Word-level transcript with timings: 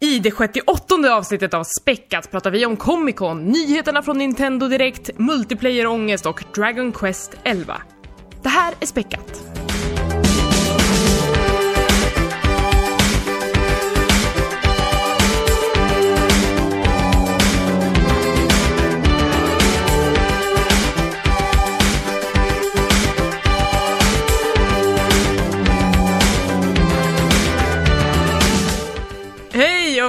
I 0.00 0.18
det 0.18 0.30
68 0.30 0.94
avsnittet 1.14 1.54
av 1.54 1.64
Späckat 1.80 2.30
pratar 2.30 2.50
vi 2.50 2.66
om 2.66 2.76
Comic 2.76 3.16
Con, 3.16 3.44
nyheterna 3.44 4.02
från 4.02 4.18
Nintendo 4.18 4.68
Direkt, 4.68 5.18
multiplayer-ångest 5.18 6.26
och 6.26 6.44
Dragon 6.54 6.92
Quest 6.92 7.36
11. 7.44 7.82
Det 8.42 8.48
här 8.48 8.74
är 8.80 8.86
Späckat. 8.86 9.45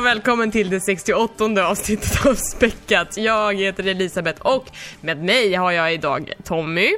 Välkommen 0.08 0.52
till 0.52 0.70
det 0.70 0.80
68 0.80 1.68
avsnittet 1.68 2.26
av 2.26 2.34
Späckat. 2.36 3.18
Jag 3.18 3.56
heter 3.56 3.88
Elisabeth 3.88 4.42
och 4.42 4.66
med 5.02 5.24
mig 5.24 5.54
har 5.54 5.72
jag 5.72 5.94
idag 5.94 6.34
Tommy 6.44 6.90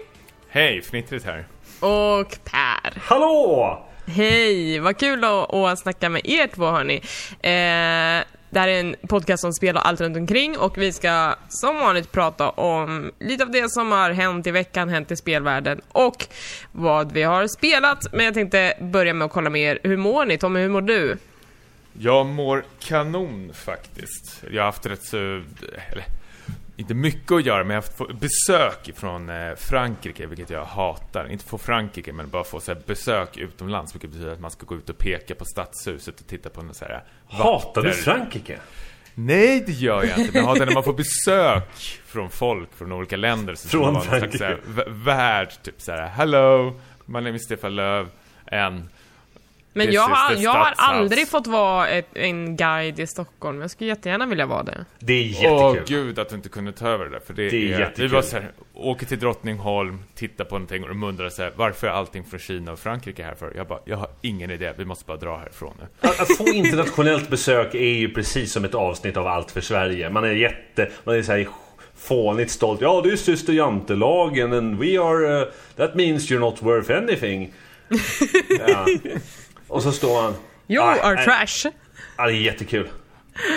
Hej, 0.49 0.81
Fnittrigt 0.81 1.25
här. 1.25 1.47
och 1.79 2.37
Per. 2.43 3.01
Hallå! 3.01 3.87
Hej, 4.05 4.79
vad 4.79 4.97
kul 4.97 5.23
att, 5.23 5.53
att 5.53 5.79
snacka 5.79 6.09
med 6.09 6.21
er 6.23 6.47
två 6.47 6.65
hörni. 6.65 6.95
Eh, 7.41 8.25
det 8.49 8.59
här 8.59 8.67
är 8.67 8.79
en 8.79 8.95
podcast 9.07 9.43
om 9.43 9.53
spel 9.53 9.75
och 9.75 9.87
allt 9.87 10.01
runt 10.01 10.17
omkring 10.17 10.57
och 10.57 10.77
vi 10.77 10.93
ska 10.93 11.35
som 11.49 11.79
vanligt 11.79 12.11
prata 12.11 12.49
om 12.49 13.11
lite 13.19 13.43
av 13.43 13.51
det 13.51 13.71
som 13.71 13.91
har 13.91 14.11
hänt 14.11 14.47
i 14.47 14.51
veckan, 14.51 14.89
hänt 14.89 15.11
i 15.11 15.15
spelvärlden 15.15 15.81
och 15.91 16.25
vad 16.71 17.11
vi 17.11 17.23
har 17.23 17.47
spelat. 17.47 18.13
Men 18.13 18.25
jag 18.25 18.33
tänkte 18.33 18.73
börja 18.81 19.13
med 19.13 19.25
att 19.25 19.31
kolla 19.31 19.49
med 19.49 19.61
er. 19.61 19.79
Hur 19.83 19.97
mår 19.97 20.25
ni? 20.25 20.37
Tommy, 20.37 20.59
hur 20.59 20.69
mår 20.69 20.81
du? 20.81 21.17
Jag 21.93 22.25
mår 22.25 22.63
kanon 22.79 23.51
faktiskt. 23.53 24.43
Jag 24.51 24.61
har 24.61 24.65
haft 24.65 24.85
rätt 24.85 25.03
så... 25.03 25.17
Eller, 25.91 26.05
inte 26.79 26.93
mycket 26.93 27.31
att 27.31 27.45
göra, 27.45 27.63
men 27.63 27.75
jag 27.75 27.81
har 27.81 28.07
haft 28.07 28.19
besök 28.19 28.91
från 28.95 29.29
eh, 29.29 29.55
Frankrike, 29.55 30.25
vilket 30.25 30.49
jag 30.49 30.65
hatar. 30.65 31.31
Inte 31.31 31.45
få 31.45 31.57
Frankrike, 31.57 32.13
men 32.13 32.29
bara 32.29 32.43
få 32.43 32.59
så 32.59 32.75
besök 32.85 33.37
utomlands, 33.37 33.95
vilket 33.95 34.09
betyder 34.09 34.31
att 34.31 34.39
man 34.39 34.51
ska 34.51 34.65
gå 34.65 34.75
ut 34.75 34.89
och 34.89 34.97
peka 34.97 35.35
på 35.35 35.45
stadshuset 35.45 36.19
och 36.19 36.27
titta 36.27 36.49
på 36.49 36.61
en 36.61 36.73
så 36.73 36.85
här... 36.85 37.03
Hatar 37.27 37.81
du 37.81 37.93
Frankrike? 37.93 38.59
Nej, 39.15 39.63
det 39.65 39.71
gör 39.71 40.03
jag 40.03 40.17
inte. 40.19 40.31
Men 40.33 40.41
jag 40.41 40.47
hatar 40.47 40.65
när 40.65 40.73
man 40.73 40.83
får 40.83 40.93
besök 40.93 41.99
från 42.05 42.29
folk 42.29 42.69
från 42.75 42.91
olika 42.91 43.17
länder. 43.17 43.55
Så 43.55 43.69
Från 43.69 44.01
Frankrike. 44.01 44.57
värd, 44.87 45.49
typ 45.63 45.81
så 45.81 45.91
här. 45.91 46.07
Hello, 46.07 46.79
my 47.05 47.13
name 47.13 47.35
is 47.35 47.43
Stefan 47.43 47.75
Löf, 47.75 48.07
and... 48.51 48.89
Men 49.85 49.93
jag 49.93 50.01
har, 50.01 50.35
jag 50.35 50.51
har 50.51 50.73
aldrig 50.77 51.27
fått 51.27 51.47
vara 51.47 51.87
ett, 51.87 52.07
en 52.13 52.55
guide 52.55 52.99
i 52.99 53.07
Stockholm. 53.07 53.61
Jag 53.61 53.71
skulle 53.71 53.87
jättegärna 53.87 54.25
vilja 54.25 54.45
vara 54.45 54.63
det. 54.63 54.85
Det 54.99 55.13
är 55.13 55.51
Åh 55.51 55.75
jättekul. 55.75 55.97
gud 56.05 56.19
att 56.19 56.29
du 56.29 56.35
inte 56.35 56.49
kunde 56.49 56.71
ta 56.71 56.87
över 56.87 57.05
det 57.05 57.11
där, 57.11 57.19
för 57.19 57.33
det, 57.33 57.49
Det 57.49 57.57
är 57.71 57.75
är, 57.75 57.79
jättekul. 57.79 58.07
Vi 58.07 58.15
var 58.15 58.21
så 58.21 58.37
här, 58.37 58.51
åker 58.73 59.05
till 59.05 59.19
Drottningholm, 59.19 59.99
tittar 60.15 60.45
på 60.45 60.55
någonting 60.55 60.83
och 60.83 60.89
de 60.89 61.03
undrar 61.03 61.29
så 61.29 61.41
här, 61.43 61.53
varför 61.55 61.87
är 61.87 61.91
allting 61.91 62.23
från 62.23 62.39
Kina 62.39 62.71
och 62.71 62.79
Frankrike 62.79 63.23
här 63.23 63.35
för? 63.35 63.53
Jag 63.55 63.67
bara, 63.67 63.79
jag 63.85 63.97
har 63.97 64.09
ingen 64.21 64.51
idé, 64.51 64.73
vi 64.77 64.85
måste 64.85 65.05
bara 65.05 65.17
dra 65.17 65.37
härifrån 65.37 65.73
nu. 65.79 66.09
Att, 66.09 66.19
att 66.19 66.37
få 66.37 66.47
internationellt 66.47 67.29
besök 67.29 67.75
är 67.75 67.79
ju 67.93 68.13
precis 68.13 68.51
som 68.51 68.65
ett 68.65 68.75
avsnitt 68.75 69.17
av 69.17 69.27
Allt 69.27 69.51
för 69.51 69.61
Sverige. 69.61 70.09
Man 70.09 70.23
är 70.23 70.31
jätte... 70.31 70.89
Man 71.03 71.15
är 71.15 71.21
så 71.21 71.31
här 71.31 71.47
fånigt 71.97 72.51
stolt. 72.51 72.81
Ja, 72.81 73.01
det 73.03 73.11
är 73.11 73.15
syster 73.15 73.53
Jantelagen 73.53 74.53
and 74.53 74.79
we 74.79 74.99
are... 74.99 75.41
Uh, 75.41 75.47
that 75.75 75.95
means 75.95 76.31
you're 76.31 76.39
not 76.39 76.61
worth 76.61 76.91
anything. 76.97 77.53
ja. 78.67 78.85
Och 79.69 79.83
så 79.83 79.91
står 79.91 80.21
man... 80.21 80.33
You 80.67 80.83
Ah, 80.85 80.95
are 81.01 81.15
nej. 81.15 81.25
trash. 81.25 81.71
Ja, 82.17 82.25
det 82.25 82.33
är 82.33 82.35
jättekul. 82.41 82.89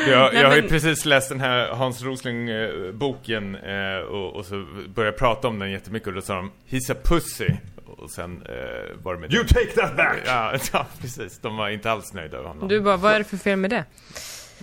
Jag, 0.08 0.34
jag 0.34 0.48
har 0.48 0.56
ju 0.56 0.68
precis 0.68 1.04
läst 1.04 1.28
den 1.28 1.40
här 1.40 1.68
Hans 1.68 2.02
Rosling-boken 2.02 3.54
eh, 3.54 3.96
och, 4.04 4.36
och 4.36 4.44
så 4.46 4.54
började 4.94 5.12
jag 5.12 5.16
prata 5.18 5.48
om 5.48 5.58
den 5.58 5.70
jättemycket 5.70 6.08
och 6.08 6.14
då 6.14 6.20
sa 6.20 6.34
de 6.34 6.52
He's 6.70 6.92
a 6.92 6.96
pussy 7.04 7.48
och 7.86 8.10
sen 8.10 8.42
eh, 8.48 9.02
var 9.02 9.14
det 9.14 9.20
med 9.20 9.32
You 9.34 9.42
det. 9.44 9.54
take 9.54 9.66
that 9.80 9.96
back! 9.96 10.16
Ja, 10.26 10.54
ja, 10.72 10.86
precis. 11.00 11.38
De 11.38 11.56
var 11.56 11.68
inte 11.68 11.90
alls 11.90 12.12
nöjda 12.12 12.38
av 12.38 12.44
honom. 12.46 12.68
Du 12.68 12.80
bara, 12.80 12.96
vad 12.96 13.12
är 13.12 13.18
det 13.18 13.24
för 13.24 13.36
fel 13.36 13.56
med 13.58 13.70
det? 13.70 13.84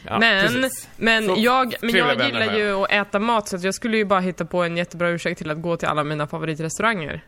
ja, 0.05 0.19
men 0.19 0.47
precis. 0.47 0.89
men 0.97 1.25
Så 1.27 1.35
jag, 1.37 1.75
men 1.81 1.95
jag 1.95 2.21
gillar 2.25 2.57
ju 2.57 2.71
att 2.83 2.91
äta 2.91 3.19
mat 3.19 3.47
så 3.47 3.55
att 3.55 3.63
jag 3.63 3.73
skulle 3.73 3.97
ju 3.97 4.05
bara 4.05 4.19
hitta 4.19 4.45
på 4.45 4.63
en 4.63 4.77
jättebra 4.77 5.09
ursäkt 5.09 5.37
till 5.37 5.51
att 5.51 5.61
gå 5.61 5.77
till 5.77 5.87
alla 5.87 6.03
mina 6.03 6.27
favoritrestauranger. 6.27 7.21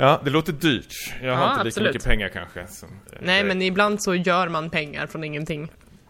Ja, 0.00 0.20
det 0.24 0.30
låter 0.30 0.52
dyrt. 0.52 0.94
Jag 1.22 1.36
har 1.36 1.42
Ja, 1.44 1.50
inte 1.50 1.60
absolut. 1.60 1.76
lika 1.76 1.82
mycket 1.88 2.04
pengar 2.04 2.28
kanske. 2.28 2.66
Som, 2.66 2.88
Nej, 3.20 3.44
men 3.44 3.62
ibland 3.62 4.02
så 4.02 4.14
gör 4.14 4.48
man 4.48 4.70
pengar 4.70 5.06
från 5.06 5.24
ingenting. 5.24 5.68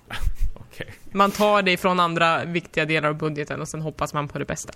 okej. 0.55 0.87
Man 1.13 1.31
tar 1.31 1.63
det 1.63 1.77
från 1.77 2.01
andra 2.01 2.45
viktiga 2.45 2.85
delar 2.85 3.09
av 3.09 3.15
budgeten 3.19 3.61
och 3.61 3.69
sen 3.69 3.81
hoppas 3.81 4.15
man 4.15 4.29
på 4.29 4.39
det 4.39 4.45
bästa. 4.45 4.73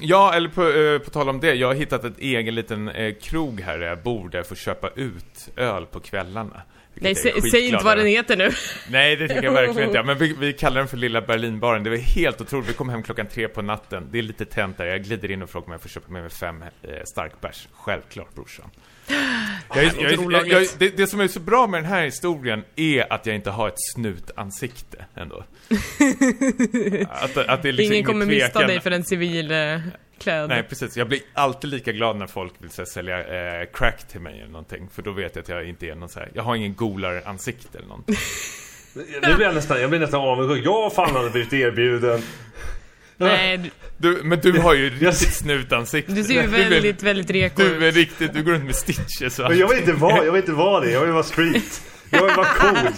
Ja, 0.00 0.34
eller 0.34 0.48
på, 0.48 0.68
eh, 0.68 0.98
på 0.98 1.10
tal 1.10 1.28
om 1.28 1.40
det. 1.40 1.54
Jag 1.54 1.66
har 1.66 1.74
hittat 1.74 2.04
ett 2.04 2.18
egen 2.18 2.54
liten 2.54 2.88
eh, 2.88 3.14
krog 3.22 3.60
här 3.60 3.78
där 3.78 3.86
jag 3.86 4.02
bor 4.02 4.28
där 4.28 4.38
jag 4.38 4.46
får 4.46 4.56
köpa 4.56 4.88
ut 4.96 5.48
öl 5.56 5.86
på 5.86 6.00
kvällarna. 6.00 6.62
Nej, 7.00 7.14
säg 7.50 7.66
inte 7.68 7.84
vad 7.84 7.98
den 7.98 8.06
heter 8.06 8.36
nu. 8.36 8.50
Nej, 8.90 9.16
det 9.16 9.28
tycker 9.28 9.42
jag 9.42 9.52
verkligen 9.52 9.88
inte. 9.88 10.02
Men 10.02 10.18
vi, 10.18 10.34
vi 10.38 10.52
kallar 10.52 10.76
den 10.76 10.88
för 10.88 10.96
Lilla 10.96 11.20
Berlinbaren. 11.20 11.84
Det 11.84 11.90
var 11.90 11.96
helt 11.96 12.40
otroligt. 12.40 12.68
Vi 12.68 12.72
kom 12.72 12.88
hem 12.88 13.02
klockan 13.02 13.26
tre 13.26 13.48
på 13.48 13.62
natten. 13.62 14.08
Det 14.12 14.18
är 14.18 14.22
lite 14.22 14.44
tänt 14.44 14.78
där. 14.78 14.86
Jag 14.86 15.04
glider 15.04 15.30
in 15.30 15.42
och 15.42 15.50
frågar 15.50 15.66
om 15.66 15.72
jag 15.72 15.80
får 15.80 15.88
köpa 15.88 16.12
med 16.12 16.22
mig 16.22 16.30
fem 16.30 16.62
eh, 16.62 16.68
starkbärs. 17.04 17.68
Självklart, 17.72 18.34
brorsan. 18.34 18.70
Jag, 19.74 19.84
jag, 20.30 20.48
jag, 20.48 20.66
det, 20.78 20.96
det 20.96 21.06
som 21.06 21.20
är 21.20 21.28
så 21.28 21.40
bra 21.40 21.66
med 21.66 21.82
den 21.82 21.90
här 21.90 22.04
historien 22.04 22.64
är 22.76 23.12
att 23.12 23.26
jag 23.26 23.34
inte 23.34 23.50
har 23.50 23.68
ett 23.68 23.80
snutansikte 23.94 25.04
ändå. 25.14 25.44
Att, 27.08 27.36
att 27.36 27.64
liksom 27.64 27.92
Ingen 27.92 28.04
kommer 28.04 28.26
mista 28.26 28.66
dig 28.66 28.80
för 28.80 28.90
en 28.90 29.04
civil 29.04 29.52
eh, 30.18 30.22
kläd. 30.22 30.48
Nej, 30.48 30.62
precis. 30.62 30.96
Jag 30.96 31.08
blir 31.08 31.20
alltid 31.34 31.70
lika 31.70 31.92
glad 31.92 32.16
när 32.16 32.26
folk 32.26 32.52
vill 32.58 32.70
här, 32.78 32.84
sälja 32.84 33.18
eh, 33.60 33.66
crack 33.74 34.08
till 34.08 34.20
mig 34.20 34.40
eller 34.40 34.52
någonting. 34.52 34.88
För 34.94 35.02
då 35.02 35.12
vet 35.12 35.36
jag 35.36 35.42
att 35.42 35.48
jag 35.48 35.68
inte 35.68 35.86
är 35.86 35.94
någon 35.94 36.08
så 36.08 36.18
här. 36.20 36.30
Jag 36.34 36.42
har 36.42 36.56
ingen 36.56 36.74
golar-ansikte 36.74 37.78
eller 37.78 37.88
någonting. 37.88 38.16
Nu 39.22 39.34
blir 39.34 39.46
jag 39.46 39.54
nästan, 39.54 39.80
jag 39.80 39.90
blir 39.90 40.00
nästan 40.00 40.20
avundsjuk. 40.20 40.66
Jag 40.66 40.92
fan 40.94 41.16
hade 41.16 41.30
blivit 41.30 41.52
erbjuden. 41.52 42.22
Nej, 43.16 43.56
du, 43.58 43.70
Du, 43.98 44.22
men 44.22 44.40
du 44.40 44.58
har 44.60 44.74
ju 44.74 44.90
riktigt 44.90 45.34
snutansikte. 45.34 46.12
du 46.12 46.24
ser 46.24 46.42
ju 46.42 46.46
väldigt, 46.48 47.02
väldigt 47.02 47.30
reko 47.30 47.62
Du 47.62 47.84
är 47.84 47.88
ut. 47.88 47.94
riktigt, 47.94 48.34
du 48.34 48.42
går 48.42 48.52
runt 48.52 48.64
med 48.64 48.74
stitches 48.76 49.38
och 49.38 49.54
jag 49.54 49.68
vill 49.68 49.78
inte 49.78 49.92
vara, 49.92 50.24
jag 50.24 50.32
vill 50.32 50.40
inte 50.40 50.52
vara 50.52 50.80
det. 50.84 50.90
Jag 50.90 51.00
vill 51.00 51.10
vara 51.12 51.22
street. 51.22 51.82
Jag 52.10 52.24
vill 52.26 52.36
vara 52.36 52.46
cool. 52.46 52.76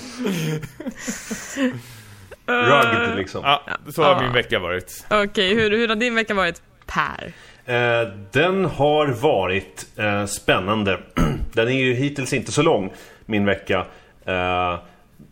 Rugged 2.47 3.17
liksom. 3.17 3.41
Ja, 3.45 3.65
så 3.95 4.03
har 4.03 4.11
Ja. 4.13 4.23
min 4.23 4.33
vecka 4.33 4.59
varit. 4.59 5.07
Okej, 5.11 5.55
hur, 5.55 5.71
hur 5.71 5.89
har 5.89 5.97
din 5.97 6.15
vecka 6.15 6.35
varit? 6.35 6.63
Per? 6.89 7.33
Eh, 7.69 8.09
den 8.33 8.65
har 8.65 9.07
varit 9.07 9.87
eh, 9.97 10.25
spännande. 10.25 10.99
Den 11.53 11.69
är 11.69 11.73
ju 11.73 11.95
hittills 11.95 12.33
inte 12.33 12.53
så 12.53 12.63
lång, 12.63 12.93
min 13.27 13.45
vecka. 13.45 13.87
Eh, 14.25 14.79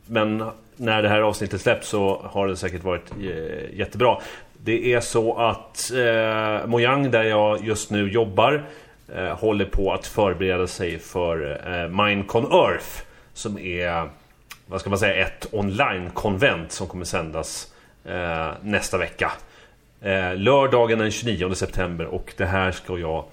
men 0.06 0.44
när 0.76 1.02
det 1.02 1.08
här 1.08 1.20
avsnittet 1.20 1.60
släpps 1.60 1.88
så 1.88 2.20
har 2.24 2.48
det 2.48 2.56
säkert 2.56 2.84
varit 2.84 3.10
eh, 3.10 3.78
jättebra. 3.78 4.18
Det 4.64 4.92
är 4.92 5.00
så 5.00 5.38
att 5.38 5.90
eh, 5.90 6.66
Mojang, 6.66 7.10
där 7.10 7.22
jag 7.22 7.64
just 7.64 7.90
nu 7.90 8.10
jobbar, 8.10 8.64
eh, 9.14 9.38
håller 9.38 9.64
på 9.64 9.92
att 9.92 10.06
förbereda 10.06 10.66
sig 10.66 10.98
för 10.98 11.60
eh, 11.66 11.88
Minecon 11.88 12.52
Earth. 12.52 13.02
Som 13.32 13.58
är, 13.58 14.08
vad 14.66 14.80
ska 14.80 14.90
man 14.90 14.98
säga, 14.98 15.26
ett 15.26 15.48
online-konvent 15.52 16.72
som 16.72 16.86
kommer 16.86 17.04
sändas 17.04 17.72
eh, 18.04 18.50
nästa 18.62 18.98
vecka. 18.98 19.32
Eh, 20.00 20.36
lördagen 20.36 20.98
den 20.98 21.10
29 21.10 21.54
september 21.54 22.04
och 22.06 22.34
det 22.36 22.44
här 22.44 22.72
ska 22.72 22.98
jag 22.98 23.24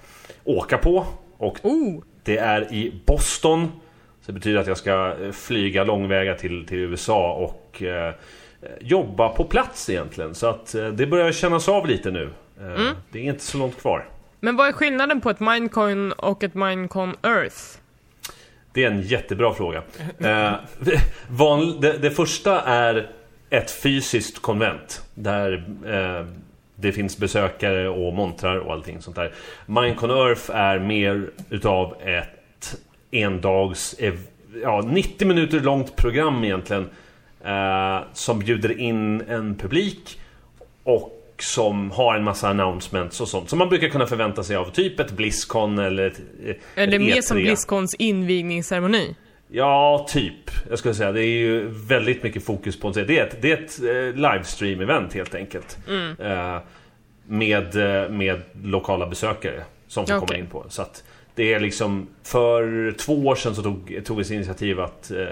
åka 0.44 0.78
på. 0.78 1.06
Och 1.36 1.58
Oh, 1.62 2.02
det 2.22 2.38
är 2.38 2.72
i 2.74 3.00
Boston. 3.06 3.72
Så 4.20 4.26
det 4.26 4.32
betyder 4.32 4.60
att 4.60 4.66
jag 4.66 4.76
ska 4.78 5.16
eh, 5.22 5.30
flyga 5.32 5.84
långväga 5.84 6.34
till, 6.34 6.66
till 6.66 6.78
USA 6.78 7.32
och 7.32 7.82
eh, 7.82 8.14
jobba 8.80 9.28
på 9.28 9.44
plats 9.44 9.90
egentligen. 9.90 10.34
Så 10.34 10.46
att 10.46 10.74
eh, 10.74 10.88
det 10.88 11.06
börjar 11.06 11.32
kännas 11.32 11.68
av 11.68 11.86
lite 11.86 12.10
nu. 12.10 12.30
Eh, 12.60 12.90
Det 13.12 13.18
är 13.18 13.22
inte 13.22 13.44
så 13.44 13.58
långt 13.58 13.80
kvar. 13.80 14.08
men 14.40 14.56
vad 14.56 14.68
är 14.68 14.72
skillnaden 14.72 15.20
på 15.20 15.30
ett 15.30 15.40
Minecon 15.40 16.12
och 16.12 16.44
ett 16.44 16.54
Minecon 16.54 17.16
Earth? 17.22 17.56
Det 18.72 18.84
är 18.84 18.90
en 18.90 19.02
jättebra 19.02 19.54
fråga. 19.54 19.82
Eh, 20.18 20.52
van, 21.28 21.80
det, 21.80 21.92
det 21.98 22.10
första 22.10 22.60
är 22.60 23.10
ett 23.50 23.70
fysiskt 23.70 24.42
konvent. 24.42 25.02
Där 25.14 25.52
eh, 25.86 26.26
det 26.88 26.92
finns 26.92 27.18
besökare 27.18 27.88
och 27.88 28.14
montrar 28.14 28.56
och 28.56 28.72
allting 28.72 29.02
sånt 29.02 29.16
där. 29.16 29.32
Minecon 29.66 30.10
Earth 30.10 30.50
är 30.50 30.78
mer 30.78 31.30
utav 31.50 31.94
ett 32.02 32.76
endags... 33.10 33.96
Ja, 34.62 34.82
90 34.86 35.28
minuter 35.28 35.60
långt 35.60 35.96
program 35.96 36.44
egentligen. 36.44 36.88
Eh, 37.44 37.98
som 38.12 38.38
bjuder 38.38 38.80
in 38.80 39.20
en 39.20 39.54
publik. 39.54 40.20
Och 40.84 41.10
som 41.38 41.90
har 41.90 42.14
en 42.14 42.24
massa 42.24 42.48
announcements 42.48 43.20
och 43.20 43.28
sånt 43.28 43.50
som 43.50 43.58
man 43.58 43.68
brukar 43.68 43.88
kunna 43.88 44.06
förvänta 44.06 44.42
sig 44.42 44.56
av 44.56 44.70
typ 44.70 45.00
ett 45.00 45.12
Blizzcon 45.12 45.78
eller 45.78 46.06
ett, 46.06 46.20
Eller 46.74 46.94
ett 46.94 47.00
mer 47.00 47.16
E3. 47.16 47.22
som 47.22 47.36
Blizzcons 47.36 47.94
invigningsceremoni? 47.94 49.14
Ja, 49.48 50.06
typ. 50.08 50.50
Jag 50.70 50.78
skulle 50.78 50.94
säga 50.94 51.12
det 51.12 51.24
är 51.24 51.38
ju 51.38 51.68
väldigt 51.68 52.22
mycket 52.22 52.44
fokus 52.44 52.80
på 52.80 52.90
det. 52.90 53.04
Det 53.04 53.18
är 53.18 53.26
ett, 53.26 53.36
det 53.42 53.52
är 53.52 53.56
ett 53.64 53.78
eh, 53.80 54.20
livestream-event 54.22 55.14
helt 55.14 55.34
enkelt. 55.34 55.78
Eh, 56.18 56.58
med, 57.26 57.76
eh, 58.04 58.10
med 58.10 58.42
lokala 58.62 59.06
besökare 59.06 59.62
som 59.86 60.06
får 60.06 60.12
komma 60.14 60.24
Okej. 60.24 60.38
in 60.40 60.46
på. 60.46 60.64
Så 60.68 60.84
det 61.34 61.54
är 61.54 61.60
liksom 61.60 62.08
För 62.22 62.92
två 62.92 63.26
år 63.26 63.34
sedan 63.34 63.54
så 63.54 63.62
tog, 63.62 64.00
tog 64.04 64.18
vi 64.24 64.34
initiativ 64.34 64.80
att 64.80 65.10
eh, 65.10 65.26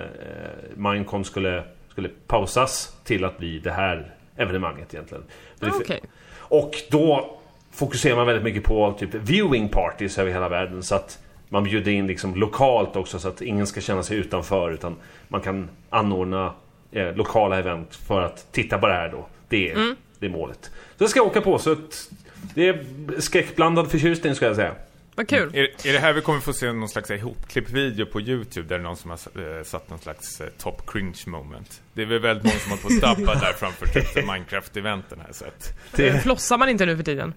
Minecon 0.75 1.25
skulle, 1.25 1.63
skulle 1.89 2.09
pausas 2.27 2.97
till 3.05 3.25
att 3.25 3.39
bli 3.39 3.59
det 3.59 3.71
här 3.71 4.15
evenemanget 4.37 4.95
egentligen. 4.95 5.25
Det- 5.59 5.67
Okej. 5.71 6.01
och 6.37 6.75
då 6.91 7.39
fokuserar 7.73 8.17
man 8.17 8.27
väldigt 8.27 8.45
mycket 8.45 8.65
på 8.65 8.93
typ 8.99 9.15
viewing 9.15 9.69
parties 9.69 10.19
över 10.19 10.31
hela 10.33 10.49
världen. 10.49 10.83
Så 10.83 10.95
att 10.95 11.19
man 11.53 11.65
bjuder 11.65 11.93
in 11.93 12.07
liksom 12.07 12.35
lokalt 12.35 12.97
också 12.97 13.19
så 13.19 13.29
att 13.29 13.43
ingen 13.43 13.67
ska 13.67 13.81
känna 13.81 14.03
sig 14.03 14.17
utanför. 14.17 14.73
Utan 14.73 14.97
man 15.29 15.41
kan 15.41 15.69
anordna 15.91 16.55
eh, 16.93 17.15
lokala 17.15 17.59
event 17.59 17.95
för 17.95 18.23
att 18.23 18.53
titta 18.53 18.79
på 18.79 18.87
det 18.87 18.95
här 18.95 19.09
då. 19.09 19.27
Det 19.49 19.71
är, 19.71 19.97
det 20.19 20.27
är 20.27 20.31
målet. 20.31 20.71
Så 20.99 21.05
det 21.05 21.09
ska 21.09 21.19
jag 21.19 21.27
åka 21.27 21.41
på. 21.41 21.59
Så 21.59 21.73
att 21.73 22.11
det 22.55 22.69
är 22.69 22.85
skräckblandad 23.21 23.91
förtjusning 23.91 24.35
ska 24.35 24.47
jag 24.47 24.57
säga. 24.57 24.75
Vad 25.15 25.29
kul. 25.29 25.51
Är, 25.55 25.89
är 25.89 25.93
det 25.93 25.99
här 25.99 26.13
vi 26.13 26.21
kommer 26.21 26.41
få 26.41 26.53
se 26.53 26.73
någon 26.73 26.89
slags 26.89 27.11
ihopklipp-video 27.11 28.07
på 28.07 28.21
YouTube 28.21 28.69
där 28.69 28.79
någon 28.79 28.97
som 28.97 29.11
har 29.11 29.19
eh, 29.59 29.65
satt 29.65 29.91
någon 29.91 29.99
slags 29.99 30.41
eh, 30.41 30.49
top 30.59 30.91
cringe 30.91 31.23
moment? 31.27 31.83
Det 31.93 32.03
är 32.03 32.07
väl 32.07 32.19
väldigt 32.19 32.45
många 32.45 32.57
som 32.57 32.71
har 32.71 32.79
fått 32.79 33.01
dabba 33.01 33.35
där 33.35 33.53
framför 33.53 33.87
typ 33.87 34.17
Minecraft-eventen 34.17 35.21
här 35.27 35.33
så 35.33 35.45
att... 35.45 35.79
Det, 35.97 36.23
Flossar 36.23 36.59
man 36.59 36.69
inte 36.69 36.87
nu 36.87 36.97
för 36.97 37.05
tiden? 37.05 37.35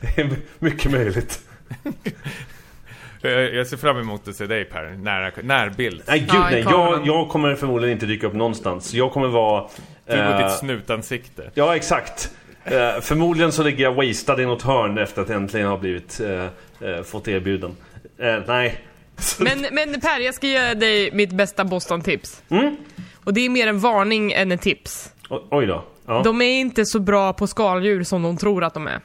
det 0.00 0.20
är 0.20 0.36
mycket 0.58 0.92
möjligt. 0.92 1.40
Eh, 3.26 3.56
Jag 3.56 3.66
ser 3.66 3.76
fram 3.76 3.98
emot 3.98 4.28
att 4.28 4.36
se 4.36 4.46
dig 4.46 4.64
Per, 4.64 4.90
nära, 4.98 5.30
närbild. 5.42 6.02
Nej 6.06 6.18
gud 6.18 6.40
nej. 6.50 6.64
Jag, 6.70 7.06
jag 7.06 7.28
kommer 7.28 7.54
förmodligen 7.54 7.92
inte 7.92 8.06
dyka 8.06 8.26
upp 8.26 8.34
någonstans. 8.34 8.94
Jag 8.94 9.12
kommer 9.12 9.28
vara... 9.28 9.68
Du 10.06 10.12
och 10.12 10.18
eh, 10.18 10.46
ditt 10.48 10.58
snutansikte. 10.58 11.50
Ja, 11.54 11.76
exakt. 11.76 12.30
Eh, 12.64 13.00
förmodligen 13.00 13.52
så 13.52 13.62
ligger 13.62 13.84
jag 13.84 13.94
wastad 13.94 14.42
i 14.42 14.46
något 14.46 14.62
hörn 14.62 14.98
efter 14.98 15.22
att 15.22 15.30
äntligen 15.30 15.66
ha 15.68 15.76
blivit 15.78 16.20
eh, 16.20 16.44
eh, 16.90 17.02
fått 17.02 17.28
erbjuden. 17.28 17.76
Eh, 18.18 18.36
nej. 18.46 18.80
Men, 19.38 19.66
men 19.72 20.00
Per, 20.00 20.20
jag 20.20 20.34
ska 20.34 20.46
ge 20.46 20.74
dig 20.74 21.10
mitt 21.12 21.32
bästa 21.32 21.64
Boston-tips. 21.64 22.42
Och 23.24 23.34
det 23.34 23.40
är 23.40 23.48
mer 23.50 23.66
en 23.66 23.78
varning 23.80 24.32
än 24.32 24.52
ett 24.52 24.62
tips. 24.62 25.12
O- 25.30 25.40
oj 25.50 25.66
då. 25.66 25.84
Ja. 26.06 26.22
De 26.24 26.42
är 26.42 26.60
inte 26.60 26.84
så 26.86 27.00
bra 27.00 27.32
på 27.32 27.46
skaldjur 27.46 28.02
som 28.02 28.22
de 28.22 28.36
tror 28.36 28.64
att 28.64 28.74
de 28.74 28.86
är. 28.86 29.00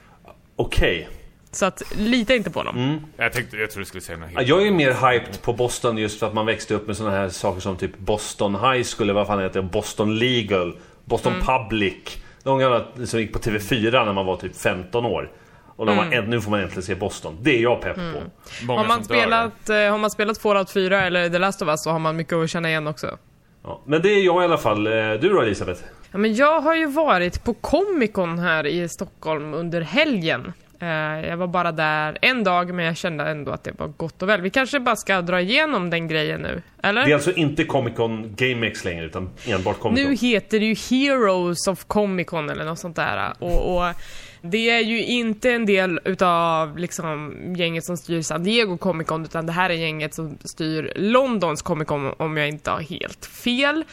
Okej. 0.55 1.09
Så 1.51 1.65
att, 1.65 1.81
lita 1.95 2.35
inte 2.35 2.51
på 2.51 2.63
dem. 2.63 3.05
Jag 3.17 3.33
tänkte, 3.33 3.57
jag 3.57 3.71
tror 3.71 3.79
du 3.79 3.85
skulle 3.85 4.01
säga 4.01 4.17
något 4.17 4.29
helt... 4.29 4.47
Jag 4.47 4.67
är 4.67 4.71
mer 4.71 4.91
hyped 5.11 5.41
på 5.41 5.53
Boston 5.53 5.97
just 5.97 6.19
för 6.19 6.27
att 6.27 6.33
man 6.33 6.45
växte 6.45 6.73
upp 6.73 6.87
med 6.87 6.97
såna 6.97 7.11
här 7.11 7.29
saker 7.29 7.61
som 7.61 7.77
typ 7.77 7.97
Boston 7.97 8.55
High 8.55 9.01
eller 9.01 9.13
vad 9.13 9.27
fan 9.27 9.39
heter? 9.39 9.61
Boston 9.61 10.19
Legal, 10.19 10.77
Boston 11.05 11.33
Public. 11.45 12.17
De 12.43 12.59
gamla 12.59 12.85
som 13.05 13.19
gick 13.19 13.33
på 13.33 13.39
TV4 13.39 14.05
när 14.05 14.13
man 14.13 14.25
var 14.25 14.37
typ 14.37 14.57
15 14.57 15.05
år. 15.05 15.31
Och 15.75 15.85
när 15.85 15.95
man, 15.95 16.09
nu 16.29 16.41
får 16.41 16.51
man 16.51 16.59
äntligen 16.59 16.83
se 16.83 16.95
Boston. 16.95 17.37
Det 17.41 17.57
är 17.57 17.61
jag 17.61 17.81
pepp 17.81 17.95
på. 17.95 18.23
Många 18.65 18.79
Har 18.79 18.87
man, 18.87 19.03
spelat, 19.03 19.69
eh, 19.69 19.75
har 19.75 19.97
man 19.97 20.11
spelat 20.11 20.37
Fallout 20.37 20.71
4 20.71 21.01
eller 21.01 21.29
The 21.29 21.37
Last 21.37 21.61
of 21.61 21.67
Us 21.67 21.83
så 21.83 21.89
har 21.89 21.99
man 21.99 22.15
mycket 22.15 22.33
att 22.33 22.49
känna 22.49 22.69
igen 22.69 22.87
också. 22.87 23.17
Ja. 23.63 23.81
Men 23.85 24.01
det 24.01 24.09
är 24.09 24.23
jag 24.25 24.41
i 24.41 24.45
alla 24.45 24.57
fall. 24.57 24.87
Eh, 24.87 24.93
Du 24.93 25.29
då 25.29 25.41
Elisabeth? 25.41 25.81
Ja, 26.11 26.17
men 26.17 26.35
jag 26.35 26.61
har 26.61 26.75
ju 26.75 26.85
varit 26.85 27.43
på 27.43 27.53
Comic 27.53 28.11
Con 28.13 28.39
här 28.39 28.67
i 28.67 28.89
Stockholm 28.89 29.53
under 29.53 29.81
helgen. 29.81 30.53
Eh, 30.81 30.87
Jag 31.29 31.37
var 31.37 31.47
bara 31.47 31.71
där 31.71 32.17
en 32.21 32.43
dag, 32.43 32.73
men 32.73 32.85
jag 32.85 32.97
kände 32.97 33.23
ändå 33.23 33.51
att 33.51 33.63
det 33.63 33.71
var 33.77 33.87
gott 33.87 34.21
och 34.21 34.29
väl. 34.29 34.41
Vi 34.41 34.49
kanske 34.49 34.79
bara 34.79 34.95
ska 34.95 35.21
dra 35.21 35.41
igenom 35.41 35.89
den 35.89 36.07
grejen 36.07 36.41
nu, 36.41 36.61
eller? 36.83 37.05
Det 37.05 37.11
är 37.11 37.15
alltså 37.15 37.31
inte 37.33 37.63
Comic 37.63 37.95
Con 37.95 38.35
GameX 38.35 38.85
längre 38.85 39.05
utan 39.05 39.29
enbart 39.47 39.79
Comic 39.79 40.03
Con. 40.03 40.09
Nu 40.11 40.15
heter 40.15 40.59
det 40.59 40.65
ju 40.65 40.75
Heroes 40.75 41.67
of 41.67 41.85
Comic 41.85 42.27
Con 42.27 42.49
eller 42.49 42.65
något 42.65 42.79
sånt 42.79 42.95
där. 42.95 43.33
Och, 43.39 43.75
och 43.77 43.83
det 44.41 44.69
är 44.69 44.79
ju 44.79 45.03
inte 45.05 45.51
en 45.51 45.65
del 45.65 45.99
utav 46.05 46.77
liksom 46.77 47.35
gänget 47.57 47.85
som 47.85 47.97
styr 47.97 48.21
San 48.21 48.43
Diego 48.43 48.77
Comic 48.77 49.07
Con 49.07 49.23
utan 49.23 49.45
det 49.45 49.51
här 49.51 49.69
är 49.69 49.73
gänget 49.73 50.13
som 50.13 50.37
styr 50.53 50.93
Londons 50.95 51.61
Comic 51.61 51.87
Con 51.87 52.13
om 52.17 52.37
jag 52.37 52.47
inte 52.47 52.71
har 52.71 52.79
helt 52.81 53.25
fel. 53.25 53.83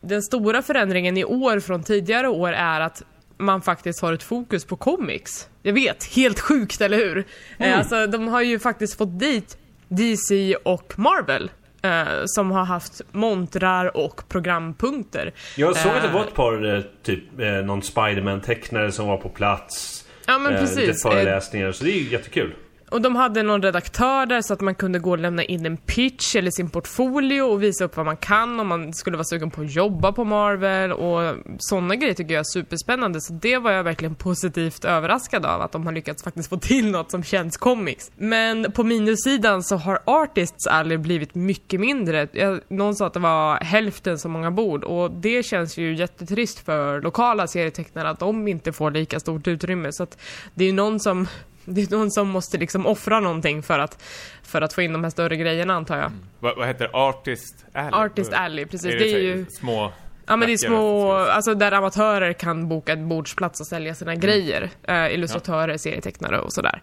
Den 0.00 0.22
stora 0.22 0.62
förändringen 0.62 1.16
i 1.16 1.24
år 1.24 1.60
från 1.60 1.82
tidigare 1.82 2.28
år 2.28 2.52
är 2.52 2.80
att 2.80 3.02
man 3.40 3.62
faktiskt 3.62 4.00
har 4.02 4.12
ett 4.12 4.22
fokus 4.22 4.64
på 4.64 4.76
comics. 4.76 5.48
Jag 5.62 5.72
vet, 5.72 6.04
helt 6.04 6.40
sjukt, 6.40 6.80
eller 6.80 6.96
hur? 6.96 7.24
Eh, 7.58 7.78
alltså, 7.78 8.06
de 8.06 8.28
har 8.28 8.42
ju 8.42 8.58
faktiskt 8.58 8.98
fått 8.98 9.18
dit 9.18 9.58
DC 9.88 10.56
och 10.56 10.92
Marvel. 10.96 11.50
Eh, 11.82 12.22
som 12.24 12.50
har 12.50 12.64
haft 12.64 13.00
montrar 13.12 13.96
och 13.96 14.28
programpunkter. 14.28 15.32
Jag 15.56 15.76
såg 15.76 15.92
att 15.92 16.02
det 16.02 16.08
Eh, 16.08 16.14
var 16.14 16.20
ett 16.20 16.34
par, 16.34 16.76
eh, 16.76 16.82
typ 17.02 17.24
någon 17.64 17.82
Spiderman-tecknare 17.82 18.92
som 18.92 19.06
var 19.06 19.16
på 19.16 19.28
plats. 19.28 20.04
Ja 20.26 20.38
men 20.38 20.52
Lite 20.52 20.64
precis. 20.64 21.04
Eh, 21.04 21.10
föreläsningar, 21.10 21.72
så 21.72 21.84
det 21.84 21.90
är 21.90 22.00
ju 22.00 22.10
jättekul. 22.10 22.54
Och 22.90 23.02
de 23.02 23.16
hade 23.16 23.42
någon 23.42 23.62
redaktör 23.62 24.26
där 24.26 24.42
så 24.42 24.52
att 24.52 24.60
man 24.60 24.74
kunde 24.74 24.98
gå 24.98 25.10
och 25.10 25.18
lämna 25.18 25.44
in 25.44 25.66
en 25.66 25.76
pitch 25.76 26.36
eller 26.36 26.50
sin 26.50 26.70
portfolio 26.70 27.42
och 27.42 27.62
visa 27.62 27.84
upp 27.84 27.96
vad 27.96 28.06
man 28.06 28.16
kan 28.16 28.60
om 28.60 28.66
man 28.66 28.92
skulle 28.92 29.16
vara 29.16 29.24
sugen 29.24 29.50
på 29.50 29.60
att 29.60 29.74
jobba 29.74 30.12
på 30.12 30.24
Marvel 30.24 30.92
och 30.92 31.36
sådana 31.58 31.96
grejer 31.96 32.14
tycker 32.14 32.34
jag 32.34 32.40
är 32.40 32.44
superspännande 32.44 33.20
så 33.20 33.32
det 33.32 33.58
var 33.58 33.70
jag 33.70 33.84
verkligen 33.84 34.14
positivt 34.14 34.84
överraskad 34.84 35.46
av 35.46 35.60
att 35.60 35.72
de 35.72 35.86
har 35.86 35.92
lyckats 35.92 36.22
faktiskt 36.22 36.48
få 36.48 36.56
till 36.56 36.90
något 36.90 37.10
som 37.10 37.22
känns 37.22 37.56
comics. 37.56 38.10
Men 38.16 38.72
på 38.72 38.84
minussidan 38.84 39.62
så 39.62 39.76
har 39.76 40.00
Artists 40.04 40.66
Alley 40.66 40.98
blivit 40.98 41.34
mycket 41.34 41.80
mindre. 41.80 42.28
Jag, 42.32 42.60
någon 42.68 42.94
sa 42.94 43.06
att 43.06 43.14
det 43.14 43.20
var 43.20 43.56
hälften 43.56 44.18
så 44.18 44.28
många 44.28 44.50
bord 44.50 44.84
och 44.84 45.10
det 45.10 45.42
känns 45.42 45.78
ju 45.78 45.94
jättetrist 45.94 46.58
för 46.58 47.00
lokala 47.00 47.46
serietecknare 47.46 48.10
att 48.10 48.18
de 48.18 48.48
inte 48.48 48.72
får 48.72 48.90
lika 48.90 49.20
stort 49.20 49.46
utrymme 49.46 49.92
så 49.92 50.02
att 50.02 50.18
det 50.54 50.64
är 50.64 50.68
ju 50.68 50.74
någon 50.74 51.00
som 51.00 51.26
det 51.64 51.80
är 51.92 51.96
någon 51.96 52.10
som 52.10 52.28
måste 52.28 52.58
liksom 52.58 52.86
offra 52.86 53.20
någonting 53.20 53.62
för 53.62 53.78
att, 53.78 54.02
för 54.42 54.62
att 54.62 54.72
få 54.72 54.82
in 54.82 54.92
de 54.92 55.04
här 55.04 55.10
större 55.10 55.36
grejerna 55.36 55.74
antar 55.74 55.98
jag. 55.98 56.12
Vad, 56.40 56.56
vad 56.56 56.66
heter 56.66 56.84
det? 56.88 56.90
Artist 56.98 57.64
Alley? 57.72 57.90
Artist 57.92 58.32
Alley, 58.32 58.66
precis. 58.66 58.94
Är 58.94 58.98
Det 58.98 59.04
är 59.04 59.10
så 59.10 59.16
här 59.16 59.22
ju... 59.22 59.46
Små... 59.50 59.92
Ja 60.26 60.36
men 60.36 60.48
det 60.48 60.52
är 60.52 60.56
små, 60.56 61.12
alltså 61.12 61.54
där 61.54 61.72
amatörer 61.72 62.32
kan 62.32 62.68
boka 62.68 62.92
en 62.92 63.08
bordsplats 63.08 63.60
och 63.60 63.66
sälja 63.66 63.94
sina 63.94 64.14
grejer. 64.14 64.70
Eh, 64.82 65.14
illustratörer, 65.14 65.76
serietecknare 65.76 66.40
och 66.40 66.52
sådär. 66.52 66.82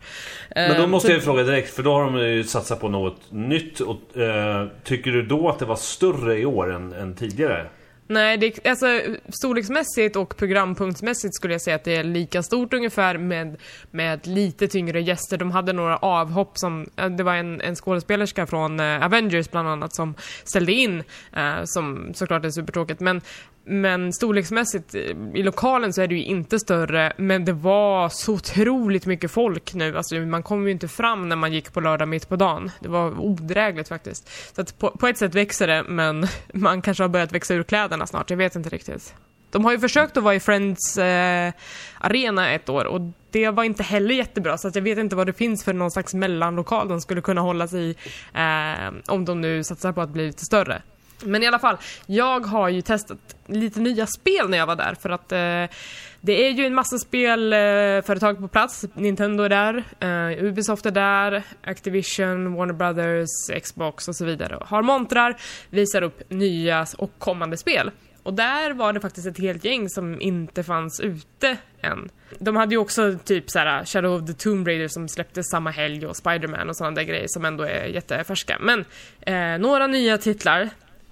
Men 0.56 0.78
då 0.78 0.84
Eh, 0.84 0.88
måste 0.88 1.08
så- 1.08 1.12
jag 1.12 1.18
ju 1.18 1.24
fråga 1.24 1.44
direkt, 1.44 1.74
för 1.76 1.84
då 1.84 1.94
har 1.94 2.04
de 2.04 2.18
ju 2.20 2.44
satsat 2.44 2.80
på 2.82 2.90
något 2.90 3.22
nytt. 3.32 3.80
Och, 3.80 4.18
eh, 4.18 4.68
tycker 4.84 5.12
du 5.12 5.22
då 5.24 5.50
att 5.50 5.60
det 5.60 5.66
var 5.66 5.76
större 5.76 6.40
i 6.40 6.46
år 6.46 6.74
än, 6.74 6.94
än 6.94 7.16
tidigare? 7.16 7.68
Nej, 8.10 8.38
det, 8.38 8.68
alltså 8.68 9.02
storleksmässigt 9.30 10.16
och 10.16 10.38
programpunktsmässigt 10.38 11.36
skulle 11.36 11.54
jag 11.54 11.62
säga 11.62 11.76
att 11.76 11.84
det 11.84 11.96
är 11.96 12.04
lika 12.04 12.44
stort 12.44 12.74
ungefär 12.74 13.18
med, 13.18 13.58
med 13.92 14.28
lite 14.28 14.68
tyngre 14.68 15.02
gäster. 15.02 15.38
De 15.38 15.52
hade 15.52 15.74
några 15.74 15.98
avhopp 15.98 16.58
som, 16.58 16.90
eh, 16.96 17.10
det 17.10 17.24
var 17.24 17.36
en, 17.36 17.62
en 17.62 17.76
skådespelerska 17.76 18.48
från 18.48 18.80
eh, 18.80 19.06
Avengers 19.06 19.52
bland 19.52 19.68
annat 19.70 19.96
som 19.96 20.16
ställde 20.44 20.72
in, 20.72 21.04
eh, 21.36 21.64
som 21.64 22.14
såklart 22.14 22.46
är 22.46 22.50
supertråkigt. 22.50 23.00
Men, 23.00 23.22
men 23.68 24.14
storleksmässigt 24.14 24.96
eh, 24.96 25.02
i 25.34 25.44
lokalen 25.44 25.94
så 25.94 26.02
är 26.02 26.08
det 26.08 26.16
ju 26.16 26.24
inte 26.24 26.60
större, 26.60 27.14
men 27.18 27.46
det 27.46 27.54
var 27.54 28.10
så 28.10 28.34
otroligt 28.34 29.06
mycket 29.06 29.32
folk 29.32 29.74
nu. 29.74 29.98
Alltså 29.98 30.16
man 30.16 30.44
kom 30.44 30.66
ju 30.66 30.72
inte 30.72 30.88
fram 30.88 31.30
när 31.30 31.36
man 31.36 31.54
gick 31.54 31.74
på 31.74 31.82
lördag 31.82 32.08
mitt 32.08 32.30
på 32.30 32.36
dagen. 32.36 32.72
Det 32.80 32.90
var 32.90 33.20
odrägligt 33.20 33.90
faktiskt. 33.90 34.56
Så 34.56 34.62
att 34.62 34.80
på, 34.80 34.92
på 34.92 35.08
ett 35.08 35.18
sätt 35.18 35.36
växer 35.36 35.68
det, 35.68 35.84
men 35.84 36.28
man 36.54 36.82
kanske 36.82 37.04
har 37.04 37.10
börjat 37.10 37.32
växa 37.32 37.54
ur 37.54 37.64
kläderna 37.64 38.08
snart. 38.08 38.30
Jag 38.30 38.38
vet 38.38 38.56
inte 38.56 38.70
riktigt. 38.70 39.14
De 39.52 39.66
har 39.66 39.72
ju 39.72 39.80
försökt 39.80 40.18
att 40.18 40.24
vara 40.24 40.36
i 40.36 40.40
Friends 40.40 40.98
eh, 40.98 41.54
arena 42.00 42.52
ett 42.52 42.70
år 42.70 42.86
och 42.86 43.02
det 43.32 43.50
var 43.50 43.64
inte 43.64 43.84
heller 43.84 44.16
jättebra 44.16 44.58
så 44.58 44.68
att 44.68 44.76
jag 44.76 44.82
vet 44.82 44.98
inte 44.98 45.16
vad 45.16 45.28
det 45.28 45.34
finns 45.34 45.64
för 45.64 45.74
någon 45.74 45.92
slags 45.92 46.14
mellanlokal 46.14 46.88
de 46.88 47.02
skulle 47.02 47.22
kunna 47.22 47.42
hålla 47.42 47.68
sig 47.68 47.90
i 47.90 47.96
eh, 48.34 48.94
om 49.08 49.26
de 49.26 49.42
nu 49.42 49.64
satsar 49.64 49.92
på 49.92 50.02
att 50.02 50.10
bli 50.10 50.28
lite 50.28 50.46
större. 50.46 50.82
Men 51.24 51.44
i 51.44 51.48
alla 51.48 51.60
fall, 51.60 51.78
jag 52.06 52.46
har 52.46 52.70
ju 52.70 52.82
testat 52.82 53.36
lite 53.46 53.80
nya 53.80 54.08
spel 54.08 54.50
när 54.50 54.58
jag 54.58 54.68
var 54.68 54.76
där 54.76 54.96
för 55.02 55.10
att 55.10 55.32
eh, 55.32 55.78
det 56.22 56.48
är 56.48 56.50
ju 56.50 56.66
en 56.66 56.74
massa 56.74 56.98
spelföretag 56.98 58.36
eh, 58.36 58.42
på 58.42 58.48
plats. 58.48 58.86
Nintendo 58.94 59.44
är 59.44 59.50
där, 59.50 59.84
eh, 60.00 60.44
Ubisoft 60.44 60.86
är 60.86 60.92
där, 60.92 61.44
Activision, 61.64 62.54
Warner 62.54 62.74
Brothers, 62.74 63.64
Xbox 63.64 64.08
och 64.08 64.16
så 64.16 64.26
vidare. 64.26 64.58
Har 64.62 64.82
montrar, 64.82 65.38
visar 65.70 66.02
upp 66.02 66.30
nya 66.30 66.86
och 66.98 67.12
kommande 67.18 67.58
spel. 67.58 67.92
Och 68.24 68.34
där 68.34 68.74
var 68.74 68.94
det 68.94 69.00
faktiskt 69.00 69.28
ett 69.28 69.38
helt 69.38 69.66
gäng 69.66 69.90
som 69.90 70.22
inte 70.22 70.64
fanns 70.64 71.00
ute 71.00 71.58
än. 71.82 72.10
De 72.40 72.56
hade 72.56 72.76
ju 72.76 72.78
också 72.78 73.18
typ 73.26 73.50
såhär 73.50 73.80
eh, 73.80 73.86
Shadow 73.86 74.22
of 74.22 74.28
the 74.28 74.34
Tomb 74.34 74.68
Raider 74.68 74.88
som 74.88 75.08
släpptes 75.08 75.50
samma 75.50 75.72
helg 75.72 76.08
och 76.08 76.16
Spider-Man 76.16 76.70
och 76.70 76.78
sådana 76.78 76.96
där 76.96 77.04
grejer 77.04 77.28
som 77.28 77.46
ändå 77.46 77.64
är 77.64 77.86
jättefärska. 77.86 78.58
Men 78.62 78.86
eh, 79.22 79.60
några 79.60 79.88
nya 79.88 80.18
titlar. 80.18 80.70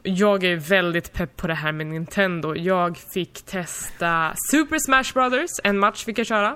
Jag 0.07 0.43
är 0.43 0.55
väldigt 0.55 1.13
pepp 1.13 1.38
på 1.38 1.47
det 1.47 1.53
här 1.53 1.71
med 1.71 1.88
Nintendo. 1.88 2.55
Jag 2.55 2.97
fick 2.97 3.41
testa 3.45 4.33
Super 4.51 4.79
Smash 4.79 5.13
Brothers, 5.13 5.50
en 5.63 5.79
match 5.79 6.05
fick 6.05 6.19
jag 6.19 6.27
köra. 6.27 6.51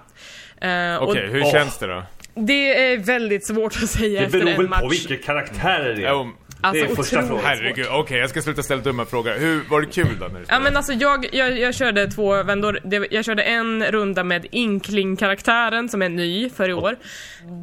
Och 0.99 1.09
Okej, 1.09 1.27
hur 1.27 1.41
Åh. 1.43 1.51
känns 1.51 1.77
det 1.77 1.87
då? 1.87 2.03
Det 2.35 2.91
är 2.93 2.97
väldigt 2.97 3.47
svårt 3.47 3.75
att 3.83 3.89
säga 3.89 4.19
Det 4.19 4.25
efter 4.25 4.39
beror 4.39 4.51
en 4.51 4.57
väl 4.57 4.69
match. 4.69 4.81
på 4.81 4.87
vilka 4.87 5.15
karaktärer 5.15 5.95
det 5.95 6.05
är. 6.05 6.09
Jo, 6.09 6.31
Alltså, 6.61 6.85
det 6.85 6.91
är 6.91 6.95
första 6.95 7.17
otroligt 7.17 7.27
frågan. 7.27 7.45
Herregud, 7.45 7.87
okej 7.91 8.17
jag 8.19 8.29
ska 8.29 8.41
sluta 8.41 8.63
ställa 8.63 8.81
dumma 8.81 9.05
frågor. 9.05 9.33
Hur, 9.39 9.69
var 9.69 9.81
det 9.81 9.87
kul 9.87 10.19
då 10.19 10.27
när 10.27 10.39
du 10.39 10.45
Ja 10.49 10.59
men 10.59 10.77
alltså 10.77 10.93
jag, 10.93 11.35
jag, 11.35 11.59
jag 11.59 11.75
körde 11.75 12.07
två 12.07 12.43
vändor. 12.43 12.79
Jag 13.11 13.25
körde 13.25 13.43
en 13.43 13.85
runda 13.85 14.23
med 14.23 14.45
Inkling-karaktären 14.51 15.89
som 15.89 16.01
är 16.01 16.09
ny 16.09 16.49
för 16.49 16.69
i 16.69 16.73
år. 16.73 16.95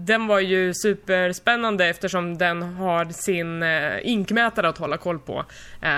Den 0.06 0.26
var 0.26 0.40
ju 0.40 0.74
superspännande 0.74 1.86
eftersom 1.86 2.38
den 2.38 2.62
har 2.62 3.04
sin 3.04 3.62
eh, 3.62 3.92
inkmätare 4.02 4.68
att 4.68 4.78
hålla 4.78 4.96
koll 4.96 5.18
på. 5.18 5.44
Eh, 5.82 5.90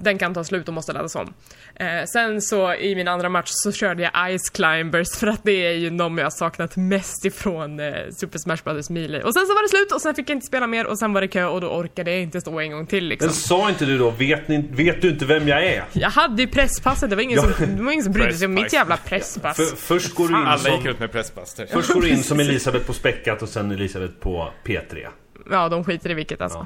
den 0.00 0.18
kan 0.18 0.34
ta 0.34 0.44
slut 0.44 0.68
och 0.68 0.74
måste 0.74 0.92
laddas 0.92 1.16
om. 1.16 1.34
Eh, 1.74 2.04
sen 2.12 2.42
så 2.42 2.74
i 2.74 2.94
min 2.94 3.08
andra 3.08 3.28
match 3.28 3.48
så 3.50 3.72
körde 3.72 4.02
jag 4.02 4.38
Ice 4.38 4.50
Climbers 4.50 5.18
för 5.18 5.26
att 5.26 5.40
det 5.44 5.66
är 5.66 5.72
ju 5.72 5.90
de 5.90 6.18
jag 6.18 6.24
har 6.24 6.30
saknat 6.30 6.76
mest 6.76 7.24
ifrån 7.24 7.80
Super 8.20 8.38
Smash 8.38 8.58
Bros. 8.64 8.90
Melee. 8.90 9.22
Och 9.22 9.34
sen 9.34 9.46
så 9.46 9.54
var 9.54 9.62
det 9.62 9.68
slut 9.68 9.92
och 9.92 10.02
sen 10.02 10.14
fick 10.14 10.30
jag 10.30 10.36
inte 10.36 10.46
spela 10.46 10.66
mer 10.66 10.86
och 10.86 10.98
sen 10.98 11.12
var 11.12 11.20
det 11.20 11.28
kö 11.28 11.44
och 11.44 11.60
då 11.60 11.68
orkade 11.68 12.10
jag 12.10 12.25
inte 12.26 12.40
stå 12.40 12.60
en 12.60 12.70
gång 12.70 12.86
till 12.86 13.04
liksom. 13.08 13.26
Men 13.26 13.34
sa 13.34 13.68
inte 13.68 13.84
du 13.84 13.98
då, 13.98 14.10
vet, 14.10 14.48
ni, 14.48 14.68
vet 14.70 15.02
du 15.02 15.08
inte 15.10 15.24
vem 15.24 15.48
jag 15.48 15.64
är? 15.64 15.84
Jag 15.92 16.10
hade 16.10 16.42
ju 16.42 16.48
presspasset, 16.48 17.10
det 17.10 17.16
var 17.16 17.22
ingen, 17.22 17.40
som, 17.40 17.76
det 17.76 17.82
var 17.82 17.92
ingen 17.92 18.04
som 18.04 18.12
brydde 18.12 18.32
sig 18.34 18.46
om 18.46 18.54
mitt 18.54 18.62
Presspass. 18.62 18.72
jävla 18.78 18.96
presspass. 18.96 19.56
För, 19.56 19.76
först 19.76 20.14
går 20.14 20.28
du 20.28 20.34
in 20.34 20.46
Alla 20.46 20.70
gick 20.70 20.80
som, 20.80 20.86
ut 20.90 20.98
med 21.00 21.12
pressbuster. 21.12 21.66
först 21.72 21.92
går 21.94 22.00
du 22.00 22.08
in 22.08 22.22
som 22.22 22.40
Elisabeth 22.40 22.86
på 22.86 22.92
Späckat 22.92 23.42
och 23.42 23.48
sen 23.48 23.70
Elisabeth 23.70 24.12
på 24.20 24.52
P3. 24.64 25.06
Ja, 25.50 25.68
de 25.68 25.84
skiter 25.84 26.10
i 26.10 26.14
vilket 26.14 26.40
alltså. 26.40 26.58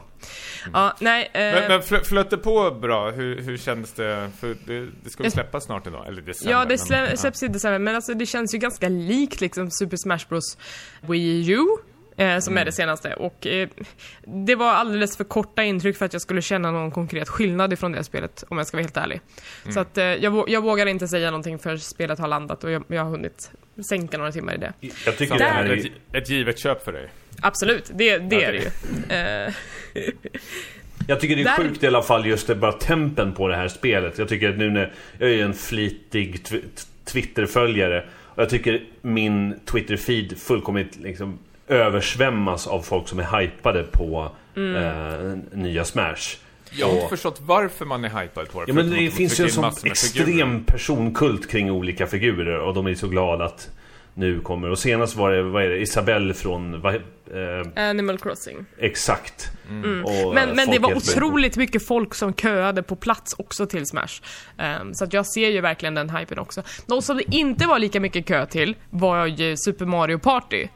Ja. 0.65 0.71
Ja, 0.73 0.97
nej. 1.01 1.31
Eh, 1.33 1.41
Men, 1.41 1.69
men 1.69 1.81
flö- 1.81 2.05
flöt 2.05 2.31
det 2.31 2.37
på 2.37 2.71
bra? 2.71 3.11
Hur, 3.11 3.41
hur 3.43 3.57
kändes 3.57 3.93
det? 3.93 4.31
För 4.41 4.57
det, 4.67 4.87
det 5.05 5.11
ska 5.11 5.23
väl 5.23 5.33
släppas 5.33 5.65
snart 5.65 5.87
idag? 5.87 6.09
Eller 6.09 6.23
december? 6.23 6.53
ja, 6.53 6.61
det 6.61 6.69
men- 6.69 6.79
slä, 6.79 7.17
släpps 7.17 7.43
i 7.43 7.49
december, 7.49 7.79
men 7.79 7.95
alltså 7.95 8.15
det 8.15 8.27
känns 8.27 8.55
ju 8.55 8.59
ganska 8.59 8.89
likt 8.89 9.41
liksom 9.41 9.71
Super 9.71 9.97
Smash 9.97 10.29
Bros 10.29 10.59
Wii 11.01 11.51
U. 11.53 11.59
Eh, 12.21 12.39
som 12.39 12.53
Mm. 12.53 12.61
är 12.61 12.65
det 12.65 12.73
senaste 12.73 13.15
och 13.15 13.47
eh, 13.47 13.69
det 14.27 14.55
var 14.55 14.71
alldeles 14.73 15.17
för 15.17 15.25
korta 15.25 15.63
intryck 15.65 15.97
för 15.97 16.05
att 16.07 16.13
jag 16.13 16.23
skulle 16.23 16.43
känna 16.43 16.71
någon 16.71 16.91
konkret 16.91 17.29
skillnad 17.29 17.73
ifrån 17.73 17.93
det 17.93 18.05
spelet 18.05 18.45
om 18.49 18.59
jag 18.59 18.67
ska 18.67 18.77
vara 18.77 18.83
helt 18.83 18.97
ärlig. 18.97 19.21
Mm. 19.63 19.75
Så 19.75 19.81
att 19.81 19.99
eh, 19.99 20.05
jag, 20.05 20.49
jag 20.51 20.63
vågar 20.63 20.87
inte 20.87 21.09
säga 21.09 21.31
någonting 21.31 21.59
för 21.59 21.77
spelet 21.77 22.19
har 22.19 22.29
landat 22.29 22.65
och 22.65 22.71
jag, 22.71 22.85
jag 22.89 23.05
har 23.05 23.11
hunnit 23.11 23.51
sänka 23.89 24.19
några 24.19 24.33
timmar 24.33 24.55
i 24.55 24.59
det. 24.59 24.73
Jag 24.81 25.17
tycker 25.17 25.27
Samma 25.39 25.39
det 25.39 25.45
här 25.45 25.65
är... 25.65 25.77
ett, 25.77 25.87
ett 26.13 26.31
givet 26.31 26.59
köp 26.59 26.85
för 26.85 26.93
dig. 26.93 27.09
Absolut, 27.43 27.91
det, 27.95 28.19
det 28.19 28.37
Ja, 28.37 28.43
är 28.49 28.53
det- 28.53 28.59
det 29.09 29.45
ju. 29.45 29.47
Eh, 29.47 29.53
Jag 31.07 31.21
tycker 31.21 31.37
det 31.37 31.43
är 31.43 31.45
Där- 31.45 31.57
sjukt 31.57 31.83
i 31.83 31.87
alla 31.87 32.03
fall 32.03 32.27
just 32.27 32.47
det 32.47 32.55
bara 32.55 32.73
tempen 32.73 33.33
på 33.35 33.49
det 33.49 33.57
här 33.57 33.69
spelet. 33.69 34.19
Jag 34.19 34.29
tycker 34.29 34.49
att 34.51 34.59
nu 34.59 34.71
när... 34.71 34.93
Jag 35.19 35.31
är 35.31 35.45
en 35.45 35.55
flitig 35.55 36.35
tw- 36.37 36.63
Twitter-följare. 37.05 38.05
Och 38.25 38.43
jag 38.43 38.49
tycker 38.51 38.83
min 39.03 39.55
Twitter-feed 39.67 40.35
fullkomligt 40.39 40.97
liksom 40.97 41.39
översvämmas 41.71 42.67
av 42.67 42.81
folk 42.83 43.09
som 43.09 43.19
är 43.19 43.41
hypade 43.41 43.83
på 43.83 44.31
Mm. 44.57 44.77
eh, 44.77 45.39
nya 45.59 45.85
Smash. 45.85 46.17
Jag 46.73 46.87
har 46.87 46.93
Och- 46.93 46.97
inte 46.99 47.09
förstått 47.09 47.39
varför 47.41 47.85
man 47.85 48.05
är 48.05 48.09
hypad 48.23 48.51
på 48.51 48.61
det. 48.61 48.65
Ja 48.69 48.75
men 48.75 48.91
det 48.91 49.11
finns 49.11 49.41
ju 49.41 49.45
en 49.45 49.51
sån 49.51 49.65
med 49.65 49.75
figurer. 49.75 49.91
extrem 49.93 50.65
personkult 50.65 51.51
kring 51.51 51.71
olika 51.71 52.07
figurer 52.07 52.59
och 52.61 52.75
de 52.75 52.87
är 52.87 52.95
så 52.95 53.09
glada 53.09 53.45
att 53.45 53.71
nu 54.15 54.41
kommer. 54.41 54.71
Och 54.71 54.79
senast 54.79 55.17
var 55.17 55.33
det, 55.33 55.43
vad 55.43 55.63
är 55.65 55.69
det, 55.69 55.79
Isabelle 55.79 56.35
från, 56.35 56.81
vad, 56.81 56.95
eh, 56.95 57.01
Animal 57.89 58.19
Crossing. 58.19 58.65
exakt. 58.79 59.51
Och, 59.69 59.71
Mm. 59.75 60.03
Men, 60.35 60.49
eh, 60.49 60.55
men 60.55 60.71
det 60.71 60.79
var 60.79 60.95
otroligt 60.97 61.57
mycket 61.57 61.87
folk 61.87 62.15
som 62.15 62.35
köade 62.35 62.83
på 62.83 62.97
plats 62.97 63.35
också 63.39 63.67
till 63.67 63.87
Smash. 63.87 64.21
Ehm, 64.59 64.95
så 64.95 65.05
att 65.05 65.13
jag 65.13 65.27
ser 65.27 65.49
ju 65.49 65.61
verkligen 65.61 65.95
den 65.95 66.11
hypen 66.11 66.39
också. 66.39 66.63
Något 66.87 67.05
som 67.05 67.17
det 67.17 67.35
inte 67.37 67.67
var 67.67 67.79
lika 67.79 68.01
mycket 68.01 68.27
kö 68.27 68.47
till 68.47 68.77
var 68.91 69.27
ju 69.27 69.57
Super 69.57 69.87
Mario 69.87 70.19
Party. 70.19 70.67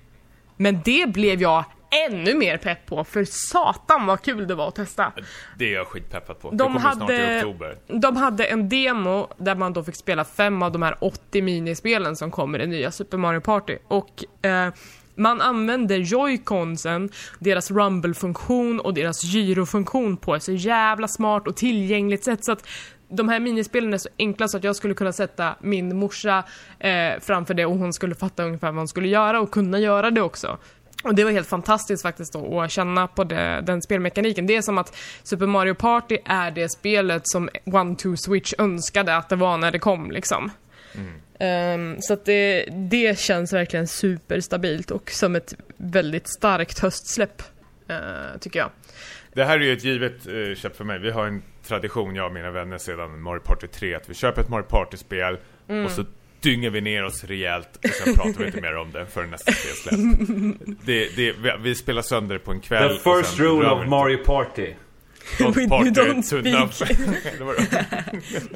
Men 0.56 0.80
det 0.84 1.12
blev 1.12 1.42
jag 1.42 1.64
ännu 2.08 2.34
mer 2.34 2.56
pepp 2.56 2.86
på, 2.86 3.04
för 3.04 3.24
satan 3.24 4.06
vad 4.06 4.22
kul 4.22 4.46
det 4.46 4.54
var 4.54 4.68
att 4.68 4.74
testa. 4.74 5.12
Det 5.58 5.64
är 5.64 5.74
jag 5.74 5.86
skitpeppad 5.86 6.40
på. 6.40 6.50
det 6.50 6.56
De 6.56 6.64
kommer 6.64 6.80
snart 6.80 7.10
i 7.10 7.16
hade, 7.16 7.36
oktober. 7.36 7.76
de 7.86 8.16
hade 8.16 8.44
en 8.44 8.68
demo 8.68 9.28
där 9.36 9.54
man 9.54 9.72
då 9.72 9.84
fick 9.84 9.96
spela 9.96 10.24
fem 10.24 10.62
av 10.62 10.72
de 10.72 10.82
här 10.82 10.96
80 11.00 11.42
minispelen 11.42 12.16
som 12.16 12.30
kommer 12.30 12.62
i 12.62 12.66
nya 12.66 12.90
Super 12.90 13.18
Mario 13.18 13.40
Party. 13.40 13.76
Och 13.88 14.46
eh, 14.46 14.72
man 15.16 15.40
använder 15.40 15.96
joyconsen, 15.98 17.10
deras 17.38 17.70
rumble-funktion 17.70 18.80
och 18.80 18.94
deras 18.94 19.24
gyrofunktion 19.24 20.16
på 20.16 20.34
ett 20.34 20.42
så 20.42 20.52
jävla 20.52 21.08
smart 21.08 21.48
och 21.48 21.56
tillgängligt 21.56 22.24
sätt 22.24 22.44
så 22.44 22.52
att 22.52 22.66
de 23.16 23.28
här 23.28 23.40
minispelen 23.40 23.94
är 23.94 23.98
så 23.98 24.08
enkla 24.18 24.48
så 24.48 24.56
att 24.56 24.64
jag 24.64 24.76
skulle 24.76 24.94
kunna 24.94 25.12
sätta 25.12 25.54
min 25.60 25.96
morsa 25.96 26.44
eh, 26.78 27.12
framför 27.20 27.54
det 27.54 27.66
och 27.66 27.76
hon 27.76 27.92
skulle 27.92 28.14
fatta 28.14 28.44
ungefär 28.44 28.68
vad 28.68 28.76
hon 28.76 28.88
skulle 28.88 29.08
göra 29.08 29.40
och 29.40 29.50
kunna 29.50 29.78
göra 29.78 30.10
det 30.10 30.22
också. 30.22 30.58
Och 31.04 31.14
det 31.14 31.24
var 31.24 31.30
helt 31.30 31.48
fantastiskt 31.48 32.02
faktiskt 32.02 32.32
då 32.32 32.60
att 32.60 32.70
känna 32.70 33.06
på 33.06 33.24
det, 33.24 33.62
den 33.66 33.82
spelmekaniken. 33.82 34.46
Det 34.46 34.56
är 34.56 34.62
som 34.62 34.78
att 34.78 34.96
Super 35.22 35.46
Mario 35.46 35.74
Party 35.74 36.18
är 36.24 36.50
det 36.50 36.68
spelet 36.68 37.22
som 37.24 37.48
One 37.64 37.96
Two 37.96 38.16
Switch 38.16 38.52
önskade 38.58 39.16
att 39.16 39.28
det 39.28 39.36
var 39.36 39.58
när 39.58 39.70
det 39.70 39.78
kom 39.78 40.10
liksom. 40.10 40.50
Ehm, 41.38 41.96
så 42.00 42.12
att 42.12 42.24
det, 42.24 42.64
det 42.90 43.18
känns 43.18 43.52
verkligen 43.52 43.88
superstabilt 43.88 44.90
och 44.90 45.10
som 45.10 45.36
ett 45.36 45.54
väldigt 45.76 46.28
starkt 46.28 46.78
höstsläpp, 46.78 47.42
eh, 47.88 48.38
tycker 48.40 48.58
jag. 48.58 48.70
Det 49.32 49.44
här 49.44 49.60
är 49.60 49.64
ju 49.64 49.72
ett 49.72 49.84
givet 49.84 50.26
eh, 50.26 50.54
köp 50.56 50.76
för 50.76 50.84
mig. 50.84 50.98
Vi 50.98 51.10
har 51.10 51.26
en 51.26 51.42
tradition, 51.66 52.14
jag 52.14 52.26
och 52.26 52.32
mina 52.32 52.50
vänner, 52.50 52.78
sedan 52.78 53.20
Mario 53.22 53.40
Party 53.40 53.66
3, 53.66 53.94
att 53.94 54.08
vi 54.10 54.14
köper 54.14 54.40
ett 54.42 54.48
Mario 54.48 54.64
Party-spel 54.64 55.38
Mm. 55.68 55.84
och 55.84 55.90
så 55.90 56.04
dynger 56.40 56.70
vi 56.70 56.80
ner 56.80 57.04
oss 57.04 57.24
rejält 57.24 57.68
och 57.76 57.90
sen 57.90 58.14
pratar 58.14 58.38
vi 58.38 58.46
inte 58.46 58.60
mer 58.60 58.76
om 58.76 58.92
det 58.92 59.06
förrän 59.06 59.30
nästa 59.30 59.52
spel 59.52 59.72
släpps. 59.72 60.18
Det, 60.86 61.16
det, 61.16 61.32
vi, 61.32 61.52
vi 61.60 61.74
spelar 61.74 62.02
sönder 62.02 62.38
på 62.38 62.50
en 62.52 62.60
kväll. 62.60 62.98
The 62.98 63.10
first 63.22 63.38
rule 63.40 63.70
of. 63.70 63.88
Mario 63.88 64.24
Party. 64.24 64.74
Don't 65.38 65.56
We 65.56 65.68
party 65.68 65.90
don't 65.90 66.22
speak. 66.22 66.44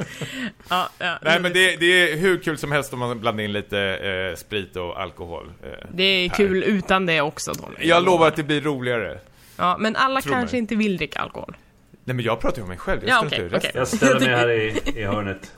Ja, 0.69 0.89
ja, 0.99 1.19
Nej 1.23 1.41
men 1.41 1.53
det, 1.53 1.77
det 1.77 2.13
är 2.13 2.17
hur 2.17 2.39
kul 2.39 2.59
som 2.59 2.73
helst 2.73 2.93
om 2.93 2.99
man 2.99 3.21
blandar 3.21 3.45
in 3.45 3.53
lite 3.53 3.79
eh, 3.81 4.37
sprit 4.37 4.77
och 4.77 5.01
alkohol. 5.01 5.53
Eh, 5.63 5.89
det 5.95 6.03
är 6.03 6.29
per. 6.29 6.37
kul 6.37 6.65
utan 6.65 7.07
det 7.07 7.21
också 7.21 7.55
Tony. 7.55 7.75
Jag 7.81 8.05
lovar 8.05 8.29
att 8.29 8.37
det 8.37 8.43
blir 8.43 8.61
roligare. 8.61 9.19
Ja, 9.57 9.77
men 9.81 9.97
alla 9.97 10.21
Tro 10.21 10.33
kanske 10.33 10.55
mig. 10.55 10.59
inte 10.59 10.77
vill 10.77 10.97
dricka 10.97 11.19
alkohol. 11.21 11.57
Nej 12.05 12.17
men 12.17 12.25
jag 12.25 12.41
pratar 12.41 12.57
ju 12.57 12.63
om 12.63 12.69
mig 12.69 12.79
själv, 12.79 13.01
jag 13.07 13.11
Ja, 13.11 13.25
resten. 13.25 13.51
okej. 13.57 13.71
Jag 13.75 13.89
ställer 13.89 14.21
mig 14.21 14.29
här 14.29 14.51
i, 14.51 14.83
i 15.01 15.05
hörnet. 15.05 15.53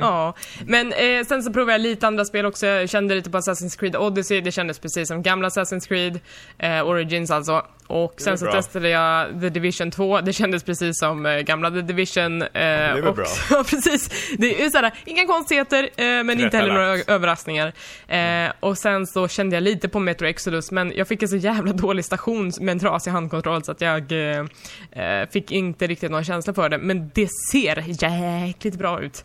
Ja, 0.00 0.34
men 0.66 0.92
eh, 0.92 1.24
sen 1.26 1.42
så 1.42 1.52
provade 1.52 1.72
jag 1.72 1.80
lite 1.80 2.06
andra 2.06 2.24
spel 2.24 2.46
också. 2.46 2.66
Jag 2.66 2.90
kände 2.90 3.14
lite 3.14 3.30
på 3.30 3.38
Assassin's 3.38 3.78
Creed 3.78 3.96
Odyssey. 3.96 4.40
Det 4.40 4.52
kändes 4.52 4.78
precis 4.78 5.08
som 5.08 5.22
gamla 5.22 5.48
Assassin's 5.48 5.88
Creed, 5.88 6.20
eh, 6.58 6.86
Origins 6.88 7.30
alltså. 7.30 7.66
Och 7.90 8.14
sen 8.20 8.38
så 8.38 8.44
bra. 8.44 8.52
testade 8.52 8.88
jag 8.88 9.40
The 9.40 9.48
Division 9.48 9.90
2. 9.90 10.20
Det 10.20 10.32
kändes 10.32 10.62
precis 10.62 10.98
som 10.98 11.26
eh, 11.26 11.38
gamla 11.38 11.70
The 11.70 11.80
Division. 11.80 12.42
Eh, 12.42 12.48
det 12.52 12.60
är 12.60 13.02
väl 13.02 13.14
bra. 13.14 13.26
Ja, 13.50 13.64
precis. 13.64 14.10
Det 14.38 14.64
är 14.64 14.70
såhär, 14.70 14.92
inga 15.04 15.26
konstigheter, 15.26 15.90
eh, 15.96 16.04
men 16.04 16.40
inte 16.40 16.56
heller 16.56 16.72
några 16.74 16.98
överraskningar. 17.06 17.72
Eh, 18.08 18.52
och 18.60 18.78
sen 18.78 19.06
så 19.06 19.28
kände 19.28 19.56
jag 19.56 19.62
lite 19.62 19.88
på 19.88 19.98
Metro 19.98 20.26
Exodus, 20.26 20.70
men 20.70 20.92
jag 20.96 21.08
fick 21.08 21.22
en 21.22 21.28
så 21.28 21.36
jävla 21.36 21.72
dålig 21.72 22.04
station 22.04 22.52
med 22.60 22.72
en 22.72 22.78
trasig 22.78 23.10
handkontroll 23.10 23.64
så 23.64 23.72
att 23.72 23.80
jag 23.80 24.12
eh, 24.12 24.44
eh, 24.92 25.28
fick 25.30 25.50
inte 25.50 25.86
riktigt 25.86 26.10
någon 26.10 26.24
känsla 26.24 26.54
för 26.54 26.68
det. 26.68 26.78
Men 26.78 27.10
det 27.14 27.28
ser 27.52 27.84
jäkligt 28.04 28.74
bra 28.74 29.00
ut. 29.00 29.24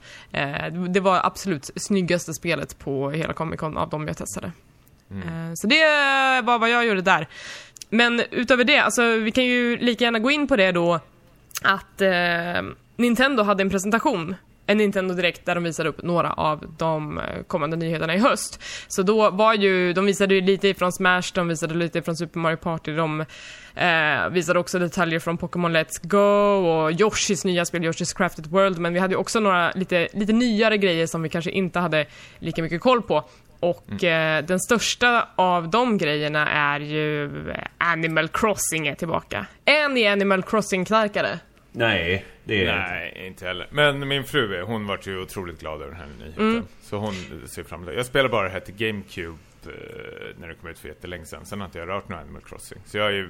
Det 0.90 1.00
var 1.00 1.20
absolut 1.24 1.70
snyggaste 1.76 2.34
spelet 2.34 2.80
på 2.80 3.12
hela 3.12 3.34
Comic 3.34 3.60
Con 3.60 3.78
av 3.78 3.90
de 3.90 4.08
jag 4.08 4.18
testade. 4.18 4.52
Eh, 5.12 5.52
så 5.56 5.68
det 5.68 5.86
var 6.42 6.60
vad 6.60 6.70
jag 6.70 6.86
gjorde 6.86 7.02
där. 7.02 7.28
Men 7.90 8.22
utöver 8.32 8.64
det, 8.64 8.78
alltså 8.78 9.18
vi 9.18 9.32
kan 9.32 9.46
ju 9.46 9.78
lika 9.78 10.04
gärna 10.04 10.20
gå 10.20 10.32
in 10.32 10.48
på 10.48 10.56
det 10.56 10.72
då 10.72 11.00
att 11.62 12.02
eh, 12.02 12.62
Nintendo 12.96 13.44
hade 13.44 13.62
en 13.62 13.70
presentation 13.70 14.36
en 14.68 14.78
Nintendo 14.78 15.14
Direkt 15.14 15.46
där 15.46 15.56
de 15.56 15.64
visade 15.64 15.90
upp 15.90 16.04
några 16.04 16.34
av 16.34 16.74
de 16.78 17.18
eh, 17.18 17.44
kommande 17.48 17.78
nyheterna 17.78 18.16
i 18.16 18.18
höst. 18.18 18.64
Så 18.88 19.02
då 19.02 19.30
var 19.30 19.54
ju, 19.54 19.94
de 19.94 20.06
visade 20.06 20.36
ju 20.36 20.42
lite 20.42 20.68
ifrån 20.68 20.92
Smash, 20.92 21.24
de 21.34 21.48
visade 21.48 21.74
lite 21.74 22.00
ifrån 22.00 22.16
Super 22.16 22.40
Mario 22.40 22.58
Party, 22.58 22.96
de 22.96 23.26
eh, 23.76 24.30
visade 24.32 24.60
också 24.60 24.80
detaljer 24.80 25.20
från 25.20 25.38
Pokémon 25.38 25.78
Let's 25.78 26.00
Go 26.02 26.68
och 26.68 26.92
Yoshis 26.92 27.46
nya 27.46 27.66
spel, 27.66 27.86
Yoshis 27.86 28.14
Crafted 28.14 28.48
World, 28.48 28.80
men 28.80 28.94
vi 28.94 29.00
hade 29.00 29.14
ju 29.14 29.18
också 29.18 29.40
några 29.40 29.72
lite, 29.72 30.08
lite 30.14 30.34
nyare 30.34 30.78
grejer 30.78 31.08
som 31.08 31.22
vi 31.22 31.30
kanske 31.30 31.52
inte 31.52 31.80
hade 31.80 32.06
lika 32.40 32.62
mycket 32.62 32.82
koll 32.82 33.02
på. 33.02 33.24
Och 33.66 34.04
eh, 34.04 34.44
den 34.46 34.60
största 34.60 35.28
av 35.36 35.70
de 35.70 35.98
grejerna 35.98 36.50
är 36.50 36.80
ju 36.80 37.26
eh, 37.52 37.58
Animal 37.78 38.28
Crossing 38.28 38.88
är 38.88 38.96
tillbaka. 38.96 39.46
Är 39.66 39.90
ni 39.90 40.08
Animal 40.08 40.44
Crossing-knarkare? 40.44 41.40
Nej, 41.72 42.26
det 42.44 42.66
är 42.66 42.76
Nej, 42.78 43.28
inte 43.28 43.46
heller. 43.46 43.68
Men 43.72 44.08
min 44.08 44.24
fru, 44.24 44.56
är- 44.56 44.62
hon 44.62 44.88
vart 44.88 45.08
ju 45.08 45.22
otroligt 45.22 45.60
glad 45.60 45.82
över 45.82 45.92
den 45.92 45.96
här 46.00 46.08
nyheten. 46.20 46.50
Mm. 46.52 46.64
Så 46.82 46.98
hon 46.98 47.14
ser 47.48 47.64
fram 47.64 47.82
emot. 47.84 47.96
Jag 47.96 48.06
spelar 48.06 48.30
bara 48.30 48.44
det 48.44 48.50
här 48.50 48.60
till 48.60 48.76
GameCube 48.76 49.38
eh, 49.66 49.72
när 50.40 50.48
det 50.48 50.54
kom 50.54 50.70
ut 50.70 50.80
för 50.80 50.88
jättelänge 50.88 51.26
sedan. 51.26 51.46
Sen 51.46 51.60
har 51.60 51.66
inte 51.66 51.80
jag 51.80 51.90
rört 51.90 52.10
någon 52.10 52.20
Animal 52.20 52.42
Crossing. 52.42 52.78
Så 52.86 52.98
jag 52.98 53.08
är 53.08 53.12
ju... 53.12 53.30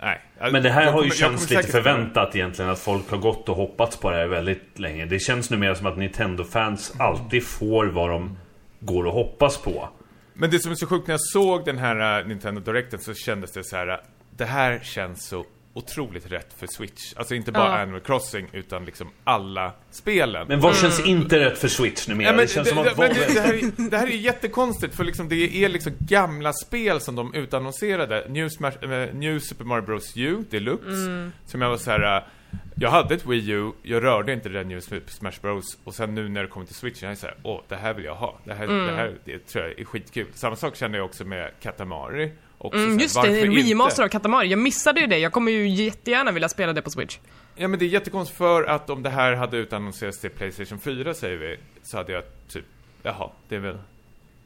Nej. 0.00 0.20
Men 0.52 0.62
det 0.62 0.70
här 0.70 0.84
Jag 0.84 0.92
har 0.92 1.04
ju 1.04 1.10
känts 1.10 1.50
lite 1.50 1.62
förväntat 1.62 2.36
egentligen 2.36 2.70
att 2.70 2.78
folk 2.80 3.10
har 3.10 3.18
gått 3.18 3.48
och 3.48 3.56
hoppats 3.56 3.96
på 3.96 4.10
det 4.10 4.16
här 4.16 4.26
väldigt 4.26 4.78
länge. 4.78 5.06
Det 5.06 5.18
känns 5.18 5.50
nu 5.50 5.56
mer 5.56 5.74
som 5.74 5.86
att 5.86 5.98
Nintendo-fans 5.98 6.94
alltid 6.98 7.46
får 7.46 7.86
vad 7.86 8.10
de 8.10 8.36
går 8.80 9.04
och 9.06 9.12
hoppas 9.12 9.56
på. 9.58 9.88
Men 10.34 10.50
det 10.50 10.58
som 10.60 10.70
är 10.72 10.76
så 10.76 10.86
sjukt, 10.86 11.06
när 11.06 11.12
jag 11.12 11.20
såg 11.20 11.64
den 11.64 11.78
här 11.78 12.20
eh, 12.20 12.26
Nintendo 12.26 12.60
Directen 12.60 12.98
så 13.00 13.14
kändes 13.14 13.52
det 13.52 13.64
så 13.64 13.76
här. 13.76 13.88
eh, 13.88 13.96
Det 14.36 14.44
här 14.44 14.80
känns 14.82 15.28
så 15.28 15.44
otroligt 15.74 16.32
rätt 16.32 16.54
för 16.58 16.66
Switch. 16.66 17.14
Alltså 17.16 17.34
inte 17.34 17.52
bara 17.52 17.64
Ja. 17.68 17.78
Animal 17.82 18.00
Crossing, 18.00 18.48
utan 18.52 18.84
liksom 18.84 19.10
alla 19.24 19.72
spelen. 19.90 20.48
Men 20.48 20.60
vad 20.60 20.76
känns 20.76 21.06
inte 21.06 21.38
rätt 21.38 21.58
för 21.58 21.68
Switch 21.68 22.08
numera? 22.08 22.26
Ja, 22.26 22.32
men 22.32 22.40
det 22.40 22.48
känns 22.52 22.68
det, 22.68 22.74
som 22.74 22.86
att... 22.86 22.98
men 22.98 23.08
det, 23.14 23.34
det, 23.34 23.40
här 23.40 23.54
är, 23.54 23.90
det 23.90 23.98
här 23.98 24.06
är 24.06 24.10
jättekonstigt 24.10 24.94
för 24.96 25.04
liksom 25.04 25.28
det 25.28 25.56
är 25.64 25.68
liksom 25.68 25.92
gamla 25.98 26.52
spel 26.52 27.00
som 27.00 27.14
de 27.16 27.34
utannonserade. 27.34 28.26
New, 28.28 28.48
Smash, 28.48 28.84
eh, 28.84 29.14
New 29.14 29.38
Super 29.38 29.64
Mario 29.64 29.82
Bros 29.82 30.12
U 30.16 30.44
Deluxe. 30.50 31.30
Som 31.46 31.62
jag 31.62 31.70
var 31.70 31.76
så 31.76 31.90
här. 31.90 32.26
Jag 32.74 32.90
hade 32.90 33.14
ett 33.14 33.26
Wii 33.26 33.50
U, 33.50 33.72
jag 33.82 34.02
rörde 34.04 34.32
inte 34.32 34.48
det 34.48 34.64
New 34.64 34.80
Smash 35.06 35.32
Bros. 35.42 35.78
Och 35.84 35.94
sen 35.94 36.14
nu 36.14 36.28
när 36.28 36.42
det 36.42 36.48
kommer 36.48 36.66
till 36.66 36.74
Switch, 36.74 37.02
jag 37.02 37.12
är 37.12 37.14
så 37.16 37.26
här, 37.26 37.36
åh, 37.42 37.60
det 37.68 37.76
här 37.76 37.94
vill 37.94 38.04
jag 38.04 38.14
ha. 38.14 38.38
Det 38.44 38.54
här, 38.54 38.66
det 38.66 38.92
här 38.92 39.18
det 39.24 39.38
tror 39.38 39.64
jag 39.64 39.80
är 39.80 39.84
skitkul. 39.84 40.26
Samma 40.34 40.56
sak 40.56 40.76
känner 40.76 40.98
jag 40.98 41.04
också 41.04 41.24
med 41.24 41.50
Katamari. 41.60 42.32
Också 42.58 42.78
så 42.78 42.84
Mm, 42.84 42.96
här, 42.96 43.02
just 43.02 43.22
det, 43.22 43.40
en 43.40 43.52
remaster 43.52 44.02
av 44.04 44.08
Katamari. 44.08 44.48
Jag 44.48 44.58
missade 44.58 45.00
ju 45.00 45.06
det. 45.06 45.18
Jag 45.18 45.32
kommer 45.32 45.52
ju 45.52 45.68
jättegärna 45.68 46.32
vilja 46.32 46.48
spela 46.48 46.72
det 46.72 46.82
på 46.82 46.90
Switch. 46.90 47.18
Ja 47.56 47.68
men 47.68 47.78
det 47.78 47.84
är 47.84 47.88
jättekonstigt 47.88 48.38
för 48.38 48.64
att 48.64 48.90
om 48.90 49.02
det 49.02 49.10
här 49.10 49.32
hade 49.34 49.56
utannonserats 49.56 50.20
till 50.20 50.30
Playstation 50.30 50.78
4 50.80 51.14
säger 51.14 51.36
vi, 51.36 51.56
så 51.82 51.96
hade 51.96 52.12
jag 52.12 52.22
typ, 52.48 52.64
jaha, 53.02 53.30
det 53.48 53.56
är 53.56 53.60
väl 53.60 53.78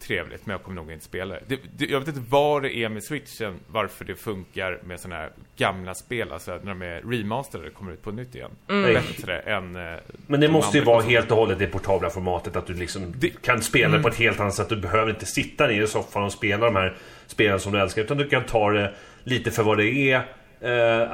trevligt 0.06 0.46
men 0.46 0.52
jag 0.54 0.62
kommer 0.62 0.76
nog 0.82 0.92
inte 0.92 1.04
spela 1.04 1.34
det. 1.46 1.56
det, 1.76 1.84
jag 1.90 1.98
vet 1.98 2.08
inte 2.08 2.20
vad 2.28 2.62
det 2.62 2.76
är 2.76 2.88
med 2.88 3.04
switchen, 3.04 3.54
varför 3.66 4.04
det 4.04 4.14
funkar 4.14 4.78
med 4.84 5.00
sådana 5.00 5.20
här 5.20 5.30
gamla 5.56 5.94
spel, 5.94 6.32
alltså 6.32 6.50
när 6.62 6.74
de 6.74 6.82
är 6.82 7.00
remasterade 7.10 7.70
kommer 7.70 7.92
ut 7.92 8.02
på 8.02 8.10
nytt 8.12 8.34
igen. 8.34 8.50
Mm. 8.68 8.94
Bättre 8.94 9.38
än... 9.40 9.76
eh, 9.76 9.82
Men 10.26 10.40
det 10.40 10.46
de 10.46 10.52
måste 10.52 10.78
ju 10.78 10.84
vara 10.84 11.02
helt 11.02 11.30
och 11.30 11.36
hållet 11.36 11.58
det 11.58 11.66
portabla 11.66 12.10
formatet 12.10 12.56
att 12.56 12.66
du 12.66 12.74
liksom 12.74 13.12
Det- 13.18 13.42
kan 13.42 13.62
spela 13.62 14.02
på 14.02 14.08
ett 14.08 14.16
helt 14.18 14.40
annat 14.40 14.54
sätt. 14.54 14.68
Du 14.68 14.76
behöver 14.76 15.10
inte 15.10 15.26
sitta 15.26 15.66
ner 15.66 15.82
i 15.82 15.86
soffan 15.86 16.22
och 16.24 16.32
spela 16.32 16.64
de 16.64 16.76
här 16.76 16.96
spelen 17.26 17.60
som 17.60 17.72
du 17.72 17.80
älskar. 17.80 18.02
Utan 18.02 18.16
du 18.16 18.28
kan 18.28 18.44
ta 18.44 18.70
det 18.70 18.94
lite 19.24 19.50
för 19.50 19.62
vad 19.62 19.78
det 19.78 20.10
är. 20.12 20.22
Eh, 20.60 20.70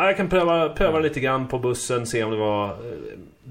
jag 0.07 0.17
kan 0.17 0.29
pröva, 0.29 0.69
pröva 0.69 0.99
lite 1.01 1.21
grann 1.21 1.49
på 1.49 1.59
bussen, 1.59 2.07
se 2.07 2.25
om 2.25 2.31
det 2.31 2.37
var... 2.37 2.69
eh, 2.69 2.75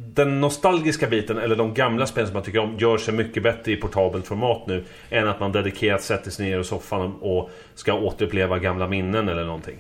den 0.06 0.41
nostalgiska 0.41 1.08
biten, 1.08 1.38
eller 1.38 1.56
de 1.56 1.74
gamla 1.74 2.06
spelen 2.06 2.27
som 2.27 2.34
man 2.34 2.44
tycker 2.44 2.60
om, 2.60 2.77
gör 2.77 2.98
sig 2.98 3.13
mycket 3.13 3.44
bättre 3.44 3.72
i 3.72 3.75
portabelt 3.75 4.27
format 4.27 4.68
nu. 4.68 4.84
Än 5.10 5.27
att 5.27 5.39
man 5.39 5.51
dedikerat 5.51 6.01
sätter 6.01 6.32
sig 6.32 6.46
ner 6.46 6.60
i 6.60 6.63
soffan 6.63 7.15
och 7.22 7.50
ska 7.75 7.94
återuppleva 7.94 8.60
gamla 8.60 8.88
minnen 8.88 9.29
eller 9.29 9.46
någonting. 9.46 9.79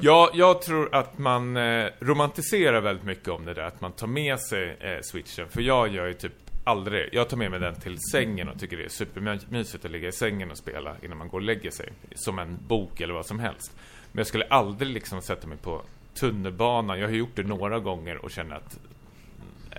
Ja, 0.00 0.30
jag 0.34 0.62
tror 0.62 0.94
att 0.94 1.18
man 1.18 1.56
eh, 1.56 1.86
romantiserar 2.00 2.80
väldigt 2.80 3.04
mycket 3.04 3.28
om 3.28 3.44
det 3.44 3.54
där, 3.54 3.62
att 3.62 3.80
man 3.80 3.92
tar 3.92 4.06
med 4.06 4.40
sig 4.40 4.76
eh, 4.80 4.98
switchen. 5.02 5.48
För 5.48 5.60
jag 5.60 5.88
gör 5.88 6.06
ju 6.06 6.14
typ 6.14 6.32
aldrig, 6.64 7.08
jag 7.12 7.28
tar 7.28 7.36
med 7.36 7.50
mig 7.50 7.60
den 7.60 7.74
till 7.74 7.98
sängen 8.12 8.48
och 8.48 8.60
tycker 8.60 8.76
det 8.76 8.84
är 8.84 8.88
supermysigt 8.88 9.84
att 9.84 9.90
ligga 9.90 10.08
i 10.08 10.12
sängen 10.12 10.50
och 10.50 10.58
spela 10.58 10.96
innan 11.02 11.18
man 11.18 11.28
går 11.28 11.38
och 11.38 11.44
lägger 11.44 11.70
sig. 11.70 11.92
Som 12.14 12.38
en 12.38 12.58
bok 12.66 13.00
eller 13.00 13.14
vad 13.14 13.26
som 13.26 13.38
helst. 13.38 13.72
Men 14.12 14.18
jag 14.18 14.26
skulle 14.26 14.44
aldrig 14.44 14.90
liksom 14.90 15.22
sätta 15.22 15.46
mig 15.46 15.58
på 15.58 15.82
tunnelbanan, 16.14 16.98
jag 16.98 17.08
har 17.08 17.14
gjort 17.14 17.36
det 17.36 17.42
några 17.42 17.78
gånger 17.78 18.16
och 18.24 18.30
känner 18.30 18.56
att 18.56 18.78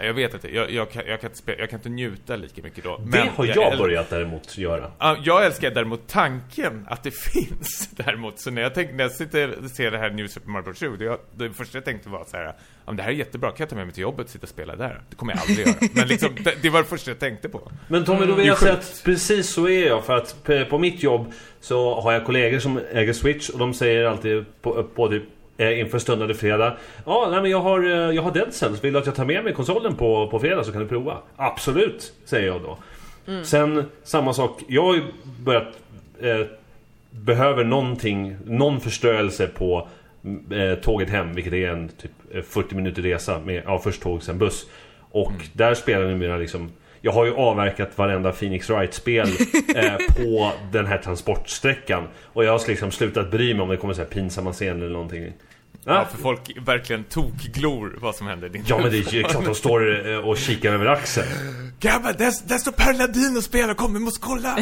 jag 0.06 0.14
vet 0.14 0.34
inte, 0.34 0.56
jag, 0.56 0.72
jag, 0.72 0.92
kan, 0.92 1.04
jag, 1.08 1.22
kan 1.22 1.30
inte 1.30 1.40
spela, 1.40 1.60
jag 1.60 1.70
kan 1.70 1.80
inte 1.80 1.90
njuta 1.90 2.36
lika 2.36 2.62
mycket 2.62 2.84
då. 2.84 2.98
Det 2.98 3.30
har 3.36 3.46
jag 3.46 3.74
äl- 3.74 3.78
börjat 3.78 4.10
däremot 4.10 4.58
göra. 4.58 4.92
Ja, 5.00 5.18
jag 5.24 5.46
älskar 5.46 5.72
däremot 5.72 6.08
tanken 6.08 6.86
att 6.90 7.04
det 7.04 7.12
finns 7.34 7.90
däremot. 7.92 8.40
Så 8.40 8.52
när 8.52 8.62
jag, 8.62 8.74
tänkte, 8.74 8.96
när 8.96 9.04
jag 9.04 9.12
sitter 9.12 9.64
och 9.64 9.70
ser 9.70 9.92
det 9.92 9.98
här 9.98 10.10
New 10.10 10.28
Super 10.28 10.50
Mario 10.50 10.64
Bros. 10.64 10.78
20, 10.80 10.98
det, 10.98 11.18
det 11.48 11.54
första 11.54 11.78
jag 11.78 11.86
tänkte 11.86 12.10
var 12.10 12.26
så 12.32 12.38
här, 12.38 12.54
men 12.86 12.96
det 12.96 13.04
här 13.04 13.10
är 13.10 13.14
jättebra, 13.16 13.50
kan 13.50 13.58
jag 13.60 13.70
ta 13.70 13.76
med 13.76 13.86
mig 13.86 13.94
till 13.94 14.02
jobbet 14.04 14.26
och 14.26 14.30
sitta 14.32 14.44
och 14.44 14.50
spela 14.50 14.76
där? 14.76 15.02
Det 15.10 15.16
kommer 15.16 15.34
jag 15.34 15.42
aldrig 15.42 15.68
göra. 15.68 15.76
Men 15.94 16.08
liksom, 16.08 16.30
det, 16.44 16.54
det 16.62 16.70
var 16.70 16.82
det 16.82 16.88
första 16.88 17.12
jag 17.12 17.20
tänkte 17.20 17.50
på. 17.50 17.72
Men 17.88 18.06
Tommy, 18.06 18.26
då 18.26 18.34
vill 18.34 18.46
är 18.46 18.48
jag 18.48 18.58
säga 18.58 18.74
att 18.74 19.02
precis 19.06 19.50
så 19.50 19.68
är 19.68 19.88
jag. 19.88 20.06
För 20.06 20.18
att 20.18 20.36
p- 20.44 20.66
på 20.66 20.78
mitt 20.80 21.04
jobb 21.04 21.32
så 21.62 22.02
har 22.02 22.14
jag 22.14 22.26
kollegor 22.26 22.60
som 22.60 22.80
äger 22.94 23.14
Switch 23.14 23.50
och 23.50 23.60
de 23.60 23.74
säger 23.74 24.06
alltid 24.06 24.46
på, 24.62 24.90
både 24.96 25.22
eh, 25.58 25.80
inför 25.80 26.00
stundande 26.00 26.34
fredag. 26.34 26.78
Ja, 27.06 27.28
nej 27.32 27.42
men 27.42 27.52
jag 27.52 27.62
har, 27.62 27.84
eh, 27.84 28.16
jag 28.16 28.22
har 28.22 28.32
Dead. 28.32 28.80
Vill 28.82 28.94
du 28.94 29.00
att 29.00 29.06
jag 29.06 29.16
tar 29.16 29.26
med 29.26 29.44
mig 29.44 29.54
konsolen 29.54 29.96
på, 29.96 30.28
på 30.28 30.40
fredag 30.40 30.64
så 30.64 30.72
kan 30.72 30.82
du 30.82 30.88
prova? 30.88 31.18
Absolut, 31.36 32.14
säger 32.26 32.48
jag 32.48 32.62
då. 32.62 32.78
Sen 33.44 33.86
samma 34.04 34.34
sak. 34.34 34.64
Jag 34.68 34.84
har 34.84 34.96
ju 34.96 35.02
börjat 35.40 35.68
eh, 36.22 36.46
behöver 37.12 37.64
någonting, 37.64 38.38
någon 38.46 38.80
förstörelse 38.80 39.48
på 39.48 39.88
eh, 40.52 40.80
tåget 40.80 41.10
hem, 41.10 41.34
vilket 41.34 41.54
är 41.54 41.70
en 41.70 41.90
typ 41.90 42.12
eh, 42.34 42.42
40 42.42 42.76
minuter 42.76 43.02
resa 43.02 43.40
med, 43.40 43.64
ja 43.66 43.80
först 43.80 44.02
tåg 44.02 44.24
sen 44.24 44.38
buss. 44.38 44.66
Och 45.12 45.34
där 45.54 45.74
spelar 45.74 46.08
numera 46.08 46.38
liksom 46.38 46.72
jag 47.02 47.12
har 47.12 47.26
ju 47.26 47.36
avverkat 47.36 47.98
varenda 47.98 48.32
Phoenix 48.32 48.70
Wright-spel 48.70 49.28
eh, 49.76 49.94
på 50.16 50.52
den 50.72 50.86
här 50.86 50.98
transportsträckan. 50.98 52.08
Och 52.24 52.46
jag 52.46 52.52
har 52.52 52.68
liksom 52.68 52.92
slutat 52.92 53.32
bry 53.32 53.54
mig 53.54 53.64
om 53.64 53.70
det 53.70 53.78
kommer 53.78 53.94
så 53.94 54.02
här 54.02 54.10
pinsamma 54.10 54.54
scener 54.54 54.86
eller 54.86 54.90
någonting. 54.90 55.34
Ja, 55.88 56.06
för 56.12 56.18
folk 56.18 56.40
verkligen 56.66 57.04
tokglor 57.04 57.96
vad 58.02 58.16
som 58.16 58.28
händer. 58.28 58.52
ja 58.66 58.78
men 58.78 58.92
det 58.92 58.98
är 58.98 59.14
ju 59.14 59.24
klart 59.24 59.46
de 59.46 59.56
står 59.56 60.10
eh, 60.12 60.18
och 60.18 60.38
kikar 60.38 60.74
över 60.74 60.86
axeln. 60.86 61.28
Grabbar, 61.80 62.14
där, 62.14 62.34
där 62.48 62.58
står 62.58 62.72
Per 62.72 62.94
Ladin 62.94 63.38
och 63.38 63.44
spelar, 63.44 63.74
kom 63.74 63.94
vi 63.94 64.00
måste 64.00 64.20
kolla! 64.22 64.58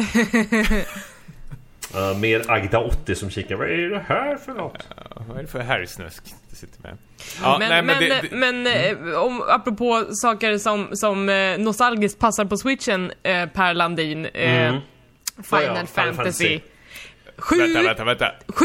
Uh, 1.94 2.18
mer 2.18 2.50
Agda 2.50 2.78
80 2.80 3.14
som 3.14 3.30
kikar. 3.30 3.56
Vad 3.56 3.68
är 3.70 3.90
det 3.90 4.04
här 4.08 4.36
för 4.36 4.52
något? 4.52 4.86
Ja, 4.96 5.22
vad 5.28 5.38
är 5.38 5.42
det 5.42 5.48
för 5.48 5.60
herrsnusk 5.60 6.22
du 6.50 6.56
sitter 6.56 6.82
med? 6.82 6.98
Ja, 7.42 7.56
men 7.58 7.68
nej, 7.68 7.82
men, 7.82 7.98
det- 8.02 8.20
det- 8.30 8.36
men, 8.36 8.66
eh, 9.12 9.18
om, 9.18 9.42
apropå 9.48 10.04
saker 10.10 10.58
som, 10.58 10.88
som 10.92 11.28
eh, 11.28 11.58
nostalgiskt 11.58 12.18
passar 12.18 12.44
på 12.44 12.56
switchen, 12.56 13.12
eh, 13.22 13.46
Per 13.48 13.74
Landin. 13.74 14.26
Eh, 14.26 14.68
Mm. 14.68 14.80
Final, 15.50 15.62
Ja, 15.64 15.76
ja, 15.80 15.86
Final 15.86 16.14
Fantasy. 16.14 16.14
Fantasy. 16.14 16.60
7, 17.38 17.56
Vänta, 17.58 17.82
vänta, 17.82 18.04
vänta. 18.04 18.32
7, 18.48 18.64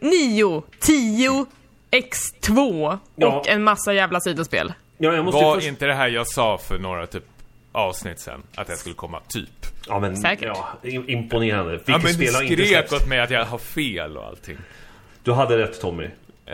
9, 0.00 0.62
10, 0.80 1.46
X2 1.92 2.98
Ja. 3.16 3.26
och 3.36 3.48
en 3.48 3.64
massa 3.64 3.92
jävla 3.92 4.20
sidospel. 4.20 4.72
Ja, 4.98 5.12
jag 5.14 5.24
måste 5.24 5.44
Var 5.44 5.54
först... 5.54 5.66
inte 5.68 5.86
det 5.86 5.94
här 5.94 6.08
jag 6.08 6.28
sa 6.28 6.58
för 6.58 6.78
några 6.78 7.06
typ 7.06 7.24
avsnitt 7.72 8.20
sen? 8.20 8.42
Att 8.54 8.68
jag 8.68 8.78
skulle 8.78 8.94
komma, 8.94 9.20
typ. 9.28 9.66
Ja, 9.88 9.98
men, 9.98 10.16
Säkert. 10.16 10.44
Ja, 10.54 10.68
im- 10.82 11.08
imponerande. 11.10 11.70
Vilket 11.72 11.88
Ja 11.88 11.96
men 11.98 12.06
ni 12.06 12.12
spel 12.12 12.34
har 12.34 12.42
inte 12.42 12.64
skrek 12.66 12.92
åt 12.92 13.08
mig 13.08 13.20
att 13.20 13.30
jag 13.30 13.44
har 13.44 13.58
fel 13.58 14.16
och 14.16 14.24
allting. 14.26 14.56
Du 15.22 15.32
hade 15.32 15.58
rätt 15.58 15.80
Tommy. 15.80 16.08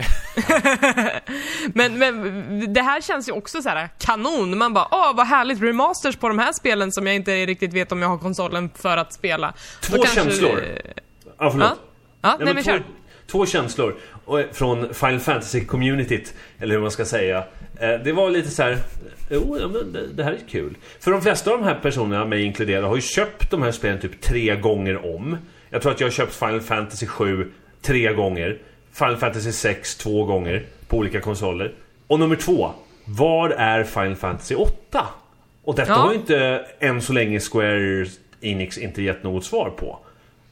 Men, 1.74 1.98
men 1.98 2.72
det 2.74 2.82
här 2.82 3.00
känns 3.00 3.28
ju 3.28 3.32
också 3.32 3.62
så 3.62 3.68
här 3.68 3.88
kanon. 3.98 4.58
Man 4.58 4.74
bara, 4.74 4.88
åh 4.90 5.14
vad 5.16 5.26
härligt 5.26 5.62
remasters 5.62 6.16
på 6.16 6.28
de 6.28 6.38
här 6.38 6.52
spelen 6.52 6.92
som 6.92 7.06
jag 7.06 7.16
inte 7.16 7.46
riktigt 7.46 7.72
vet 7.72 7.92
om 7.92 8.02
jag 8.02 8.08
har 8.08 8.18
konsolen 8.18 8.70
för 8.74 8.96
att 8.96 9.12
spela. 9.12 9.52
Två 9.80 9.96
Då 9.96 10.02
kanske- 10.02 10.20
känslor. 10.24 10.62
Ja, 11.38 11.50
förlåt. 11.50 11.68
Ja, 11.68 11.76
ja 12.20 12.36
nej, 12.40 12.54
men 12.54 12.64
två, 12.64 12.70
kör. 12.70 12.82
två 13.30 13.46
känslor 13.46 13.96
från 14.52 14.94
Final 14.94 15.18
Fantasy-communityt, 15.18 16.32
eller 16.58 16.74
hur 16.74 16.82
man 16.82 16.90
ska 16.90 17.04
säga. 17.04 17.44
Eh, 17.80 17.90
Det 18.04 18.12
var 18.12 18.30
lite 18.30 18.48
så 18.50 18.62
här. 18.62 18.78
Jo, 19.30 19.56
ja, 19.60 19.68
men 19.68 19.92
det, 19.92 20.06
det 20.12 20.24
här 20.24 20.32
är 20.32 20.38
kul. 20.48 20.76
För 21.00 21.10
de 21.10 21.22
flesta 21.22 21.50
av 21.50 21.58
de 21.58 21.64
här 21.64 21.78
personerna, 21.82 22.24
mig 22.24 22.42
inkluderade, 22.44 22.86
har 22.86 22.96
ju 22.96 23.02
köpt 23.02 23.50
de 23.50 23.62
här 23.62 23.72
spelen 23.72 24.00
typ 24.00 24.20
tre 24.20 24.56
gånger 24.56 25.14
om. 25.14 25.36
Jag 25.70 25.82
tror 25.82 25.92
att 25.92 26.00
jag 26.00 26.06
har 26.06 26.12
köpt 26.12 26.34
Final 26.34 26.60
Fantasy 26.60 27.06
7 27.06 27.52
tre 27.82 28.12
gånger. 28.12 28.58
Final 28.92 29.16
Fantasy 29.16 29.52
6 29.52 29.96
två 29.96 30.24
gånger 30.24 30.64
på 30.88 30.96
olika 30.96 31.20
konsoler. 31.20 31.72
Och 32.06 32.18
nummer 32.20 32.36
två. 32.36 32.70
Var 33.04 33.50
är 33.50 33.84
Final 33.84 34.16
Fantasy 34.16 34.54
8? 34.54 35.06
Och 35.64 35.74
detta 35.74 35.92
Ja. 35.92 35.96
har 35.96 36.12
ju 36.12 36.18
inte 36.18 36.64
än 36.78 37.02
så 37.02 37.12
länge 37.12 37.40
Square 37.40 38.06
Enix 38.40 38.78
inte 38.78 39.02
gett 39.02 39.22
något 39.22 39.44
svar 39.44 39.70
på. 39.76 39.98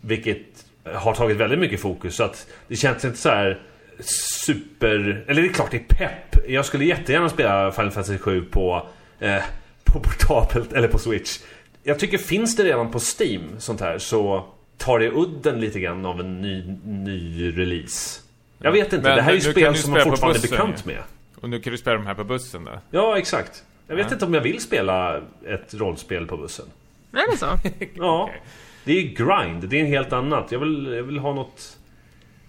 Vilket 0.00 0.65
har 0.94 1.14
tagit 1.14 1.36
väldigt 1.36 1.58
mycket 1.58 1.80
fokus. 1.80 2.16
Så 2.16 2.24
att 2.24 2.46
det 2.68 2.76
känns 2.76 3.04
inte 3.04 3.18
så 3.18 3.28
här 3.28 3.58
super... 4.00 5.24
Eller 5.28 5.42
det 5.42 5.48
är 5.48 5.52
klart 5.52 5.70
det 5.70 5.76
är 5.76 5.94
pepp. 5.94 6.48
Jag 6.48 6.64
skulle 6.64 6.84
jättegärna 6.84 7.28
spela 7.28 7.72
Final 7.72 7.90
Fantasy 7.90 8.18
7 8.18 8.44
på, 8.44 8.86
eh, 9.20 9.42
på 9.84 10.00
portabelt 10.00 10.72
eller 10.72 10.88
på 10.88 10.98
Switch. 10.98 11.38
Jag 11.82 11.98
tycker 11.98 12.18
finns 12.18 12.56
det 12.56 12.64
redan 12.64 12.90
på 12.90 12.98
Steam 13.20 13.42
sånt 13.58 13.80
här 13.80 13.98
så 13.98 14.46
tar 14.76 14.98
det 14.98 15.10
udden 15.10 15.60
lite 15.60 15.80
grann 15.80 16.06
av 16.06 16.20
en 16.20 16.40
ny, 16.42 16.64
ny 16.84 17.50
release. 17.58 18.20
Jag 18.58 18.72
vet 18.72 18.92
inte, 18.92 19.08
Men 19.08 19.16
det 19.16 19.22
här 19.22 19.30
är 19.30 19.34
ju 19.34 19.40
spel 19.40 19.76
som 19.76 19.92
man 19.92 20.02
fortfarande 20.02 20.38
är 20.38 20.40
bussen, 20.40 20.50
bekant 20.58 20.82
ju. 20.86 20.92
med. 20.92 21.02
Och 21.40 21.50
nu 21.50 21.60
kan 21.60 21.70
du 21.70 21.78
spela 21.78 21.96
de 21.96 22.06
här 22.06 22.14
på 22.14 22.24
bussen 22.24 22.64
då? 22.64 22.70
Ja, 22.90 23.18
exakt. 23.18 23.64
Jag 23.86 23.96
vet 23.96 24.06
Ja. 24.06 24.12
inte 24.12 24.24
om 24.24 24.34
jag 24.34 24.40
vill 24.40 24.60
spela 24.60 25.16
ett 25.46 25.74
rollspel 25.74 26.26
på 26.26 26.36
bussen. 26.36 26.64
Är 27.12 27.30
det 27.32 27.38
så? 27.38 27.46
Ja. 27.94 28.22
Okej. 28.28 28.42
Det 28.86 28.92
är 28.92 29.02
ju 29.02 29.08
grind, 29.08 29.68
det 29.68 29.76
är 29.76 29.80
en 29.80 29.86
helt 29.86 30.12
annat. 30.12 30.52
Jag 30.52 30.58
vill, 30.58 30.92
jag 30.96 31.02
vill 31.02 31.18
ha 31.18 31.34
något, 31.34 31.78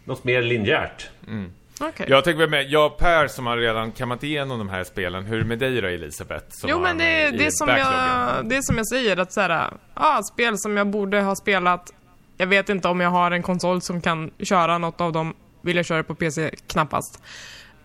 något 0.06 0.24
mer 0.24 0.42
linjärt. 0.42 1.10
Okej. 1.82 2.06
Jag 2.10 2.24
tänker 2.24 2.48
med, 2.48 2.70
jag 2.70 2.98
Per 2.98 3.28
som 3.28 3.46
har 3.46 3.58
redan 3.58 3.92
kammat 3.92 4.24
igenom 4.24 4.60
de 4.60 4.70
här 4.70 4.84
spelen, 4.84 5.26
hur 5.26 5.36
är 5.36 5.40
det 5.40 5.46
med 5.46 5.60
dig 5.60 5.82
då 5.82 5.88
Elisabeth? 5.88 6.46
Som 6.50 6.70
Jo 6.70 6.80
men 6.80 6.98
det, 6.98 7.28
i 7.28 7.38
det, 7.38 7.46
är 7.46 7.52
som 7.52 7.70
jag, 7.70 8.50
det 8.50 8.56
är 8.56 8.62
som 8.62 8.78
jag 8.78 8.88
säger, 8.88 9.18
att 9.18 9.34
så 9.34 9.42
här, 9.42 9.74
ah, 9.94 10.24
spel 10.24 10.58
som 10.58 10.78
jag 10.78 10.88
borde 10.88 11.22
ha 11.22 11.36
spelat. 11.36 11.94
Jag 12.38 12.48
vet 12.48 12.70
inte 12.70 12.88
om 12.88 13.00
jag 13.00 13.10
har 13.10 13.32
en 13.32 13.44
konsol 13.44 13.82
som 13.82 14.02
kan 14.02 14.32
köra 14.40 14.78
något 14.78 15.02
av 15.02 15.12
dem. 15.12 15.34
Vill 15.62 15.78
jag 15.78 15.86
köra 15.86 16.04
på 16.04 16.16
PC? 16.16 16.52
Knappast. 16.68 17.22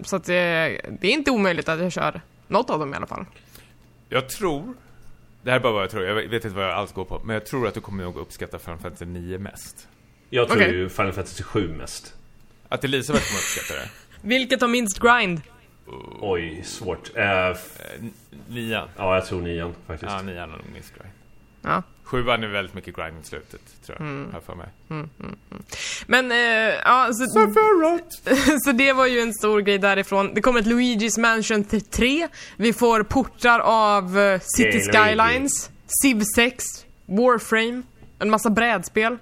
Så 0.04 0.16
att 0.16 0.24
det, 0.24 0.34
det 1.00 1.06
är 1.06 1.12
inte 1.12 1.30
omöjligt 1.30 1.68
att 1.68 1.80
jag 1.80 1.92
kör 1.92 2.20
något 2.48 2.70
av 2.70 2.78
dem 2.78 2.94
i 2.94 2.96
alla 2.96 3.06
fall. 3.06 3.24
Jag 4.08 4.28
tror, 4.28 4.74
det 5.42 5.50
här 5.50 5.58
är 5.58 5.62
bara 5.62 5.72
vad 5.72 5.82
jag 5.82 5.90
tror, 5.90 6.04
jag 6.04 6.14
vet 6.14 6.44
inte 6.44 6.56
vad 6.56 6.64
jag 6.64 6.72
alls 6.72 6.92
går 6.92 7.04
på, 7.04 7.20
men 7.24 7.34
jag 7.34 7.46
tror 7.46 7.68
att 7.68 7.74
du 7.74 7.80
kommer 7.80 8.04
nog 8.04 8.16
uppskatta 8.16 8.58
Final 8.58 8.78
Fantasy 8.78 9.04
9 9.04 9.38
mest. 9.38 9.88
Jag 10.30 10.48
tror 10.48 10.58
Okej. 10.62 10.74
ju 10.74 10.88
Final 10.88 11.12
Fantasy 11.12 11.42
7 11.42 11.74
mest. 11.74 12.14
Att 12.68 12.84
Elisabeth 12.84 13.26
kommer 13.28 13.38
uppskatta 13.40 13.80
det. 13.80 13.88
Vilket 14.28 14.60
har 14.60 14.68
minst 14.68 14.98
grind? 14.98 15.40
Oj, 16.20 16.62
svårt. 16.64 17.10
Eh, 17.16 17.56
nian. 18.48 18.88
ja, 18.96 19.14
jag 19.14 19.26
tror 19.26 19.40
nian 19.42 19.74
faktiskt. 19.86 20.12
Ja, 20.12 20.22
nian 20.22 20.50
har 20.50 20.56
nog 20.56 20.66
minst 20.72 20.94
grind. 20.94 21.12
Ja. 21.62 21.82
Sjuan 22.04 22.42
är 22.44 22.48
väldigt 22.48 22.74
mycket 22.74 22.96
grind 22.96 23.16
i 23.22 23.26
slutet, 23.26 23.60
tror 23.86 23.96
jag. 23.98 24.06
Mm. 24.06 24.28
Här 24.32 24.40
för 24.40 24.54
mig. 24.54 24.68
Men, 26.06 26.32
eh, 26.32 26.74
ja, 26.84 27.08
så, 27.12 27.26
så 28.64 28.72
det 28.72 28.92
var 28.92 29.06
ju 29.06 29.20
en 29.20 29.34
stor 29.34 29.60
grej 29.60 29.78
därifrån. 29.78 30.34
Det 30.34 30.40
kommer 30.40 30.60
ett 30.60 30.66
Luigi's 30.66 31.20
Mansion 31.20 31.64
3. 31.90 32.28
Vi 32.56 32.72
får 32.72 33.02
portar 33.02 33.58
av 33.60 34.18
eh, 34.18 34.40
City 34.40 34.78
Hey, 34.78 34.80
Skylines, 34.80 35.70
Civ 36.02 36.22
6, 36.36 36.64
Warframe, 37.06 37.82
en 38.18 38.30
massa 38.30 38.50
brädspel. 38.50 39.18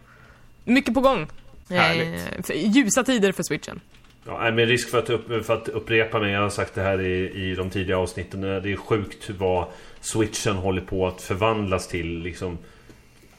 Mycket 0.65 0.95
på 0.95 1.01
gång. 1.01 1.27
Härligt. 1.69 2.47
för- 2.47 2.55
ljusa 2.55 3.05
tider 3.05 3.33
för 3.33 3.43
switchen. 3.43 3.81
Ja, 4.27 4.51
med 4.51 4.69
risk 4.69 4.91
för 4.91 4.99
att, 4.99 5.11
upp, 5.11 5.47
för 5.47 5.55
att 5.55 5.69
upprepa 5.69 6.19
mig, 6.21 6.33
jag 6.33 6.41
har 6.41 6.51
sagt 6.51 6.75
det 6.75 6.83
här 6.83 7.01
i, 7.01 7.31
i 7.51 7.55
de 7.55 7.71
tidiga 7.71 7.99
avsnitten. 7.99 8.45
eh, 8.57 8.63
Det 8.63 8.73
är 8.73 8.77
sjukt 8.77 9.31
vad 9.31 9.67
switchen 10.01 10.57
håller 10.57 10.83
på 10.83 11.07
att 11.07 11.23
förvandlas 11.23 11.89
till. 11.89 12.19
Liksom, 12.19 12.59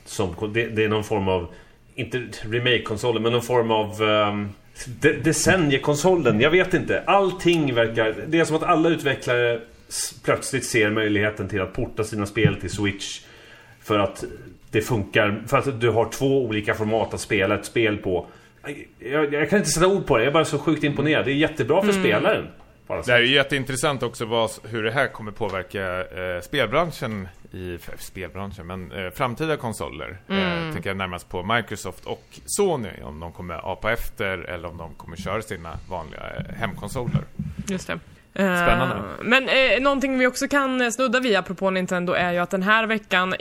som, 0.06 0.36
det, 0.54 0.68
det 0.68 0.84
är 0.84 0.90
någon 0.90 1.04
form 1.04 1.28
av, 1.28 1.48
inte 1.96 2.28
remake-konsolen, 2.42 3.24
men 3.24 3.32
någon 3.32 3.42
form 3.42 3.72
av 3.72 4.02
um, 4.02 4.50
de, 4.86 5.14
decenniekonsolen. 5.14 6.42
Jag 6.42 6.52
vet 6.52 6.74
inte. 6.74 7.04
Allting 7.06 7.74
verkar... 7.74 8.16
Det 8.28 8.40
är 8.40 8.46
som 8.46 8.56
att 8.56 8.64
alla 8.64 8.90
utvecklare 8.90 9.62
plötsligt 10.24 10.66
ser 10.66 10.90
möjligheten 10.90 11.48
till 11.48 11.62
att 11.62 11.74
porta 11.74 12.04
sina 12.04 12.26
spel 12.26 12.56
till 12.56 12.70
Switch. 12.70 13.22
För 13.84 14.00
att 14.00 14.24
det 14.72 14.82
funkar. 14.82 15.44
För 15.48 15.58
att 15.58 15.82
du 15.82 15.90
har 15.90 16.10
två 16.10 16.46
olika 16.46 16.74
format 16.74 17.14
att 17.14 17.22
spela 17.22 17.56
ett 17.56 17.66
spel 17.66 17.98
på. 17.98 18.28
Jag, 19.00 19.34
jag 19.34 19.50
kan 19.50 19.60
inte 19.60 19.72
sätta 19.72 19.88
ord 19.88 20.06
på 20.06 20.18
det. 20.18 20.24
Jag 20.24 20.30
är 20.30 20.34
bara 20.34 20.46
så 20.46 20.58
sjukt 20.58 20.84
imponerad. 20.84 21.26
Det 21.26 21.32
är 21.32 21.36
jättebra 21.36 21.82
för 21.82 21.92
spelaren. 21.92 22.48
Bara. 22.92 23.02
Det 23.02 23.12
här 23.12 23.20
är 23.20 23.24
ju 23.24 23.36
jätteintressant 23.36 24.04
också 24.04 24.26
vad, 24.26 24.52
hur 24.64 24.84
det 24.84 24.92
här 24.92 25.08
kommer 25.08 25.32
påverka 25.32 26.04
eh, 26.04 26.42
spelbranschen 26.42 27.28
i, 27.52 27.78
för, 27.78 27.94
spelbranschen, 27.98 28.68
men 28.68 28.92
eh, 28.92 29.12
framtida 29.12 29.58
konsoler. 29.58 30.18
Eh, 30.28 30.74
tänker 30.74 30.90
jag 30.90 30.98
närmast 30.98 31.30
på 31.30 31.44
Microsoft 31.44 32.06
och 32.06 32.24
Sony, 32.46 32.90
om 33.04 33.20
de 33.20 33.32
kommer 33.32 33.72
apa 33.72 33.92
efter 33.92 34.38
eller 34.38 34.68
om 34.68 34.78
de 34.78 34.94
kommer 34.94 35.18
köra 35.18 35.42
sina 35.42 35.80
vanliga 35.90 36.22
eh, 36.22 36.56
hemkonsoler. 36.56 37.22
Just 37.68 37.88
det. 37.88 38.00
Spännande. 38.34 38.96
Eh, 38.96 39.02
men 39.24 39.50
eh, 39.50 39.82
någonting 39.82 40.20
vi 40.20 40.28
också 40.28 40.48
kan 40.48 40.82
eh, 40.82 40.90
snudda 40.90 41.20
vid 41.20 41.36
apropå 41.36 41.70
Nintendo 41.70 42.14
är 42.14 42.32
ju 42.32 42.38
att 42.38 42.50
den 42.50 42.64
här 42.64 42.86
veckan 42.88 43.34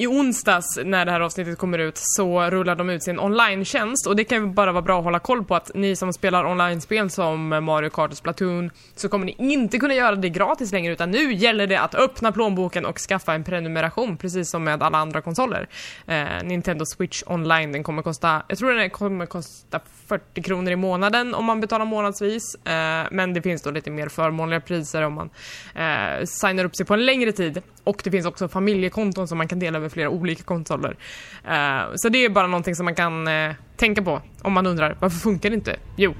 i 0.00 0.06
onsdags 0.06 0.78
när 0.84 1.04
det 1.04 1.12
här 1.12 1.20
avsnittet 1.20 1.58
kommer 1.58 1.78
ut 1.78 1.94
så 1.96 2.50
rullar 2.50 2.76
de 2.76 2.90
ut 2.90 3.02
sin 3.02 3.18
online-tjänst 3.18 4.06
och 4.06 4.16
det 4.16 4.24
kan 4.24 4.38
ju 4.38 4.46
bara 4.46 4.72
vara 4.72 4.82
bra 4.82 4.98
att 4.98 5.04
hålla 5.04 5.18
koll 5.18 5.44
på 5.44 5.54
att 5.54 5.70
ni 5.74 5.96
som 5.96 6.12
spelar 6.12 6.44
online-spel 6.44 7.10
som 7.10 7.48
Mario 7.48 7.90
Kart 7.90 8.10
och 8.10 8.16
Splatoon 8.16 8.70
så 8.96 9.08
kommer 9.08 9.26
ni 9.26 9.36
inte 9.38 9.78
kunna 9.78 9.94
göra 9.94 10.16
det 10.16 10.28
gratis 10.28 10.72
längre 10.72 10.92
utan 10.92 11.10
nu 11.10 11.32
gäller 11.32 11.66
det 11.66 11.80
att 11.80 11.94
öppna 11.94 12.32
plånboken 12.32 12.86
och 12.86 12.98
skaffa 12.98 13.34
en 13.34 13.44
prenumeration 13.44 14.16
precis 14.16 14.50
som 14.50 14.64
med 14.64 14.82
alla 14.82 14.98
andra 14.98 15.20
konsoler. 15.20 15.68
Eh, 16.06 16.26
Nintendo 16.44 16.84
Switch 16.86 17.22
online 17.26 17.72
den 17.72 17.82
kommer 17.82 18.02
kosta, 18.02 18.42
jag 18.48 18.58
tror 18.58 18.72
den 18.72 18.90
kommer 18.90 19.26
kosta 19.26 19.80
40 20.10 20.42
kronor 20.42 20.72
i 20.72 20.76
månaden 20.76 21.34
om 21.34 21.44
man 21.44 21.60
betalar 21.60 21.84
månadsvis. 21.84 22.54
Eh, 22.54 23.06
men 23.10 23.34
det 23.34 23.42
finns 23.42 23.62
då 23.62 23.70
lite 23.70 23.90
mer 23.90 24.08
förmånliga 24.08 24.60
priser 24.60 25.02
om 25.02 25.14
man 25.14 25.30
eh, 25.74 26.24
signar 26.24 26.64
upp 26.64 26.76
sig 26.76 26.86
på 26.86 26.94
en 26.94 27.06
längre 27.06 27.32
tid. 27.32 27.62
Och 27.84 28.00
det 28.04 28.10
finns 28.10 28.26
också 28.26 28.48
familjekonton 28.48 29.28
som 29.28 29.38
man 29.38 29.48
kan 29.48 29.58
dela 29.58 29.78
över 29.78 29.88
flera 29.90 30.10
olika 30.10 30.42
konsoler. 30.42 30.96
Eh, 31.44 31.80
så 31.94 32.08
det 32.08 32.24
är 32.24 32.28
bara 32.28 32.46
någonting 32.46 32.74
som 32.74 32.84
man 32.84 32.94
kan 32.94 33.28
eh, 33.28 33.54
tänka 33.76 34.02
på 34.02 34.22
om 34.42 34.52
man 34.52 34.66
undrar 34.66 34.96
varför 35.00 35.18
funkar 35.18 35.50
det 35.50 35.54
inte? 35.54 35.76
Jo, 35.96 36.14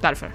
därför. 0.00 0.30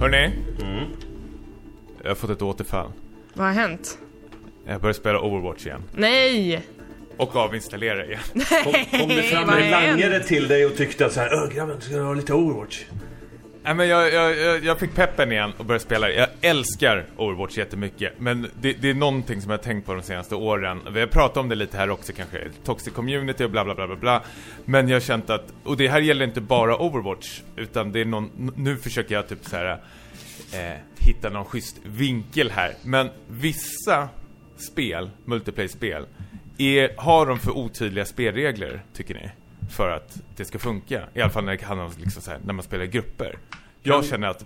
Hörrni? 0.00 0.32
Jag 2.02 2.10
har 2.10 2.14
fått 2.14 2.30
ett 2.30 2.42
återfall. 2.42 2.92
Vad 3.34 3.46
har 3.46 3.52
hänt? 3.54 3.98
Jag 4.66 4.80
börjar 4.80 4.92
spela 4.92 5.20
Overwatch 5.20 5.66
igen. 5.66 5.82
Nej! 5.92 6.62
Och 7.16 7.36
avinstallera 7.36 8.06
igen. 8.06 8.20
Kom, 8.64 9.00
kom 9.00 9.08
det 9.08 9.22
fram 9.22 9.48
en 9.48 9.70
langare 9.70 10.20
till 10.20 10.48
dig 10.48 10.66
och 10.66 10.76
tyckte 10.76 11.06
att 11.06 11.12
så 11.12 11.20
här, 11.20 11.44
Öh 11.44 11.54
grabben, 11.54 11.80
ska 11.80 11.94
du 11.94 12.02
ha 12.02 12.14
lite 12.14 12.34
Overwatch? 12.34 12.84
Nej, 13.64 13.74
men 13.74 13.88
jag, 13.88 14.12
jag, 14.12 14.64
jag, 14.64 14.78
fick 14.78 14.94
peppen 14.94 15.32
igen 15.32 15.52
och 15.58 15.64
började 15.64 15.84
spela. 15.84 16.10
Jag 16.10 16.28
älskar 16.40 17.06
Overwatch 17.16 17.58
jättemycket. 17.58 18.12
Men 18.18 18.50
det, 18.60 18.72
det 18.72 18.90
är 18.90 18.94
någonting 18.94 19.42
som 19.42 19.50
jag 19.50 19.58
har 19.58 19.62
tänkt 19.62 19.86
på 19.86 19.94
de 19.94 20.02
senaste 20.02 20.34
åren. 20.34 20.80
Vi 20.92 21.00
har 21.00 21.06
pratat 21.06 21.36
om 21.36 21.48
det 21.48 21.54
lite 21.54 21.76
här 21.76 21.90
också 21.90 22.12
kanske. 22.12 22.48
Toxic 22.64 22.92
community 22.94 23.44
och 23.44 23.50
bla 23.50 23.64
bla 23.64 23.74
bla 23.74 23.86
bla 23.86 23.96
bla. 23.96 24.22
Men 24.64 24.88
jag 24.88 24.96
har 24.96 25.00
känt 25.00 25.30
att, 25.30 25.52
och 25.64 25.76
det 25.76 25.88
här 25.88 26.00
gäller 26.00 26.24
inte 26.24 26.40
bara 26.40 26.78
Overwatch. 26.78 27.40
Utan 27.56 27.92
det 27.92 28.00
är 28.00 28.04
någon, 28.04 28.52
nu 28.56 28.76
försöker 28.76 29.14
jag 29.14 29.28
typ 29.28 29.44
så 29.44 29.56
här 29.56 29.80
eh, 30.52 30.78
hitta 30.98 31.28
någon 31.28 31.44
schysst 31.44 31.76
vinkel 31.84 32.50
här. 32.50 32.74
Men 32.82 33.08
vissa 33.28 34.08
spel, 34.56 35.10
multiplayer-spel, 35.24 36.06
är, 36.58 36.94
har 36.96 37.26
de 37.26 37.38
för 37.38 37.50
otydliga 37.50 38.04
spelregler, 38.04 38.84
tycker 38.92 39.14
ni? 39.14 39.30
För 39.70 39.90
att 39.90 40.20
det 40.36 40.44
ska 40.44 40.58
funka. 40.58 41.02
I 41.14 41.20
alla 41.20 41.30
fall 41.30 41.44
när 41.44 41.56
det 41.56 41.64
handlar 41.64 41.86
om 41.86 41.92
liksom 41.96 42.22
så 42.22 42.30
här, 42.30 42.40
när 42.44 42.52
man 42.52 42.62
spelar 42.62 42.84
i 42.84 42.88
grupper. 42.88 43.38
Jag 43.82 44.04
känner 44.04 44.28
att 44.28 44.44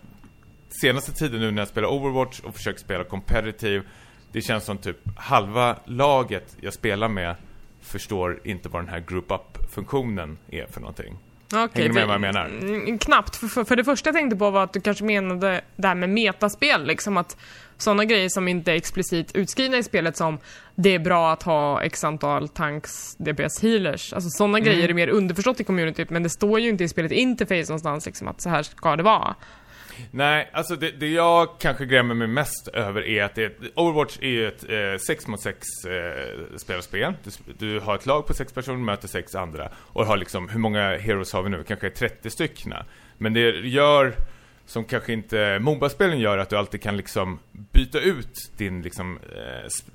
senaste 0.80 1.12
tiden 1.12 1.40
nu 1.40 1.50
när 1.50 1.62
jag 1.62 1.68
spelar 1.68 1.88
Overwatch 1.88 2.40
och 2.40 2.54
försöker 2.54 2.80
spela 2.80 3.04
competitive, 3.04 3.84
det 4.32 4.42
känns 4.42 4.64
som 4.64 4.78
typ 4.78 4.96
halva 5.16 5.76
laget 5.84 6.56
jag 6.60 6.72
spelar 6.72 7.08
med 7.08 7.34
förstår 7.80 8.40
inte 8.44 8.68
vad 8.68 8.82
den 8.82 8.88
här 8.88 9.00
group 9.00 9.30
up-funktionen 9.30 10.38
är 10.48 10.66
för 10.66 10.80
någonting. 10.80 11.18
Okej, 11.46 11.68
Hänger 11.72 11.88
du 11.88 11.94
med 11.94 12.06
vad 12.06 12.14
jag 12.14 12.20
menar? 12.20 12.46
Mm, 12.46 12.98
Knappt, 12.98 13.36
för, 13.36 13.48
för, 13.48 13.64
för 13.64 13.76
det 13.76 13.84
första 13.84 14.08
jag 14.08 14.14
tänkte 14.14 14.36
på 14.36 14.50
var 14.50 14.64
att 14.64 14.72
du 14.72 14.80
kanske 14.80 15.04
menade 15.04 15.60
det 15.76 15.88
här 15.88 15.94
med 15.94 16.08
metaspel, 16.08 16.86
liksom 16.86 17.16
att 17.16 17.36
sådana 17.78 18.04
grejer 18.04 18.28
som 18.28 18.48
inte 18.48 18.72
är 18.72 18.76
explicit 18.76 19.34
utskrivna 19.36 19.76
i 19.78 19.82
spelet 19.82 20.16
som 20.16 20.38
det 20.74 20.94
är 20.94 20.98
bra 20.98 21.32
att 21.32 21.42
ha 21.42 21.82
x 21.82 22.04
antal 22.04 22.48
tanks, 22.48 23.16
DPS 23.16 23.62
healers, 23.62 24.12
alltså 24.12 24.30
sådana 24.30 24.58
Mm. 24.58 24.68
grejer 24.68 24.88
är 24.88 24.94
mer 24.94 25.08
underförstått 25.08 25.60
i 25.60 25.64
communityt 25.64 26.10
men 26.10 26.22
det 26.22 26.30
står 26.30 26.60
ju 26.60 26.68
inte 26.68 26.84
i 26.84 26.88
spelet 26.88 27.12
interface 27.12 27.64
någonstans 27.68 28.06
liksom 28.06 28.28
att 28.28 28.40
så 28.40 28.48
här 28.48 28.62
ska 28.62 28.96
det 28.96 29.02
vara. 29.02 29.34
Nej, 30.10 30.50
alltså 30.52 30.76
det, 30.76 30.90
det 30.90 31.08
jag 31.08 31.48
kanske 31.58 31.86
grämer 31.86 32.14
mig 32.14 32.28
mest 32.28 32.68
över 32.68 33.06
är 33.06 33.24
att 33.24 33.34
det, 33.34 33.52
Overwatch 33.74 34.18
är 34.20 34.28
ju 34.28 34.48
ett 34.48 34.64
eh, 34.70 34.98
6 35.06 35.26
mot 35.26 35.40
6 35.40 35.66
eh, 35.84 36.56
spelarspel. 36.56 37.14
Du, 37.24 37.30
du 37.58 37.80
har 37.80 37.94
ett 37.94 38.06
lag 38.06 38.26
på 38.26 38.34
sex 38.34 38.52
personer, 38.52 38.78
möter 38.78 39.08
sex 39.08 39.34
andra. 39.34 39.68
Och 39.76 40.06
har 40.06 40.16
liksom, 40.16 40.48
hur 40.48 40.58
många 40.58 40.96
heroes 40.96 41.32
har 41.32 41.42
vi 41.42 41.50
nu? 41.50 41.64
Kanske 41.68 41.90
30 41.90 42.30
styckna. 42.30 42.84
Men 43.18 43.32
det 43.34 43.40
gör, 43.50 44.14
som 44.66 44.84
kanske 44.84 45.12
inte 45.12 45.58
Moba-spelen 45.58 46.18
gör, 46.18 46.38
att 46.38 46.50
du 46.50 46.56
alltid 46.56 46.82
kan 46.82 46.96
liksom 46.96 47.38
byta 47.72 48.00
ut 48.00 48.50
din 48.56 48.82
liksom 48.82 49.18
eh, 49.36 49.66
sp- 49.66 49.90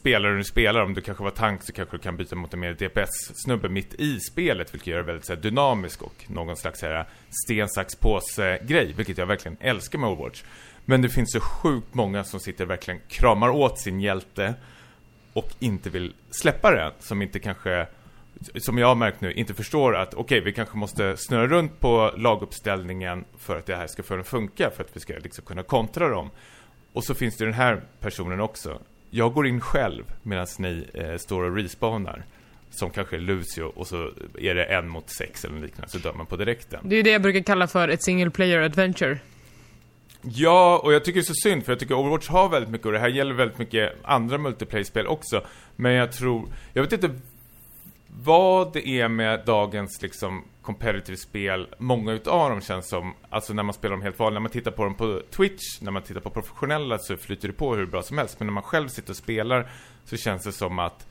spelare 0.00 0.36
du 0.36 0.44
spelar, 0.44 0.80
om 0.80 0.94
du 0.94 1.00
kanske 1.00 1.24
var 1.24 1.30
tank 1.30 1.62
så 1.62 1.72
kanske 1.72 1.96
du 1.96 2.02
kan 2.02 2.16
byta 2.16 2.36
mot 2.36 2.54
en 2.54 2.60
mer 2.60 2.74
DPS-snubbe 2.74 3.68
mitt 3.68 3.94
i 3.94 4.20
spelet, 4.20 4.74
vilket 4.74 4.86
gör 4.86 4.96
det 4.96 5.02
väldigt 5.02 5.26
så 5.26 5.34
här, 5.34 5.40
dynamisk 5.40 6.02
och 6.02 6.24
någon 6.26 6.56
slags 6.56 6.80
så 6.80 6.86
här, 6.86 7.06
sten, 7.44 7.68
sax, 7.68 7.96
påse-grej, 7.96 8.92
vilket 8.96 9.18
jag 9.18 9.26
verkligen 9.26 9.56
älskar 9.60 9.98
med 9.98 10.10
Overwatch. 10.10 10.42
Men 10.84 11.02
det 11.02 11.08
finns 11.08 11.32
så 11.32 11.40
sjukt 11.40 11.94
många 11.94 12.24
som 12.24 12.40
sitter 12.40 12.64
och 12.64 12.70
verkligen 12.70 13.00
kramar 13.08 13.48
åt 13.48 13.80
sin 13.80 14.00
hjälte 14.00 14.54
och 15.32 15.50
inte 15.58 15.90
vill 15.90 16.14
släppa 16.30 16.70
det, 16.70 16.92
som 16.98 17.22
inte 17.22 17.38
kanske 17.38 17.86
som 18.56 18.78
jag 18.78 18.86
har 18.86 18.94
märkt 18.94 19.20
nu, 19.20 19.32
inte 19.32 19.54
förstår 19.54 19.96
att 19.96 20.14
okej, 20.14 20.40
vi 20.40 20.52
kanske 20.52 20.76
måste 20.76 21.16
snurra 21.16 21.46
runt 21.46 21.80
på 21.80 22.12
laguppställningen 22.16 23.24
för 23.38 23.58
att 23.58 23.66
det 23.66 23.76
här 23.76 23.86
ska 23.86 24.22
funka, 24.22 24.70
för 24.70 24.84
att 24.84 24.96
vi 24.96 25.00
ska 25.00 25.14
liksom 25.14 25.44
kunna 25.44 25.62
kontra 25.62 26.08
dem. 26.08 26.30
Och 26.92 27.04
så 27.04 27.14
finns 27.14 27.36
det 27.36 27.44
den 27.44 27.54
här 27.54 27.82
personen 28.00 28.40
också. 28.40 28.80
Jag 29.10 29.32
går 29.32 29.46
in 29.46 29.60
själv 29.60 30.04
medan 30.22 30.46
ni 30.58 30.86
eh, 30.94 31.16
står 31.16 31.42
och 31.42 31.56
respawnar. 31.56 32.24
Som 32.70 32.90
kanske 32.90 33.16
är 33.16 33.20
Lucio 33.20 33.62
och 33.62 33.86
så 33.86 34.10
är 34.38 34.54
det 34.54 34.64
en 34.64 34.88
mot 34.88 35.10
sex 35.10 35.44
eller 35.44 35.60
liknande, 35.60 35.88
så 35.88 35.98
dör 35.98 36.12
man 36.12 36.26
på 36.26 36.36
direkten. 36.36 36.80
Det 36.88 36.94
är 36.94 36.96
ju 36.96 37.02
det 37.02 37.10
jag 37.10 37.22
brukar 37.22 37.40
kalla 37.40 37.66
för 37.66 37.88
ett 37.88 38.02
single 38.02 38.30
player 38.30 38.62
adventure. 38.62 39.18
Ja, 40.22 40.80
och 40.84 40.92
jag 40.92 41.04
tycker 41.04 41.20
det 41.20 41.22
är 41.22 41.26
så 41.26 41.34
synd 41.34 41.64
för 41.64 41.72
jag 41.72 41.78
tycker 41.78 41.94
Overwatch 41.94 42.28
har 42.28 42.48
väldigt 42.48 42.70
mycket 42.70 42.86
och 42.86 42.92
det 42.92 42.98
här 42.98 43.08
gäller 43.08 43.34
väldigt 43.34 43.58
mycket 43.58 43.92
andra 44.04 44.38
multiplayer-spel 44.38 45.06
också. 45.06 45.42
Men 45.76 45.92
jag 45.92 46.12
tror, 46.12 46.48
jag 46.72 46.82
vet 46.82 46.92
inte 46.92 47.10
vad 48.22 48.72
det 48.72 48.88
är 48.88 49.08
med 49.08 49.42
dagens 49.46 50.02
liksom 50.02 50.44
competitive 50.62 51.16
spel, 51.16 51.68
många 51.78 52.12
utav 52.12 52.50
dem 52.50 52.60
känns 52.60 52.88
som, 52.88 53.14
alltså 53.28 53.52
när 53.52 53.62
man 53.62 53.74
spelar 53.74 53.96
dem 53.96 54.02
helt 54.02 54.18
vanligt, 54.18 54.34
när 54.34 54.40
man 54.40 54.50
tittar 54.50 54.70
på 54.70 54.84
dem 54.84 54.94
på 54.94 55.22
Twitch, 55.30 55.80
när 55.80 55.92
man 55.92 56.02
tittar 56.02 56.20
på 56.20 56.30
professionella 56.30 56.98
så 56.98 57.16
flyter 57.16 57.48
det 57.48 57.54
på 57.54 57.74
hur 57.74 57.86
bra 57.86 58.02
som 58.02 58.18
helst. 58.18 58.40
Men 58.40 58.46
när 58.46 58.52
man 58.52 58.62
själv 58.62 58.88
sitter 58.88 59.10
och 59.10 59.16
spelar 59.16 59.70
så 60.04 60.16
känns 60.16 60.44
det 60.44 60.52
som 60.52 60.78
att 60.78 61.06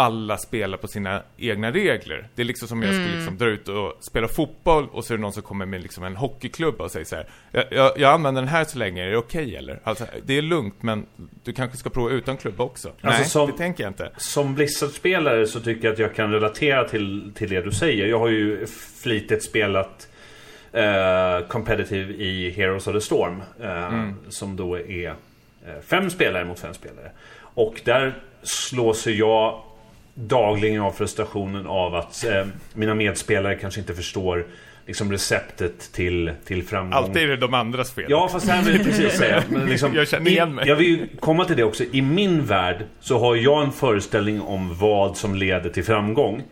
alla 0.00 0.36
spelar 0.38 0.78
på 0.78 0.88
sina 0.88 1.22
egna 1.36 1.70
regler. 1.70 2.28
Det 2.34 2.42
är 2.42 2.46
liksom 2.46 2.68
som 2.68 2.82
jag 2.82 2.94
skulle 2.94 3.16
liksom 3.16 3.38
dra 3.38 3.46
ut 3.46 3.68
och 3.68 3.96
spela 4.00 4.28
fotboll 4.28 4.88
och 4.92 5.04
så 5.04 5.12
är 5.12 5.18
det 5.18 5.22
någon 5.22 5.32
som 5.32 5.42
kommer 5.42 5.66
med 5.66 5.82
liksom 5.82 6.04
en 6.04 6.16
hockeyklubba 6.16 6.84
och 6.84 6.90
säger 6.90 7.06
så 7.06 7.16
här. 7.16 7.26
Jag, 7.50 7.64
jag, 7.70 7.92
jag 7.98 8.12
använder 8.12 8.42
den 8.42 8.48
här 8.48 8.64
så 8.64 8.78
länge, 8.78 9.04
är 9.04 9.10
det 9.10 9.16
okej 9.16 9.44
okay, 9.44 9.56
eller? 9.56 9.80
Alltså, 9.84 10.06
det 10.26 10.38
är 10.38 10.42
lugnt 10.42 10.82
men 10.82 11.06
du 11.44 11.52
kanske 11.52 11.76
ska 11.76 11.90
prova 11.90 12.10
utan 12.10 12.36
klubba 12.36 12.64
också. 12.64 12.92
Nej, 13.00 13.24
som, 13.24 13.50
det 13.50 13.56
tänker 13.56 13.84
jag 13.84 13.90
inte. 13.90 14.10
Som 14.16 14.54
Blizzard-spelare 14.54 15.46
så 15.46 15.60
tycker 15.60 15.84
jag 15.84 15.92
att 15.92 15.98
jag 15.98 16.14
kan 16.14 16.32
relatera 16.32 16.88
till, 16.88 17.32
till 17.34 17.50
det 17.50 17.60
du 17.60 17.72
säger. 17.72 18.06
Jag 18.06 18.18
har 18.18 18.28
ju 18.28 18.66
flitigt 19.02 19.44
spelat 19.44 20.08
uh, 20.76 21.48
competitive 21.48 22.12
i 22.14 22.50
Heroes 22.50 22.86
of 22.86 22.94
the 22.94 23.00
Storm. 23.00 23.42
Uh, 23.60 23.66
mm. 23.70 24.14
Som 24.28 24.56
då 24.56 24.78
är 24.78 25.08
uh, 25.08 25.14
fem 25.86 26.10
spelare 26.10 26.44
mot 26.44 26.60
fem 26.60 26.74
spelare. 26.74 27.10
Och 27.54 27.80
där 27.84 28.14
slås 28.42 29.06
jag 29.06 29.62
dagligen 30.20 30.82
av 30.82 30.92
frustrationen 30.92 31.66
av 31.66 31.94
att 31.94 32.24
eh, 32.24 32.46
mina 32.74 32.94
medspelare 32.94 33.54
kanske 33.54 33.80
inte 33.80 33.94
förstår 33.94 34.46
liksom 34.86 35.12
receptet 35.12 35.92
till, 35.92 36.32
till 36.44 36.62
framgång. 36.62 36.92
Alltid 36.92 37.22
är 37.22 37.26
det 37.26 37.36
de 37.36 37.54
andras 37.54 37.92
fel. 37.92 38.04
Ja, 38.08 38.28
fast 38.28 38.48
här 38.48 38.62
vill 38.62 38.76
jag 38.76 38.84
precis 38.84 39.12
säga. 39.12 39.42
Men 39.48 39.66
liksom, 39.66 39.94
jag 39.94 40.08
känner 40.08 40.30
igen 40.30 40.54
mig. 40.54 40.66
I, 40.66 40.68
jag 40.68 40.76
vill 40.76 40.86
ju 40.86 41.06
komma 41.20 41.44
till 41.44 41.56
det 41.56 41.64
också. 41.64 41.84
I 41.92 42.02
min 42.02 42.44
värld 42.44 42.84
så 43.00 43.18
har 43.18 43.36
jag 43.36 43.62
en 43.62 43.72
föreställning 43.72 44.40
om 44.40 44.78
vad 44.78 45.16
som 45.16 45.34
leder 45.34 45.70
till 45.70 45.84
framgång. 45.84 46.42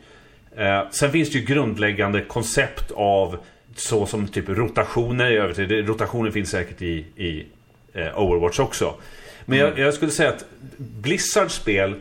Eh, 0.56 0.82
sen 0.90 1.12
finns 1.12 1.30
det 1.30 1.38
ju 1.38 1.44
grundläggande 1.44 2.20
koncept 2.20 2.90
av 2.90 3.38
så 3.76 4.06
som 4.06 4.28
typ 4.28 4.48
rotationer. 4.48 5.30
Jag 5.30 5.48
vet, 5.48 5.88
rotationer 5.88 6.30
finns 6.30 6.50
säkert 6.50 6.82
i, 6.82 7.04
i 7.16 7.46
eh, 7.92 8.18
Overwatch 8.18 8.58
också. 8.58 8.94
Men 9.44 9.58
jag, 9.58 9.78
jag 9.78 9.94
skulle 9.94 10.10
säga 10.10 10.28
att 10.28 10.44
Blizzards 10.76 11.54
spel 11.54 11.94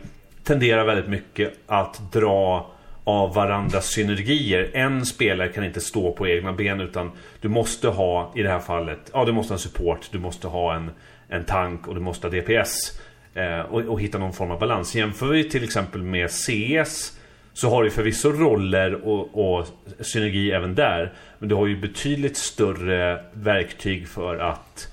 tenderar 0.48 0.84
väldigt 0.84 1.08
mycket 1.08 1.52
att 1.66 2.12
dra 2.12 2.70
av 3.04 3.34
varandras 3.34 3.86
synergier. 3.86 4.70
En 4.72 5.06
spelare 5.06 5.48
kan 5.48 5.64
inte 5.64 5.80
stå 5.80 6.12
på 6.12 6.28
egna 6.28 6.52
ben 6.52 6.80
utan 6.80 7.10
du 7.40 7.48
måste 7.48 7.88
ha, 7.88 8.32
i 8.36 8.42
det 8.42 8.48
här 8.48 8.58
fallet, 8.58 9.10
ja 9.12 9.24
du 9.24 9.32
måste 9.32 9.52
ha 9.52 9.56
en 9.56 9.60
support, 9.60 10.08
du 10.12 10.18
måste 10.18 10.48
ha 10.48 10.74
en, 10.74 10.90
en 11.28 11.44
tank 11.44 11.88
och 11.88 11.94
du 11.94 12.00
måste 12.00 12.26
ha 12.26 12.34
DPS. 12.34 13.00
Eh, 13.34 13.60
och, 13.60 13.80
och, 13.80 14.00
hitta 14.00 14.18
någon 14.18 14.32
form 14.32 14.50
av 14.50 14.58
balans. 14.58 14.94
Jämför 14.94 15.26
vi 15.26 15.50
till 15.50 15.64
exempel 15.64 16.02
med 16.02 16.30
CS 16.30 17.18
så 17.52 17.70
har 17.70 17.82
du 17.82 17.90
förvisso 17.90 18.32
roller 18.32 18.94
och, 18.94 19.58
och 19.58 19.66
synergi 20.00 20.52
även 20.52 20.74
där. 20.74 21.12
Men 21.38 21.48
du 21.48 21.54
har 21.54 21.66
ju 21.66 21.76
betydligt 21.76 22.36
större 22.36 23.24
verktyg 23.32 24.08
för 24.08 24.36
att 24.38 24.92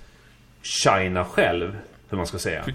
shina 0.63 1.25
själv, 1.25 1.77
hur 2.09 2.17
man 2.17 2.27
ska 2.27 2.37
säga. 2.37 2.65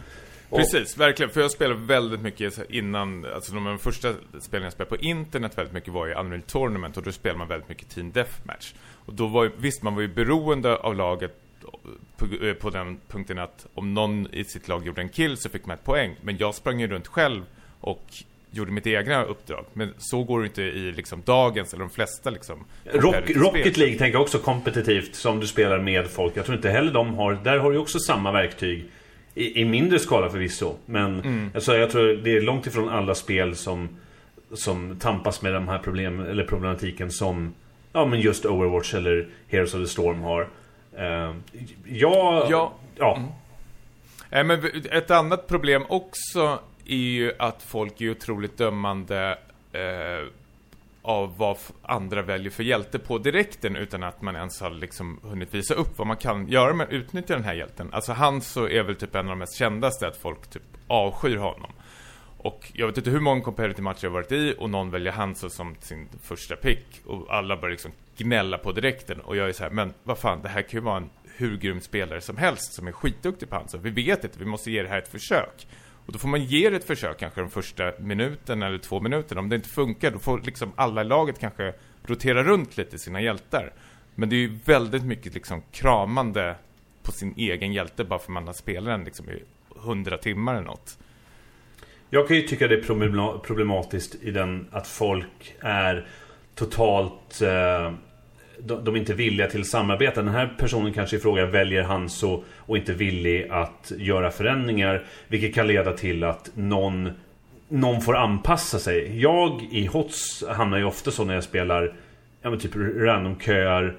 Precis, 0.51 0.97
verkligen. 0.97 1.31
För 1.31 1.41
jag 1.41 1.51
spelade 1.51 1.81
väldigt 1.81 2.21
mycket 2.21 2.71
innan, 2.71 3.27
alltså 3.35 3.55
de 3.55 3.79
första 3.79 4.15
spelen 4.41 4.65
jag 4.65 4.73
spelade 4.73 4.97
på 4.97 5.03
internet 5.05 5.59
väldigt 5.59 5.75
mycket 5.75 5.93
var 5.93 6.07
ju 6.07 6.15
Unreal 6.15 6.43
Tournament 6.43 6.97
och 6.97 7.03
då 7.03 7.13
spelade 7.13 7.39
man 7.39 7.49
väldigt 7.49 7.69
mycket 7.69 7.89
Team 7.89 8.13
Deathmatch. 8.13 8.73
Och 9.07 9.15
då 9.15 9.27
var 9.27 9.45
ju, 9.45 9.51
visst 9.57 9.83
man 9.83 9.95
var 9.95 10.03
ju 10.03 10.09
beroende 10.09 10.77
av 10.77 10.97
laget 10.97 11.37
på, 12.17 12.27
eh, 12.47 12.55
på, 12.55 12.71
den 12.71 13.01
punkten 13.09 13.39
att 13.39 13.67
om 13.75 13.95
någon 13.95 14.35
i 14.35 14.45
sitt 14.45 14.69
lag 14.69 14.87
gjorde 14.87 15.01
en 15.01 15.09
kill 15.09 15.37
så 15.37 15.49
fick 15.49 15.67
man 15.67 15.77
ett 15.77 15.85
poäng. 15.85 16.17
Men 16.21 16.37
jag 16.37 16.55
sprang 16.55 16.81
ju 16.81 16.87
runt 16.87 17.07
själv 17.07 17.43
och 17.81 18.05
gjorde 18.51 18.73
mitt 18.73 18.87
egna 18.87 19.25
uppdrag. 19.25 19.65
Men 19.73 19.95
så 19.99 20.25
går 20.25 20.41
det 20.41 20.47
inte 20.47 20.63
i 20.63 20.93
liksom 20.93 21.23
dagens, 21.25 21.73
eller 21.73 21.85
de 21.85 21.91
flesta 21.91 22.31
liksom. 22.31 22.65
Rock, 22.85 23.31
Rocket 23.31 23.77
League 23.77 23.99
tänker 23.99 24.13
jag 24.13 24.23
också 24.23 24.39
kompetitivt 24.39 25.15
som 25.15 25.41
du 25.41 25.47
spelar 25.47 25.79
med 25.79 26.11
folk. 26.11 26.37
Jag 26.37 26.45
tror 26.45 26.57
inte 26.57 26.71
heller 26.71 26.93
de 26.93 27.15
har, 27.15 27.39
där 27.45 27.59
har 27.59 27.73
du 27.73 27.79
också 27.79 27.99
samma 27.99 28.33
verktyg. 28.33 28.91
I, 29.35 29.61
i 29.61 29.65
mindre 29.65 29.99
skala 29.99 30.31
förvisso. 30.31 30.75
Men 30.87 31.21
mm. 31.21 31.51
alltså, 31.55 31.77
jag 31.77 31.91
tror 31.91 32.15
det 32.15 32.37
är 32.37 32.41
långt 32.41 32.67
ifrån 32.67 32.89
alla 32.89 33.15
spel 33.15 33.57
som, 33.57 33.89
som 34.53 34.99
tampas 34.99 35.43
med 35.43 35.55
de 35.55 35.69
här 35.69 35.79
problem, 35.79 36.21
eller 36.21 36.45
problematiken 36.45 37.11
som 37.11 37.55
ja, 37.93 38.07
men 38.07 38.21
just 38.21 38.45
Overwatch 38.45 38.95
eller 38.95 39.29
Heroes 39.49 39.75
of 39.75 39.81
the 39.81 39.87
Storm 39.87 40.21
har. 40.21 40.49
Uh, 40.99 41.35
ja, 41.85 42.47
ja. 42.51 42.73
ja. 42.97 43.17
Mm. 43.17 43.31
Äh, 44.31 44.45
men 44.45 44.83
ett 44.91 45.11
annat 45.11 45.47
problem 45.47 45.85
också 45.89 46.59
är 46.87 46.97
ju 46.97 47.33
att 47.39 47.63
folk 47.63 48.01
är 48.01 48.11
otroligt 48.11 48.59
dömande 48.59 49.39
eh, 49.73 50.29
av 51.03 51.39
vad 51.39 51.57
andra 51.83 52.23
väljer 52.23 52.51
för 52.51 52.63
hjälte 52.63 52.99
på 52.99 53.19
direkten 53.19 53.77
utan 53.77 54.03
att 54.03 54.23
man 54.23 54.37
ens 54.37 54.61
har 54.61 54.71
liksom 54.71 55.21
hunnit 55.23 55.55
visa 55.55 55.75
upp 55.75 55.99
vad 55.99 56.07
man 56.07 56.17
kan 56.17 56.49
göra 56.49 56.75
med 56.75 56.87
att 56.87 56.93
utnyttja 56.93 57.35
den 57.35 57.45
här 57.45 57.55
hjälten. 57.55 57.89
Alltså 57.93 58.13
han 58.13 58.41
så 58.41 58.69
är 58.69 58.83
väl 58.83 58.97
typ 58.97 59.15
en 59.15 59.27
av 59.27 59.31
de 59.31 59.39
mest 59.39 59.59
kändaste 59.59 60.07
att 60.07 60.17
folk 60.17 60.51
typ 60.51 60.63
avskyr 60.87 61.37
honom. 61.37 61.71
Och 62.43 62.73
jag 62.75 62.87
vet 62.87 62.99
inte 62.99 63.11
hur 63.11 63.21
många 63.21 63.41
competitive 63.41 63.83
matcher 63.83 64.05
jag 64.05 64.11
varit 64.11 64.33
i 64.33 64.55
och 64.59 64.71
någon 64.71 64.91
väljer 64.91 65.13
Hanso 65.13 65.51
som 65.51 65.77
sin 65.81 66.09
första 66.23 66.57
pick 66.57 66.87
och 67.07 67.35
alla 67.35 67.57
börjar 67.57 67.71
liksom 67.71 67.93
gnälla 68.17 68.59
på 68.59 68.73
direkten 68.73 69.21
och 69.21 69.37
jag 69.37 69.49
är 69.49 69.53
så 69.53 69.63
här, 69.63 69.71
men 69.71 69.95
vad 70.03 70.19
fan, 70.19 70.43
det 70.43 70.49
här 70.49 70.63
kan 70.63 70.81
ju 70.81 70.81
vara 70.81 70.97
en 70.97 71.11
hur 71.37 71.57
grym 71.57 71.81
spelare 71.81 72.21
som 72.21 72.37
helst 72.37 72.73
som 72.73 72.89
är 72.89 72.93
skitduktig 72.93 73.51
på 73.51 73.57
Hanso. 73.57 73.79
Vi 73.79 73.91
vet 73.91 74.25
inte, 74.25 74.39
vi 74.39 74.45
måste 74.45 74.71
ge 74.71 74.83
det 74.83 74.89
här 74.89 74.99
ett 74.99 75.09
försök. 75.09 75.67
Och 76.11 76.15
då 76.15 76.19
får 76.19 76.29
man 76.29 76.45
ge 76.45 76.71
det 76.71 76.77
ett 76.77 76.85
försök 76.85 77.19
kanske 77.19 77.41
de 77.41 77.51
första 77.51 77.93
minuten 77.99 78.63
eller 78.63 78.79
två 78.79 79.01
minuterna. 79.01 79.41
Om 79.41 79.49
det 79.49 79.57
inte 79.57 79.69
funkar, 79.69 80.11
då 80.11 80.19
får 80.19 80.41
liksom 80.41 80.73
alla 80.77 81.01
i 81.01 81.05
laget 81.05 81.39
kanske 81.39 81.75
rotera 82.03 82.43
runt 82.43 82.77
lite 82.77 82.99
sina 82.99 83.21
hjältar. 83.21 83.73
Men 84.15 84.29
det 84.29 84.37
är 84.37 84.39
ju 84.39 84.59
väldigt 84.65 85.05
mycket 85.05 85.35
liksom 85.35 85.63
kramande 85.73 86.55
på 87.03 87.13
sin 87.13 87.35
egen 87.37 87.73
hjälte 87.73 88.05
bara 88.05 88.19
för 88.19 88.33
man 88.33 88.47
har 88.47 88.53
spelat 88.53 88.87
den 88.87 89.05
liksom 89.05 89.31
i 89.31 89.43
hundra 89.77 90.19
timmar 90.19 90.55
eller 90.55 90.67
något. 90.67 90.99
Jag 92.09 92.29
kan 92.29 92.37
ju 92.37 92.43
tycka 92.43 92.69
det 92.69 92.75
är 92.75 93.39
problematiskt 93.39 94.15
i 94.23 94.31
den 94.31 94.69
att 94.73 94.87
folk 94.87 95.57
är 95.61 96.09
totalt 96.55 97.43
eh, 97.43 97.93
de, 98.65 98.85
de 98.85 98.95
är 98.95 98.99
inte 98.99 99.15
villiga 99.15 99.47
till 99.47 99.65
samarbete. 99.65 100.23
Den 100.23 100.35
här 100.35 100.55
personen 100.59 100.93
kanske 100.93 101.17
i 101.17 101.19
fråga 101.19 101.47
väljer 101.47 101.83
Hanso 101.83 102.45
och 102.57 102.77
inte 102.77 102.93
villig 102.93 103.49
att 103.51 103.93
göra 103.97 104.31
förändringar. 104.31 105.05
Vilket 105.29 105.55
kan 105.55 105.67
leda 105.67 105.93
till 105.93 106.25
att 106.25 106.51
någon, 106.55 107.11
någon 107.69 108.01
får 108.01 108.17
anpassa 108.17 108.79
sig. 108.79 109.21
Jag 109.21 109.69
i 109.71 109.87
HOTS 109.87 110.45
hamnar 110.49 110.79
ju 110.79 110.85
ofta 110.85 111.11
så 111.11 111.25
när 111.25 111.35
jag 111.35 111.45
spelar 111.45 111.95
ja, 112.43 112.51
men 112.51 112.59
typ 112.59 112.77
randomköar, 112.77 113.97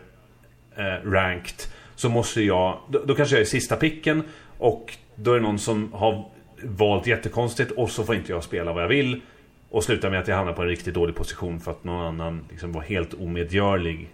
eh, 0.75 1.09
ranked. 1.09 1.55
Så 1.95 2.09
måste 2.09 2.41
jag, 2.41 2.79
då, 2.89 3.01
då 3.05 3.15
kanske 3.15 3.35
jag 3.35 3.41
är 3.41 3.45
sista 3.45 3.75
picken 3.75 4.23
och 4.57 4.97
då 5.15 5.31
är 5.31 5.35
det 5.35 5.41
någon 5.41 5.59
som 5.59 5.93
har 5.93 6.25
valt 6.63 7.07
jättekonstigt 7.07 7.71
och 7.71 7.89
så 7.89 8.03
får 8.03 8.15
inte 8.15 8.31
jag 8.31 8.43
spela 8.43 8.73
vad 8.73 8.83
jag 8.83 8.87
vill. 8.87 9.21
Och 9.69 9.83
slutar 9.83 10.09
med 10.09 10.19
att 10.19 10.27
jag 10.27 10.35
hamnar 10.35 10.53
på 10.53 10.61
en 10.61 10.67
riktigt 10.67 10.93
dålig 10.93 11.15
position 11.15 11.59
för 11.59 11.71
att 11.71 11.83
någon 11.83 12.05
annan 12.05 12.45
liksom 12.49 12.71
var 12.71 12.81
helt 12.81 13.13
omedgörlig 13.13 14.09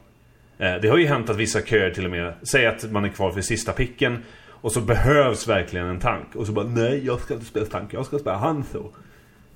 det 0.58 0.90
har 0.90 0.98
ju 0.98 1.08
hänt 1.08 1.30
att 1.30 1.36
vissa 1.36 1.62
köer 1.62 1.92
till 1.92 2.06
och 2.06 2.12
med 2.12 2.34
Säger 2.42 2.70
att 2.70 2.92
man 2.92 3.06
är 3.06 3.10
kvar 3.10 3.32
för 3.32 3.42
sista 3.42 3.72
picken 3.72 4.24
Och 4.50 4.72
så 4.72 4.82
behövs 4.82 5.48
verkligen 5.48 5.88
en 5.88 6.00
tank 6.00 6.36
Och 6.36 6.46
så 6.46 6.52
bara 6.52 6.66
nej 6.66 7.06
jag 7.06 7.20
ska 7.20 7.34
inte 7.34 7.46
spela 7.46 7.66
tank 7.66 7.94
Jag 7.94 8.06
ska 8.06 8.20
spela 8.20 8.38
Hanzo 8.38 8.92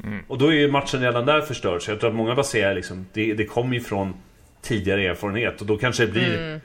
mm. 0.03 0.19
Och 0.27 0.37
då 0.37 0.47
är 0.47 0.51
ju 0.51 0.71
matchen 0.71 1.01
redan 1.01 1.25
där 1.25 1.41
förstörd 1.41 1.81
Så 1.81 1.91
jag 1.91 1.99
tror 1.99 2.09
att 2.09 2.15
många 2.15 2.35
baserar 2.35 2.75
liksom 2.75 3.05
Det, 3.13 3.33
det 3.33 3.45
kommer 3.45 3.73
ju 3.73 3.81
från 3.81 4.13
tidigare 4.61 5.07
erfarenhet 5.07 5.61
Och 5.61 5.67
då 5.67 5.77
kanske 5.77 6.05
det 6.05 6.11
blir 6.11 6.37
mm. 6.37 6.59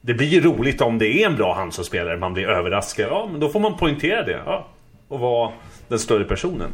Det 0.00 0.14
blir 0.14 0.40
roligt 0.40 0.80
om 0.80 0.98
det 0.98 1.22
är 1.22 1.26
en 1.26 1.36
bra 1.36 1.54
Hanzo-spelare 1.54 2.16
Man 2.16 2.32
blir 2.32 2.48
överraskad 2.48 3.06
Ja 3.10 3.28
men 3.30 3.40
då 3.40 3.48
får 3.48 3.60
man 3.60 3.76
poängtera 3.76 4.22
det 4.22 4.40
ja. 4.46 4.68
Och 5.08 5.20
vara 5.20 5.52
den 5.88 5.98
större 5.98 6.24
personen 6.24 6.70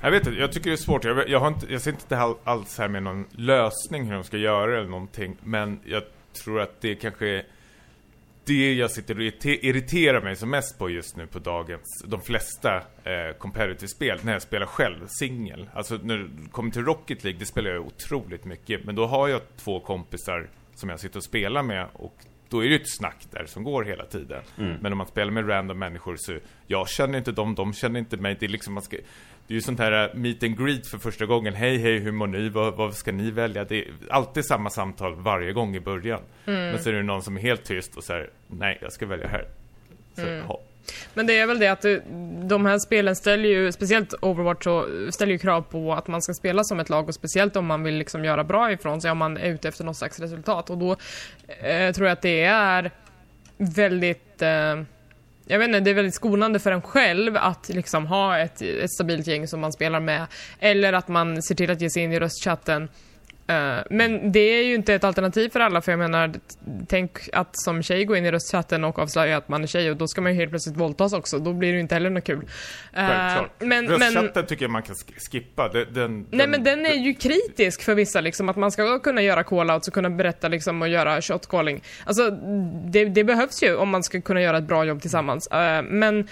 jag 0.00 0.10
vet 0.10 0.26
inte, 0.26 0.40
jag 0.40 0.52
tycker 0.52 0.70
det 0.70 0.74
är 0.74 0.76
svårt. 0.76 1.04
Jag, 1.04 1.28
jag, 1.28 1.40
har 1.40 1.48
inte, 1.48 1.66
jag 1.72 1.80
ser 1.80 1.90
inte 1.90 2.34
alls 2.44 2.78
här 2.78 2.88
med 2.88 3.02
någon 3.02 3.24
lösning 3.30 4.04
hur 4.04 4.14
de 4.14 4.24
ska 4.24 4.36
göra 4.36 4.78
eller 4.78 4.88
någonting. 4.88 5.36
Men 5.42 5.80
jag 5.84 6.02
tror 6.36 6.60
att 6.60 6.80
det 6.80 6.94
kanske 6.94 7.28
är 7.28 7.44
det 8.46 8.74
jag 8.74 8.90
sitter 8.90 9.14
och 9.14 9.22
irriterar 9.44 10.22
mig 10.22 10.36
som 10.36 10.50
mest 10.50 10.78
på 10.78 10.90
just 10.90 11.16
nu 11.16 11.26
på 11.26 11.38
dagens, 11.38 12.04
de 12.06 12.20
flesta 12.20 12.76
eh, 12.76 13.36
competitive-spel, 13.38 14.20
när 14.22 14.32
jag 14.32 14.42
spelar 14.42 14.66
själv, 14.66 15.06
singel. 15.06 15.70
Alltså 15.74 15.98
när 16.02 16.18
det 16.18 16.50
kommer 16.50 16.70
till 16.70 16.84
Rocket 16.84 17.24
League, 17.24 17.38
det 17.38 17.46
spelar 17.46 17.70
jag 17.70 17.86
otroligt 17.86 18.44
mycket. 18.44 18.84
Men 18.84 18.94
då 18.94 19.06
har 19.06 19.28
jag 19.28 19.40
två 19.56 19.80
kompisar 19.80 20.48
som 20.74 20.88
jag 20.88 21.00
sitter 21.00 21.16
och 21.16 21.24
spelar 21.24 21.62
med 21.62 21.86
och 21.92 22.14
då 22.48 22.64
är 22.64 22.68
det 22.68 22.74
ett 22.74 22.96
snack 22.96 23.26
där 23.30 23.46
som 23.46 23.64
går 23.64 23.84
hela 23.84 24.04
tiden. 24.04 24.42
Mm. 24.58 24.76
Men 24.80 24.92
om 24.92 24.98
man 24.98 25.06
spelar 25.06 25.32
med 25.32 25.48
random 25.48 25.78
människor 25.78 26.16
så 26.16 26.38
jag 26.66 26.88
känner 26.88 27.18
inte 27.18 27.32
dem, 27.32 27.54
de 27.54 27.72
känner 27.72 28.00
inte 28.00 28.16
mig. 28.16 28.36
Det 28.40 28.46
är 28.46 28.48
liksom 28.48 28.74
man 28.74 28.82
ska 28.82 28.96
det 29.46 29.52
är 29.52 29.54
ju 29.54 29.60
sånt 29.60 29.78
här 29.78 30.08
äh, 30.08 30.14
meet 30.14 30.42
and 30.42 30.58
greet 30.58 30.86
för 30.86 30.98
första 30.98 31.26
gången. 31.26 31.54
Hej, 31.54 31.78
hej, 31.78 31.98
hur 31.98 32.12
mår 32.12 32.26
ni? 32.26 32.48
Vad, 32.48 32.74
vad 32.74 32.94
ska 32.94 33.12
ni 33.12 33.30
välja? 33.30 33.64
Det 33.64 33.78
är 33.78 33.84
alltid 34.10 34.46
samma 34.46 34.70
samtal 34.70 35.14
varje 35.14 35.52
gång 35.52 35.76
i 35.76 35.80
början. 35.80 36.20
Mm. 36.46 36.70
Men 36.70 36.82
så 36.82 36.88
är 36.88 36.92
det 36.92 37.02
någon 37.02 37.22
som 37.22 37.36
är 37.36 37.40
helt 37.40 37.64
tyst 37.64 37.96
och 37.96 38.04
säger 38.04 38.30
nej, 38.46 38.78
jag 38.82 38.92
ska 38.92 39.06
välja 39.06 39.28
här. 39.28 39.44
Så, 40.14 40.26
mm. 40.26 40.46
Men 41.14 41.26
det 41.26 41.38
är 41.38 41.46
väl 41.46 41.58
det 41.58 41.68
att 41.68 41.84
de 42.48 42.66
här 42.66 42.78
spelen 42.78 43.16
ställer 43.16 43.48
ju, 43.48 43.72
speciellt 43.72 44.14
Overwatch, 44.22 44.64
så 44.64 44.86
ställer 45.10 45.32
ju 45.32 45.38
krav 45.38 45.62
på 45.62 45.94
att 45.94 46.06
man 46.06 46.22
ska 46.22 46.34
spela 46.34 46.64
som 46.64 46.80
ett 46.80 46.88
lag 46.88 47.08
och 47.08 47.14
speciellt 47.14 47.56
om 47.56 47.66
man 47.66 47.82
vill 47.82 47.94
liksom 47.94 48.24
göra 48.24 48.44
bra 48.44 48.72
ifrån 48.72 49.00
sig, 49.00 49.10
om 49.10 49.18
man 49.18 49.36
är 49.36 49.50
ute 49.50 49.68
efter 49.68 49.84
något 49.84 49.96
slags 49.96 50.20
resultat. 50.20 50.70
Och 50.70 50.78
då 50.78 50.96
eh, 51.46 51.92
tror 51.92 52.06
jag 52.06 52.12
att 52.12 52.22
det 52.22 52.42
är 52.42 52.90
väldigt 53.56 54.42
eh, 54.42 54.82
jag 55.48 55.58
vet 55.58 55.66
inte, 55.66 55.80
det 55.80 55.90
är 55.90 55.94
väldigt 55.94 56.14
skonande 56.14 56.58
för 56.58 56.72
en 56.72 56.82
själv 56.82 57.36
att 57.36 57.68
liksom 57.68 58.06
ha 58.06 58.38
ett, 58.38 58.62
ett 58.62 58.92
stabilt 58.92 59.26
gäng 59.26 59.48
som 59.48 59.60
man 59.60 59.72
spelar 59.72 60.00
med. 60.00 60.26
Eller 60.60 60.92
att 60.92 61.08
man 61.08 61.42
ser 61.42 61.54
till 61.54 61.70
att 61.70 61.80
ge 61.80 61.90
sig 61.90 62.02
in 62.02 62.12
i 62.12 62.20
röstchatten 62.20 62.88
men 63.90 64.32
det 64.32 64.40
är 64.40 64.62
ju 64.64 64.74
inte 64.74 64.94
ett 64.94 65.04
alternativ 65.04 65.48
för 65.48 65.60
alla, 65.60 65.80
för 65.80 65.92
jag 65.92 65.98
menar, 65.98 66.32
tänk 66.88 67.18
att 67.32 67.48
som 67.52 67.82
tjej 67.82 68.04
gå 68.04 68.16
in 68.16 68.26
i 68.26 68.30
röstchatten 68.30 68.84
och 68.84 68.98
avslöja 68.98 69.36
att 69.36 69.48
man 69.48 69.62
är 69.62 69.66
tjej 69.66 69.90
och 69.90 69.96
då 69.96 70.06
ska 70.08 70.20
man 70.20 70.32
ju 70.32 70.38
helt 70.38 70.50
plötsligt 70.50 70.76
våldtas 70.76 71.12
också, 71.12 71.38
då 71.38 71.52
blir 71.52 71.68
det 71.68 71.74
ju 71.74 71.80
inte 71.80 71.94
heller 71.94 72.10
något 72.10 72.24
kul. 72.24 72.48
Självklart. 72.92 73.50
Men, 73.58 73.88
Röstchatten 73.88 74.30
men, 74.34 74.46
tycker 74.46 74.64
jag 74.64 74.70
man 74.70 74.82
kan 74.82 74.94
skippa. 75.30 75.68
Den, 75.68 75.86
den, 75.92 76.26
nej 76.30 76.46
men 76.46 76.64
den 76.64 76.86
är 76.86 76.94
ju 76.94 77.14
kritisk 77.14 77.82
för 77.82 77.94
vissa 77.94 78.20
liksom, 78.20 78.48
att 78.48 78.56
man 78.56 78.72
ska 78.72 78.98
kunna 78.98 79.22
göra 79.22 79.42
call-outs 79.42 79.88
och 79.88 79.94
kunna 79.94 80.10
berätta 80.10 80.48
liksom 80.48 80.82
och 80.82 80.88
göra 80.88 81.22
shot 81.22 81.48
calling. 81.48 81.82
Alltså, 82.04 82.30
det, 82.90 83.04
det 83.04 83.24
behövs 83.24 83.62
ju 83.62 83.76
om 83.76 83.88
man 83.88 84.02
ska 84.02 84.20
kunna 84.20 84.40
göra 84.40 84.58
ett 84.58 84.68
bra 84.68 84.84
jobb 84.84 85.00
tillsammans. 85.00 85.48
Uh, 85.52 85.82
men 85.82 86.28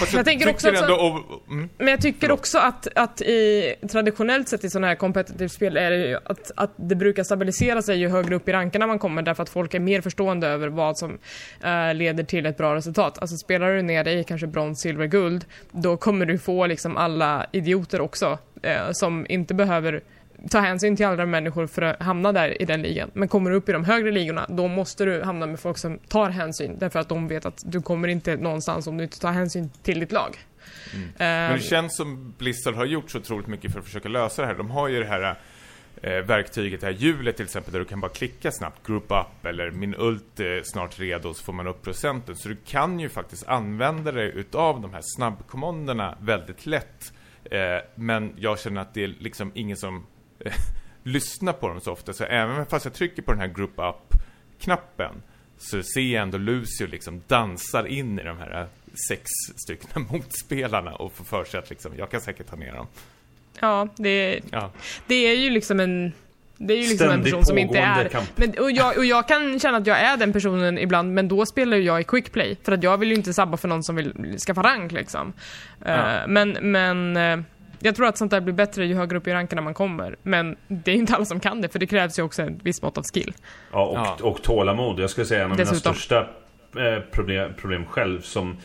Fast 0.00 0.14
jag, 0.14 0.24
tänker 0.24 0.50
också 0.50 0.68
att, 0.68 0.82
ändå, 0.82 1.24
mm. 1.50 1.68
Men 1.78 1.88
jag 1.88 2.00
tycker 2.00 2.20
Förlåt. 2.20 2.38
också 2.38 2.58
att, 2.58 2.88
att 2.94 3.20
i, 3.20 3.74
traditionellt 3.90 4.48
sett 4.48 4.64
i 4.64 4.70
sådana 4.70 4.86
här 4.86 4.94
competitive 4.94 5.48
spel 5.48 5.76
är 5.76 5.90
det 5.90 6.08
ju 6.08 6.16
att, 6.24 6.50
att 6.56 6.72
det 6.76 6.94
brukar 6.94 7.24
stabilisera 7.24 7.82
sig 7.82 7.98
ju 7.98 8.08
högre 8.08 8.34
upp 8.34 8.48
i 8.48 8.52
rankerna 8.52 8.86
man 8.86 8.98
kommer 8.98 9.22
därför 9.22 9.42
att 9.42 9.48
folk 9.48 9.74
är 9.74 9.80
mer 9.80 10.00
förstående 10.00 10.46
över 10.46 10.68
vad 10.68 10.98
som 10.98 11.10
uh, 11.10 11.94
leder 11.94 12.24
till 12.24 12.46
ett 12.46 12.56
bra 12.56 12.74
resultat. 12.74 13.18
Alltså 13.18 13.36
spelar 13.36 13.74
du 13.74 13.82
ner 13.82 14.04
dig 14.04 14.18
i 14.18 14.24
kanske 14.24 14.46
brons, 14.46 14.80
silver, 14.80 15.06
guld, 15.06 15.44
då 15.70 15.96
kommer 15.96 16.26
du 16.26 16.38
få 16.38 16.66
liksom 16.66 16.96
alla 16.96 17.46
idioter 17.52 18.00
också 18.00 18.38
uh, 18.66 18.92
som 18.92 19.26
inte 19.28 19.54
behöver 19.54 20.02
ta 20.50 20.60
hänsyn 20.60 20.96
till 20.96 21.06
andra 21.06 21.26
människor 21.26 21.66
för 21.66 21.82
att 21.82 22.02
hamna 22.02 22.32
där 22.32 22.62
i 22.62 22.64
den 22.64 22.82
ligan. 22.82 23.10
Men 23.14 23.28
kommer 23.28 23.50
du 23.50 23.56
upp 23.56 23.68
i 23.68 23.72
de 23.72 23.84
högre 23.84 24.10
ligorna, 24.10 24.46
då 24.48 24.68
måste 24.68 25.04
du 25.04 25.22
hamna 25.22 25.46
med 25.46 25.60
folk 25.60 25.78
som 25.78 25.98
tar 25.98 26.30
hänsyn. 26.30 26.78
Därför 26.78 26.98
att 27.00 27.08
de 27.08 27.28
vet 27.28 27.46
att 27.46 27.62
du 27.64 27.82
kommer 27.82 28.08
inte 28.08 28.36
någonstans 28.36 28.86
om 28.86 28.96
du 28.96 29.04
inte 29.04 29.20
tar 29.20 29.32
hänsyn 29.32 29.70
till 29.82 30.00
ditt 30.00 30.12
lag. 30.12 30.36
Mm. 30.94 31.06
Uh, 31.06 31.12
Men 31.18 31.52
det 31.52 31.64
känns 31.64 31.96
som 31.96 32.34
Blizzard 32.38 32.74
har 32.74 32.84
gjort 32.84 33.10
så 33.10 33.18
otroligt 33.18 33.46
mycket 33.46 33.72
för 33.72 33.78
att 33.78 33.84
försöka 33.84 34.08
lösa 34.08 34.42
det 34.42 34.48
här. 34.48 34.54
De 34.54 34.70
har 34.70 34.88
ju 34.88 35.00
det 35.00 35.06
här 35.06 35.38
eh, 36.02 36.10
verktyget, 36.10 36.80
det 36.80 36.86
här 36.86 36.94
hjulet 36.94 37.36
till 37.36 37.44
exempel, 37.44 37.72
där 37.72 37.78
du 37.78 37.84
kan 37.84 38.00
bara 38.00 38.10
klicka 38.10 38.52
snabbt, 38.52 38.86
group 38.86 39.06
up 39.10 39.46
eller 39.46 39.70
min 39.70 39.94
ult 39.94 40.40
är 40.40 40.62
snart 40.64 41.00
redo 41.00 41.34
så 41.34 41.44
får 41.44 41.52
man 41.52 41.66
upp 41.66 41.82
procenten. 41.82 42.36
Så 42.36 42.48
du 42.48 42.56
kan 42.66 43.00
ju 43.00 43.08
faktiskt 43.08 43.48
använda 43.48 44.12
dig 44.12 44.32
utav 44.34 44.80
de 44.80 44.92
här 44.92 45.02
snabbkommanderna 45.16 46.18
väldigt 46.20 46.66
lätt. 46.66 47.12
Eh, 47.44 47.58
men 47.94 48.32
jag 48.36 48.58
känner 48.58 48.80
att 48.80 48.94
det 48.94 49.04
är 49.04 49.14
liksom 49.18 49.52
ingen 49.54 49.76
som 49.76 50.06
lyssna 51.02 51.52
på 51.52 51.68
dem 51.68 51.80
så 51.80 51.92
ofta. 51.92 52.12
Så 52.12 52.24
även 52.24 52.66
fast 52.66 52.84
jag 52.84 52.94
trycker 52.94 53.22
på 53.22 53.32
den 53.32 53.40
här 53.40 53.48
group 53.48 53.74
up-knappen 53.76 55.22
så 55.58 55.82
ser 55.82 56.00
jag 56.00 56.22
ändå 56.22 56.38
Lucio 56.38 56.86
liksom 56.86 57.22
dansar 57.26 57.86
in 57.86 58.18
i 58.18 58.22
de 58.22 58.38
här 58.38 58.66
sex 59.08 59.22
stycken 59.56 60.06
motspelarna 60.10 60.94
och 60.94 61.12
får 61.12 61.24
för 61.24 61.44
sig 61.44 61.58
att 61.60 61.70
liksom, 61.70 61.92
jag 61.98 62.10
kan 62.10 62.20
säkert 62.20 62.46
ta 62.46 62.56
ner 62.56 62.72
dem. 62.72 62.86
Ja, 63.60 63.88
det, 63.96 64.40
ja. 64.50 64.70
det 65.06 65.14
är 65.14 65.36
ju 65.36 65.50
liksom 65.50 65.80
en 65.80 66.12
det 66.56 66.74
är 66.74 66.78
ju 66.78 66.88
liksom 66.88 67.10
en 67.10 67.22
person 67.22 67.44
som 67.44 67.58
inte 67.58 67.78
är... 67.78 68.10
Men, 68.36 68.58
och, 68.58 68.70
jag, 68.70 68.98
och 68.98 69.04
jag 69.04 69.28
kan 69.28 69.60
känna 69.60 69.78
att 69.78 69.86
jag 69.86 69.98
är 69.98 70.16
den 70.16 70.32
personen 70.32 70.78
ibland, 70.78 71.14
men 71.14 71.28
då 71.28 71.46
spelar 71.46 71.76
jag 71.76 72.00
i 72.00 72.04
quick 72.04 72.32
play. 72.32 72.56
För 72.62 72.72
att 72.72 72.82
jag 72.82 72.98
vill 72.98 73.08
ju 73.08 73.14
inte 73.14 73.34
sabba 73.34 73.56
för 73.56 73.68
någon 73.68 73.82
som 73.82 73.96
vill 73.96 74.38
skaffa 74.38 74.62
rank 74.62 74.92
liksom. 74.92 75.32
Ja. 75.84 75.94
Uh, 75.94 76.28
men, 76.28 76.50
men 76.60 77.16
uh, 77.16 77.44
jag 77.80 77.96
tror 77.96 78.06
att 78.06 78.18
sånt 78.18 78.30
där 78.30 78.40
blir 78.40 78.54
bättre 78.54 78.86
ju 78.86 78.94
högre 78.94 79.18
upp 79.18 79.26
i 79.26 79.32
rankerna 79.32 79.62
man 79.62 79.74
kommer. 79.74 80.16
Men 80.22 80.56
det 80.68 80.90
är 80.90 80.94
inte 80.94 81.14
alla 81.14 81.24
som 81.24 81.40
kan 81.40 81.60
det, 81.60 81.68
för 81.68 81.78
det 81.78 81.86
krävs 81.86 82.18
ju 82.18 82.22
också 82.22 82.42
ett 82.42 82.52
visst 82.62 82.82
mått 82.82 82.98
av 82.98 83.04
skill. 83.14 83.34
Ja, 83.72 83.86
och, 83.86 83.96
ja. 83.96 84.18
och 84.22 84.42
tålamod. 84.42 85.00
Jag 85.00 85.10
skulle 85.10 85.26
säga 85.26 85.44
en 85.44 85.50
av 85.50 85.56
Dessutom. 85.56 85.74
mina 85.74 85.94
största 85.94 86.28
eh, 86.76 87.00
problem, 87.10 87.52
problem 87.56 87.84
själv 87.84 88.20
som, 88.20 88.56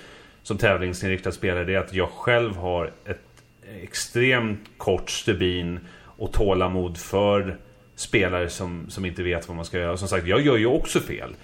som 0.44 0.58
tävlingsinriktad 0.58 1.32
spelare, 1.32 1.74
är 1.74 1.78
att 1.78 1.94
jag 1.94 2.10
själv 2.10 2.56
har 2.56 2.92
ett 3.06 3.44
extremt 3.84 4.70
kort 4.78 5.10
stubin 5.10 5.80
och 6.04 6.34
tålamod 6.34 6.98
för 6.98 7.58
spelare 7.96 8.50
som, 8.50 8.90
som 8.90 9.06
inte 9.06 9.24
vet 9.24 9.48
vad 9.48 9.56
man 9.56 9.66
ska 9.66 9.78
göra. 9.80 9.98
Som 9.98 10.08
sagt, 10.08 10.28
jag 10.28 10.42
gör 10.42 10.58
ju 10.58 10.66
också 10.66 11.00
fel. 11.00 11.36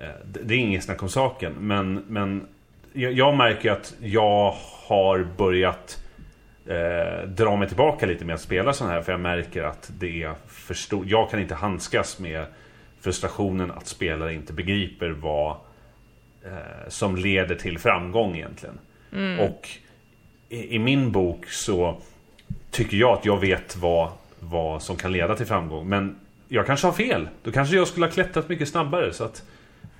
Eh, 0.00 0.08
det 0.42 0.54
är 0.54 0.58
inget 0.58 0.84
snack 0.84 1.02
om 1.02 1.08
saken. 1.08 1.52
Men, 1.52 2.04
men 2.08 2.46
jag, 2.92 3.12
jag 3.12 3.36
märker 3.36 3.70
att 3.70 3.94
jag 4.00 4.54
har 4.86 5.26
börjat 5.36 6.03
eh, 6.66 7.28
dra 7.28 7.56
mig 7.56 7.68
tillbaka 7.68 8.06
lite 8.06 8.24
med 8.24 8.34
att 8.34 8.40
spela 8.40 8.72
sådana 8.72 8.94
här. 8.94 9.02
För 9.02 9.12
jag 9.12 9.20
märker 9.20 9.62
att 9.62 9.90
det 9.98 10.22
är 10.22 10.34
för 10.46 10.74
stort. 10.74 11.06
Jag 11.06 11.30
kan 11.30 11.40
inte 11.40 11.54
handskas 11.54 12.18
med 12.18 12.46
frustrationen 13.00 13.70
att 13.70 13.86
spelare 13.86 14.34
inte 14.34 14.52
begriper 14.52 15.10
vad 15.10 15.56
eh, 16.44 16.88
som 16.88 17.16
leder 17.16 17.54
till 17.54 17.78
framgång 17.78 18.36
egentligen. 18.36 18.78
Mm. 19.12 19.40
Och 19.40 19.68
i, 20.48 20.74
i, 20.74 20.78
min 20.78 21.12
bok 21.12 21.46
så 21.46 22.00
tycker 22.70 22.96
jag 22.96 23.18
att 23.18 23.24
jag 23.24 23.40
vet 23.40 23.76
vad, 23.76 24.10
vad 24.40 24.82
som 24.82 24.96
kan 24.96 25.12
leda 25.12 25.36
till 25.36 25.46
framgång. 25.46 25.88
Men 25.88 26.16
jag 26.48 26.66
kanske 26.66 26.86
har 26.86 26.92
fel. 26.92 27.28
Då 27.42 27.52
kanske 27.52 27.76
jag 27.76 27.88
skulle 27.88 28.06
ha 28.06 28.12
klättrat 28.12 28.48
mycket 28.48 28.68
snabbare. 28.68 29.12
Så 29.12 29.24
att 29.24 29.42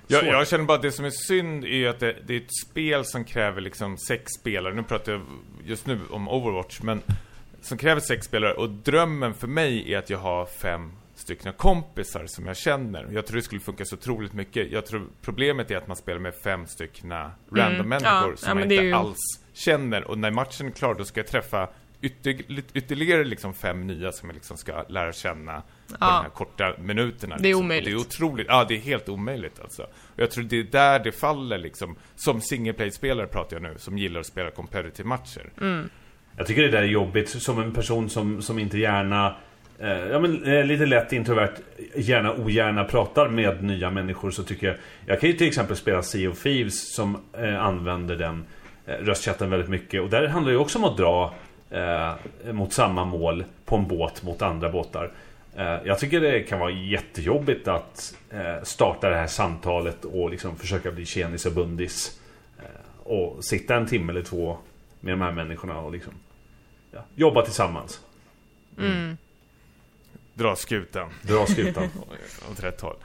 jag, 0.07 0.25
jag, 0.25 0.47
känner 0.47 0.63
bara 0.63 0.75
att 0.77 0.81
det 0.81 0.91
som 0.91 1.05
är 1.05 1.09
synd 1.09 1.65
är 1.65 1.89
att 1.89 1.99
det, 1.99 2.15
det, 2.27 2.33
är 2.33 2.37
ett 2.37 2.55
spel 2.69 3.05
som 3.05 3.23
kräver 3.23 3.61
liksom 3.61 3.97
sex 3.97 4.31
spelare. 4.39 4.73
Nu 4.73 4.83
pratar 4.83 5.11
jag 5.11 5.21
just 5.65 5.85
nu 5.85 5.99
om 6.09 6.29
Overwatch, 6.29 6.81
men 6.81 7.01
som 7.61 7.77
kräver 7.77 8.01
sex 8.01 8.25
spelare. 8.25 8.53
Och 8.53 8.69
drömmen 8.69 9.33
för 9.33 9.47
mig 9.47 9.93
är 9.93 9.97
att 9.97 10.09
jag 10.09 10.17
har 10.17 10.45
fem 10.45 10.91
stycken 11.15 11.53
kompisar 11.53 12.25
som 12.27 12.47
jag 12.47 12.57
känner. 12.57 13.07
Jag 13.11 13.25
tror 13.25 13.35
det 13.35 13.41
skulle 13.41 13.61
funka 13.61 13.85
så 13.85 13.95
otroligt 13.95 14.33
mycket. 14.33 14.71
Jag 14.71 14.85
tror 14.85 15.07
problemet 15.21 15.71
är 15.71 15.77
att 15.77 15.87
man 15.87 15.97
spelar 15.97 16.19
med 16.19 16.35
fem 16.35 16.67
stycken 16.67 17.11
random 17.11 17.75
mm. 17.75 17.89
människor 17.89 18.31
ja, 18.31 18.37
som 18.37 18.49
ja, 18.49 18.53
man 18.53 18.63
inte 18.63 18.75
ju... 18.75 18.93
alls 18.93 19.19
känner. 19.53 20.03
Och 20.03 20.17
när 20.17 20.31
matchen 20.31 20.67
är 20.67 20.71
klar, 20.71 20.95
då 20.95 21.05
ska 21.05 21.19
jag 21.19 21.27
träffa 21.27 21.69
ytterligare 22.73 23.23
liksom 23.23 23.53
fem 23.53 23.87
nya 23.87 24.11
som 24.11 24.29
jag 24.29 24.33
liksom 24.33 24.57
ska 24.57 24.83
lära 24.89 25.13
känna 25.13 25.63
på 25.87 25.95
ja. 25.99 26.05
de 26.05 26.23
här 26.23 26.29
korta 26.29 26.73
minuterna. 26.79 27.35
Liksom. 27.35 27.43
Det 27.43 27.47
är 27.47 27.49
liksom. 27.49 27.65
omöjligt. 27.65 27.85
Det 27.85 27.91
är 27.91 27.99
otroligt, 27.99 28.47
ja 28.49 28.65
det 28.67 28.75
är 28.75 28.79
helt 28.79 29.09
omöjligt 29.09 29.59
alltså. 29.59 29.83
Och 29.83 30.19
jag 30.19 30.31
tror 30.31 30.43
det 30.43 30.59
är 30.59 30.63
där 30.63 30.99
det 30.99 31.11
faller 31.11 31.57
liksom, 31.57 31.95
som 32.15 32.41
single 32.41 32.73
play-spelare 32.73 33.27
pratar 33.27 33.55
jag 33.55 33.63
nu, 33.63 33.73
som 33.77 33.97
gillar 33.97 34.19
att 34.19 34.25
spela 34.25 34.51
competitive 34.51 35.07
matcher. 35.07 35.49
Mm. 35.61 35.89
Jag 36.37 36.47
tycker 36.47 36.61
det 36.61 36.69
där 36.69 36.81
är 36.81 36.87
jobbigt, 36.87 37.29
som 37.29 37.59
en 37.59 37.73
person 37.73 38.09
som, 38.09 38.41
som 38.41 38.59
inte 38.59 38.77
gärna 38.77 39.35
eh, 39.79 39.89
Ja 39.89 40.19
men 40.19 40.43
eh, 40.43 40.65
lite 40.65 40.85
lätt 40.85 41.13
introvert, 41.13 41.53
gärna 41.95 42.33
ogärna 42.33 42.83
pratar 42.83 43.29
med 43.29 43.63
nya 43.63 43.91
människor 43.91 44.31
så 44.31 44.43
tycker 44.43 44.67
jag 44.67 44.75
Jag 45.05 45.19
kan 45.19 45.29
ju 45.29 45.35
till 45.35 45.47
exempel 45.47 45.75
spela 45.75 46.01
Sea 46.01 46.29
of 46.29 46.43
Thieves 46.43 46.95
som 46.95 47.17
eh, 47.37 47.63
använder 47.63 48.15
den 48.15 48.45
eh, 48.85 48.93
röstchatten 48.93 49.49
väldigt 49.49 49.69
mycket 49.69 50.01
och 50.01 50.09
där 50.09 50.27
handlar 50.27 50.51
det 50.51 50.55
ju 50.55 50.61
också 50.61 50.79
om 50.79 50.85
att 50.85 50.97
dra 50.97 51.33
eh, 51.69 52.53
mot 52.53 52.73
samma 52.73 53.05
mål 53.05 53.43
på 53.65 53.75
en 53.75 53.87
båt 53.87 54.23
mot 54.23 54.41
andra 54.41 54.69
båtar. 54.69 55.11
Eh, 55.55 55.79
jag 55.85 55.99
tycker 55.99 56.21
det 56.21 56.43
kan 56.43 56.59
vara 56.59 56.71
jättejobbigt 56.71 57.67
att 57.67 58.15
eh, 58.29 58.63
starta 58.63 59.09
det 59.09 59.15
här 59.15 59.27
samtalet 59.27 60.05
och 60.05 60.29
liksom 60.29 60.55
försöka 60.55 60.91
bli 60.91 61.05
tjenis 61.05 61.45
och 61.45 61.53
bundis. 61.53 62.19
Eh, 62.59 63.03
och 63.03 63.45
sitta 63.45 63.75
en 63.75 63.87
timme 63.87 64.11
eller 64.11 64.23
två 64.23 64.57
med 64.99 65.13
de 65.13 65.21
här 65.21 65.31
människorna 65.31 65.79
och 65.79 65.91
liksom 65.91 66.13
ja, 66.91 67.05
jobba 67.15 67.41
tillsammans. 67.41 68.01
Mm. 68.77 69.17
Dra 70.33 70.55
skutan. 70.55 71.09
Dra 71.21 71.45
skutan. 71.45 71.89
Åt 72.51 72.63
rätt 72.63 72.81
håll. 72.81 72.95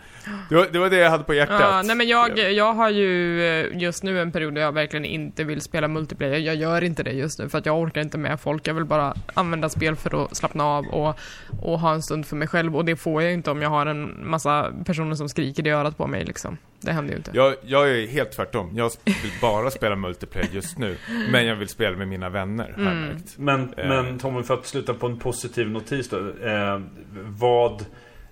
Det 0.49 0.55
var, 0.55 0.67
det 0.73 0.79
var, 0.79 0.91
det 0.91 0.97
jag 0.97 1.11
hade 1.11 1.25
på 1.25 1.35
hjärtat. 1.35 1.61
Ja, 1.61 1.83
nej 1.85 1.97
men 1.97 2.09
jag, 2.09 2.39
jag 2.39 2.73
har 2.73 2.91
ju 2.91 3.43
eh, 3.45 3.79
just 3.79 4.03
nu 4.03 4.21
en 4.21 4.33
period 4.33 4.55
där 4.55 4.63
jag 4.63 4.73
verkligen 4.73 5.05
inte 5.05 5.45
vill 5.45 5.61
spela 5.61 5.89
multiplayer. 5.89 6.39
Jag 6.39 6.55
gör 6.55 6.85
inte 6.85 7.03
det 7.03 7.13
just 7.13 7.39
nu 7.39 7.49
för 7.49 7.59
att 7.59 7.67
jag 7.67 7.79
orkar 7.79 8.01
inte 8.01 8.19
med 8.19 8.41
folk. 8.41 8.69
Jag 8.69 8.75
vill 8.75 8.85
bara 8.85 9.15
använda 9.35 9.69
spel 9.69 9.97
för 9.97 10.25
att 10.25 10.37
slappna 10.37 10.65
av 10.65 10.87
och, 10.87 11.19
och 11.63 11.81
ha 11.81 11.95
en 11.95 12.03
stund 12.03 12.27
för 12.27 12.37
mig 12.37 12.49
själv. 12.49 12.77
Och 12.77 12.85
det 12.85 12.97
får 12.97 13.23
jag 13.23 13.33
inte 13.33 13.51
om 13.51 13.63
jag 13.63 13.71
har 13.71 13.87
en 13.87 14.31
massa 14.31 14.73
personer 14.87 15.15
som 15.15 15.29
skriker 15.29 15.67
i 15.67 15.71
örat 15.71 15.97
på 15.97 16.07
mig 16.07 16.25
liksom. 16.25 16.59
Det 16.81 16.93
händer 16.93 17.13
ju 17.13 17.17
inte. 17.17 17.31
Jag, 17.35 17.55
jag 17.63 17.91
är 17.91 18.07
helt 18.07 18.33
tvärtom. 18.33 18.71
Jag 18.75 18.91
vill 19.05 19.33
bara 19.41 19.71
spela 19.71 19.97
multiplayer 19.97 20.49
just 20.53 20.79
nu. 20.79 20.97
Men 21.31 21.47
jag 21.47 21.57
vill 21.57 21.69
spela 21.69 21.97
med 21.97 22.09
mina 22.09 22.29
vänner, 22.29 22.75
mm. 22.77 23.17
Men, 23.37 23.75
eh. 23.77 23.89
men 23.89 24.19
Tommy, 24.19 24.43
för 24.43 24.55
att 24.55 24.67
sluta 24.67 24.95
på 24.95 25.07
en 25.07 25.19
positiv 25.19 25.71
notis 25.71 26.09
då. 26.09 26.17
Eh, 26.19 26.81
vad, 27.27 27.85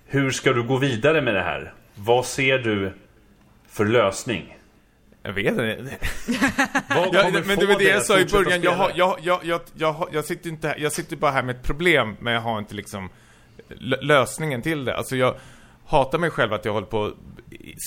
hur 0.05 0.31
ska 0.31 0.53
du 0.53 0.63
gå 0.63 0.77
vidare 0.77 1.21
med 1.21 1.35
det 1.35 1.41
här? 1.41 1.73
Vad 1.99 2.25
ser 2.25 2.57
du 2.59 2.93
för 3.67 3.85
lösning? 3.85 4.57
Jag 5.23 5.33
vet 5.33 5.51
inte. 5.51 5.63
ja, 6.89 7.29
men 7.45 7.59
det 7.59 7.65
var 7.65 7.79
det 7.79 7.83
jag 7.83 8.03
sa 8.03 8.19
i 8.19 8.25
början. 8.25 8.61
Jag, 8.61 8.71
har, 8.71 8.91
jag, 8.95 9.19
jag, 9.21 9.39
jag, 9.43 9.61
jag, 9.73 10.09
jag, 10.11 10.25
sitter 10.25 10.49
inte 10.49 10.67
här, 10.67 10.77
jag 10.77 10.91
sitter 10.91 11.15
bara 11.15 11.31
här 11.31 11.43
med 11.43 11.55
ett 11.55 11.63
problem, 11.63 12.15
men 12.19 12.33
jag 12.33 12.41
har 12.41 12.59
inte 12.59 12.75
liksom 12.75 13.09
lösningen 14.01 14.61
till 14.61 14.85
det. 14.85 14.97
Alltså 14.97 15.15
jag 15.15 15.35
hatar 15.85 16.19
mig 16.19 16.29
själv 16.29 16.53
att 16.53 16.65
jag 16.65 16.73
håller 16.73 16.87
på 16.87 17.13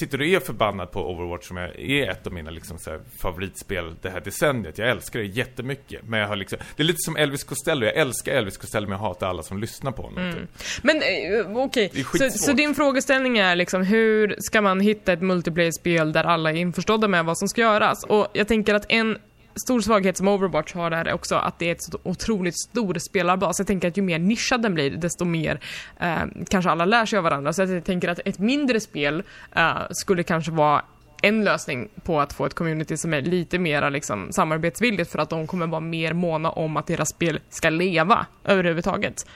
sitter 0.01 0.21
och 0.21 0.27
är 0.27 0.41
förbannad 0.41 0.91
på 0.91 1.11
Overwatch 1.11 1.49
som 1.49 1.57
är 1.57 2.11
ett 2.11 2.27
av 2.27 2.33
mina 2.33 2.51
liksom, 2.51 2.79
så 2.79 2.99
favoritspel 3.19 3.95
det 4.03 4.11
här 4.11 4.21
decenniet. 4.21 4.79
Jag 4.79 4.91
älskar 4.91 5.21
det 5.21 5.27
jättemycket. 5.27 6.03
Men 6.05 6.21
jag 6.21 6.29
har 6.29 6.37
liksom, 6.37 6.59
det 6.77 6.83
är 6.83 6.85
lite 6.85 6.99
som 6.99 7.17
Elvis 7.17 7.45
Costello. 7.45 7.87
Jag 7.87 7.97
älskar 7.97 8.33
Elvis 8.33 8.57
Costello 8.57 8.89
men 8.89 8.93
jag 8.93 8.99
hatar 8.99 9.29
alla 9.29 9.43
som 9.43 9.59
lyssnar 9.59 9.93
på 9.93 10.03
honom. 10.03 10.25
Mm. 10.25 10.35
Typ. 10.35 10.49
Men 10.83 10.97
eh, 10.97 11.57
okej, 11.57 11.91
är 11.95 12.31
så, 12.31 12.39
så 12.39 12.53
din 12.53 12.75
frågeställning 12.75 13.39
är 13.39 13.57
liksom 13.57 13.83
hur 13.83 14.37
ska 14.39 14.61
man 14.61 14.81
hitta 14.81 15.13
ett 15.13 15.23
multiplayer-spel 15.23 16.13
där 16.13 16.25
alla 16.25 16.51
är 16.51 16.57
införstådda 16.57 17.09
med 17.09 17.25
vad 17.25 17.39
som 17.39 17.49
ska 17.49 17.61
göras? 17.61 18.05
Och 18.05 18.29
jag 18.33 18.49
tänker 18.49 18.75
att 18.75 18.87
en 18.89 19.19
stor 19.55 19.81
svaghet 19.81 20.17
som 20.17 20.29
Overwatch 20.29 20.75
har 20.75 20.91
där 20.91 21.05
är 21.05 21.13
också 21.13 21.35
att 21.35 21.59
det 21.59 21.69
är 21.69 21.73
ett 21.73 21.83
så 21.83 21.99
otroligt 22.03 22.59
stor 22.59 22.95
spelarbas. 22.95 23.59
Jag 23.59 23.67
tänker 23.67 23.89
att 23.89 23.97
ju 23.97 24.03
mer 24.03 24.19
nischad 24.19 24.63
den 24.63 24.75
blir, 24.75 24.91
desto 24.91 25.25
mer 25.25 25.61
eh, 26.01 26.23
kanske 26.49 26.71
alla 26.71 26.85
lär 26.85 27.07
sig 27.07 27.17
av 27.17 27.25
varandra. 27.25 27.53
Så 27.53 27.63
jag 27.63 27.85
tänker 27.85 28.09
att 28.09 28.21
ett 28.25 28.39
mindre 28.39 28.81
spel 28.81 29.23
eh, 29.57 29.77
skulle 29.91 30.23
kanske 30.23 30.53
vara 30.53 30.83
en 31.23 31.45
lösning 31.45 31.89
på 32.05 32.21
att 32.21 32.33
få 32.33 32.47
ett 32.47 32.55
community 32.55 32.97
som 32.97 33.15
är 33.15 33.23
lite 33.23 33.59
mer 33.59 33.91
liksom, 33.91 34.33
samarbetsvilligt 34.33 35.11
för 35.11 35.19
att 35.19 35.31
de 35.31 35.47
kommer 35.47 35.67
vara 35.67 35.81
mer 35.81 36.13
måna 36.13 36.51
om 36.51 36.77
att 36.77 36.87
deras 36.87 37.09
spel 37.09 37.41
ska 37.51 37.71
leva 37.71 38.27
överhuvudtaget. 38.45 39.27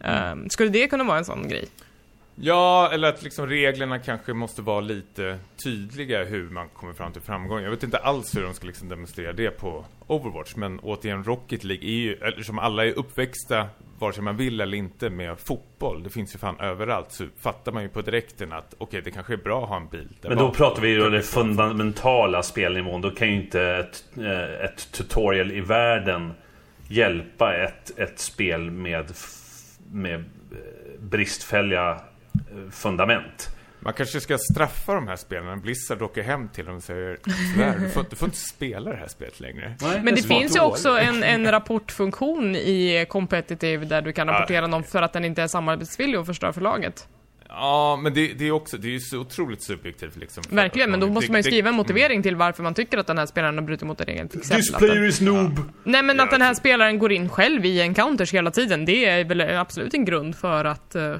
Eh, 0.00 0.34
skulle 0.48 0.70
det 0.70 0.88
kunna 0.88 1.04
vara 1.04 1.18
en 1.18 1.24
sån 1.24 1.48
grej? 1.48 1.68
Ja, 2.40 2.90
eller 2.92 3.08
att 3.08 3.22
liksom 3.22 3.46
reglerna 3.46 3.98
kanske 3.98 4.32
måste 4.32 4.62
vara 4.62 4.80
lite 4.80 5.38
tydliga 5.64 6.24
hur 6.24 6.50
man 6.50 6.68
kommer 6.68 6.92
fram 6.92 7.12
till 7.12 7.22
framgång. 7.22 7.62
Jag 7.62 7.70
vet 7.70 7.82
inte 7.82 7.98
alls 7.98 8.36
hur 8.36 8.42
de 8.42 8.54
ska 8.54 8.66
liksom 8.66 8.88
demonstrera 8.88 9.32
det 9.32 9.50
på 9.50 9.84
Overwatch, 10.06 10.56
men 10.56 10.78
återigen 10.80 11.24
Rocket 11.24 11.64
League 11.64 11.88
är 11.88 12.00
ju, 12.00 12.14
eller 12.14 12.42
som 12.42 12.58
alla 12.58 12.86
är 12.86 12.98
uppväxta, 12.98 13.66
vare 13.98 14.12
sig 14.12 14.22
man 14.22 14.36
vill 14.36 14.60
eller 14.60 14.76
inte, 14.76 15.10
med 15.10 15.38
fotboll. 15.38 16.02
Det 16.02 16.10
finns 16.10 16.34
ju 16.34 16.38
fan 16.38 16.60
överallt, 16.60 17.12
så 17.12 17.26
fattar 17.40 17.72
man 17.72 17.82
ju 17.82 17.88
på 17.88 18.02
direkten 18.02 18.52
att 18.52 18.74
okej, 18.78 19.02
det 19.04 19.10
kanske 19.10 19.32
är 19.32 19.36
bra 19.36 19.62
att 19.62 19.68
ha 19.68 19.76
en 19.76 19.88
bil. 19.88 20.08
Men 20.22 20.38
då 20.38 20.50
pratar 20.50 20.82
vi 20.82 20.88
ju 20.88 21.06
om 21.06 21.12
den 21.12 21.22
fundamentala 21.22 22.42
spelnivån. 22.42 23.00
Då 23.00 23.10
kan 23.10 23.28
ju 23.28 23.34
inte 23.34 23.62
ett, 23.62 24.04
eh, 24.18 24.64
ett 24.64 24.92
tutorial 24.92 25.52
i 25.52 25.60
världen 25.60 26.32
hjälpa 26.88 27.54
ett, 27.54 27.98
ett 27.98 28.18
spel 28.18 28.70
med, 28.70 29.12
med 29.92 30.14
eh, 30.14 31.00
bristfälliga 31.00 32.00
fundament. 32.70 33.50
Man 33.80 33.92
kanske 33.92 34.20
ska 34.20 34.38
straffa 34.38 34.94
de 34.94 35.08
här 35.08 35.16
spelarna. 35.16 35.56
Blizzard 35.56 36.02
åker 36.02 36.22
hem 36.22 36.48
till 36.48 36.64
dem 36.64 36.76
och 36.76 36.82
säger 36.82 37.18
tyvärr, 37.54 37.78
du 37.78 37.88
får, 37.88 38.06
du 38.10 38.16
får 38.16 38.26
inte 38.26 38.38
spela 38.38 38.90
det 38.90 38.96
här 38.96 39.08
spelet 39.08 39.40
längre. 39.40 39.76
Men 40.02 40.14
det 40.14 40.22
finns 40.22 40.56
ju 40.56 40.60
också 40.60 40.88
en, 40.98 41.22
en 41.22 41.50
rapportfunktion 41.50 42.56
i 42.56 43.06
competitive 43.08 43.84
där 43.84 44.02
du 44.02 44.12
kan 44.12 44.28
rapportera 44.28 44.66
någon 44.66 44.84
för 44.84 45.02
att 45.02 45.12
den 45.12 45.24
inte 45.24 45.42
är 45.42 45.46
samarbetsvillig 45.46 46.20
och 46.20 46.26
förstör 46.26 46.52
förlaget. 46.52 47.08
Ja, 47.48 47.98
men 48.02 48.14
det, 48.14 48.26
det 48.38 48.46
är 48.46 48.50
också, 48.52 48.76
det 48.76 48.88
är 48.88 48.92
ju 48.92 49.00
så 49.00 49.18
otroligt 49.18 49.62
subjektivt 49.62 50.16
liksom. 50.16 50.44
Verkligen, 50.50 50.90
men 50.90 51.00
då 51.00 51.06
måste 51.08 51.30
man 51.32 51.38
ju 51.38 51.42
det- 51.42 51.48
skriva 51.48 51.68
en 51.68 51.74
det- 51.74 51.76
motivering 51.76 52.22
till 52.22 52.36
varför 52.36 52.62
man 52.62 52.74
tycker 52.74 52.98
att 52.98 53.06
den 53.06 53.18
här 53.18 53.26
spelaren 53.26 53.58
har 53.58 53.62
brutit 53.64 53.86
mot 53.86 54.00
en 54.00 54.06
regel. 54.06 54.28
Till 54.28 54.38
exempel 54.40 54.74
att 54.90 54.94
den, 54.96 55.04
is 55.04 55.20
noob! 55.20 55.60
nej 55.84 56.02
men 56.02 56.20
att 56.20 56.26
Ja, 56.26 56.32
den 56.32 56.42
här 56.42 56.54
spelaren 56.54 56.98
går 56.98 57.12
in 57.12 57.28
själv 57.28 57.64
i 57.64 57.80
encounters 57.80 58.34
hela 58.34 58.50
tiden, 58.50 58.84
det 58.84 59.04
är 59.04 59.24
väl 59.24 59.40
absolut 59.40 59.94
en 59.94 60.04
grund 60.04 60.36
för 60.36 60.64
att 60.64 60.94
eh, 60.94 61.14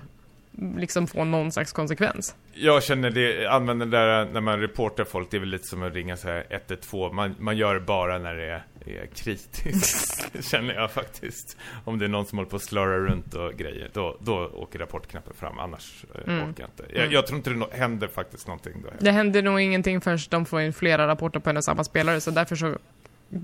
liksom 0.76 1.06
få 1.06 1.24
någon 1.24 1.52
slags 1.52 1.72
konsekvens. 1.72 2.34
Jag 2.54 2.82
känner 2.82 3.10
det, 3.10 3.46
använder 3.46 3.86
det 3.86 3.96
där 3.98 4.24
när 4.32 4.40
man 4.40 4.60
reportar 4.60 5.04
folk, 5.04 5.30
det 5.30 5.36
är 5.36 5.40
väl 5.40 5.48
lite 5.48 5.64
som 5.64 5.82
att 5.82 5.94
ringa 5.94 6.16
så 6.16 6.28
här 6.28 6.46
112. 6.50 7.14
Man, 7.14 7.34
man 7.38 7.56
gör 7.56 7.74
det 7.74 7.80
bara 7.80 8.18
när 8.18 8.34
det 8.34 8.44
är, 8.44 8.62
är 9.02 9.06
kritiskt, 9.06 10.28
känner 10.50 10.74
jag 10.74 10.90
faktiskt. 10.90 11.56
Om 11.84 11.98
det 11.98 12.04
är 12.04 12.08
någon 12.08 12.26
som 12.26 12.38
håller 12.38 12.50
på 12.50 12.56
att 12.56 12.62
slöra 12.62 12.98
runt 12.98 13.34
och 13.34 13.52
grejer, 13.54 13.90
då, 13.92 14.16
då 14.20 14.46
åker 14.54 14.78
rapportknappen 14.78 15.34
fram, 15.34 15.58
annars 15.58 16.04
eh, 16.14 16.32
Mm. 16.34 16.50
åker 16.50 16.62
jag 16.62 16.68
inte. 16.70 16.98
Jag, 16.98 17.12
jag 17.12 17.26
tror 17.26 17.36
inte 17.36 17.50
det 17.50 17.56
no- 17.56 17.72
händer 17.76 18.08
faktiskt 18.08 18.46
någonting 18.46 18.82
då. 18.82 18.88
Det 19.00 19.10
händer 19.10 19.42
nog 19.42 19.60
ingenting 19.60 20.00
förrän 20.00 20.18
de 20.30 20.46
får 20.46 20.60
in 20.60 20.72
flera 20.72 21.06
rapporter 21.08 21.40
på 21.40 21.50
en 21.50 21.56
och 21.56 21.64
samma 21.64 21.84
spelare, 21.84 22.20
så 22.20 22.30
därför 22.30 22.56
så... 22.56 22.78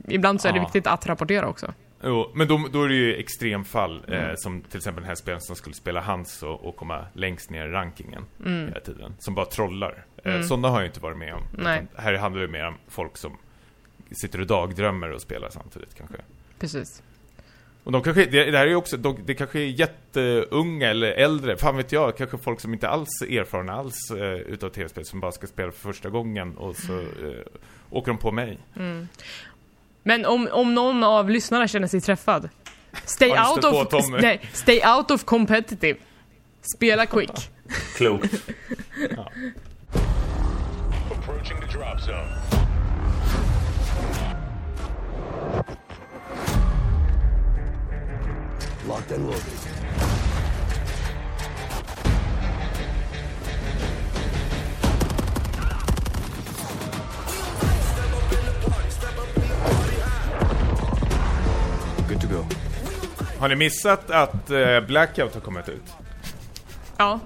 Ibland 0.08 0.40
så 0.40 0.48
är 0.48 0.52
det 0.52 0.60
viktigt 0.60 0.86
att 0.86 1.06
rapportera 1.06 1.48
också. 1.48 1.72
Jo, 2.04 2.30
men 2.34 2.48
då, 2.48 2.68
då 2.72 2.82
är 2.84 2.88
det 2.88 2.94
ju 2.94 3.14
extremfall, 3.16 4.04
Mm. 4.08 4.24
eh, 4.30 4.34
som 4.36 4.60
till 4.60 4.76
exempel 4.76 5.02
den 5.02 5.08
här 5.08 5.14
spelaren 5.14 5.40
som 5.40 5.56
skulle 5.56 5.74
spela 5.74 6.00
Hans 6.00 6.42
och, 6.42 6.64
och 6.64 6.76
komma 6.76 7.06
längst 7.14 7.50
ner 7.50 7.66
i 7.66 7.70
rankingen 7.70 8.24
Mm. 8.46 8.68
hela 8.68 8.80
tiden. 8.80 9.14
Som 9.18 9.34
bara 9.34 9.46
trollar. 9.46 10.04
Eh, 10.24 10.32
Mm. 10.34 10.42
Sådana 10.44 10.68
har 10.68 10.80
jag 10.80 10.88
inte 10.88 11.00
varit 11.00 11.18
med 11.18 11.34
om. 11.34 11.42
Nej. 11.58 11.86
Här 11.96 12.14
handlar 12.14 12.42
det 12.42 12.48
mer 12.48 12.66
om 12.66 12.74
folk 12.88 13.16
som 13.16 13.36
sitter 14.12 14.40
och 14.40 14.46
dagdrömmer 14.46 15.10
och 15.10 15.20
spelar 15.22 15.48
samtidigt 15.50 15.94
kanske. 15.94 16.16
Precis. 16.58 17.02
Och 17.84 17.92
de 17.92 18.02
kanske, 18.02 18.24
det, 18.26 18.50
det 18.50 18.58
här 18.58 18.64
är 18.66 18.70
ju 18.70 18.76
också, 18.76 18.96
de, 18.96 19.18
det 19.26 19.34
kanske 19.34 19.60
är 19.60 19.66
jätteunga 19.66 20.88
eller 20.90 21.12
äldre, 21.12 21.56
fan 21.56 21.76
vet 21.76 21.92
jag, 21.92 22.16
kanske 22.16 22.38
folk 22.38 22.60
som 22.60 22.72
inte 22.72 22.88
alls 22.88 23.08
är 23.28 23.40
erfarna 23.40 23.72
alls 23.72 24.10
eh, 24.10 24.34
utav 24.34 24.68
tv-spel 24.68 25.04
som 25.04 25.20
bara 25.20 25.32
ska 25.32 25.46
spela 25.46 25.72
för 25.72 25.80
första 25.92 26.08
gången 26.10 26.56
och 26.56 26.76
så 26.76 26.98
eh, 27.00 27.06
åker 27.90 28.12
de 28.12 28.18
på 28.18 28.32
mig. 28.32 28.58
Mm. 28.76 29.08
Men 30.02 30.26
om, 30.26 30.48
om 30.52 30.74
någon 30.74 31.04
av 31.04 31.30
lyssnarna 31.30 31.68
känner 31.68 31.88
sig 31.88 32.00
träffad, 32.00 32.48
stay 33.04 33.30
out 33.30 33.64
of... 33.64 33.90
på? 33.90 34.16
Nej, 34.20 34.40
stay 34.52 34.80
out 34.96 35.10
of 35.10 35.24
competitive. 35.24 35.98
Spela 36.76 37.06
quick. 37.06 37.50
Klokt. 37.96 38.34
Approaching 41.10 41.56
the 41.60 41.66
drop 41.66 42.00
zone. 42.00 42.28
Locked 48.88 49.12
and 49.12 49.26
loaded. 49.26 49.81
Good 62.12 62.20
to 62.20 62.28
go. 62.28 62.44
Har 63.38 63.48
ni 63.48 63.54
missat 63.56 64.10
att 64.10 64.50
eh, 64.50 64.80
Blackout 64.80 65.34
har 65.34 65.40
kommit 65.40 65.68
ut? 65.68 65.82
Ja. 66.96 67.20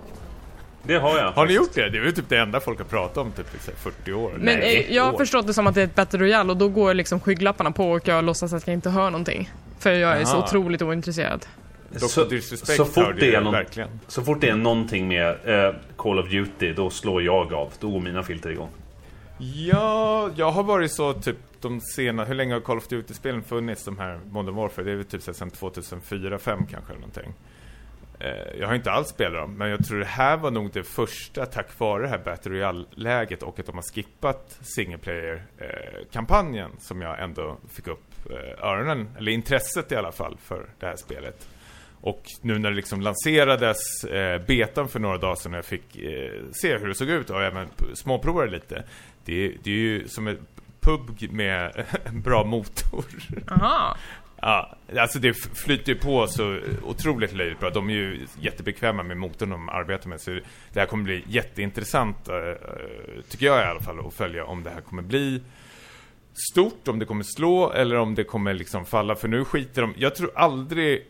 Det 0.82 0.98
har 0.98 1.18
jag. 1.18 1.32
Har 1.32 1.46
ni 1.46 1.52
gjort 1.54 1.74
det? 1.74 1.90
Det 1.90 1.98
är 1.98 2.02
väl 2.02 2.12
typ 2.12 2.28
det 2.28 2.38
enda 2.38 2.60
folk 2.60 2.78
har 2.78 2.84
pratat 2.84 3.16
om 3.16 3.32
typ 3.32 3.54
i 3.54 3.58
så 3.58 3.70
här 3.70 3.78
40 3.78 4.12
år. 4.12 4.32
Men 4.38 4.58
Nej, 4.58 4.86
eh, 4.88 4.94
jag 4.94 5.04
har 5.04 5.12
år. 5.12 5.18
förstått 5.18 5.46
det 5.46 5.54
som 5.54 5.66
att 5.66 5.74
det 5.74 5.80
är 5.80 5.84
ett 5.84 5.94
Battle 5.94 6.18
Royale 6.18 6.50
och 6.50 6.56
då 6.56 6.68
går 6.68 6.94
liksom 6.94 7.20
skygglapparna 7.20 7.70
på 7.70 7.90
och 7.90 8.08
jag 8.08 8.24
låtsas 8.24 8.52
att 8.52 8.66
jag 8.66 8.74
inte 8.74 8.90
hör 8.90 9.10
någonting. 9.10 9.50
För 9.78 9.92
jag 9.92 10.20
är 10.20 10.24
så 10.24 10.36
Aha. 10.36 10.44
otroligt 10.44 10.82
ointresserad. 10.82 11.46
Dr. 11.90 11.98
Så, 11.98 12.24
Disrespect 12.24 12.76
så, 12.76 12.84
fort 12.84 13.14
det 13.20 13.34
är 13.34 13.40
någon, 13.40 13.52
verkligen. 13.52 14.00
så 14.08 14.22
fort 14.22 14.40
det 14.40 14.48
är 14.48 14.56
någonting 14.56 15.08
med 15.08 15.28
eh, 15.28 15.74
Call 15.96 16.18
of 16.18 16.30
Duty, 16.30 16.72
då 16.72 16.90
slår 16.90 17.22
jag 17.22 17.52
av. 17.52 17.72
Då 17.80 17.90
går 17.90 18.00
mina 18.00 18.22
filter 18.22 18.50
igång. 18.50 18.70
Ja, 19.38 20.30
jag 20.36 20.50
har 20.50 20.62
varit 20.62 20.92
så 20.92 21.12
typ 21.12 21.36
de 21.68 21.80
sena, 21.80 22.24
hur 22.24 22.34
länge 22.34 22.54
har 22.54 22.60
Call 22.60 22.78
of 22.78 22.88
Duty-spelen 22.88 23.42
funnits, 23.42 23.84
de 23.84 23.98
här 23.98 24.20
Modern 24.30 24.54
Warfare? 24.54 24.84
Det 24.84 24.92
är 24.92 24.96
väl 24.96 25.04
typ 25.04 25.22
sedan 25.22 25.50
2004 25.50 26.38
5 26.38 26.66
kanske 26.66 26.92
eller 26.92 27.00
någonting. 27.00 27.34
Eh, 28.18 28.58
jag 28.60 28.68
har 28.68 28.74
inte 28.74 28.90
alls 28.90 29.08
spelat 29.08 29.42
dem, 29.42 29.54
men 29.54 29.68
jag 29.68 29.86
tror 29.86 29.98
det 29.98 30.04
här 30.04 30.36
var 30.36 30.50
nog 30.50 30.70
det 30.72 30.82
första 30.82 31.46
tack 31.46 31.78
vare 31.78 32.02
det 32.02 32.08
här 32.08 32.18
Battle 32.18 32.52
Royale-läget 32.52 33.42
och 33.42 33.60
att 33.60 33.66
de 33.66 33.74
har 33.74 33.94
skippat 33.94 34.58
single 34.60 34.98
player-kampanjen 34.98 36.70
eh, 36.70 36.78
som 36.78 37.02
jag 37.02 37.22
ändå 37.22 37.56
fick 37.68 37.86
upp 37.86 38.30
eh, 38.30 38.64
öronen, 38.64 39.08
eller 39.18 39.32
intresset 39.32 39.92
i 39.92 39.96
alla 39.96 40.12
fall, 40.12 40.36
för 40.42 40.66
det 40.78 40.86
här 40.86 40.96
spelet. 40.96 41.48
Och 42.00 42.22
nu 42.42 42.58
när 42.58 42.70
det 42.70 42.76
liksom 42.76 43.00
lanserades 43.00 44.04
eh, 44.04 44.46
betan 44.46 44.88
för 44.88 45.00
några 45.00 45.18
dagar 45.18 45.34
sedan 45.34 45.52
och 45.52 45.58
jag 45.58 45.64
fick 45.64 45.96
eh, 45.96 46.42
se 46.52 46.78
hur 46.78 46.88
det 46.88 46.94
såg 46.94 47.08
ut 47.08 47.30
och 47.30 47.42
även 47.42 47.68
småprova 47.94 48.44
det 48.44 48.50
lite. 48.50 48.84
Det, 49.24 49.48
det 49.62 49.70
är 49.70 49.74
ju 49.74 50.08
som 50.08 50.26
ett 50.26 50.40
PUBG 50.86 51.32
med 51.32 51.86
en 52.04 52.20
bra 52.24 52.44
motor. 52.44 53.04
Aha. 53.50 53.96
Ja, 54.40 54.76
alltså 54.98 55.18
det 55.18 55.34
flyter 55.34 55.92
ju 55.92 55.98
på 55.98 56.26
så 56.26 56.60
otroligt 56.84 57.32
löjligt 57.32 57.60
bra. 57.60 57.70
De 57.70 57.90
är 57.90 57.94
ju 57.94 58.26
jättebekväma 58.40 59.02
med 59.02 59.16
motorn 59.16 59.50
de 59.50 59.68
arbetar 59.68 60.08
med. 60.08 60.20
Så 60.20 60.30
det 60.72 60.80
här 60.80 60.86
kommer 60.86 61.04
bli 61.04 61.24
jätteintressant, 61.28 62.28
eh, 62.28 62.34
tycker 63.28 63.46
jag 63.46 63.62
i 63.62 63.64
alla 63.64 63.80
fall, 63.80 64.06
att 64.06 64.14
följa 64.14 64.44
om 64.44 64.62
det 64.62 64.70
här 64.70 64.80
kommer 64.80 65.02
bli 65.02 65.42
stort, 66.52 66.88
om 66.88 66.98
det 66.98 67.04
kommer 67.04 67.24
slå 67.24 67.72
eller 67.72 67.96
om 67.96 68.14
det 68.14 68.24
kommer 68.24 68.54
liksom 68.54 68.84
falla. 68.84 69.16
För 69.16 69.28
nu 69.28 69.44
skiter 69.44 69.82
de... 69.82 69.94
Jag 69.96 70.14
tror 70.14 70.30
aldrig 70.34 71.06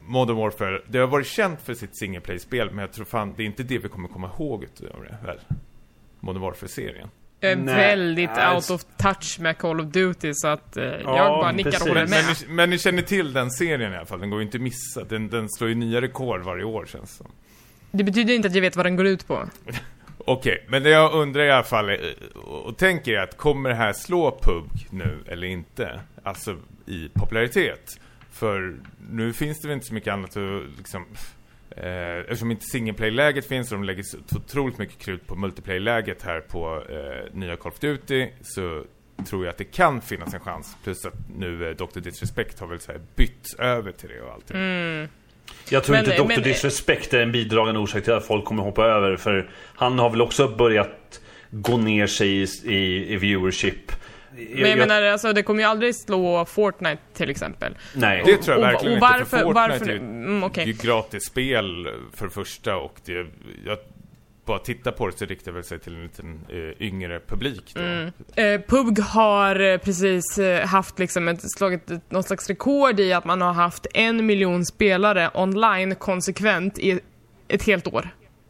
Modern 0.00 0.36
Warfare, 0.36 0.82
det 0.86 0.98
har 0.98 1.06
varit 1.06 1.26
känt 1.26 1.62
för 1.62 1.74
sitt 1.74 1.98
single 1.98 2.20
play-spel, 2.20 2.70
men 2.70 2.78
jag 2.78 2.92
tror 2.92 3.04
fan, 3.04 3.34
det 3.36 3.42
är 3.42 3.46
inte 3.46 3.62
det 3.62 3.78
vi 3.78 3.88
kommer 3.88 4.08
komma 4.08 4.30
ihåg 4.38 4.64
utav 4.64 5.02
det, 5.02 5.18
väl? 5.26 5.38
Modern 6.20 6.42
Warfare-serien. 6.42 7.08
Jag 7.40 7.52
är 7.52 7.56
Nej, 7.56 7.74
väldigt 7.76 8.30
nej, 8.36 8.54
out 8.54 8.70
of 8.70 8.84
touch 8.96 9.40
med 9.40 9.58
Call 9.58 9.80
of 9.80 9.86
Duty 9.86 10.30
så 10.34 10.48
att 10.48 10.76
eh, 10.76 10.84
jag 10.84 11.00
Ja, 11.02 11.38
bara 11.42 11.52
nickar 11.52 11.70
precis. 11.70 11.82
och 11.82 11.88
håller 11.88 12.00
Men, 12.06 12.10
med. 12.10 12.24
men, 12.26 12.34
ni, 12.48 12.54
men 12.54 12.70
ni 12.70 12.78
känner 12.78 13.02
till 13.02 13.32
den 13.32 13.50
serien 13.50 13.92
i 13.92 13.96
alla 13.96 14.06
fall, 14.06 14.20
den 14.20 14.30
går 14.30 14.40
ju 14.40 14.44
inte 14.46 14.56
att 14.58 14.62
missa. 14.62 15.04
Den, 15.04 15.28
den 15.28 15.48
slår 15.50 15.68
ju 15.68 15.74
nya 15.74 16.00
rekord 16.00 16.40
varje 16.42 16.64
år 16.64 16.86
känns 16.86 17.10
det 17.10 17.16
som. 17.16 17.32
Det 17.90 18.04
betyder 18.04 18.34
inte 18.34 18.48
att 18.48 18.54
jag 18.54 18.62
vet 18.62 18.76
vad 18.76 18.86
den 18.86 18.96
går 18.96 19.06
ut 19.06 19.26
på. 19.26 19.48
Okej, 20.18 20.64
men 20.68 20.82
det 20.82 20.90
jag 20.90 21.12
undrar 21.12 21.44
i 21.44 21.50
alla 21.50 21.62
fall 21.62 21.88
är, 21.88 22.14
och 22.44 22.76
tänker 22.76 23.12
är 23.12 23.22
att 23.22 23.36
kommer 23.36 23.68
det 23.68 23.74
här 23.76 23.92
slå 23.92 24.30
PUBG 24.42 24.86
nu 24.90 25.18
eller 25.26 25.46
inte? 25.46 26.00
Alltså 26.22 26.56
i 26.86 27.08
popularitet. 27.14 28.00
För 28.32 28.76
nu 29.10 29.32
finns 29.32 29.60
det 29.60 29.68
väl 29.68 29.74
inte 29.74 29.86
så 29.86 29.94
mycket 29.94 30.12
annat 30.12 30.36
att 30.36 30.62
liksom... 30.76 31.04
Eh, 31.82 32.18
eftersom 32.20 32.50
inte 32.50 32.64
single 32.66 32.92
play-läget 32.92 33.46
finns 33.48 33.72
och 33.72 33.78
de 33.78 33.84
lägger 33.84 34.02
så 34.02 34.16
otroligt 34.36 34.78
mycket 34.78 34.98
krut 34.98 35.26
på 35.26 35.34
multiplayer-läget 35.36 36.22
här 36.22 36.40
på 36.40 36.82
eh, 36.90 37.34
nya 37.38 37.56
Call 37.56 37.72
of 37.72 37.78
Duty 37.78 38.28
så 38.42 38.84
tror 39.28 39.44
jag 39.44 39.52
att 39.52 39.58
det 39.58 39.64
kan 39.64 40.00
finnas 40.00 40.34
en 40.34 40.40
chans. 40.40 40.76
Plus 40.84 41.04
att 41.06 41.14
nu 41.38 41.68
eh, 41.70 41.76
Dr. 41.76 42.00
Disrespect 42.00 42.60
har 42.60 42.66
väl 42.66 42.80
så 42.80 42.92
här 42.92 43.00
bytt 43.16 43.54
över 43.58 43.92
till 43.92 44.08
det 44.08 44.20
och 44.20 44.32
allt. 44.32 44.50
Jag 45.70 45.84
tror 45.84 45.96
Men- 45.96 46.04
inte 46.04 46.16
Dr. 46.22 46.28
men- 46.28 46.42
Disrespect 46.42 47.14
är 47.14 47.20
en 47.22 47.32
bidragande 47.32 47.80
orsak 47.80 48.04
till 48.04 48.12
att 48.12 48.26
folk 48.26 48.44
kommer 48.44 48.62
hoppa 48.62 48.84
över. 48.84 49.16
För 49.16 49.50
han 49.74 49.98
har 49.98 50.10
väl 50.10 50.22
också 50.22 50.48
börjat 50.48 51.20
gå 51.50 51.76
ner 51.76 52.06
sig 52.06 52.28
i, 52.28 52.46
i, 52.64 53.12
i 53.12 53.16
viewership. 53.16 53.92
Men 54.54 54.70
jag 54.70 54.78
menar, 54.78 55.02
alltså, 55.02 55.32
det 55.32 55.42
kommer 55.42 55.60
ju 55.62 55.68
aldrig 55.68 55.94
slå 55.96 56.44
Fortnite 56.44 57.02
till 57.14 57.30
exempel. 57.30 57.76
Nej. 57.94 58.22
Det 58.26 58.36
tror 58.36 58.56
jag 58.58 58.58
Och- 58.58 58.72
verkligen 58.72 58.92
och 58.92 58.96
inte. 58.96 59.18
varför- 59.18 59.24
För 59.24 59.38
Fortnite 59.44 59.54
varför- 59.68 59.88
är 59.88 59.92
ju 59.92 59.98
mm, 59.98 60.44
okej. 60.44 60.64
det 60.64 60.70
är 60.70 60.86
gratis 60.86 61.24
spel 61.24 61.88
för 62.14 62.24
det 62.26 62.32
första 62.32 62.76
och 62.76 62.94
det, 63.04 63.12
jag 63.66 63.78
bara 64.44 64.58
titta 64.58 64.92
på 64.92 65.06
det 65.06 65.18
så 65.18 65.24
riktar 65.24 65.52
väl 65.52 65.64
sig 65.64 65.78
till 65.78 65.94
en 65.94 66.02
liten 66.02 66.40
eh, 66.48 66.86
yngre 66.86 67.20
publik 67.26 67.72
då. 67.74 67.80
Mm. 67.80 68.12
Eh, 68.34 68.60
PUBG 68.60 68.98
har 69.00 69.60
eh, 69.60 69.78
precis 69.78 70.38
eh, 70.38 70.66
haft 70.66 70.98
liksom 70.98 71.28
ett, 71.28 71.40
slagit 71.58 71.90
ett, 71.90 72.10
någon 72.10 72.22
slags 72.22 72.48
rekord 72.48 73.00
i 73.00 73.12
att 73.12 73.24
man 73.24 73.40
har 73.40 73.52
haft 73.52 73.86
en 73.94 74.26
miljon 74.26 74.64
spelare 74.64 75.30
online 75.34 75.94
konsekvent 75.94 76.78
i 76.78 77.00
ett 77.48 77.62
helt 77.62 77.86
år. 77.86 78.08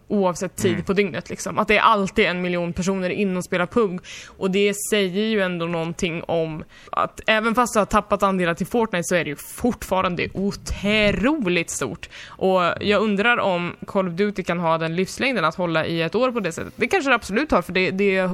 Oavsett 0.08 0.56
tid 0.56 0.72
Mm. 0.72 0.84
på 0.84 0.92
dygnet 0.92 1.30
liksom. 1.30 1.58
Att 1.58 1.68
det 1.68 1.76
är 1.76 1.80
alltid 1.82 2.24
en 2.26 2.42
miljon 2.42 2.72
personer 2.72 3.10
in 3.10 3.36
och 3.36 3.44
spelar 3.44 3.66
PUBG. 3.66 4.00
Och 4.38 4.50
det 4.50 4.74
säger 4.90 5.22
ju 5.24 5.40
ändå 5.40 5.66
någonting 5.66 6.22
om 6.22 6.64
att 6.92 7.20
även 7.26 7.54
fast 7.54 7.72
du 7.74 7.78
har 7.78 7.86
tappat 7.86 8.22
andelar 8.22 8.54
till 8.54 8.66
Fortnite 8.66 9.04
så 9.04 9.14
är 9.14 9.24
det 9.24 9.30
ju 9.30 9.36
fortfarande 9.36 10.28
otroligt 10.34 11.70
stort. 11.70 12.08
Och 12.26 12.60
jag 12.80 13.02
undrar 13.02 13.36
om 13.38 13.76
Call 13.86 14.08
of 14.08 14.14
Duty 14.14 14.42
kan 14.42 14.58
ha 14.58 14.78
den 14.78 14.96
livslängden 14.96 15.44
att 15.44 15.54
hålla 15.54 15.86
i 15.86 16.02
ett 16.02 16.14
år 16.14 16.32
på 16.32 16.40
det 16.40 16.52
sättet. 16.52 16.72
Det 16.76 16.86
kanske 16.88 17.10
det 17.10 17.14
absolut 17.14 17.50
har 17.50 17.62
för 17.62 17.72
det, 17.72 17.90
det 17.90 18.30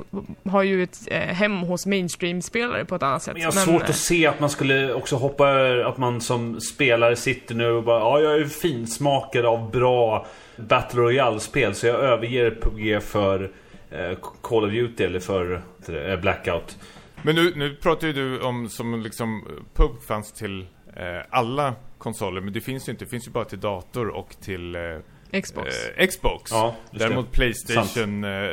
har 0.51 0.63
ju 0.63 0.83
ett 0.83 0.99
eh, 1.07 1.19
hem 1.21 1.57
hos 1.59 1.87
mainstream-spelare 1.87 2.85
på 2.85 2.95
ett 2.95 3.03
annat 3.03 3.23
sätt. 3.23 3.35
Men 3.35 3.43
jag 3.43 3.53
har 3.53 3.61
svårt 3.65 3.83
eh, 3.83 3.89
att 3.89 3.97
se 3.97 4.27
att 4.27 4.41
man 4.41 4.51
skulle 4.51 4.95
också 4.95 5.17
hoppa 5.17 5.49
att 5.87 5.99
man 5.99 6.21
som 6.21 6.61
spelare 6.61 7.17
sitter 7.17 7.55
nu 7.55 7.71
och 7.71 7.83
bara 7.83 8.01
Ja, 8.01 8.21
jag 8.21 8.41
är 8.41 8.45
finsmakad 8.45 9.45
av 9.47 9.71
bra 9.71 10.27
Battle 10.57 11.01
Royale-spel 11.01 11.75
så 11.75 11.87
jag 11.87 12.01
överger 12.01 12.51
PUBG 12.51 13.03
för 13.03 13.51
eh, 13.91 14.19
Call 14.43 14.65
of 14.65 14.71
Duty 14.71 15.05
eller 15.05 15.21
för 15.21 15.63
eh, 15.89 16.21
Blackout. 16.21 16.79
Men 17.23 17.35
nu, 17.35 17.53
nu 17.57 17.75
pratar 17.75 18.07
ju 18.07 18.13
du 18.13 18.41
om 18.41 18.69
som 18.69 19.01
liksom 19.01 19.49
PUBG 19.75 20.03
fanns 20.03 20.33
till 20.33 20.61
eh, 20.97 21.05
alla 21.31 21.75
konsoler 21.99 22.41
men 22.41 22.53
det 22.53 22.61
finns 22.61 22.89
ju 22.89 22.93
inte, 22.93 23.05
det 23.05 23.09
finns 23.11 23.27
ju 23.27 23.31
bara 23.31 23.45
till 23.45 23.61
dator 23.61 24.09
och 24.09 24.37
till 24.41 24.75
eh, 24.75 25.41
Xbox. 25.43 25.75
eh, 25.97 26.07
Xbox. 26.07 26.51
Ja, 26.51 26.75
just 26.81 26.93
det. 27.03 27.09
Däremot 27.09 27.33
Playstation 27.33 28.25
eh, 28.25 28.31
eh, 28.31 28.49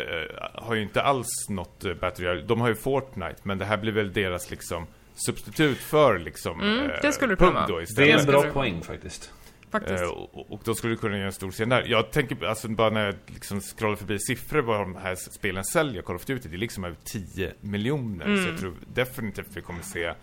har 0.54 0.76
ju 0.76 0.82
inte 0.82 1.02
alls 1.02 1.28
något 1.50 1.86
eh, 1.86 1.94
Battle 1.94 2.26
Royale. 2.26 2.42
De 2.48 2.62
har 2.62 2.68
ju 2.68 2.76
Fortnite 2.76 3.36
men 3.44 3.58
det 3.58 3.66
här 3.66 3.78
blir 3.78 3.92
väl 3.92 4.14
deras 4.14 4.52
liksom 4.52 4.88
substitut 5.16 5.78
för 5.78 6.20
liksom 6.20 6.62
Mm, 6.62 6.90
eh, 6.90 6.96
det 7.02 7.12
skulle 7.12 7.36
det 7.36 7.46
vara. 7.46 7.68
då 7.68 7.76
Det 7.76 7.80
är 7.80 7.84
istället. 7.84 8.20
en 8.20 8.26
bra 8.26 8.44
poäng 8.44 8.82
faktiskt. 8.82 9.34
Faktiskt. 9.72 10.04
Eh, 10.04 10.10
och, 10.10 10.52
och 10.54 10.62
då 10.64 10.76
skulle 10.76 10.94
du 10.94 10.98
kunna 10.98 11.16
göra 11.18 11.26
en 11.28 11.32
stor 11.34 11.52
scen 11.52 11.70
där. 11.70 11.84
Jag 11.88 12.12
tänker 12.12 12.46
alltså 12.46 12.68
bara 12.68 12.90
när 12.90 13.06
jag 13.06 13.16
liksom 13.28 13.62
scrollar 13.62 13.96
förbi 13.96 14.20
siffror 14.20 14.62
vad 14.62 14.80
de 14.80 14.96
här 14.96 15.16
spelen 15.16 15.64
säljer, 15.64 16.02
Call 16.02 16.16
of 16.16 16.26
Duty, 16.26 16.50
det 16.50 16.56
är 16.56 16.58
liksom 16.58 16.84
över 16.84 16.98
10 17.04 17.54
miljoner. 17.62 18.26
Så 18.26 18.32
Mm. 18.32 18.46
jag 18.46 18.60
tror 18.60 18.74
definitivt 18.94 19.48
vi 19.54 19.62
kommer 19.62 19.82
se 19.82 20.14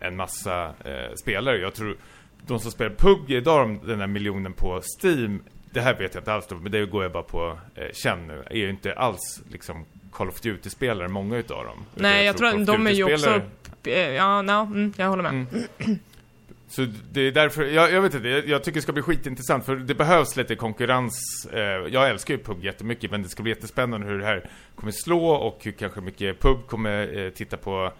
en 0.00 0.16
massa 0.16 0.64
eh, 0.84 1.14
spelare. 1.16 1.58
Jag 1.58 1.74
tror 1.74 1.96
de 2.46 2.60
som 2.60 2.70
spelar 2.70 2.90
PUBG 2.94 3.30
idag, 3.30 3.68
de- 3.68 3.86
den 3.88 3.98
där 3.98 4.06
miljonen 4.06 4.52
på 4.52 4.80
Steam, 5.02 5.42
det 5.70 5.80
här 5.80 5.98
vet 5.98 6.14
jag 6.14 6.20
inte 6.20 6.32
alls 6.32 6.50
men 6.50 6.72
det 6.72 6.86
går 6.86 7.02
jag 7.02 7.12
bara 7.12 7.22
på 7.22 7.58
eh, 7.74 7.92
känn 7.92 8.26
nu, 8.26 8.42
är 8.50 8.56
ju 8.56 8.70
inte 8.70 8.92
alls 8.94 9.42
liksom 9.50 9.84
Call 10.12 10.28
of 10.28 10.40
Duty-spelare, 10.40 11.08
många 11.08 11.36
utav 11.36 11.64
dem. 11.64 11.84
Nej, 11.94 12.24
jag 12.26 12.36
tror 12.36 12.50
Call 12.50 12.60
att 12.60 12.66
de 12.66 12.86
är 12.86 12.90
ju 12.90 13.14
också... 13.14 13.40
Eh, 13.84 13.98
Ja, 14.10 14.42
no, 14.42 14.50
mm, 14.52 14.92
jag 14.96 15.06
håller 15.08 15.22
med. 15.22 15.32
Mm. 15.32 15.98
Så 16.68 16.86
det 17.12 17.20
är 17.20 17.32
därför, 17.32 17.64
jag, 17.64 17.92
jag 17.92 18.02
vet 18.02 18.14
inte, 18.14 18.28
jag, 18.28 18.48
jag 18.48 18.64
tycker 18.64 18.78
det 18.78 18.82
ska 18.82 18.92
bli 18.92 19.02
skitintressant 19.02 19.64
för 19.64 19.76
det 19.76 19.94
behövs 19.94 20.36
lite 20.36 20.56
konkurrens. 20.56 21.46
Eh, 21.52 21.60
jag 21.62 22.10
älskar 22.10 22.34
ju 22.34 22.42
PUB 22.42 22.64
jättemycket 22.64 23.10
men 23.10 23.22
det 23.22 23.28
ska 23.28 23.42
bli 23.42 23.52
jättespännande 23.52 24.06
hur 24.06 24.18
det 24.18 24.26
här 24.26 24.50
kommer 24.74 24.92
slå 24.92 25.26
och 25.26 25.58
hur 25.62 25.72
kanske 25.72 26.00
mycket 26.00 26.40
PUB 26.40 26.66
kommer 26.66 27.18
eh, 27.18 27.30
titta 27.30 27.56
på 27.56 27.92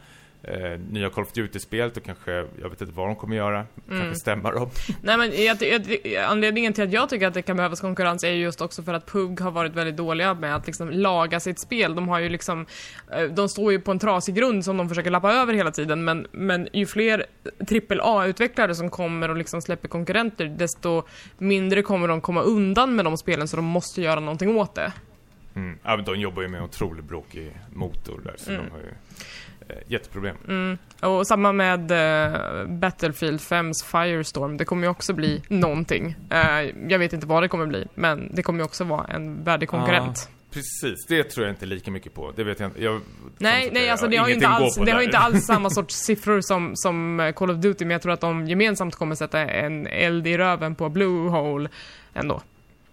eh, 0.45 0.81
nya 0.91 1.11
Call 1.11 1.25
of 1.25 1.33
Duty-spelet 1.33 1.97
och 1.97 2.03
kanske, 2.05 2.33
jag 2.33 2.71
vet 2.71 2.81
inte 2.81 2.93
vad 2.95 3.09
de 3.09 3.17
kommer 3.17 3.37
göra, 3.37 3.65
Mm. 3.89 4.01
kanske 4.01 4.15
stämma 4.21 4.51
dem. 4.53 4.71
Nej 5.03 5.17
men 5.17 5.45
jag, 5.45 5.63
jag, 5.63 6.17
anledningen 6.25 6.73
till 6.73 6.85
att 6.85 6.93
jag 6.93 7.09
tycker 7.09 7.27
att 7.27 7.35
det 7.35 7.43
kan 7.43 7.57
behövas 7.57 7.81
konkurrens 7.81 8.25
är 8.25 8.31
ju 8.31 8.43
just 8.43 8.61
också 8.61 8.83
för 8.83 8.95
att 8.95 9.07
PUG 9.07 9.41
har 9.41 9.51
varit 9.51 9.73
väldigt 9.75 9.97
dåliga 9.97 10.35
med 10.35 10.57
att 10.57 10.67
liksom 10.67 10.91
laga 10.91 11.41
sitt 11.41 11.59
spel. 11.61 11.95
De 11.95 12.09
har 12.09 12.19
ju 12.19 12.29
liksom, 12.29 12.67
eh, 13.13 13.23
de 13.23 13.49
står 13.49 13.73
ju 13.73 13.81
på 13.81 13.91
en 13.91 13.99
trasig 13.99 14.35
grund 14.35 14.65
som 14.65 14.77
de 14.77 14.89
försöker 14.89 15.11
lappa 15.11 15.33
över 15.33 15.55
hela 15.55 15.71
tiden 15.71 16.05
men, 16.05 16.27
men 16.33 16.69
ju 16.73 16.87
fler 16.87 17.27
AAA-utvecklare 17.91 18.75
som 18.75 18.91
kommer 18.91 19.29
och 19.29 19.37
liksom 19.37 19.63
släpper 19.63 19.89
konkurrenter 19.89 20.47
desto 20.47 21.03
mindre 21.39 21.83
kommer 21.83 22.09
de 22.09 22.21
komma 22.21 22.41
undan 22.43 22.97
med 22.97 23.05
de 23.05 23.17
spelen 23.17 23.49
så 23.49 23.57
de 23.57 23.65
måste 23.65 24.03
göra 24.03 24.21
någonting 24.21 24.57
åt 24.57 24.75
det. 24.75 24.93
Mm. 25.57 25.79
Ja, 25.83 25.97
men 25.97 26.05
de 26.05 26.21
jobbar 26.21 26.43
ju 26.43 26.49
med 26.49 26.59
en 26.59 26.65
otroligt 26.65 27.05
bråkig 27.05 27.57
motor 27.73 28.21
där 28.25 28.35
så 28.37 28.51
Mm. 28.51 28.65
de 28.65 28.71
har 28.71 28.79
ju 28.79 28.95
eh, 29.69 29.77
jätteproblem. 29.87 30.37
Och 31.03 31.27
samma 31.27 31.53
med 31.53 31.91
eh, 31.91 32.67
Battlefield 32.67 33.41
5s 33.41 33.85
Firestorm, 33.85 34.57
det 34.57 34.65
kommer 34.65 34.83
ju 34.83 34.89
också 34.89 35.13
bli 35.13 35.43
någonting. 35.49 36.17
Eh, 36.31 36.61
jag 36.89 36.99
vet 36.99 37.13
inte 37.13 37.27
vad 37.27 37.43
det 37.43 37.49
kommer 37.49 37.67
bli, 37.67 37.87
men 37.95 38.31
det 38.35 38.43
kommer 38.43 38.59
ju 38.59 38.65
också 38.65 38.85
vara 38.85 39.05
en 39.05 39.45
värdig 39.45 39.69
konkurrent. 39.69 40.29
Precis, 40.55 41.07
det 41.09 41.25
tror 41.25 41.47
jag 41.47 41.53
inte 41.53 41.67
lika 41.67 41.91
mycket 41.91 42.15
på. 42.15 42.33
Det 42.37 42.45
vet 42.45 42.61
jag 42.61 42.69
inte. 42.69 42.85
Jag, 42.85 43.01
Nej, 43.39 43.71
nej 43.73 43.91
alltså 43.91 44.07
det 44.07 44.17
har 44.17 44.29
ju 44.29 44.35
inte 44.35 44.49
alls, 44.49 44.77
det 44.77 44.91
har 44.91 45.03
inte 45.03 45.19
alls 45.27 45.47
samma 45.47 45.71
sorts 45.71 45.95
siffror 45.95 46.41
som, 46.41 46.73
som 46.75 47.21
eh, 47.21 47.33
Call 47.33 47.51
of 47.51 47.57
Duty, 47.57 47.85
men 47.85 47.91
jag 47.91 48.03
tror 48.03 48.13
att 48.13 48.21
de 48.21 48.47
gemensamt 48.49 48.95
kommer 48.95 49.15
sätta 49.15 49.41
en 49.41 49.87
eld 49.87 50.27
i 50.27 50.39
röven 50.39 50.75
på 50.75 50.89
Blue 50.89 51.31
Hole 51.31 51.69
ändå. 52.15 52.43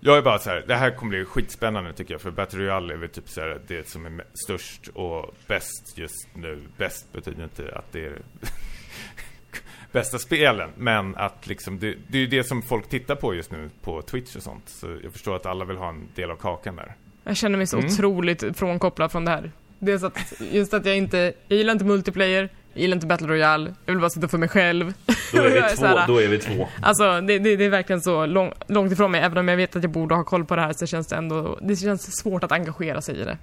Jag 0.03 0.17
är 0.17 0.21
bara 0.21 0.39
så 0.39 0.49
här, 0.49 0.63
det 0.67 0.75
här 0.75 0.91
kommer 0.91 1.09
bli 1.09 1.25
skitspännande 1.25 1.93
tycker 1.93 2.13
jag, 2.13 2.21
för 2.21 2.31
Battle 2.31 2.59
Royale 2.59 2.93
är 2.93 2.97
väl 2.97 3.09
typ 3.09 3.29
så 3.29 3.41
här, 3.41 3.61
det 3.67 3.89
som 3.89 4.05
är 4.05 4.23
störst 4.45 4.87
och 4.87 5.35
bäst 5.47 5.97
just 5.97 6.27
nu. 6.33 6.61
Bäst 6.77 7.13
betyder 7.13 7.43
inte 7.43 7.71
att 7.75 7.91
det 7.91 8.05
är 8.05 8.17
bästa 9.91 10.19
spelen, 10.19 10.69
men 10.77 11.15
att 11.15 11.47
liksom, 11.47 11.79
det, 11.79 11.95
det 12.07 12.17
är 12.17 12.21
ju 12.21 12.27
det 12.27 12.43
som 12.43 12.61
folk 12.61 12.89
tittar 12.89 13.15
på 13.15 13.35
just 13.35 13.51
nu 13.51 13.69
på 13.81 14.01
Twitch 14.01 14.35
och 14.35 14.43
sånt. 14.43 14.69
Så 14.69 14.97
jag 15.03 15.11
förstår 15.13 15.35
att 15.35 15.45
alla 15.45 15.65
vill 15.65 15.77
ha 15.77 15.89
en 15.89 16.07
del 16.15 16.31
av 16.31 16.35
kakan 16.35 16.75
där. 16.75 16.95
Jag 17.23 17.37
känner 17.37 17.57
mig 17.57 17.67
så 17.67 17.77
Mm. 17.77 17.91
otroligt 17.91 18.57
frånkopplad 18.57 19.11
från 19.11 19.25
det 19.25 19.31
här. 19.31 19.51
Dels 19.79 20.03
att, 20.03 20.33
just 20.51 20.73
att 20.73 20.85
jag 20.85 20.97
inte, 20.97 21.33
jag 21.47 21.57
gillar 21.57 21.73
inte 21.73 21.85
multiplayer, 21.85 22.49
jag 22.73 22.81
gillar 22.81 22.95
inte 22.95 23.07
Battle 23.07 23.27
Royale, 23.27 23.73
jag 23.85 23.93
vill 23.93 24.01
bara 24.01 24.09
sitta 24.09 24.27
för 24.27 24.37
mig 24.37 24.49
själv. 24.49 24.93
Då 25.33 25.37
är 25.41 25.49
vi 25.49 25.57
är 25.57 25.75
två. 25.75 25.85
här- 25.85 26.07
Då 26.07 26.21
är 26.21 26.27
vi 26.27 26.37
två. 26.39 26.67
Alltså 26.81 27.21
det, 27.21 27.39
det, 27.39 27.55
det 27.55 27.65
är 27.65 27.69
verkligen 27.69 28.01
så 28.01 28.25
lång, 28.25 28.53
långt 28.67 28.91
ifrån 28.91 29.11
mig, 29.11 29.21
även 29.21 29.37
om 29.37 29.47
jag 29.47 29.57
vet 29.57 29.75
att 29.75 29.83
jag 29.83 29.91
borde 29.91 30.15
ha 30.15 30.23
koll 30.23 30.45
på 30.45 30.55
det 30.55 30.61
här 30.61 30.73
så 30.73 30.85
känns 30.85 31.07
det 31.07 31.15
ändå, 31.15 31.59
det 31.61 31.75
känns 31.75 32.17
svårt 32.21 32.43
att 32.43 32.51
engagera 32.51 33.01
sig 33.01 33.19
i 33.21 33.23
det. 33.23 33.37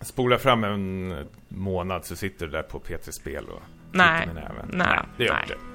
Spola 0.00 0.38
fram 0.38 0.64
en 0.64 1.14
månad 1.48 2.04
så 2.04 2.16
sitter 2.16 2.46
du 2.46 2.52
där 2.52 2.62
på 2.62 2.78
P3 2.78 3.10
Spel 3.10 3.44
och 3.44 3.62
Nej. 3.92 4.22
trycker 4.22 4.34
med 4.34 4.42
näven. 4.44 4.68
Nej. 4.72 4.98
det 5.16 5.24
gör 5.24 5.32
Nej. 5.32 5.42
inte. 5.42 5.73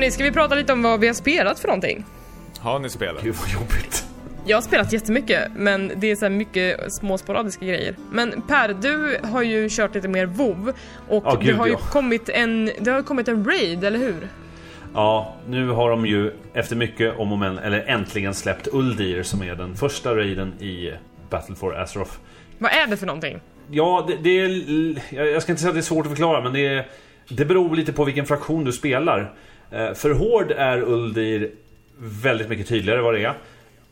Hörni, 0.00 0.10
ska 0.10 0.24
vi 0.24 0.32
prata 0.32 0.54
lite 0.54 0.72
om 0.72 0.82
vad 0.82 1.00
vi 1.00 1.06
har 1.06 1.14
spelat 1.14 1.60
för 1.60 1.68
någonting? 1.68 2.04
Har 2.58 2.78
ni 2.78 2.88
spelat? 2.90 3.22
Gud 3.22 3.34
vad 3.34 3.48
jobbigt. 3.50 4.04
Jag 4.46 4.56
har 4.56 4.62
spelat 4.62 4.92
jättemycket, 4.92 5.48
men 5.56 5.92
det 5.96 6.10
är 6.10 6.16
så 6.16 6.24
här 6.24 6.30
mycket 6.30 6.92
små 6.92 7.18
sporadiska 7.18 7.66
grejer. 7.66 7.94
Men 8.12 8.42
Per, 8.48 8.68
du 8.82 9.18
har 9.28 9.42
ju 9.42 9.68
kört 9.70 9.94
lite 9.94 10.08
mer 10.08 10.26
WoW 10.26 10.68
och 11.08 11.22
Ja, 11.26 11.36
det 11.40 11.44
gud, 11.46 11.56
har 11.56 11.66
ju 11.66 11.72
ja. 11.72 11.78
kommit 11.78 12.28
en, 12.28 12.70
det 12.80 12.90
har 12.90 13.02
kommit 13.02 13.28
en 13.28 13.44
raid, 13.44 13.84
eller 13.84 13.98
hur? 13.98 14.28
Ja, 14.94 15.34
nu 15.48 15.68
har 15.68 15.90
de 15.90 16.06
ju 16.06 16.32
efter 16.54 16.76
mycket 16.76 17.18
om 17.18 17.32
och 17.32 17.38
men, 17.38 17.58
eller 17.58 17.80
äntligen 17.86 18.34
släppt 18.34 18.68
Uldir 18.72 19.22
som 19.22 19.42
är 19.42 19.54
den 19.54 19.76
första 19.76 20.16
raiden 20.16 20.52
i 20.62 20.92
Battle 21.30 21.54
for 21.54 21.76
Azeroth. 21.80 22.12
Vad 22.58 22.72
är 22.72 22.86
det 22.86 22.96
för 22.96 23.06
någonting? 23.06 23.40
Ja, 23.70 24.04
det, 24.08 24.16
det 24.22 24.40
är... 24.40 24.48
jag- 25.14 25.30
Jag 25.30 25.42
ska 25.42 25.52
inte 25.52 25.62
säga 25.62 25.68
att 25.70 25.74
det 25.74 25.80
är 25.80 25.82
svårt 25.82 26.06
att 26.06 26.10
förklara, 26.12 26.40
men 26.40 26.52
det, 26.52 26.66
är, 26.66 26.86
det 27.28 27.44
beror 27.44 27.76
lite 27.76 27.92
på 27.92 28.04
vilken 28.04 28.26
fraktion 28.26 28.64
du 28.64 28.72
spelar. 28.72 29.32
Eh, 29.70 29.92
För 29.94 30.10
Hård 30.10 30.50
är 30.50 30.82
Uldir 30.82 31.50
väldigt 31.98 32.48
mycket 32.48 32.68
tydligare 32.68 33.00
vad 33.00 33.14
det 33.14 33.24
är. 33.24 33.34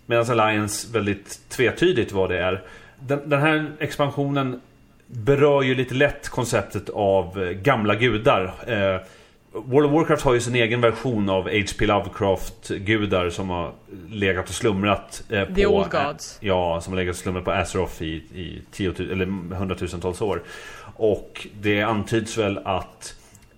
Medan 0.06 0.30
Alliance 0.40 0.92
väldigt 0.92 1.48
tvetydigt 1.48 2.12
vad 2.12 2.30
det 2.30 2.38
är. 2.38 2.62
Den, 3.00 3.28
den 3.30 3.40
här 3.40 3.72
expansionen 3.78 4.60
berör 5.06 5.62
ju 5.62 5.74
lite 5.74 5.94
lätt 5.94 6.28
konceptet 6.28 6.88
av 6.88 7.42
eh, 7.42 7.50
gamla 7.50 7.94
gudar. 7.94 8.44
Eh, 8.66 9.00
World 9.52 9.86
of 9.86 9.92
Warcraft 9.92 10.24
har 10.24 10.34
ju 10.34 10.40
sin 10.40 10.54
egen 10.54 10.80
version 10.80 11.28
av 11.28 11.42
H.P. 11.42 11.86
Lovecraft-gudar 11.86 13.30
som 13.30 13.50
har 13.50 13.72
legat 14.10 14.48
och 14.48 14.54
slumrat 14.54 15.22
eh, 15.30 15.44
på... 15.44 15.54
The 15.54 15.66
Old 15.66 15.90
Gods. 15.90 16.38
Ja, 16.40 16.80
som 16.80 16.92
har 16.92 17.00
legat 17.00 17.14
och 17.14 17.18
slumrat 17.18 17.44
på 17.44 17.50
Azeroth 17.52 18.02
i, 18.02 18.12
i 18.34 18.62
tiotu- 18.72 19.12
eller 19.12 19.54
hundratusentals 19.54 20.20
år. 20.20 20.42
Och 20.96 21.46
det 21.60 21.82
antyds 21.82 22.38
väl 22.38 22.58
att 22.64 23.14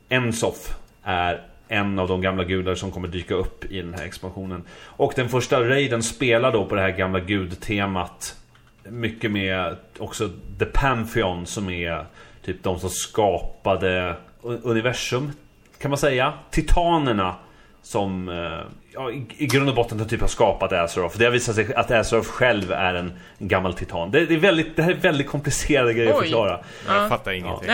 Ensoth 0.08 0.70
är 1.02 1.40
en 1.70 1.98
av 1.98 2.08
de 2.08 2.20
gamla 2.20 2.44
gudar 2.44 2.74
som 2.74 2.90
kommer 2.90 3.08
dyka 3.08 3.34
upp 3.34 3.64
i 3.64 3.82
den 3.82 3.94
här 3.94 4.04
expansionen. 4.04 4.64
Och 4.84 5.12
den 5.16 5.28
första 5.28 5.60
raiden 5.60 6.02
spelar 6.02 6.52
då 6.52 6.64
på 6.64 6.74
det 6.74 6.80
här 6.80 6.90
gamla 6.90 7.20
gudtemat. 7.20 8.36
Mycket 8.84 9.30
med 9.30 9.76
också 9.98 10.30
The 10.58 10.64
Pantheon 10.64 11.46
som 11.46 11.70
är 11.70 12.06
typ 12.44 12.62
de 12.62 12.80
som 12.80 12.90
skapade 12.90 14.16
universum. 14.42 15.32
Kan 15.78 15.90
man 15.90 15.98
säga. 15.98 16.32
Titanerna 16.50 17.34
som 17.82 18.28
eh, 18.28 18.72
ja, 18.94 19.10
i, 19.10 19.26
i 19.36 19.46
grund 19.46 19.68
och 19.68 19.74
botten 19.74 20.08
typ 20.08 20.20
har 20.20 20.28
skapat 20.28 20.72
Azeroth. 20.72 21.18
Det 21.18 21.24
har 21.24 21.32
visat 21.32 21.54
sig 21.54 21.74
att 21.74 21.90
Azeroth 21.90 22.28
själv 22.28 22.72
är 22.72 22.94
en, 22.94 23.12
en 23.38 23.48
gammal 23.48 23.74
titan. 23.74 24.10
Det, 24.10 24.26
det, 24.26 24.34
är 24.34 24.38
väldigt, 24.38 24.76
det 24.76 24.82
här 24.82 24.90
är 24.90 24.96
väldigt 24.96 25.28
komplicerade 25.28 25.94
grejer 25.94 26.10
att 26.10 26.16
Oj. 26.16 26.22
förklara. 26.22 26.60
Jag 26.86 27.08
fattar 27.08 27.32
ingenting. 27.32 27.70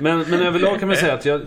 Men, 0.00 0.18
men 0.18 0.42
överlag 0.42 0.78
kan 0.78 0.88
man 0.88 0.96
säga 0.96 1.14
att 1.14 1.24
jag, 1.24 1.40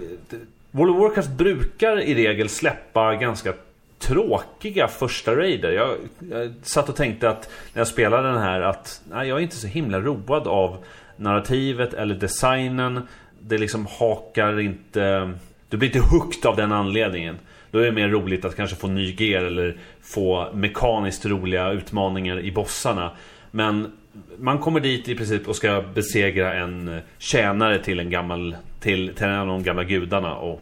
World 0.75 0.95
of 0.95 1.01
Warcraft 1.01 1.29
brukar 1.29 2.01
i 2.01 2.15
regel 2.15 2.49
släppa 2.49 3.15
ganska 3.15 3.53
tråkiga 3.99 4.87
första 4.87 5.35
raider. 5.35 5.71
Jag, 5.71 5.97
jag 6.31 6.53
satt 6.61 6.89
och 6.89 6.95
tänkte 6.95 7.29
att 7.29 7.49
när 7.73 7.79
jag 7.79 7.87
spelade 7.87 8.27
den 8.27 8.41
här 8.41 8.61
att 8.61 9.01
nej, 9.11 9.27
jag 9.27 9.37
är 9.37 9.41
inte 9.41 9.55
så 9.55 9.67
himla 9.67 9.99
road 9.99 10.47
av 10.47 10.77
narrativet 11.17 11.93
eller 11.93 12.15
designen. 12.15 13.07
Det 13.39 13.57
liksom 13.57 13.87
hakar 13.99 14.59
inte... 14.59 15.33
Du 15.69 15.77
blir 15.77 15.95
inte 15.95 15.99
hooked 15.99 16.45
av 16.45 16.55
den 16.55 16.71
anledningen. 16.71 17.37
Då 17.71 17.79
är 17.79 17.85
det 17.85 17.91
mer 17.91 18.09
roligt 18.09 18.45
att 18.45 18.55
kanske 18.55 18.75
få 18.75 18.87
ny 18.87 19.15
gear 19.19 19.43
eller 19.43 19.77
få 20.01 20.49
mekaniskt 20.53 21.25
roliga 21.25 21.71
utmaningar 21.71 22.39
i 22.39 22.51
bossarna. 22.51 23.11
Men 23.51 23.91
man 24.37 24.59
kommer 24.59 24.79
dit 24.79 25.09
i 25.09 25.15
princip 25.15 25.47
och 25.47 25.55
ska 25.55 25.83
besegra 25.93 26.53
en 26.53 26.87
eh, 26.87 27.01
tjänare 27.17 27.79
till 27.79 27.99
en 27.99 28.09
gammal 28.09 28.55
till, 28.79 29.13
till 29.15 29.25
en 29.25 29.39
av 29.39 29.47
de 29.47 29.63
gamla 29.63 29.83
gudarna 29.83 30.35
och 30.35 30.61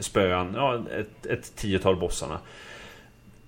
spöa 0.00 0.52
ja, 0.54 0.82
ett, 0.98 1.26
ett 1.26 1.56
tiotal 1.56 1.96
bossarna. 1.96 2.38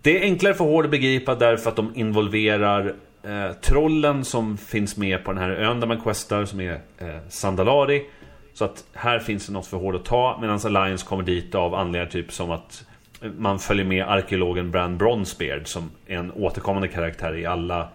Det 0.02 0.18
är 0.18 0.22
enklare 0.22 0.54
för 0.54 0.64
Hård 0.64 0.84
att 0.84 0.90
begripa 0.90 1.34
därför 1.34 1.70
att 1.70 1.76
de 1.76 1.92
involverar 1.94 2.94
eh, 3.22 3.52
trollen 3.52 4.24
som 4.24 4.58
finns 4.58 4.96
med 4.96 5.24
på 5.24 5.32
den 5.32 5.42
här 5.42 5.50
ön 5.50 5.80
där 5.80 5.86
man 5.86 6.00
questar 6.00 6.44
som 6.44 6.60
är 6.60 6.80
eh, 6.98 7.08
Sandalari. 7.28 8.06
Så 8.54 8.64
att 8.64 8.84
här 8.92 9.18
finns 9.18 9.46
det 9.46 9.52
något 9.52 9.66
för 9.66 9.76
Hård 9.76 9.94
att 9.94 10.04
ta 10.04 10.38
medan 10.40 10.60
Alliance 10.64 11.06
kommer 11.06 11.22
dit 11.22 11.54
av 11.54 11.74
anledningar 11.74 12.06
typ 12.06 12.32
som 12.32 12.50
att 12.50 12.84
eh, 13.22 13.30
man 13.38 13.58
följer 13.58 13.84
med 13.84 14.04
arkeologen 14.08 14.70
Bran 14.70 14.98
Bronsbeard 14.98 15.66
som 15.66 15.90
är 16.06 16.16
en 16.16 16.32
återkommande 16.32 16.88
karaktär 16.88 17.36
i 17.36 17.46
alla 17.46 17.88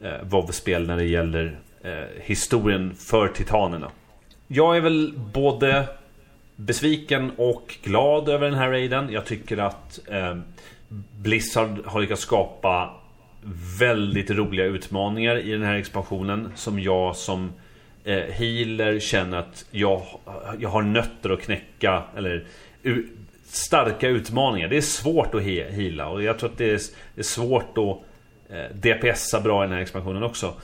eh, 0.00 0.10
WoW-spel 0.22 0.86
när 0.86 0.96
det 0.96 1.04
gäller 1.04 1.58
eh, 1.82 1.92
historien 2.22 2.94
för 2.94 3.28
titanerna. 3.28 3.90
Jag 4.48 4.76
är 4.76 4.80
väl 4.80 5.14
både 5.34 5.88
besviken 6.56 7.30
och 7.36 7.76
glad 7.82 8.28
över 8.28 8.46
den 8.50 8.58
här 8.58 8.70
raiden. 8.70 9.08
Jag 9.12 9.26
tycker 9.26 9.58
att 9.58 10.00
eh, 10.08 10.36
Blizzard 11.18 11.78
har 11.86 12.00
lyckats 12.00 12.22
skapa 12.22 12.94
väldigt 13.80 14.30
roliga 14.30 14.66
utmaningar 14.66 15.36
i 15.38 15.50
den 15.52 15.62
här 15.62 15.74
expansionen 15.74 16.52
som 16.54 16.80
jag 16.80 17.16
som 17.16 17.52
eh, 18.04 18.14
healer 18.18 19.00
känner 19.00 19.38
att 19.38 19.64
jag, 19.70 20.02
jag 20.58 20.68
har 20.68 20.82
nötter 20.82 21.30
att 21.30 21.40
knäcka 21.40 22.02
eller 22.16 22.46
u- 22.82 23.06
starka 23.44 24.08
utmaningar. 24.08 24.68
Det 24.68 24.76
är 24.76 24.80
svårt 24.80 25.34
att 25.34 25.42
he- 25.42 25.70
heala 25.70 26.08
och 26.08 26.22
jag 26.22 26.38
tror 26.38 26.50
att 26.50 26.58
det 26.58 26.70
är, 26.70 26.80
det 27.14 27.20
är 27.20 27.22
svårt 27.22 27.78
att 27.78 27.98
DPSa 28.74 29.40
bra 29.40 29.64
i 29.64 29.66
den 29.66 29.74
här 29.74 29.82
expansionen 29.82 30.22
också. 30.22 30.54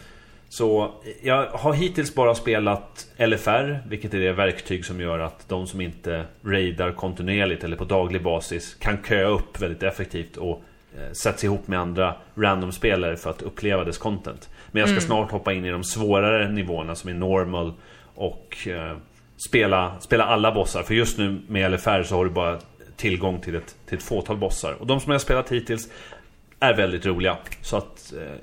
Så 0.48 0.92
jag 1.22 1.46
har 1.46 1.72
hittills 1.72 2.14
bara 2.14 2.34
spelat 2.34 3.06
LFR, 3.18 3.88
vilket 3.88 4.14
är 4.14 4.18
det 4.18 4.32
verktyg 4.32 4.84
som 4.84 5.00
gör 5.00 5.18
att 5.18 5.48
de 5.48 5.66
som 5.66 5.80
inte 5.80 6.24
raidar 6.44 6.92
kontinuerligt 6.92 7.64
eller 7.64 7.76
på 7.76 7.84
daglig 7.84 8.22
basis 8.22 8.74
kan 8.74 8.98
köa 9.08 9.28
upp 9.28 9.60
väldigt 9.60 9.82
effektivt 9.82 10.36
och 10.36 10.62
eh, 10.96 11.12
sätts 11.12 11.44
ihop 11.44 11.68
med 11.68 11.78
andra 11.78 12.14
random-spelare 12.34 13.16
för 13.16 13.30
att 13.30 13.42
uppleva 13.42 13.84
dess 13.84 13.98
content. 13.98 14.50
Men 14.70 14.80
jag 14.80 14.88
ska 14.88 15.00
snart 15.00 15.30
hoppa 15.30 15.52
in 15.52 15.64
i 15.64 15.70
de 15.70 15.84
svårare 15.84 16.50
nivåerna 16.50 16.94
som 16.94 17.10
är 17.10 17.14
normal 17.14 17.72
och 18.14 18.68
eh, 18.68 18.96
spela, 19.48 20.00
spela 20.00 20.24
alla 20.24 20.52
bossar. 20.52 20.82
För 20.82 20.94
just 20.94 21.18
nu 21.18 21.40
med 21.48 21.72
LFR 21.72 22.02
så 22.02 22.14
har 22.14 22.24
du 22.24 22.30
bara 22.30 22.58
tillgång 22.96 23.40
till 23.40 23.54
ett, 23.54 23.76
till 23.86 23.98
ett 23.98 24.04
fåtal 24.04 24.36
bossar. 24.36 24.72
Och 24.72 24.86
de 24.86 25.00
som 25.00 25.12
jag 25.12 25.14
har 25.14 25.20
spelat 25.20 25.52
hittills 25.52 25.88
är 26.64 26.74
väldigt 26.76 27.06
roliga. 27.06 27.36
Så 27.62 27.76
att 27.76 28.12
eh, 28.16 28.34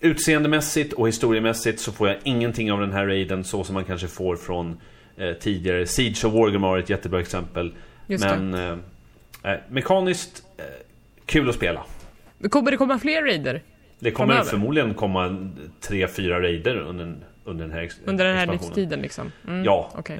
utseendemässigt 0.00 0.92
och 0.92 1.08
historiemässigt 1.08 1.80
så 1.80 1.92
får 1.92 2.08
jag 2.08 2.16
ingenting 2.24 2.72
av 2.72 2.80
den 2.80 2.92
här 2.92 3.06
raiden 3.06 3.44
så 3.44 3.64
som 3.64 3.74
man 3.74 3.84
kanske 3.84 4.08
får 4.08 4.36
från 4.36 4.80
eh, 5.16 5.32
tidigare. 5.32 5.86
Siege 5.86 6.24
of 6.24 6.32
Wargamar 6.34 6.76
är 6.76 6.80
ett 6.80 6.90
jättebra 6.90 7.20
exempel. 7.20 7.74
Just. 8.06 8.24
Men 8.24 8.54
eh, 8.54 9.52
eh, 9.52 9.58
mekaniskt 9.68 10.42
eh, 10.58 10.64
kul 11.26 11.48
att 11.48 11.54
spela. 11.54 11.82
Kommer 12.50 12.70
det 12.70 12.76
komma 12.76 12.98
fler 12.98 13.22
raider? 13.22 13.62
Det 13.98 14.10
kommer 14.10 14.28
Framöver. 14.34 14.50
förmodligen 14.50 14.94
komma 14.94 15.50
tre, 15.80 16.08
fyra 16.08 16.40
raider 16.42 16.76
under, 16.76 17.14
under 17.44 17.64
den 17.64 17.72
här 17.74 17.82
ex- 17.82 17.96
Under 18.04 18.24
den 18.24 18.36
här 18.36 18.42
expansionen. 18.42 18.74
livstiden 18.76 19.00
liksom? 19.02 19.32
Mm, 19.48 19.64
Ja. 19.64 19.90
okej. 19.98 20.18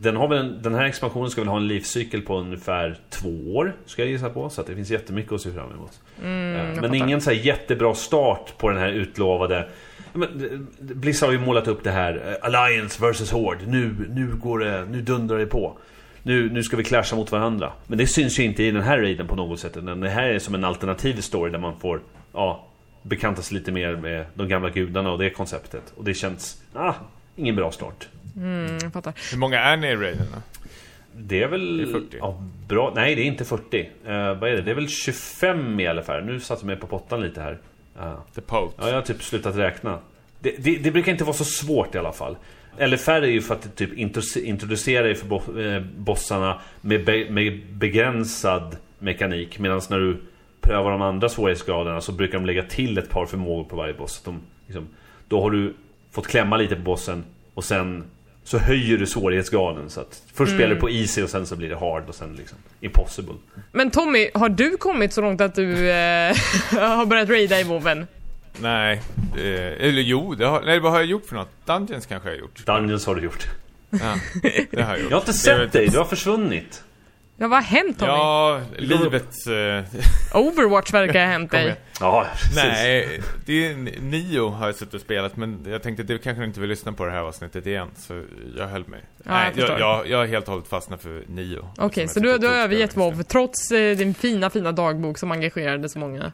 Den, 0.00 0.16
har 0.16 0.28
väl 0.28 0.38
en, 0.38 0.62
den 0.62 0.74
här 0.74 0.84
expansionen 0.84 1.30
ska 1.30 1.40
väl 1.40 1.48
ha 1.48 1.56
en 1.56 1.68
livscykel 1.68 2.22
på 2.22 2.38
ungefär 2.38 2.98
två 3.10 3.54
år, 3.56 3.76
ska 3.86 4.02
jag 4.02 4.10
gissa 4.10 4.30
på. 4.30 4.50
Så 4.50 4.60
att 4.60 4.66
det 4.66 4.74
finns 4.74 4.90
jättemycket 4.90 5.32
att 5.32 5.40
se 5.40 5.50
fram 5.50 5.70
emot. 5.72 6.00
Eh, 6.18 6.22
Men 6.24 6.84
Mm, 6.84 6.94
ingen 6.94 7.20
så 7.20 7.30
här 7.30 7.36
jättebra 7.36 7.94
start 7.94 8.58
på 8.58 8.68
den 8.68 8.78
här 8.78 8.88
utlovade... 8.88 9.68
Men, 10.12 10.44
eh, 10.44 10.58
Blizzard 10.78 11.28
har 11.28 11.32
ju 11.32 11.40
målat 11.40 11.68
upp 11.68 11.84
det 11.84 11.90
här, 11.90 12.38
eh, 12.42 12.46
Alliance 12.46 13.10
vs 13.10 13.30
Horde. 13.30 13.66
Nu, 13.66 13.94
nu 14.14 14.36
går 14.36 14.58
det, 14.58 14.84
nu 14.90 15.00
dundrar 15.02 15.38
det 15.38 15.46
på. 15.46 15.78
Nu, 16.22 16.50
nu 16.50 16.62
ska 16.62 16.76
vi 16.76 16.84
clasha 16.84 17.16
mot 17.16 17.32
varandra. 17.32 17.72
Men 17.86 17.98
det 17.98 18.06
syns 18.06 18.38
ju 18.38 18.42
inte 18.42 18.62
i 18.62 18.70
den 18.70 18.82
här 18.82 18.98
raiden 18.98 19.26
på 19.26 19.36
något 19.36 19.60
sätt. 19.60 19.74
Det 20.00 20.08
här 20.08 20.28
är 20.28 20.38
som 20.38 20.54
en 20.54 20.64
alternativ 20.64 21.20
story 21.20 21.50
där 21.50 21.58
man 21.58 21.80
får, 21.80 22.00
ja, 22.32 22.66
bekanta 23.02 23.42
sig 23.42 23.58
lite 23.58 23.72
mer 23.72 23.96
med 23.96 24.26
de 24.34 24.48
gamla 24.48 24.70
gudarna 24.70 25.12
och 25.12 25.18
det 25.18 25.30
konceptet. 25.30 25.92
Och 25.96 26.04
det 26.04 26.14
känns, 26.14 26.62
ah, 26.74 26.94
ingen 27.36 27.56
bra 27.56 27.70
start. 27.70 28.08
Mm, 28.40 28.78
jag 28.82 28.92
fattar. 28.92 29.14
Hur 29.30 29.38
många 29.38 29.60
är 29.60 29.76
ni 29.76 29.86
i 29.86 29.96
raiderna? 29.96 30.42
Det 31.16 31.42
är 31.42 31.48
väl... 31.48 31.76
Det 31.76 31.82
är 31.82 31.86
40. 31.86 32.16
Ja, 32.20 32.42
bra. 32.68 32.92
Nej, 32.94 33.14
det 33.14 33.22
är 33.22 33.24
inte 33.24 33.44
40. 33.44 33.80
Eh, 33.80 34.12
vad 34.12 34.44
är 34.50 34.52
det? 34.56 34.62
Det 34.62 34.70
är 34.70 34.74
väl 34.74 34.88
25 34.88 35.80
i 35.80 35.86
alla 35.86 36.02
fall. 36.02 36.24
Nu 36.24 36.40
satte 36.40 36.60
jag 36.60 36.66
mig 36.66 36.76
på 36.76 36.86
pottan 36.86 37.20
lite 37.20 37.40
här. 37.40 37.58
Ja. 37.98 38.24
The 38.34 38.40
Pote. 38.40 38.74
Ja, 38.78 38.88
jag 38.88 38.94
har 38.94 39.02
typ 39.02 39.22
slutat 39.22 39.56
räkna. 39.56 39.98
Det, 40.40 40.54
det, 40.58 40.76
det 40.76 40.90
brukar 40.90 41.12
inte 41.12 41.24
vara 41.24 41.36
så 41.36 41.44
svårt 41.44 41.94
i 41.94 41.98
alla 41.98 42.12
fall. 42.12 42.36
LFR 42.78 43.10
är 43.10 43.22
ju 43.26 43.40
för 43.40 43.54
att 43.54 43.76
typ 43.76 43.92
introduce- 43.92 44.44
introducera 44.44 45.02
dig 45.04 45.14
för 45.14 45.26
bo, 45.26 45.60
eh, 45.60 45.82
bossarna 45.96 46.60
med, 46.80 47.04
be, 47.04 47.30
med 47.30 47.66
begränsad 47.72 48.76
mekanik. 48.98 49.58
Medan 49.58 49.80
när 49.90 49.98
du 49.98 50.20
prövar 50.60 50.90
de 50.90 51.02
andra 51.02 51.28
svårighetsgraderna 51.28 52.00
så 52.00 52.12
brukar 52.12 52.38
de 52.38 52.46
lägga 52.46 52.62
till 52.62 52.98
ett 52.98 53.10
par 53.10 53.26
förmågor 53.26 53.64
på 53.64 53.76
varje 53.76 53.94
boss. 53.94 54.22
De, 54.24 54.40
liksom, 54.66 54.88
då 55.28 55.42
har 55.42 55.50
du 55.50 55.74
fått 56.10 56.26
klämma 56.26 56.56
lite 56.56 56.76
på 56.76 56.82
bossen 56.82 57.24
och 57.54 57.64
sen 57.64 58.04
så 58.50 58.58
höjer 58.58 58.98
du 58.98 59.06
svårighetsgraden. 59.06 59.90
Så 59.90 60.00
att 60.00 60.22
först 60.34 60.52
spelar 60.52 60.74
du 60.74 60.80
på 60.80 60.90
easy 60.90 61.22
och 61.22 61.30
sen 61.30 61.46
så 61.46 61.56
blir 61.56 61.68
det 61.68 61.76
hard 61.76 62.08
och 62.08 62.14
sen 62.14 62.34
liksom 62.36 62.58
impossible. 62.80 63.34
Men 63.72 63.90
Tommy, 63.90 64.30
har 64.34 64.48
du 64.48 64.76
kommit 64.76 65.12
så 65.12 65.20
långt 65.20 65.40
att 65.40 65.54
du 65.54 65.90
eh, 65.90 66.36
har 66.70 67.06
börjat 67.06 67.28
raida 67.28 67.60
i 67.60 67.64
WoWen? 67.64 68.06
Nej, 68.58 69.02
eh, 69.36 69.86
eller 69.88 70.02
jo, 70.02 70.34
det 70.34 70.46
har, 70.46 70.62
nej, 70.62 70.80
vad 70.80 70.92
har 70.92 70.98
jag 70.98 71.06
gjort 71.08 71.26
för 71.26 71.36
något? 71.36 71.48
Dungeons 71.66 72.06
kanske 72.06 72.28
jag 72.28 72.36
har 72.36 72.40
gjort. 72.40 72.66
Dungeons 72.66 73.06
har 73.06 73.14
du 73.14 73.22
gjort. 73.22 73.46
Ja, 73.90 73.98
det 74.70 74.82
har 74.82 74.90
jag 74.90 75.00
gjort. 75.00 75.10
Jag 75.10 75.16
har 75.16 75.20
inte 75.20 75.32
Det 75.32 75.38
sett 75.38 75.72
dig, 75.72 75.88
du 75.88 75.98
har 75.98 76.04
försvunnit. 76.04 76.82
Ja, 77.40 77.48
vad 77.48 77.58
har 77.58 77.62
hänt 77.62 77.98
Tommy? 77.98 78.10
Ja, 78.12 78.60
livet... 78.78 79.46
Eh, 79.46 80.38
Overwatch 80.40 80.92
verkar 80.92 81.20
ha 81.20 81.26
hänt 81.26 81.50
dig. 81.50 81.76
Ja, 82.00 82.26
precis. 82.32 82.56
nej, 82.56 83.20
det 83.46 83.66
är 83.66 83.74
Nio 84.00 84.48
har 84.48 84.66
jag 84.66 84.74
suttit 84.74 84.94
och 84.94 85.00
spelat, 85.00 85.36
men 85.36 85.66
jag 85.68 85.82
tänkte 85.82 86.00
att 86.02 86.08
du 86.08 86.18
kanske 86.18 86.44
inte 86.44 86.60
vill 86.60 86.68
lyssna 86.68 86.92
på 86.92 87.04
det 87.04 87.10
här 87.12 87.20
avsnittet 87.20 87.66
igen, 87.66 87.88
så 87.96 88.22
jag 88.56 88.66
höll 88.66 88.88
mig. 88.88 89.00
jag 89.24 89.32
nej, 89.32 89.52
jag, 89.56 89.80
jag, 89.80 90.08
jag 90.08 90.18
har 90.18 90.26
helt 90.26 90.44
och 90.46 90.52
hållet 90.52 90.68
fastnat 90.68 91.02
för 91.02 91.24
Nio. 91.26 91.68
Okej, 91.78 92.08
som 92.08 92.22
så 92.22 92.28
jag 92.28 92.40
du, 92.40 92.46
du 92.46 92.52
har 92.52 92.62
övergett 92.62 92.96
WoW 92.96 93.22
trots 93.22 93.70
eh, 93.70 93.96
din 93.96 94.14
fina, 94.14 94.50
fina 94.50 94.72
dagbok 94.72 95.18
som 95.18 95.32
engagerade 95.32 95.88
så 95.88 95.98
många? 95.98 96.32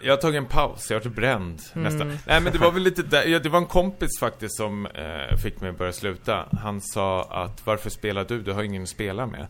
Jag 0.00 0.12
har 0.12 0.16
tagit 0.16 0.38
en 0.38 0.46
paus, 0.46 0.90
jag 0.90 0.96
har 0.98 1.04
varit 1.04 1.16
bränd 1.16 1.60
Mm. 1.74 1.84
nästan. 1.84 2.18
Nej 2.26 2.40
men 2.40 2.52
det 2.52 2.58
var 2.58 2.70
väl 2.72 2.82
lite 2.82 3.02
där, 3.02 3.24
ja, 3.24 3.38
det 3.38 3.48
var 3.48 3.58
en 3.58 3.66
kompis 3.66 4.10
faktiskt 4.20 4.56
som 4.56 4.86
eh, 4.86 5.36
fick 5.42 5.60
mig 5.60 5.70
att 5.70 5.78
börja 5.78 5.92
sluta. 5.92 6.44
Han 6.62 6.80
sa 6.80 7.22
att 7.22 7.66
varför 7.66 7.90
spelar 7.90 8.24
du? 8.24 8.42
Du 8.42 8.52
har 8.52 8.62
ingen 8.62 8.82
att 8.82 8.88
spela 8.88 9.26
med. 9.26 9.46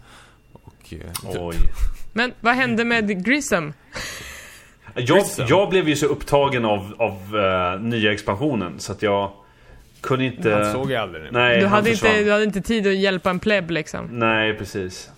Eh, 0.92 0.98
det- 1.32 1.38
Oj. 1.38 1.56
Men 2.12 2.32
vad 2.40 2.54
hände 2.54 2.84
med 2.84 3.24
Grissom? 3.24 3.72
Jag, 4.94 5.24
jag 5.48 5.70
blev 5.70 5.88
ju 5.88 5.96
så 5.96 6.06
upptagen 6.06 6.64
av, 6.64 6.94
av 6.98 7.36
eh, 7.38 7.80
nya 7.80 8.12
expansionen 8.12 8.80
så 8.80 8.92
att 8.92 9.02
jag 9.02 9.32
kunde 10.00 10.24
inte... 10.24 10.50
Han 10.54 10.72
såg 10.72 10.90
jag 10.90 11.02
aldrig 11.02 11.22
nu. 11.24 11.30
Nej, 11.32 11.60
Du 11.60 11.66
hade, 11.66 11.90
inte, 11.90 12.22
du 12.24 12.30
hade 12.32 12.44
inte 12.44 12.60
tid 12.60 12.86
att 12.86 12.94
hjälpa 12.96 13.30
en 13.30 13.38
pleb 13.38 13.70
liksom. 13.70 14.06
Nej, 14.12 14.54
precis. 14.54 15.10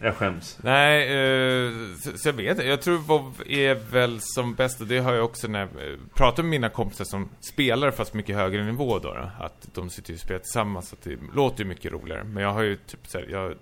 Jag 0.00 0.14
skäms. 0.16 0.58
Nej, 0.62 1.02
eh, 1.02 1.72
så, 2.02 2.18
så 2.18 2.28
jag 2.28 2.32
vet. 2.32 2.64
Jag 2.64 2.82
tror 2.82 2.98
WoW 2.98 3.34
är 3.48 3.74
väl 3.92 4.18
som 4.20 4.54
bäst, 4.54 4.80
och 4.80 4.86
det 4.86 4.98
har 4.98 5.12
jag 5.14 5.24
också 5.24 5.48
när 5.48 5.58
jag 5.58 5.68
eh, 5.68 5.96
pratar 6.14 6.42
med 6.42 6.50
mina 6.50 6.68
kompisar 6.68 7.04
som 7.04 7.28
spelar 7.40 7.90
fast 7.90 8.14
mycket 8.14 8.36
högre 8.36 8.64
nivå 8.64 8.98
då, 8.98 9.14
då 9.14 9.30
att 9.44 9.68
de 9.74 9.90
sitter 9.90 10.10
ju 10.10 10.14
och 10.14 10.20
spelar 10.20 10.38
tillsammans, 10.40 10.88
så 10.88 10.94
att 10.96 11.02
det 11.04 11.18
låter 11.34 11.62
ju 11.62 11.68
mycket 11.68 11.92
roligare. 11.92 12.24
Men 12.24 12.42
jag 12.42 12.52
har 12.52 12.62
ju 12.62 12.76
typ 12.76 13.00
så 13.06 13.18
här, 13.18 13.26
jag, 13.30 13.54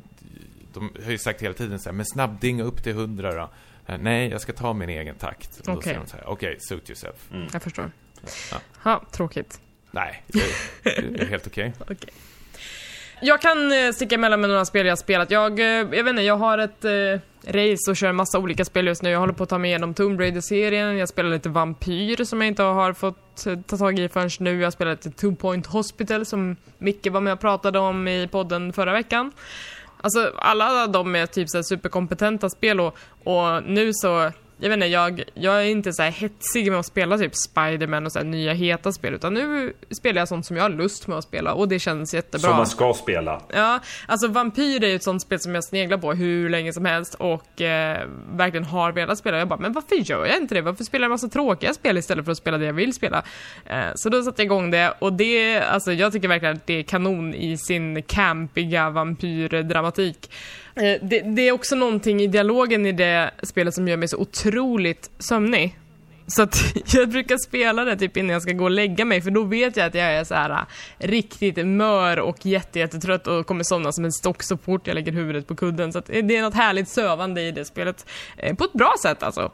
de 0.75 0.91
har 1.05 1.11
ju 1.11 1.19
sagt 1.19 1.43
hela 1.43 1.55
tiden 1.55 1.79
så 1.79 1.89
här, 1.89 1.97
men 1.97 2.07
snabbdinga 2.07 2.65
upp 2.65 2.83
till 2.83 2.93
100 2.93 3.35
då. 3.35 3.51
Eh, 3.87 3.99
Nej, 4.01 4.29
jag 4.29 4.41
ska 4.41 4.53
ta 4.53 4.73
min 4.73 4.89
egen 4.89 5.15
takt. 5.15 5.61
Okej. 5.67 5.99
här, 6.13 6.23
okej, 6.27 6.57
suit 6.61 6.91
yourself. 6.91 7.29
Jag 7.53 7.63
förstår. 7.63 7.91
Ja. 8.53 8.61
Ha, 8.83 9.05
tråkigt. 9.11 9.61
Nej, 9.91 10.23
det, 10.27 10.43
det 10.85 11.21
är 11.23 11.27
helt 11.27 11.47
okej. 11.47 11.73
Okej. 11.81 12.11
Jag 13.21 13.41
kan 13.41 13.73
eh, 13.73 13.93
sticka 13.93 14.15
emellan 14.15 14.41
med 14.41 14.51
några 14.51 14.65
spel 14.65 14.87
jag 14.87 14.93
har 14.93 14.97
spelat. 14.97 15.31
Jag, 15.31 15.61
eh, 15.61 15.67
jag 15.67 15.85
vet 16.05 16.07
inte, 16.07 16.23
jag 16.23 16.37
har 16.37 16.59
ett 16.59 16.85
eh, 16.85 17.21
race 17.47 17.91
och 17.91 17.97
kör 17.97 18.09
en 18.09 18.17
massa 18.17 18.39
olika 18.39 18.65
spel 18.65 18.87
just 18.87 19.03
nu. 19.03 19.11
Jag 19.11 19.21
håller 19.21 19.33
på 19.33 19.43
att 19.43 19.49
ta 19.49 19.59
mig 19.59 19.71
igenom 19.71 19.95
Tomb 19.95 20.21
Raider-serien. 20.21 20.97
Jag 20.97 21.09
spelar 21.09 21.31
lite 21.31 21.49
Vampyr 21.49 22.25
som 22.25 22.41
jag 22.41 22.49
inte 22.49 22.63
har 22.63 22.93
fått 22.93 23.47
ta 23.67 23.77
tag 23.77 23.99
i 23.99 24.09
förrän 24.09 24.31
nu. 24.41 24.61
Jag 24.61 24.73
spelar 24.73 24.91
lite 24.91 25.11
Two 25.11 25.35
Point 25.35 25.67
Hospital 25.67 26.27
som 26.27 26.57
Micke 26.79 27.07
var 27.07 27.21
med 27.21 27.33
och 27.33 27.41
pratade 27.41 27.79
om 27.79 28.09
i 28.09 28.29
podden 28.29 28.73
förra 28.73 28.93
veckan. 28.93 29.33
Alltså 30.01 30.33
alla 30.37 30.87
de 30.87 31.17
är 31.17 31.27
typ 31.27 31.51
så 31.51 31.59
här 31.59 31.63
superkompetenta 31.63 32.51
spel 32.51 32.81
och, 32.81 32.99
och 33.25 33.63
nu 33.63 33.91
så 33.93 34.33
jag 34.61 34.69
vet 34.69 34.77
inte, 34.77 34.87
jag, 34.87 35.23
jag 35.35 35.61
är 35.61 35.65
inte 35.65 35.93
så 35.93 36.03
här 36.03 36.11
hetsig 36.11 36.71
med 36.71 36.81
att 36.81 36.87
spela 36.87 37.19
typ 37.19 37.33
Spider-Man 37.35 38.07
och 38.07 38.13
så 38.13 38.23
nya 38.23 38.53
heta 38.53 38.93
spel 38.93 39.15
utan 39.15 39.35
nu 39.35 39.73
spelar 39.91 40.21
jag 40.21 40.29
sånt 40.29 40.47
som 40.47 40.57
jag 40.57 40.65
har 40.65 40.71
lust 40.71 41.07
med 41.07 41.19
att 41.19 41.25
spela 41.25 41.55
och 41.55 41.69
det 41.69 41.79
känns 41.79 42.15
jättebra. 42.15 42.49
Som 42.49 42.57
man 42.57 42.67
ska 42.67 42.95
spela. 42.95 43.43
Ja, 43.55 43.81
alltså 44.07 44.29
Vampyr 44.29 44.85
är 44.85 44.89
ju 44.89 44.97
ett 44.97 45.03
sånt 45.03 45.23
spel 45.23 45.41
som 45.41 45.55
jag 45.55 45.65
sneglar 45.65 45.99
på 45.99 46.13
hur 46.13 46.49
länge 46.49 46.73
som 46.73 46.85
helst 46.85 47.15
och 47.15 47.61
eh, 47.61 48.07
verkligen 48.33 48.65
har 48.65 48.93
velat 48.93 49.19
spela. 49.19 49.39
Jag 49.39 49.49
bara, 49.49 49.59
men 49.59 49.73
varför 49.73 49.97
gör 49.97 50.27
jag 50.27 50.37
inte 50.37 50.55
det? 50.55 50.61
Varför 50.61 50.85
spelar 50.85 51.05
jag 51.05 51.11
massa 51.11 51.29
tråkiga 51.29 51.75
spel 51.75 51.99
istället 51.99 52.25
för 52.25 52.33
att 52.33 52.39
spela 52.39 52.59
det 52.59 52.67
jag 52.67 52.73
vill 52.73 52.95
spela? 52.95 53.23
Eh, 53.67 53.87
så 53.95 54.09
då 54.09 54.23
satte 54.23 54.43
jag 54.43 54.47
igång 54.47 54.71
det 54.71 54.95
och 54.99 55.13
det, 55.13 55.61
alltså 55.61 55.93
jag 55.93 56.13
tycker 56.13 56.29
verkligen 56.29 56.57
att 56.57 56.67
det 56.67 56.79
är 56.79 56.83
kanon 56.83 57.35
i 57.35 57.59
sin 57.59 58.03
campiga 58.03 58.91
vampyrdramatik. 58.91 60.31
Eh, 60.79 60.99
det, 61.03 61.21
det 61.21 61.43
är 61.43 61.53
också 61.53 61.77
någonting 61.77 62.21
i 62.21 62.27
dialogen 62.27 62.87
i 62.87 62.93
det 62.93 63.31
spelet 63.43 63.75
som 63.75 63.89
gör 63.89 63.97
mig 63.97 64.09
så 64.09 64.17
otroligt 64.17 65.11
sömnig. 65.19 65.79
Så 66.27 66.43
att 66.43 66.57
jag 66.95 67.09
brukar 67.09 67.37
spela 67.37 67.85
det 67.85 67.97
typ 67.97 68.17
innan 68.17 68.31
jag 68.31 68.43
ska 68.43 68.53
gå 68.53 68.65
och 68.65 68.71
lägga 68.71 69.05
mig 69.05 69.23
för 69.23 69.31
då 69.31 69.43
vet 69.43 69.77
jag 69.77 69.87
att 69.87 69.95
jag 69.95 70.07
är 70.07 70.25
så 70.25 70.35
här 70.35 70.51
äh, 70.51 70.59
riktigt 71.09 71.67
mör 71.67 72.19
och 72.19 72.47
jätte, 72.47 72.79
jättetrött 72.79 73.27
och 73.27 73.47
kommer 73.47 73.65
somna 73.65 73.93
som 73.93 74.05
en 74.05 74.13
stock 74.13 74.43
så 74.43 74.57
fort 74.57 74.87
jag 74.87 74.95
lägger 74.95 75.13
huvudet 75.13 75.47
på 75.47 75.57
kudden. 75.57 75.93
Så 75.93 75.99
att 75.99 76.07
det 76.07 76.37
är 76.37 76.43
något 76.43 76.55
härligt 76.55 76.89
sövande 76.89 77.43
i 77.43 77.53
det 77.53 77.65
spelet. 77.65 78.07
Eh, 78.37 78.57
på 78.57 78.65
ett 78.65 78.73
bra 78.73 78.95
sätt 79.03 79.23
alltså. 79.23 79.53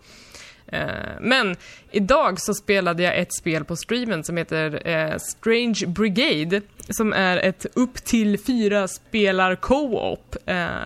Eh, 0.67 0.87
men 1.21 1.57
idag 1.91 2.41
så 2.41 2.55
spelade 2.55 3.03
jag 3.03 3.19
ett 3.19 3.35
spel 3.35 3.65
på 3.65 3.77
streamen 3.77 4.25
som 4.25 4.37
heter 4.37 4.89
eh, 4.89 5.19
Strange 5.19 5.87
Brigade 5.87 6.61
som 6.89 7.13
är 7.13 7.37
ett 7.37 7.67
upp 7.75 7.95
till 7.95 8.39
fyra 8.39 8.89
spelar 8.89 9.55
co-op. 9.55 10.37
Eh, 10.47 10.77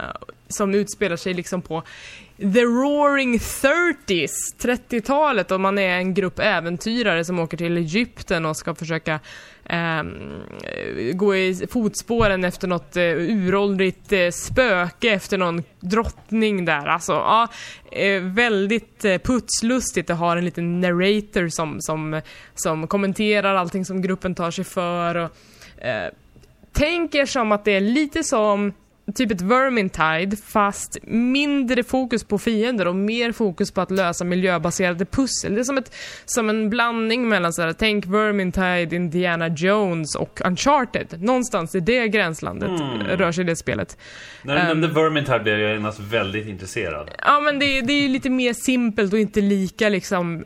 som 0.48 0.74
utspelar 0.74 1.16
sig 1.16 1.34
liksom 1.34 1.62
på 1.62 1.82
The 2.38 2.62
Roaring 2.62 3.38
30s, 3.38 4.30
30-talet 4.58 5.50
och 5.50 5.60
man 5.60 5.78
är 5.78 5.98
en 5.98 6.14
grupp 6.14 6.38
äventyrare 6.38 7.24
som 7.24 7.38
åker 7.38 7.56
till 7.56 7.76
Egypten 7.76 8.46
och 8.46 8.56
ska 8.56 8.74
försöka 8.74 9.20
eh, 9.64 10.02
gå 11.12 11.36
i 11.36 11.66
fotspåren 11.70 12.44
efter 12.44 12.68
något 12.68 12.96
eh, 12.96 13.02
uråldrigt 13.02 14.12
eh, 14.12 14.30
spöke 14.30 15.10
efter 15.10 15.38
någon 15.38 15.62
drottning 15.80 16.64
där. 16.64 16.86
Alltså, 16.86 17.12
ja, 17.12 17.48
eh, 17.92 18.22
väldigt 18.22 19.04
eh, 19.04 19.18
putslustigt. 19.18 20.08
Det 20.08 20.14
har 20.14 20.36
en 20.36 20.44
liten 20.44 20.80
narrator 20.80 21.48
som, 21.48 21.80
som, 21.80 22.20
som 22.54 22.86
kommenterar 22.86 23.54
allting 23.54 23.84
som 23.84 24.02
gruppen 24.02 24.34
tar 24.34 24.50
sig 24.50 24.64
för. 24.64 25.14
Och, 25.14 25.30
eh, 25.84 26.12
tänk 26.72 27.14
er 27.14 27.26
som 27.26 27.52
att 27.52 27.64
det 27.64 27.72
är 27.72 27.80
lite 27.80 28.24
som 28.24 28.72
typ 29.14 29.30
ett 29.30 29.40
Vermintide 29.40 30.36
fast 30.36 30.98
mindre 31.06 31.84
fokus 31.84 32.24
på 32.24 32.38
fiender 32.38 32.88
och 32.88 32.96
mer 32.96 33.32
fokus 33.32 33.70
på 33.70 33.80
att 33.80 33.90
lösa 33.90 34.24
miljöbaserade 34.24 35.04
pussel. 35.04 35.54
Det 35.54 35.60
är 35.60 35.64
som, 35.64 35.78
ett, 35.78 35.94
som 36.24 36.50
en 36.50 36.70
blandning 36.70 37.28
mellan 37.28 37.52
så 37.52 37.62
här, 37.62 37.72
tänk 37.72 38.06
Vermintide, 38.06 38.96
Indiana 38.96 39.48
Jones 39.48 40.14
och 40.16 40.40
Uncharted. 40.44 41.22
Någonstans 41.22 41.74
i 41.74 41.80
det 41.80 42.08
gränslandet 42.08 42.80
rör 43.08 43.32
sig 43.32 43.44
det 43.44 43.56
spelet. 43.56 43.98
När 44.42 44.54
du 44.54 44.60
Ehm. 44.60 44.66
nämnde 44.68 44.88
Vermintide 44.88 45.40
blev 45.40 45.58
jag 45.60 45.72
genast 45.72 46.00
väldigt 46.00 46.46
intresserad. 46.46 47.10
Ja 47.26 47.40
men 47.40 47.58
det, 47.58 47.80
det 47.80 47.92
är 47.92 48.02
ju 48.02 48.08
lite 48.08 48.30
mer 48.30 48.52
simpelt 48.52 49.12
och 49.12 49.18
inte 49.18 49.40
lika 49.40 49.88
liksom 49.88 50.44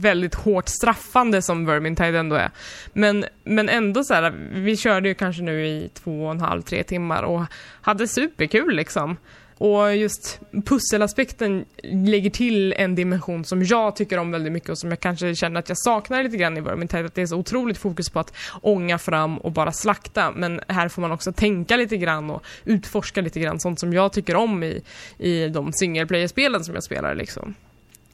väldigt 0.00 0.34
hårt 0.34 0.68
straffande 0.68 1.42
som 1.42 1.66
Vermintide 1.66 2.18
ändå 2.18 2.36
är. 2.36 2.50
Men, 2.92 3.24
men 3.44 3.68
ändå 3.68 4.04
så 4.04 4.14
här, 4.14 4.30
vi 4.52 4.76
körde 4.76 5.08
ju 5.08 5.14
kanske 5.14 5.42
nu 5.42 5.66
i 5.66 5.90
två 5.94 6.24
och 6.24 6.30
en 6.30 6.40
halv, 6.40 6.62
tre 6.62 6.82
timmar 6.82 7.22
och 7.22 7.42
hade 7.80 8.08
superkul 8.08 8.76
liksom. 8.76 9.16
Och 9.62 9.96
just 9.96 10.40
pusselaspekten 10.66 11.64
lägger 11.82 12.30
till 12.30 12.72
en 12.72 12.94
dimension 12.94 13.44
som 13.44 13.62
jag 13.62 13.96
tycker 13.96 14.18
om 14.18 14.30
väldigt 14.30 14.52
mycket 14.52 14.70
och 14.70 14.78
som 14.78 14.90
jag 14.90 15.00
kanske 15.00 15.34
känner 15.34 15.60
att 15.60 15.68
jag 15.68 15.78
saknar 15.78 16.22
lite 16.22 16.36
grann 16.36 16.56
i 16.56 16.60
Vermintide. 16.60 17.06
Att 17.06 17.14
det 17.14 17.22
är 17.22 17.26
så 17.26 17.36
otroligt 17.36 17.78
fokus 17.78 18.10
på 18.10 18.20
att 18.20 18.34
ånga 18.60 18.98
fram 18.98 19.38
och 19.38 19.52
bara 19.52 19.72
slakta. 19.72 20.30
Men 20.30 20.60
här 20.68 20.88
får 20.88 21.02
man 21.02 21.12
också 21.12 21.32
tänka 21.32 21.76
lite 21.76 21.96
grann 21.96 22.30
och 22.30 22.42
utforska 22.64 23.20
lite 23.20 23.40
grann. 23.40 23.60
Sånt 23.60 23.80
som 23.80 23.92
jag 23.92 24.12
tycker 24.12 24.36
om 24.36 24.62
i, 24.62 24.82
i 25.18 25.48
de 25.48 25.72
single 25.72 26.06
player-spelen 26.06 26.64
som 26.64 26.74
jag 26.74 26.84
spelar 26.84 27.14
liksom. 27.14 27.54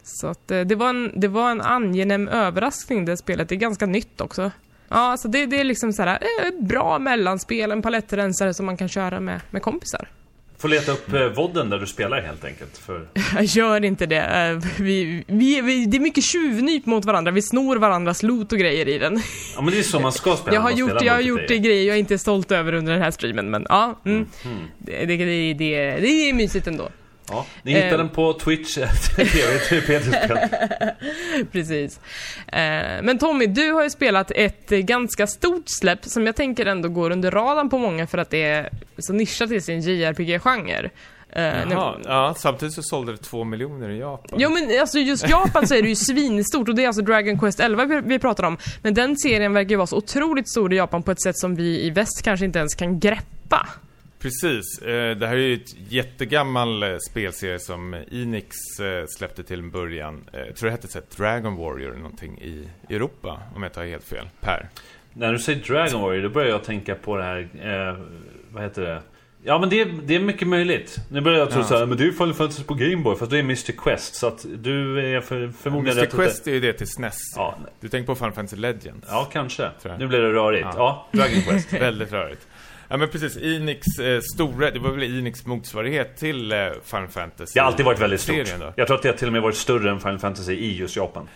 Så 0.08 0.26
att 0.26 0.50
eh, 0.50 0.60
det 0.60 0.74
var, 0.74 0.88
en, 0.88 1.12
det 1.14 1.28
var 1.28 1.50
en 1.50 1.60
angenäm 1.60 2.28
överraskning 2.28 3.04
det 3.04 3.16
spelet. 3.16 3.48
Det 3.48 3.54
är 3.54 3.56
ganska 3.56 3.86
nytt 3.86 4.20
också. 4.20 4.50
Ja, 4.88 5.16
så 5.18 5.28
det, 5.28 5.46
det 5.46 5.60
är 5.60 5.64
liksom 5.64 5.92
så 5.92 6.02
här, 6.02 6.18
eh, 6.42 6.64
bra 6.64 6.98
mellanspel, 6.98 7.72
en 7.72 7.82
palettrensare 7.82 8.54
som 8.54 8.66
man 8.66 8.76
kan 8.76 8.88
köra 8.88 9.20
med, 9.20 9.40
med 9.50 9.62
kompisar. 9.62 10.08
Får 10.58 10.68
leta 10.68 10.92
upp 10.92 11.12
eh, 11.12 11.26
vodden 11.26 11.70
där 11.70 11.78
du 11.78 11.86
spelar 11.86 12.20
helt 12.20 12.44
enkelt. 12.44 12.78
För... 12.78 13.08
Gör 13.40 13.84
inte 13.84 14.06
det. 14.06 14.24
Eh, 14.24 14.82
Vi, 14.82 15.24
vi, 15.26 15.60
vi, 15.60 15.86
det 15.86 15.96
är 15.96 16.00
mycket 16.00 16.24
tjuvnyp 16.24 16.86
mot 16.86 17.04
varandra. 17.04 17.30
Vi 17.32 17.42
snor 17.42 17.76
varandras 17.76 18.22
loot 18.22 18.52
och 18.52 18.58
grejer 18.58 18.88
i 18.88 18.98
den. 18.98 19.22
Ja 19.54 19.60
men 19.60 19.70
det 19.72 19.78
är 19.78 19.82
så 19.82 20.00
man 20.00 20.12
ska 20.12 20.36
spela 20.36 20.54
Jag 20.54 20.60
har 20.60 20.70
gjort, 20.70 21.02
jag 21.02 21.12
har 21.12 21.20
gjort 21.20 21.48
det 21.48 21.58
grejer 21.58 21.88
jag 21.88 21.98
inte 21.98 22.14
är 22.14 22.18
stolt 22.18 22.52
över 22.52 22.72
under 22.72 22.92
den 22.92 23.02
här 23.02 23.10
streamen, 23.10 23.50
men 23.50 23.66
ja. 23.68 24.00
Mm. 24.04 24.26
Det, 24.78 25.04
det, 25.04 25.16
det, 25.16 25.54
det, 25.54 26.00
det 26.00 26.28
är 26.28 26.32
mysigt 26.32 26.66
ändå. 26.66 26.88
Ja, 27.30 27.46
ni 27.62 27.72
hittar 27.72 27.88
Eh. 27.88 27.96
den 27.98 28.08
på 28.08 28.32
Twitch, 28.32 28.74
TV. 29.16 30.00
Precis. 31.52 32.00
Eh, 32.46 33.02
men 33.02 33.18
Tommy, 33.18 33.46
du 33.46 33.72
har 33.72 33.82
ju 33.82 33.90
spelat 33.90 34.30
ett 34.34 34.68
ganska 34.68 35.26
stort 35.26 35.64
släpp 35.80 36.04
som 36.04 36.26
jag 36.26 36.36
tänker 36.36 36.66
ändå 36.66 36.88
går 36.88 37.10
under 37.10 37.30
radarn 37.30 37.68
på 37.70 37.78
många 37.78 38.06
för 38.06 38.18
att 38.18 38.30
det 38.30 38.42
är 38.42 38.70
så 38.98 39.12
nischat 39.12 39.50
i 39.50 39.60
sin 39.60 39.80
JRPG-genre. 39.80 40.90
Eh, 41.32 41.42
Jaha, 41.44 41.94
nu- 41.98 42.04
ja, 42.06 42.34
samtidigt 42.38 42.74
så 42.74 42.82
sålde 42.82 43.12
det 43.12 43.18
två 43.18 43.44
miljoner 43.44 43.88
i 43.90 43.98
Japan. 43.98 44.38
Jo 44.40 44.50
men 44.50 44.80
alltså 44.80 44.98
just 44.98 45.28
Japan 45.28 45.66
så 45.68 45.74
är 45.74 45.82
det 45.82 45.88
ju 45.88 45.96
svinstort 45.96 46.68
och 46.68 46.74
det 46.74 46.82
är 46.82 46.86
alltså 46.86 47.02
Dragon 47.02 47.38
Quest 47.38 47.60
11 47.60 47.84
vi, 47.84 48.00
vi 48.04 48.18
pratar 48.18 48.44
om. 48.44 48.58
Men 48.82 48.94
den 48.94 49.16
serien 49.16 49.52
verkar 49.52 49.70
ju 49.70 49.76
vara 49.76 49.86
så 49.86 49.96
otroligt 49.96 50.50
stor 50.50 50.72
i 50.72 50.76
Japan 50.76 51.02
på 51.02 51.10
ett 51.10 51.22
sätt 51.22 51.38
som 51.38 51.54
vi 51.56 51.80
i 51.86 51.90
väst 51.90 52.22
kanske 52.24 52.46
inte 52.46 52.58
ens 52.58 52.74
kan 52.74 53.00
greppa. 53.00 53.66
Precis. 54.18 54.78
Eh, 54.82 55.16
det 55.16 55.26
här 55.26 55.34
är 55.36 55.40
ju 55.40 55.54
ett 55.54 55.92
jättegammal 55.92 56.82
eh, 56.82 56.96
spelserie 57.10 57.58
som 57.58 57.94
Enix 58.10 58.56
eh, 58.80 59.04
släppte 59.08 59.42
till 59.42 59.58
en 59.58 59.70
början. 59.70 60.24
Jag 60.32 60.56
tror 60.56 60.66
det 60.66 60.70
hette 60.70 60.88
så 60.88 61.00
Dragon 61.16 61.56
Warrior 61.56 61.88
eller 61.90 62.02
någonting 62.02 62.38
i 62.38 62.68
Europa, 62.94 63.40
om 63.54 63.62
jag 63.62 63.70
har 63.74 63.84
helt 63.84 64.04
fel. 64.04 64.28
Per. 64.40 64.68
När 65.12 65.32
du 65.32 65.38
säger 65.38 65.60
Dragon 65.64 66.02
Warrior, 66.02 66.22
då 66.22 66.28
börjar 66.28 66.48
jag 66.50 66.64
tänka 66.64 66.94
på 66.94 67.16
det 67.16 67.22
här... 67.24 67.48
Eh, 67.90 67.98
vad 68.50 68.62
heter 68.62 68.82
det? 68.82 69.02
Ja 69.44 69.58
men 69.58 69.68
det, 69.68 69.80
är- 69.80 69.98
det 70.04 70.14
är 70.14 70.20
mycket 70.20 70.48
möjligt. 70.48 70.96
Nu 71.10 71.20
börjar 71.20 71.38
jag 71.38 71.50
tro 71.50 71.60
Ja. 71.60 71.64
så 71.66 71.76
här, 71.78 71.86
men 71.86 71.96
det 71.98 72.02
är 72.02 72.06
ju 72.06 72.12
Final 72.12 72.34
Fantasy 72.34 72.64
på 72.64 72.74
Gameboy, 72.74 73.16
fast 73.16 73.30
det 73.30 73.36
är 73.38 73.42
Mr 73.42 73.72
Quest. 73.72 74.14
Så 74.14 74.26
att 74.26 74.46
du 74.58 75.00
är 75.16 75.20
för, 75.20 75.48
förmodligen 75.48 75.98
Mr 75.98 76.06
rätt 76.06 76.14
Quest 76.14 76.46
är 76.46 76.52
ju 76.52 76.60
det 76.60 76.72
till 76.72 76.86
SNES. 76.88 77.16
Ja, 77.36 77.58
Du 77.80 77.88
tänker 77.88 78.06
på 78.06 78.14
Final 78.14 78.32
Fantasy 78.32 78.56
Legends. 78.56 79.06
ja, 79.10 79.28
kanske. 79.32 79.70
Nu 79.98 80.06
blir 80.06 80.20
det 80.20 80.32
rörigt. 80.32 80.66
Ja, 80.74 81.08
Ja. 81.12 81.18
Dragon 81.18 81.42
Quest. 81.42 81.72
Väldigt 81.82 82.12
rörigt. 82.12 82.46
Ja 82.88 82.96
men 82.96 83.08
precis, 83.08 83.36
Enix 83.36 83.86
eh, 83.98 84.20
stora, 84.34 84.70
det 84.70 84.78
var 84.78 84.90
väl 84.90 85.18
Enix 85.18 85.46
motsvarighet 85.46 86.16
till 86.16 86.52
eh, 86.52 86.58
Final 86.84 87.08
Fantasy. 87.08 87.52
Det 87.54 87.60
har 87.60 87.66
alltid 87.66 87.86
varit 87.86 88.00
väldigt 88.00 88.20
stort. 88.20 88.36
då. 88.60 88.72
Jag 88.76 88.86
tror 88.86 88.96
att 88.96 89.02
det 89.02 89.08
har 89.08 89.16
till 89.16 89.26
och 89.26 89.32
med 89.32 89.42
varit 89.42 89.56
större 89.56 89.90
än 89.90 90.00
Final 90.00 90.18
Fantasy 90.18 90.52
i 90.52 90.76
just 90.76 90.96
Japan. 90.96 91.28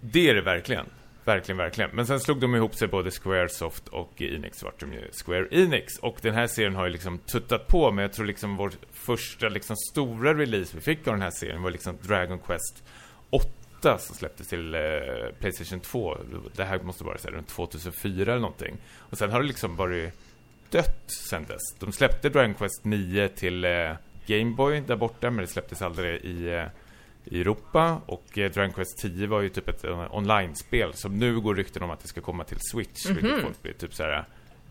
Det 0.00 0.30
är 0.30 0.34
det 0.34 0.42
verkligen. 0.42 0.86
Verkligen, 1.24 1.56
verkligen. 1.56 1.90
Men 1.90 2.06
sen 2.06 2.20
slog 2.20 2.40
de 2.40 2.54
ihop 2.54 2.74
sig 2.74 2.88
både 2.88 3.10
Squaresoft 3.10 3.88
och 3.88 4.22
Enix 4.22 4.62
vart 4.62 4.80
de 4.80 4.92
ju 4.92 5.00
Square 5.24 5.46
Enix. 5.50 5.98
Och 5.98 6.18
den 6.22 6.34
här 6.34 6.46
serien 6.46 6.74
har 6.74 6.84
ju 6.84 6.92
liksom 6.92 7.18
tuttat 7.18 7.66
på, 7.66 7.90
men 7.90 8.02
jag 8.02 8.12
tror 8.12 8.26
liksom 8.26 8.56
vår 8.56 8.72
första 8.92 9.48
liksom 9.48 9.76
stora 9.76 10.34
release 10.34 10.76
vi 10.76 10.80
fick 10.82 11.06
av 11.06 11.14
den 11.14 11.22
här 11.22 11.30
serien 11.30 11.62
var 11.62 11.70
liksom 11.70 11.98
Dragon 12.02 12.38
Quest 12.38 12.82
8 13.30 13.98
som 13.98 14.16
släpptes 14.16 14.48
till 14.48 14.74
eh, 14.74 14.80
Playstation 15.40 15.80
2. 15.80 16.16
Det 16.56 16.64
här 16.64 16.78
måste 16.78 17.04
vara 17.04 17.18
så 17.18 17.28
här, 17.28 17.34
runt 17.36 17.48
2004 17.48 18.22
eller 18.32 18.40
någonting. 18.40 18.76
Och 18.98 19.18
sen 19.18 19.30
har 19.30 19.40
det 19.40 19.46
liksom 19.46 19.76
varit 19.76 20.14
dött 20.70 21.04
sen 21.28 21.44
dess. 21.44 21.74
De 21.78 21.92
släppte 21.92 22.28
Dragon 22.28 22.54
Quest 22.54 22.84
9 22.84 23.28
till 23.28 23.64
eh, 23.64 23.92
Game 24.26 24.54
Boy 24.54 24.80
där 24.80 24.96
borta, 24.96 25.30
men 25.30 25.44
det 25.44 25.50
släpptes 25.50 25.82
aldrig 25.82 26.20
i, 26.20 26.48
eh, 26.48 26.64
i 27.24 27.40
Europa. 27.40 28.00
Och 28.06 28.38
eh, 28.38 28.50
Dragon 28.50 28.72
Quest 28.72 28.98
10 28.98 29.26
var 29.26 29.40
ju 29.40 29.48
typ 29.48 29.68
ett 29.68 29.84
eh, 29.84 30.14
online-spel 30.14 30.94
som 30.94 31.18
nu 31.18 31.40
går 31.40 31.54
rykten 31.54 31.82
om 31.82 31.90
att 31.90 32.00
det 32.00 32.08
ska 32.08 32.20
komma 32.20 32.44
till 32.44 32.58
Switch, 32.72 33.06
vilket 33.06 33.42
folk 33.42 33.62
blir 33.62 33.72
typ 33.72 33.94
så 33.94 34.02
här 34.02 34.24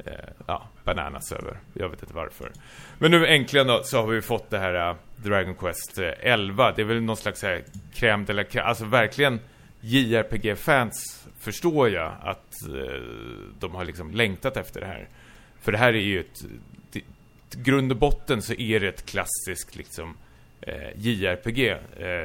eh, 0.06 0.14
ja, 0.48 0.68
bananas 0.84 1.32
över. 1.32 1.60
Jag 1.74 1.90
vet 1.90 2.02
inte 2.02 2.14
varför. 2.14 2.52
Men 3.00 3.12
nu 3.12 3.28
äntligen 3.28 3.68
då, 3.68 3.84
så 3.84 3.98
har 3.98 4.08
vi 4.08 4.22
fått 4.22 4.50
det 4.50 4.60
här 4.60 4.90
eh, 4.90 4.96
Dragon 5.16 5.56
Quest 5.56 5.98
eh, 5.98 6.12
11. 6.20 6.72
Det 6.76 6.82
är 6.82 6.86
väl 6.86 7.02
någon 7.02 7.18
slags 7.18 7.40
så 7.40 7.48
här 7.48 7.64
crème 7.94 8.26
de 8.26 8.34
la 8.34 8.44
crème. 8.44 8.64
Alltså 8.64 8.86
verkligen 8.86 9.40
JRPG-fans 9.82 11.28
förstår 11.40 11.90
jag 11.90 12.14
att 12.22 12.68
eh, 12.68 13.02
de 13.60 13.76
har 13.76 13.86
liksom 13.86 14.12
längtat 14.12 14.58
efter 14.58 14.80
det 14.80 14.88
här. 14.88 15.08
För 15.66 15.72
det 15.72 15.78
här 15.78 15.94
är 15.94 16.00
ju 16.00 16.20
ett... 16.20 16.46
Det, 16.92 17.02
grund 17.52 17.92
och 17.92 17.98
botten 17.98 18.42
så 18.42 18.54
är 18.54 18.80
det 18.80 18.88
ett 18.88 19.06
klassiskt 19.06 19.76
liksom 19.76 20.18
eh, 20.62 20.90
JRPG 20.96 21.70
eh, 21.70 21.78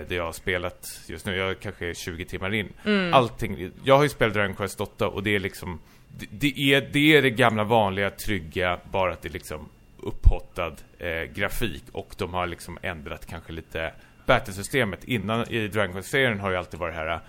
det 0.08 0.14
jag 0.14 0.24
har 0.24 0.32
spelat 0.32 1.00
just 1.06 1.26
nu. 1.26 1.36
Jag 1.36 1.60
kanske 1.60 1.86
är 1.86 1.94
20 1.94 2.24
timmar 2.24 2.54
in. 2.54 2.72
Allting. 3.12 3.70
Jag 3.84 3.96
har 3.96 4.02
ju 4.02 4.08
spelat 4.08 4.34
Dragon 4.34 4.54
Quest 4.54 4.80
8 4.80 5.08
och 5.08 5.22
det 5.22 5.34
är 5.34 5.38
liksom 5.38 5.80
det, 6.18 6.26
det, 6.30 6.74
är, 6.74 6.88
det 6.92 7.16
är 7.16 7.22
det 7.22 7.30
gamla 7.30 7.64
vanliga 7.64 8.10
trygga, 8.10 8.80
bara 8.90 9.12
att 9.12 9.22
det 9.22 9.28
är 9.28 9.32
liksom 9.32 9.68
upphottad 9.98 10.76
eh, 10.98 11.22
grafik 11.34 11.84
och 11.92 12.14
de 12.18 12.34
har 12.34 12.46
liksom 12.46 12.78
ändrat 12.82 13.26
kanske 13.26 13.52
lite 13.52 13.92
battlesystemet. 14.26 15.04
Innan 15.04 15.48
i 15.52 15.68
Dragon 15.68 15.92
Quest-serien 15.92 16.40
har 16.40 16.50
ju 16.50 16.56
alltid 16.56 16.80
varit 16.80 16.94
det 16.94 17.00
här 17.00 17.20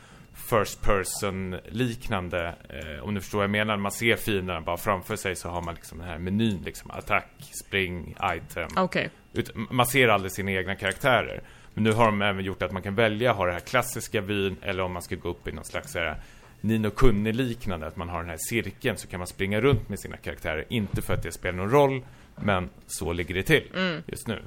first 0.41 0.81
person 0.81 1.57
liknande, 1.69 2.55
eh, 2.69 3.03
om 3.03 3.13
du 3.13 3.21
förstår 3.21 3.37
vad 3.37 3.43
jag 3.43 3.51
menar. 3.51 3.77
Man 3.77 3.91
ser 3.91 4.15
fienderna 4.15 4.61
bara 4.61 4.77
framför 4.77 5.15
sig 5.15 5.35
så 5.35 5.49
har 5.49 5.61
man 5.61 5.75
liksom 5.75 5.97
den 5.97 6.07
här 6.07 6.17
menyn 6.17 6.61
liksom 6.65 6.91
attack, 6.91 7.31
spring, 7.65 8.15
item. 8.33 8.69
Okej. 8.77 9.09
Ut, 9.33 9.51
man 9.55 9.85
ser 9.85 10.07
aldrig 10.07 10.31
sina 10.31 10.51
egna 10.51 10.75
karaktärer. 10.75 11.41
Men 11.73 11.83
nu 11.83 11.91
har 11.91 12.05
de 12.05 12.21
även 12.21 12.43
gjort 12.43 12.61
att 12.61 12.71
man 12.71 12.81
kan 12.81 12.95
välja, 12.95 13.33
ha 13.33 13.45
det 13.45 13.51
här 13.51 13.59
klassiska 13.59 14.21
vyn 14.21 14.55
eller 14.61 14.83
om 14.83 14.91
man 14.91 15.01
ska 15.01 15.15
gå 15.15 15.29
upp 15.29 15.47
i 15.47 15.51
någon 15.51 15.65
slags 15.65 15.95
här, 15.95 16.21
Nino 16.61 16.89
Kuni 16.89 17.33
liknande, 17.33 17.87
att 17.87 17.95
man 17.95 18.09
har 18.09 18.19
den 18.19 18.29
här 18.29 18.39
cirkeln 18.49 18.97
så 18.97 19.07
kan 19.07 19.19
man 19.19 19.27
springa 19.27 19.61
runt 19.61 19.89
med 19.89 19.99
sina 19.99 20.17
karaktärer. 20.17 20.65
Inte 20.69 21.01
för 21.01 21.13
att 21.13 21.23
det 21.23 21.31
spelar 21.31 21.57
någon 21.57 21.71
roll, 21.71 22.01
men 22.35 22.69
så 22.87 23.13
ligger 23.13 23.35
det 23.35 23.43
till 23.43 23.63
just 24.05 24.27
nu. 24.27 24.41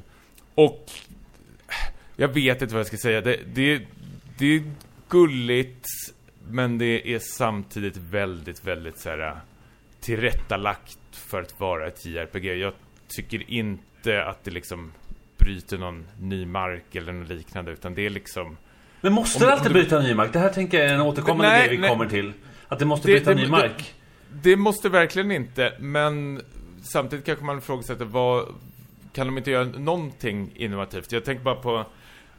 Och 0.54 0.90
jag 2.16 2.28
vet 2.28 2.62
inte 2.62 2.74
vad 2.74 2.80
jag 2.80 2.86
ska 2.86 2.96
säga. 2.96 3.20
Det, 3.20 3.38
det, 3.54 3.82
det 4.38 4.62
gulligt, 5.18 5.86
men 6.50 6.78
det 6.78 7.14
är 7.14 7.18
samtidigt 7.18 7.96
väldigt, 7.96 8.64
väldigt 8.64 8.98
så 8.98 9.08
här 9.10 9.36
tillrättalagt 10.00 10.98
för 11.12 11.42
att 11.42 11.60
vara 11.60 11.86
ett 11.86 12.06
JRPG. 12.06 12.44
Jag 12.58 12.72
tycker 13.08 13.50
inte 13.50 14.24
att 14.24 14.44
det 14.44 14.50
liksom 14.50 14.92
bryter 15.38 15.78
någon 15.78 16.06
ny 16.20 16.46
mark 16.46 16.94
eller 16.94 17.12
något 17.12 17.28
liknande, 17.28 17.72
utan 17.72 17.94
det 17.94 18.06
är 18.06 18.10
liksom 18.10 18.56
Men 19.00 19.12
måste 19.12 19.44
Om- 19.44 19.46
det 19.48 19.52
alltid 19.52 19.70
du- 19.70 19.74
bryta 19.74 20.00
ny 20.00 20.14
mark? 20.14 20.32
Det 20.32 20.38
här 20.38 20.48
tänker 20.52 20.78
jag 20.78 20.88
är 20.90 20.94
en 20.94 21.00
återkommande 21.00 21.48
Nej, 21.52 21.66
grej 21.66 21.76
vi 21.76 21.80
nej. 21.80 21.90
kommer 21.90 22.06
till. 22.06 22.32
Att 22.68 22.78
det 22.78 22.84
måste 22.84 23.08
Det- 23.08 23.12
bryta 23.12 23.30
det- 23.30 23.36
ny 23.36 23.42
det- 23.42 23.50
mark. 23.50 23.94
Det 24.42 24.56
måste 24.56 24.88
verkligen 24.88 25.30
inte, 25.30 25.72
men 25.80 26.40
samtidigt 26.82 27.24
kanske 27.26 27.44
man 27.44 27.58
ifrågasätter 27.58 28.04
vad... 28.04 28.54
Kan 29.12 29.26
de 29.26 29.38
inte 29.38 29.50
göra 29.50 29.64
någonting 29.64 30.50
innovativt? 30.56 31.12
Jag 31.12 31.24
tänker 31.24 31.44
bara 31.44 31.54
på 31.54 31.86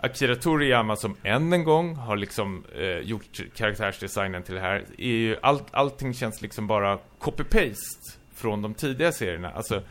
Akira 0.06 0.36
Toriyama 0.36 0.96
som 0.96 1.16
än 1.24 1.54
en 1.54 1.64
gång 1.64 1.96
har 1.96 2.18
liksom 2.18 2.64
eh, 2.80 3.00
gjort 3.00 3.42
karaktärsdesignen 3.56 4.44
till 4.44 4.56
det 4.56 4.62
här. 4.62 4.86
Är 4.98 5.08
ju 5.08 5.38
allt, 5.42 5.66
allting 5.72 6.14
känns 6.14 6.42
liksom 6.42 6.68
bara 6.68 7.00
copy-paste 7.20 8.18
från 8.36 8.62
de 8.62 8.74
tidiga 8.74 9.12
serierna. 9.12 9.52
Alltså, 9.52 9.82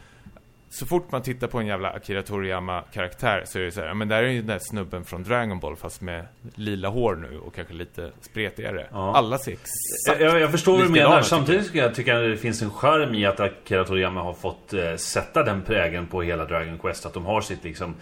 så 0.71 0.87
fort 0.87 1.13
man 1.13 1.23
tittar 1.23 1.47
på 1.47 1.59
en 1.59 1.67
jävla 1.67 1.91
Akira 1.91 2.23
Toriyama-karaktär 2.23 3.43
så 3.47 3.59
är 3.59 3.63
det 3.63 3.71
så 3.71 3.81
här, 3.81 3.95
men 3.95 4.09
där 4.09 4.23
är 4.23 4.29
ju 4.29 4.39
den 4.39 4.47
där 4.47 4.59
snubben 4.59 5.05
från 5.05 5.23
Dragon 5.23 5.61
Ball 5.61 5.77
fast 5.77 6.01
med 6.01 6.27
lila 6.55 6.89
hår 6.89 7.15
nu 7.15 7.39
och 7.39 7.55
kanske 7.55 7.75
lite 7.75 8.11
spretigare. 8.21 8.87
Ja. 8.93 9.17
Alla 9.17 9.39
ser 9.39 9.53
exakt 9.53 10.21
Jag, 10.21 10.41
jag 10.41 10.51
förstår 10.51 10.73
vad 10.73 10.87
du 10.87 10.91
menar. 10.91 11.23
Samtidigt 11.23 11.67
tycker 11.67 11.79
jag, 11.79 11.95
tycker 11.95 12.15
jag 12.15 12.25
att 12.25 12.37
det 12.37 12.43
finns 12.43 12.63
en 12.63 12.71
charm 12.71 13.15
i 13.15 13.27
att 13.27 13.41
Akira 13.41 13.85
Toriyama 13.85 14.23
har 14.23 14.35
fått 14.35 14.73
eh, 14.73 14.97
sätta 14.97 15.43
den 15.43 15.63
prägen 15.63 16.07
på 16.07 16.23
hela 16.23 16.45
Dragon 16.45 16.79
Quest. 16.79 17.07
Att 17.07 17.15
de 17.15 17.25
har 17.25 17.41
sitt 17.41 17.65
liksom 17.65 17.95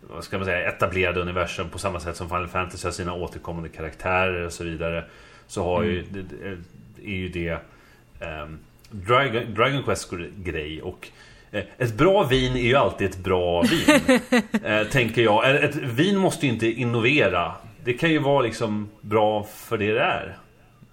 vad 0.00 0.24
ska 0.24 0.38
man 0.38 0.44
säga, 0.44 0.68
etablerade 0.68 1.20
universum 1.20 1.68
på 1.68 1.78
samma 1.78 2.00
sätt 2.00 2.16
som 2.16 2.28
Final 2.28 2.48
Fantasy 2.48 2.86
har 2.86 2.92
sina 2.92 3.14
återkommande 3.14 3.68
karaktärer 3.68 4.46
och 4.46 4.52
så 4.52 4.64
vidare. 4.64 5.04
Så 5.46 5.64
har 5.64 5.82
ju, 5.82 6.04
det, 6.10 6.22
det, 6.22 6.46
är 7.04 7.16
ju 7.16 7.28
det 7.28 7.58
ehm, 8.20 8.58
Dragon, 8.90 9.54
Dragon 9.54 9.82
Quest 9.82 10.10
grej 10.36 10.82
och 10.82 11.08
eh, 11.50 11.64
ett 11.78 11.94
bra 11.94 12.22
vin 12.24 12.56
är 12.56 12.66
ju 12.66 12.76
alltid 12.76 13.10
ett 13.10 13.18
bra 13.18 13.62
vin. 13.62 14.20
eh, 14.64 14.86
tänker 14.86 15.22
jag. 15.22 15.64
Ett 15.64 15.76
vin 15.76 16.18
måste 16.18 16.46
ju 16.46 16.52
inte 16.52 16.66
innovera. 16.66 17.52
Det 17.84 17.92
kan 17.92 18.10
ju 18.10 18.18
vara 18.18 18.42
liksom 18.42 18.90
bra 19.00 19.46
för 19.54 19.78
det 19.78 19.92
det 19.92 20.02
är. 20.02 20.38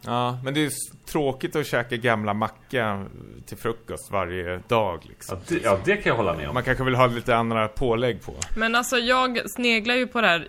Ja, 0.02 0.40
men 0.44 0.54
det 0.54 0.66
är 0.66 0.70
tråkigt 1.08 1.56
att 1.56 1.68
käka 1.68 1.96
gamla 1.96 2.34
macka 2.34 3.06
till 3.46 3.58
frukost 3.58 4.12
varje 4.12 4.62
dag 4.68 5.00
liksom. 5.04 5.38
Ja 5.38 5.56
det, 5.56 5.64
ja, 5.64 5.80
det 5.86 5.96
kan 5.96 6.10
jag 6.10 6.18
hålla 6.18 6.34
med 6.34 6.48
om. 6.48 6.54
Man 6.54 6.64
kanske 6.64 6.84
vill 6.84 6.96
ha 6.96 7.08
lite 7.08 7.36
andra 7.36 7.68
pålägg 7.68 8.22
på. 8.22 8.34
Men 8.58 8.76
alltså 8.76 8.98
jag 8.98 9.50
sneglar 9.50 9.96
ju 9.96 10.08
på 10.08 10.22
det 10.22 10.28
här 10.28 10.48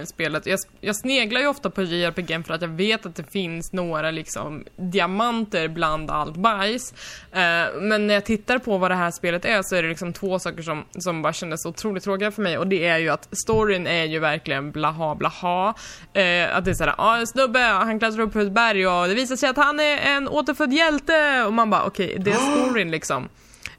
eh, 0.00 0.04
spelet. 0.04 0.46
Jag, 0.46 0.58
jag 0.80 0.96
sneglar 0.96 1.40
ju 1.40 1.46
ofta 1.46 1.70
på 1.70 1.82
JRPG 1.82 2.46
för 2.46 2.54
att 2.54 2.62
jag 2.62 2.68
vet 2.68 3.06
att 3.06 3.16
det 3.16 3.32
finns 3.32 3.72
några 3.72 4.10
liksom 4.10 4.64
diamanter 4.76 5.68
bland 5.68 6.10
allt 6.10 6.36
bajs. 6.36 6.94
Eh, 7.32 7.80
men 7.80 8.06
när 8.06 8.14
jag 8.14 8.24
tittar 8.24 8.58
på 8.58 8.78
vad 8.78 8.90
det 8.90 8.94
här 8.94 9.10
spelet 9.10 9.44
är 9.44 9.62
så 9.62 9.76
är 9.76 9.82
det 9.82 9.88
liksom 9.88 10.12
två 10.12 10.38
saker 10.38 10.62
som, 10.62 10.84
som 10.98 11.22
bara 11.22 11.32
kändes 11.32 11.66
otroligt 11.66 12.04
tråkiga 12.04 12.30
för 12.30 12.42
mig. 12.42 12.58
Och 12.58 12.66
det 12.66 12.86
är 12.86 12.98
ju 12.98 13.08
att 13.08 13.28
storyn 13.32 13.86
är 13.86 14.04
ju 14.04 14.18
verkligen 14.18 14.70
blaha 14.70 15.14
blaha. 15.14 15.74
Eh, 16.12 16.56
att 16.56 16.64
det 16.64 16.70
är 16.70 16.74
såhär, 16.74 16.94
ja 16.98 17.16
en 17.16 17.26
snubbe, 17.26 17.60
han 17.60 17.98
klättrar 17.98 18.20
upp 18.20 18.32
för 18.32 18.40
ett 18.40 18.52
berg 18.52 18.86
och 18.86 19.08
det 19.08 19.14
visar 19.14 19.36
sig 19.36 19.48
att 19.48 19.56
han 19.56 19.73
är 19.80 20.16
en 20.16 20.28
återfödd 20.28 20.72
hjälte. 20.72 21.44
Och 21.46 21.52
man 21.52 21.70
bara 21.70 21.84
okej, 21.84 22.16
det 22.20 22.30
är 22.30 22.34
storyn 22.34 22.90
liksom. 22.90 23.28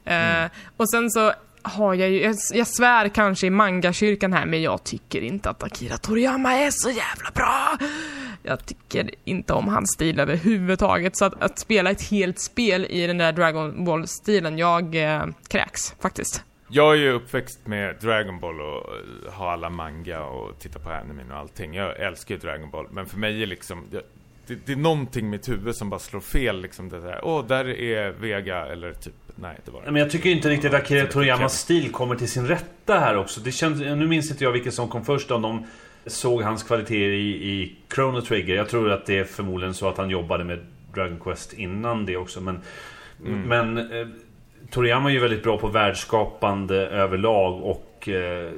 Eh, 0.04 0.44
och 0.76 0.90
sen 0.90 1.10
så 1.10 1.32
har 1.62 1.94
jag 1.94 2.10
ju, 2.10 2.22
jag, 2.22 2.36
jag 2.52 2.66
svär 2.66 3.08
kanske 3.08 3.46
i 3.46 3.50
mangakyrkan 3.50 4.32
här, 4.32 4.46
men 4.46 4.62
jag 4.62 4.84
tycker 4.84 5.20
inte 5.20 5.50
att 5.50 5.62
Akira 5.62 5.96
Toriyama 5.96 6.52
är 6.52 6.70
så 6.70 6.88
jävla 6.90 7.30
bra. 7.34 7.78
Jag 8.42 8.66
tycker 8.66 9.10
inte 9.24 9.52
om 9.52 9.68
hans 9.68 9.90
stil 9.90 10.20
överhuvudtaget, 10.20 11.16
så 11.16 11.24
att, 11.24 11.42
att 11.42 11.58
spela 11.58 11.90
ett 11.90 12.10
helt 12.10 12.38
spel 12.38 12.86
i 12.90 13.06
den 13.06 13.18
där 13.18 13.32
Dragon 13.32 13.84
Ball-stilen, 13.84 14.58
jag 14.58 14.94
eh, 14.94 15.26
kräks 15.48 15.94
faktiskt. 16.00 16.42
Jag 16.68 16.92
är 16.92 16.96
ju 16.96 17.12
uppväxt 17.12 17.66
med 17.66 17.96
Dragon 18.00 18.40
Ball 18.40 18.60
och 18.60 18.76
eh, 19.26 19.32
har 19.32 19.52
alla 19.52 19.70
manga 19.70 20.24
och 20.24 20.58
tittar 20.58 20.80
på 20.80 20.90
animen 20.90 21.30
och 21.30 21.38
allting. 21.38 21.74
Jag 21.74 22.00
älskar 22.00 22.34
ju 22.34 22.40
Dragon 22.40 22.70
Ball, 22.70 22.86
men 22.90 23.06
för 23.06 23.18
mig 23.18 23.42
är 23.42 23.46
liksom... 23.46 23.88
Det, 24.46 24.66
det 24.66 24.72
är 24.72 24.76
någonting 24.76 25.26
i 25.26 25.28
mitt 25.28 25.48
huvud 25.48 25.76
som 25.76 25.90
bara 25.90 26.00
slår 26.00 26.20
fel 26.20 26.60
liksom 26.60 26.88
det 26.88 27.00
där. 27.00 27.20
Åh, 27.22 27.46
där 27.46 27.68
är 27.68 28.10
Vega, 28.10 28.66
eller 28.66 28.92
typ... 28.92 29.14
Nej, 29.34 29.56
det 29.64 29.70
var 29.70 29.82
det 29.82 29.90
Men 29.90 30.02
jag 30.02 30.10
tycker 30.10 30.30
inte 30.30 30.48
riktigt 30.48 30.74
att 30.74 30.80
Akira 30.80 31.06
Toriyamas 31.06 31.58
stil 31.58 31.92
kommer 31.92 32.16
till 32.16 32.30
sin 32.30 32.46
rätta 32.46 32.98
här 32.98 33.16
också. 33.16 33.40
Det 33.40 33.52
känns, 33.52 33.80
nu 33.80 34.06
minns 34.06 34.30
inte 34.30 34.44
jag 34.44 34.52
vilket 34.52 34.74
som 34.74 34.88
kom 34.88 35.04
först 35.04 35.30
om 35.30 35.42
de 35.42 35.66
såg 36.06 36.42
hans 36.42 36.62
kvaliteter 36.62 37.12
i, 37.12 37.28
i 37.28 37.76
Chrono 37.94 38.20
Trigger. 38.20 38.54
Jag 38.54 38.68
tror 38.68 38.90
att 38.90 39.06
det 39.06 39.18
är 39.18 39.24
förmodligen 39.24 39.74
så 39.74 39.88
att 39.88 39.96
han 39.96 40.10
jobbade 40.10 40.44
med 40.44 40.58
Dragon 40.94 41.20
Quest 41.20 41.52
innan 41.52 42.06
det 42.06 42.16
också. 42.16 42.40
Men, 42.40 42.60
men 43.46 43.78
eh, 43.78 44.06
Toriyama 44.70 45.08
är 45.08 45.14
ju 45.14 45.20
väldigt 45.20 45.42
bra 45.42 45.58
på 45.58 45.68
världsskapande 45.68 46.76
överlag 46.76 47.62
och 47.62 48.08
eh, 48.08 48.52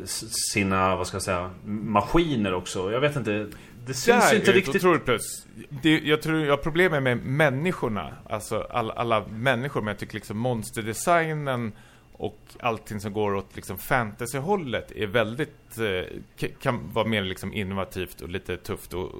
sina, 0.52 0.96
vad 0.96 1.06
ska 1.06 1.14
jag 1.14 1.22
säga, 1.22 1.50
maskiner 1.64 2.54
också. 2.54 2.92
Jag 2.92 3.00
vet 3.00 3.16
inte. 3.16 3.46
Det 3.88 3.94
syns 3.94 4.30
Där 4.30 4.36
inte 4.36 4.52
riktigt... 4.52 4.76
otroligt 4.76 5.04
plus. 5.04 5.46
Det, 5.82 5.98
jag 5.98 6.22
tror 6.22 6.44
jag 6.44 6.52
har 6.52 6.56
problem 6.56 7.04
med 7.04 7.18
människorna, 7.26 8.14
alltså 8.30 8.66
alla, 8.70 8.92
alla 8.92 9.26
människor, 9.26 9.80
men 9.80 9.88
jag 9.88 9.98
tycker 9.98 10.14
liksom 10.14 10.38
monsterdesignen 10.38 11.72
och 12.12 12.38
allting 12.60 13.00
som 13.00 13.12
går 13.12 13.34
åt 13.34 13.56
liksom 13.56 13.78
fantasyhållet 13.78 14.92
är 14.92 15.06
väldigt, 15.06 15.78
eh, 15.78 16.48
kan 16.60 16.92
vara 16.92 17.08
mer 17.08 17.22
liksom 17.22 17.54
innovativt 17.54 18.20
och 18.20 18.28
lite 18.28 18.56
tufft 18.56 18.94
och 18.94 19.10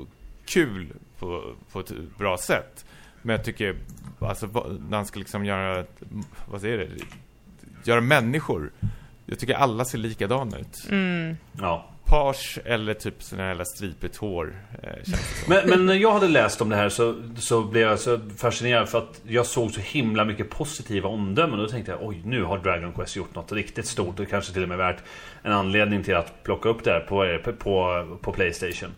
kul 0.45 0.93
på, 1.19 1.55
på 1.73 1.81
ett 1.81 1.93
bra 2.19 2.39
sätt. 2.39 2.85
Men 3.23 3.37
jag 3.37 3.45
tycker, 3.45 3.77
alltså 4.21 4.47
när 4.89 4.97
han 4.97 5.07
ska 5.07 5.19
liksom 5.19 5.45
göra, 5.45 5.85
vad 6.49 6.61
säger 6.61 6.79
det, 6.79 6.89
göra 7.85 8.01
människor. 8.01 8.73
Jag 9.27 9.39
tycker 9.39 9.55
alla 9.55 9.85
ser 9.85 9.99
likadana 9.99 10.59
ut. 10.59 10.89
Ja. 11.53 11.91
Page 12.09 12.59
eller 12.65 12.95
typ 12.95 13.23
sån 13.23 13.39
här 13.39 13.49
jävla 13.49 13.65
stripigt 13.65 14.17
hår, 14.17 14.57
eh. 14.83 14.89
Men, 15.49 15.69
men 15.69 15.87
när 15.87 15.95
jag 15.95 16.13
hade 16.13 16.29
läst 16.29 16.61
om 16.61 16.69
det 16.69 16.77
här 16.77 16.89
så, 16.89 17.15
så 17.39 17.63
blev 17.63 17.83
jag 17.83 17.99
så 17.99 18.21
fascinerad 18.37 18.89
för 18.89 18.99
att 18.99 19.21
jag 19.27 19.47
såg 19.47 19.71
så 19.71 19.81
himla 19.81 20.25
mycket 20.25 20.51
positiva 20.51 21.09
omdömen. 21.09 21.59
Och 21.61 21.67
då 21.67 21.71
tänkte 21.71 21.93
jag 21.93 22.03
oj, 22.03 22.23
nu 22.25 22.43
har 22.43 22.59
Dragon 22.59 22.93
Quest 22.93 23.17
gjort 23.17 23.35
något 23.35 23.53
riktigt 23.53 23.87
stort 23.87 24.21
och 24.21 24.29
kanske 24.29 24.53
till 24.53 24.63
och 24.63 24.69
med 24.69 24.79
värt 24.79 24.99
en 25.43 25.53
anledning 25.53 26.03
till 26.05 26.17
att 26.17 26.43
plocka 26.43 26.69
upp 26.69 26.85
det 26.85 26.91
här 26.91 27.01
på, 27.01 27.39
på, 27.53 28.07
på 28.23 28.33
Playstation. 28.33 28.91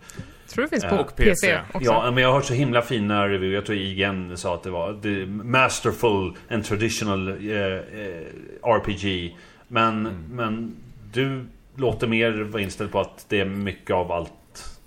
Tror 0.48 0.62
det 0.64 0.68
finns 0.68 0.84
på 0.84 0.96
Och 0.96 1.16
PC, 1.16 1.58
också. 1.72 1.90
Ja, 1.90 2.10
men 2.10 2.22
jag 2.22 2.28
har 2.28 2.34
hört 2.36 2.44
så 2.44 2.54
himla 2.54 2.82
fina 2.82 3.28
reviews. 3.28 3.54
Jag 3.54 3.66
tror 3.66 3.78
IGN 3.78 4.36
sa 4.36 4.54
att 4.54 4.62
det 4.62 4.70
var 4.70 4.94
the 5.02 5.26
masterful 5.26 6.36
and 6.50 6.64
traditional 6.64 7.28
eh, 7.28 7.56
eh, 7.56 8.22
RPG. 8.62 9.36
Men, 9.68 10.06
Mm. 10.06 10.24
men 10.30 10.76
du 11.12 11.46
låter 11.80 12.06
mer 12.06 12.42
vara 12.42 12.62
inställd 12.62 12.92
på 12.92 13.00
att 13.00 13.26
det 13.28 13.40
är 13.40 13.44
mycket 13.44 13.90
av 13.90 14.12
allt. 14.12 14.78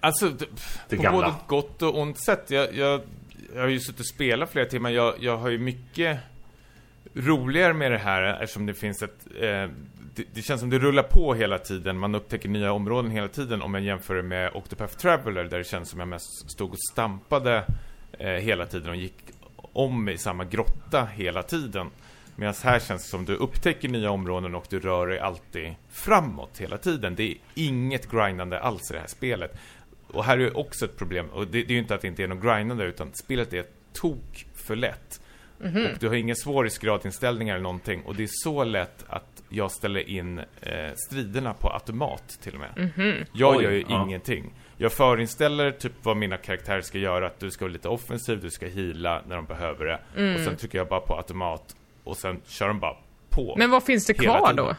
Alltså, 0.00 0.28
det, 0.28 0.46
Det 0.88 0.96
på 0.96 1.02
gamla. 1.02 1.20
både 1.20 1.34
gott 1.46 1.82
och 1.82 1.98
ont 1.98 2.18
sätt. 2.18 2.44
Jag, 2.50 2.74
jag, 2.74 3.00
jag 3.54 3.60
har 3.60 3.68
ju 3.68 3.80
suttit 3.80 4.00
och 4.00 4.06
spelat 4.06 4.50
flera 4.50 4.66
timmar. 4.66 4.90
Jag, 4.90 5.14
jag 5.20 5.36
har 5.36 5.48
ju 5.48 5.58
mycket 5.58 6.18
roligare 7.14 7.72
med 7.72 7.92
det 7.92 7.98
här 7.98 8.42
eftersom 8.42 8.66
det 8.66 8.74
finns 8.74 9.02
ett... 9.02 9.26
Eh, 9.40 9.68
det, 10.14 10.24
det 10.34 10.42
känns 10.42 10.60
som 10.60 10.70
det 10.70 10.78
rullar 10.78 11.02
på 11.02 11.34
hela 11.34 11.58
tiden. 11.58 11.98
Man 11.98 12.14
upptäcker 12.14 12.48
nya 12.48 12.72
områden 12.72 13.10
hela 13.10 13.28
tiden 13.28 13.62
om 13.62 13.74
jag 13.74 13.82
jämför 13.82 14.14
det 14.14 14.22
med 14.22 14.50
Octopath 14.54 14.96
Traveler 14.96 15.44
där 15.44 15.58
det 15.58 15.64
känns 15.64 15.88
som 15.90 15.98
jag 15.98 16.08
mest 16.08 16.50
stod 16.50 16.70
och 16.70 16.78
stampade 16.92 17.64
eh, 18.18 18.28
hela 18.28 18.66
tiden 18.66 18.90
och 18.90 18.96
gick 18.96 19.16
om 19.56 20.08
i 20.08 20.18
samma 20.18 20.44
grotta 20.44 21.08
hela 21.14 21.42
tiden. 21.42 21.90
Medan 22.36 22.54
här 22.62 22.78
känns 22.78 23.02
det 23.02 23.08
som 23.08 23.24
du 23.24 23.34
upptäcker 23.34 23.88
nya 23.88 24.10
områden 24.10 24.54
och 24.54 24.66
du 24.70 24.80
rör 24.80 25.06
dig 25.06 25.18
alltid 25.18 25.74
framåt 25.90 26.58
hela 26.58 26.78
tiden. 26.78 27.14
Det 27.14 27.30
är 27.30 27.36
inget 27.54 28.10
grindande 28.10 28.60
alls 28.60 28.90
i 28.90 28.94
det 28.94 29.00
här 29.00 29.06
spelet. 29.06 29.58
Och 30.06 30.24
här 30.24 30.38
är 30.38 30.42
ju 30.42 30.50
också 30.50 30.84
ett 30.84 30.96
problem, 30.96 31.26
och 31.26 31.46
det, 31.46 31.62
det 31.62 31.70
är 31.70 31.74
ju 31.74 31.78
inte 31.78 31.94
att 31.94 32.00
det 32.00 32.08
inte 32.08 32.22
är 32.22 32.28
något 32.28 32.44
grindande 32.44 32.84
utan 32.84 33.10
spelet 33.14 33.52
är 33.52 33.64
tok 33.92 34.46
för 34.54 34.76
lätt. 34.76 35.20
Och 35.62 35.98
du 36.00 36.08
har 36.08 36.14
ingen 36.14 36.36
svårighetsgradinställningar 36.36 37.54
eller 37.54 37.62
någonting 37.62 38.02
och 38.02 38.14
det 38.14 38.22
är 38.22 38.28
så 38.30 38.64
lätt 38.64 39.04
att 39.08 39.42
jag 39.48 39.70
ställer 39.70 40.08
in 40.08 40.38
eh, 40.38 40.44
striderna 40.96 41.54
på 41.54 41.72
automat 41.72 42.38
till 42.42 42.54
och 42.54 42.60
med. 42.60 42.90
Jag 43.32 43.56
Oj, 43.56 43.64
gör 43.64 43.70
ju 43.70 43.84
ja. 43.88 44.04
ingenting. 44.04 44.52
Jag 44.76 44.92
förinställer 44.92 45.70
typ 45.70 45.92
vad 46.02 46.16
mina 46.16 46.36
karaktärer 46.36 46.80
ska 46.80 46.98
göra, 46.98 47.26
att 47.26 47.40
du 47.40 47.50
ska 47.50 47.64
vara 47.64 47.72
lite 47.72 47.88
offensiv, 47.88 48.40
du 48.40 48.50
ska 48.50 48.66
heala 48.66 49.22
när 49.28 49.36
de 49.36 49.44
behöver 49.44 49.84
det. 49.84 50.34
Och 50.34 50.40
sen 50.40 50.56
trycker 50.56 50.78
jag 50.78 50.88
bara 50.88 51.00
på 51.00 51.16
automat 51.16 51.76
och 52.04 52.16
sen 52.16 52.40
kör 52.46 52.68
de 52.68 52.80
bara 52.80 52.96
på. 53.30 53.54
Men 53.58 53.70
vad 53.70 53.84
finns 53.84 54.06
det 54.06 54.14
kvar 54.14 54.52
då? 54.52 54.76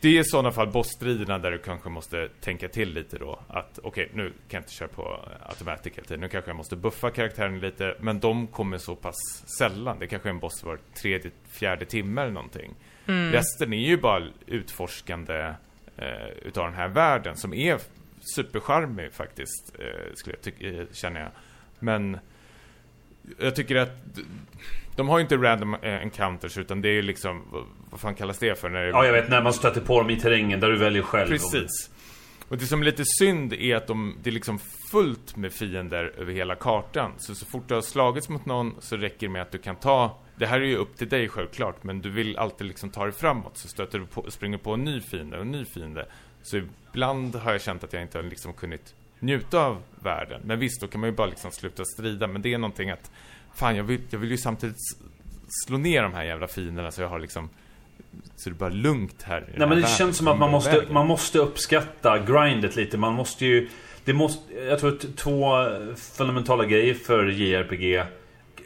Det 0.00 0.08
är 0.08 0.20
i 0.20 0.24
sådana 0.24 0.52
fall 0.52 0.68
bossstriderna 0.68 1.38
där 1.38 1.50
du 1.50 1.58
kanske 1.58 1.88
måste 1.88 2.28
tänka 2.40 2.68
till 2.68 2.94
lite 2.94 3.18
då. 3.18 3.38
Att 3.48 3.78
okej, 3.82 4.10
nu 4.14 4.28
kan 4.28 4.34
jag 4.48 4.60
inte 4.60 4.72
köra 4.72 4.88
på 4.88 5.28
automatic 5.46 5.92
hela 5.96 6.04
tiden. 6.04 6.20
Nu 6.20 6.28
kanske 6.28 6.50
jag 6.50 6.56
måste 6.56 6.76
buffa 6.76 7.10
karaktären 7.10 7.60
lite. 7.60 7.96
Men 8.00 8.20
de 8.20 8.46
kommer 8.46 8.78
så 8.78 8.96
pass 8.96 9.16
sällan. 9.58 9.98
Det 9.98 10.06
kanske 10.06 10.28
är 10.28 10.30
en 10.30 10.38
boss 10.38 10.64
var 10.64 10.78
tredje, 11.02 11.30
fjärde 11.50 11.84
timme 11.84 12.20
eller 12.20 12.32
någonting. 12.32 12.74
Resten 13.06 13.72
är 13.72 13.88
ju 13.88 13.96
bara 13.96 14.28
utforskande 14.46 15.54
eh, 15.96 16.28
utav 16.42 16.64
den 16.64 16.74
här 16.74 16.88
världen 16.88 17.36
som 17.36 17.54
är 17.54 17.78
supercharmig 18.34 19.12
faktiskt, 19.12 19.72
eh, 19.78 20.14
skulle 20.14 20.36
jag 20.36 20.42
tycka, 20.42 20.68
eh, 20.68 20.86
känner 20.92 21.20
jag. 21.20 21.30
Men 21.78 22.18
jag 23.38 23.56
tycker 23.56 23.76
att 23.76 24.18
de 24.96 25.08
har 25.08 25.18
ju 25.18 25.22
inte 25.22 25.36
random 25.36 25.74
eh, 25.74 25.94
encounters 26.02 26.58
utan 26.58 26.80
det 26.82 26.88
är 26.88 26.92
ju 26.92 27.02
liksom, 27.02 27.42
vad- 27.50 27.64
vad 27.90 28.00
fan 28.00 28.14
kallas 28.14 28.38
det 28.38 28.58
för? 28.60 28.68
När 28.68 28.82
det 28.82 28.88
Ja, 28.88 29.04
jag 29.06 29.12
vet 29.12 29.28
när 29.30 29.42
man 29.42 29.52
stöter 29.52 29.80
på 29.80 29.98
dem 29.98 30.10
i 30.10 30.20
terrängen 30.20 30.60
där 30.60 30.68
du 30.68 30.76
väljer 30.78 31.02
själv. 31.02 31.28
Precis. 31.28 31.90
Och 32.48 32.58
det 32.58 32.66
som 32.66 32.80
är 32.80 32.84
lite 32.84 33.02
synd 33.18 33.52
är 33.52 33.76
att 33.76 33.86
de, 33.86 34.16
det 34.22 34.30
är 34.30 34.32
liksom 34.34 34.58
fullt 34.92 35.36
med 35.36 35.52
fiender 35.52 36.12
över 36.18 36.32
hela 36.32 36.54
kartan. 36.54 37.12
Så 37.18 37.34
så 37.34 37.46
fort 37.46 37.68
du 37.68 37.74
har 37.74 37.80
slagits 37.82 38.28
mot 38.28 38.46
någon 38.46 38.74
så 38.78 38.96
räcker 38.96 39.26
det 39.26 39.32
med 39.32 39.42
att 39.42 39.50
du 39.52 39.58
kan 39.58 39.76
ta 39.76 40.18
det 40.36 40.46
här 40.46 40.60
är 40.60 40.64
ju 40.64 40.76
upp 40.76 40.96
till 40.96 41.08
dig 41.08 41.28
självklart, 41.28 41.84
men 41.84 42.00
du 42.00 42.10
vill 42.10 42.36
alltid 42.38 42.66
liksom 42.66 42.90
ta 42.90 43.04
dig 43.04 43.12
framåt. 43.12 43.56
Så 43.58 43.68
stöter 43.68 43.98
du 43.98 44.06
på, 44.06 44.30
springer 44.30 44.58
på 44.58 44.72
en 44.74 44.84
ny 44.84 45.00
fiende 45.00 45.36
och 45.36 45.42
en 45.42 45.50
ny 45.50 45.64
fiende. 45.64 46.06
Så 46.42 46.56
ibland 46.56 47.34
har 47.34 47.52
jag 47.52 47.60
känt 47.62 47.84
att 47.84 47.92
jag 47.92 48.02
inte 48.02 48.18
har 48.18 48.22
liksom 48.22 48.52
kunnat 48.52 48.94
njuta 49.22 49.60
av 49.66 49.82
världen. 50.00 50.40
Men 50.44 50.58
visst, 50.58 50.80
då 50.80 50.86
kan 50.86 51.00
man 51.00 51.10
ju 51.10 51.16
bara 51.16 51.26
liksom 51.26 51.50
sluta 51.50 51.84
strida. 51.84 52.26
Men 52.26 52.42
det 52.42 52.54
är 52.54 52.58
någonting 52.58 52.90
att, 52.90 53.10
fan 53.54 53.76
jag 53.76 53.84
vill, 53.84 54.00
jag 54.10 54.18
vill 54.18 54.30
ju 54.30 54.38
samtidigt 54.38 54.76
slå 55.66 55.78
ner 55.78 56.02
de 56.02 56.14
här 56.14 56.24
jävla 56.24 56.48
fienderna 56.48 56.90
så 56.90 57.02
jag 57.02 57.08
har 57.08 57.18
liksom 57.18 57.50
så 58.36 58.50
det 58.50 58.54
är 58.54 58.58
bara 58.58 58.70
lugnt 58.70 59.22
här 59.22 59.40
Nej 59.40 59.58
men 59.58 59.68
det 59.68 59.74
världen. 59.74 59.88
känns 59.88 60.16
som 60.16 60.28
att 60.28 60.38
man 60.38 60.50
måste, 60.50 60.70
vägen. 60.70 60.92
man 60.92 61.06
måste 61.06 61.38
uppskatta 61.38 62.18
grindet 62.18 62.76
lite. 62.76 62.98
Man 62.98 63.14
måste 63.14 63.46
ju... 63.46 63.68
Det 64.04 64.12
måste, 64.12 64.54
jag 64.54 64.80
tror 64.80 64.92
att 64.92 65.16
två 65.16 65.66
fundamentala 65.96 66.64
grejer 66.64 66.94
för 66.94 67.26
JRPG 67.26 68.02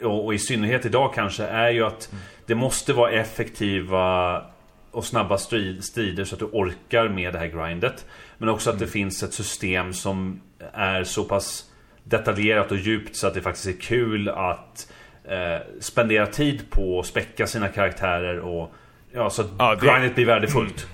och, 0.02 0.24
och 0.24 0.34
i 0.34 0.38
synnerhet 0.38 0.86
idag 0.86 1.14
kanske 1.14 1.44
är 1.44 1.70
ju 1.70 1.84
att 1.84 2.12
det 2.46 2.54
måste 2.54 2.92
vara 2.92 3.10
effektiva 3.10 4.42
och 4.96 5.04
snabba 5.04 5.38
strid, 5.38 5.84
strider 5.84 6.24
så 6.24 6.34
att 6.34 6.38
du 6.38 6.44
orkar 6.44 7.08
med 7.08 7.32
det 7.32 7.38
här 7.38 7.46
grindet. 7.46 8.06
Men 8.38 8.48
också 8.48 8.70
att 8.70 8.78
det 8.78 8.86
finns 8.86 9.22
ett 9.22 9.34
system 9.34 9.92
som 9.92 10.40
är 10.72 11.04
så 11.04 11.24
pass 11.24 11.70
detaljerat 12.04 12.70
och 12.70 12.76
djupt 12.78 13.16
så 13.16 13.26
att 13.26 13.34
det 13.34 13.40
faktiskt 13.42 13.66
är 13.66 13.80
kul 13.80 14.28
att 14.28 14.92
eh, 15.24 15.56
spendera 15.80 16.26
tid 16.26 16.70
på 16.70 17.00
att 17.00 17.06
späcka 17.06 17.46
sina 17.46 17.68
karaktärer 17.68 18.38
och 18.38 18.72
ja, 19.12 19.30
så 19.30 19.42
att 19.42 19.48
Ja, 19.58 19.74
det- 19.74 19.86
grindet 19.86 20.14
blir 20.14 20.26
värdefullt. 20.26 20.86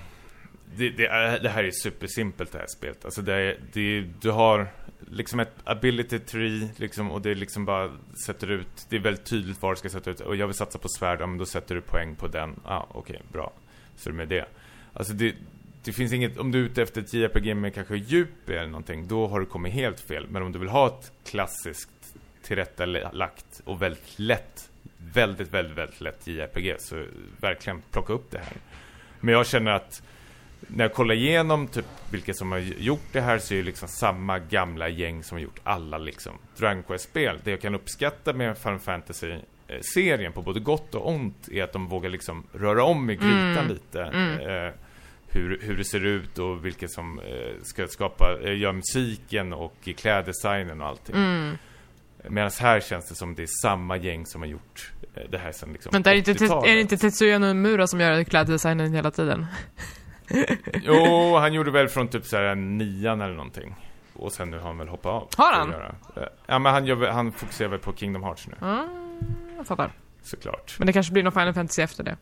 det, 0.75 0.89
det, 0.89 1.05
är, 1.05 1.39
det 1.39 1.49
här 1.49 1.63
är 1.63 1.71
supersimpelt 1.71 2.51
det 2.51 2.57
här 2.57 2.67
spelet. 2.67 3.05
Alltså 3.05 3.21
det, 3.21 3.57
det, 3.73 4.01
du 4.21 4.31
har 4.31 4.67
liksom 5.11 5.39
ett 5.39 5.53
ability 5.63 6.19
tree 6.19 6.69
liksom, 6.77 7.11
och 7.11 7.21
det 7.21 7.35
liksom 7.35 7.65
bara 7.65 7.89
sätter 8.25 8.51
ut, 8.51 8.85
det 8.89 8.95
är 8.95 8.99
väldigt 8.99 9.25
tydligt 9.25 9.61
vad 9.61 9.71
du 9.71 9.75
ska 9.75 9.89
sätta 9.89 10.11
ut. 10.11 10.19
Och 10.19 10.35
jag 10.35 10.47
vill 10.47 10.55
satsa 10.55 10.79
på 10.79 10.87
svärd, 10.87 11.21
ja, 11.21 11.25
men 11.27 11.37
då 11.37 11.45
sätter 11.45 11.75
du 11.75 11.81
poäng 11.81 12.15
på 12.15 12.27
den. 12.27 12.59
Ja, 12.65 12.69
ah, 12.75 12.87
okej, 12.91 13.21
bra. 13.31 13.53
Så 13.95 14.09
är 14.09 14.11
det 14.11 14.17
med 14.17 14.27
det. 14.27 14.45
Alltså 14.93 15.13
det, 15.13 15.35
det 15.83 15.93
finns 15.93 16.13
inget, 16.13 16.37
om 16.37 16.51
du 16.51 16.59
är 16.59 16.63
ute 16.63 16.81
efter 16.81 17.01
ett 17.01 17.13
JRPG 17.13 17.55
med 17.55 17.73
kanske 17.73 17.95
djup 17.95 18.49
eller 18.49 18.67
någonting, 18.67 19.07
då 19.07 19.27
har 19.27 19.39
du 19.39 19.45
kommit 19.45 19.73
helt 19.73 19.99
fel. 19.99 20.27
Men 20.29 20.41
om 20.43 20.51
du 20.51 20.59
vill 20.59 20.69
ha 20.69 20.87
ett 20.87 21.11
klassiskt 21.25 21.89
tillrättalagt 22.43 23.61
och 23.65 23.81
väldigt 23.81 24.19
lätt, 24.19 24.69
väldigt, 24.97 25.53
väldigt, 25.53 25.77
väldigt 25.77 26.01
lätt 26.01 26.27
JRPG, 26.27 26.75
så 26.79 27.05
verkligen 27.41 27.81
plocka 27.91 28.13
upp 28.13 28.31
det 28.31 28.37
här. 28.37 28.57
Men 29.19 29.33
jag 29.33 29.47
känner 29.47 29.71
att 29.71 30.03
när 30.67 30.83
jag 30.85 30.93
kollar 30.93 31.15
igenom 31.15 31.67
typ 31.67 31.85
vilka 32.11 32.33
som 32.33 32.51
har 32.51 32.59
gjort 32.59 33.07
det 33.11 33.21
här 33.21 33.39
så 33.39 33.53
är 33.53 33.57
det 33.57 33.63
liksom 33.63 33.87
samma 33.87 34.39
gamla 34.39 34.89
gäng 34.89 35.23
som 35.23 35.35
har 35.35 35.43
gjort 35.43 35.59
alla 35.63 35.97
liksom 35.97 36.33
Dragon 36.57 36.83
Quest-spel. 36.83 37.39
Det 37.43 37.51
jag 37.51 37.61
kan 37.61 37.75
uppskatta 37.75 38.33
med 38.33 38.57
Final 38.57 38.79
Fantasy-serien 39.73 40.31
på 40.31 40.41
både 40.41 40.59
gott 40.59 40.95
och 40.95 41.09
ont 41.09 41.49
är 41.51 41.63
att 41.63 41.73
de 41.73 41.87
vågar 41.87 42.09
liksom 42.09 42.43
röra 42.53 42.83
om 42.83 43.09
i 43.09 43.15
grytan 43.15 43.67
lite. 43.67 44.01
Eh, 44.01 44.79
hur, 45.27 45.59
hur 45.61 45.77
det 45.77 45.85
ser 45.85 46.05
ut 46.05 46.39
och 46.39 46.65
vilka 46.65 46.87
som 46.87 47.19
eh, 47.19 47.61
ska 47.63 47.87
skapa, 47.87 48.37
eh, 48.43 48.57
gör 48.57 48.71
musiken 48.71 49.53
och 49.53 49.89
kläddesignen 49.97 50.81
och 50.81 50.87
allting. 50.87 51.15
Medan 52.29 52.51
här 52.59 52.79
känns 52.79 53.09
det 53.09 53.15
som 53.15 53.35
det 53.35 53.41
är 53.43 53.47
samma 53.61 53.97
gäng 53.97 54.25
som 54.25 54.41
har 54.41 54.47
gjort 54.47 54.91
eh, 55.15 55.23
det 55.29 55.37
här 55.37 55.51
sen 55.51 55.73
liksom 55.73 55.89
Vänta, 55.93 56.09
är 56.09 56.13
det, 56.13 56.17
inte, 56.31 56.45
80-talet. 56.45 56.69
är 56.69 56.75
det 56.75 56.81
inte 56.81 56.97
Tetsuya 56.97 57.39
Nomura 57.39 57.87
som 57.87 57.99
gör 57.99 58.23
kläddesignen 58.23 58.93
hela 58.93 59.11
tiden? 59.11 59.45
Jo, 60.83 61.35
han 61.37 61.53
gjorde 61.53 61.71
väl 61.71 61.87
från 61.87 62.07
typ 62.07 62.25
såhär 62.25 62.55
nian 62.55 63.21
eller 63.21 63.33
någonting. 63.35 63.75
Och 64.13 64.33
sen 64.33 64.51
nu 64.51 64.57
har 64.59 64.67
han 64.67 64.77
väl 64.77 64.87
hoppat 64.87 65.11
av. 65.11 65.29
Har 65.37 65.53
han? 65.53 65.71
göra. 65.71 65.95
Eh, 66.15 66.23
Ja, 66.45 66.59
men 66.59 66.73
han, 66.73 66.85
gör, 66.85 67.07
han 67.07 67.31
fokuserar 67.31 67.69
väl 67.69 67.79
på 67.79 67.93
Kingdom 67.93 68.23
Hearts 68.23 68.47
nu, 68.47 68.53
Ja, 68.61 68.87
jag 69.69 69.77
fattar. 69.77 69.91
såklart. 70.23 70.75
Men 70.77 70.87
det 70.87 70.93
kanske 70.93 71.13
blir 71.13 71.23
någon 71.23 71.31
Final 71.33 71.53
Fantasy 71.53 71.81
efter 71.81 72.03
det. 72.03 72.17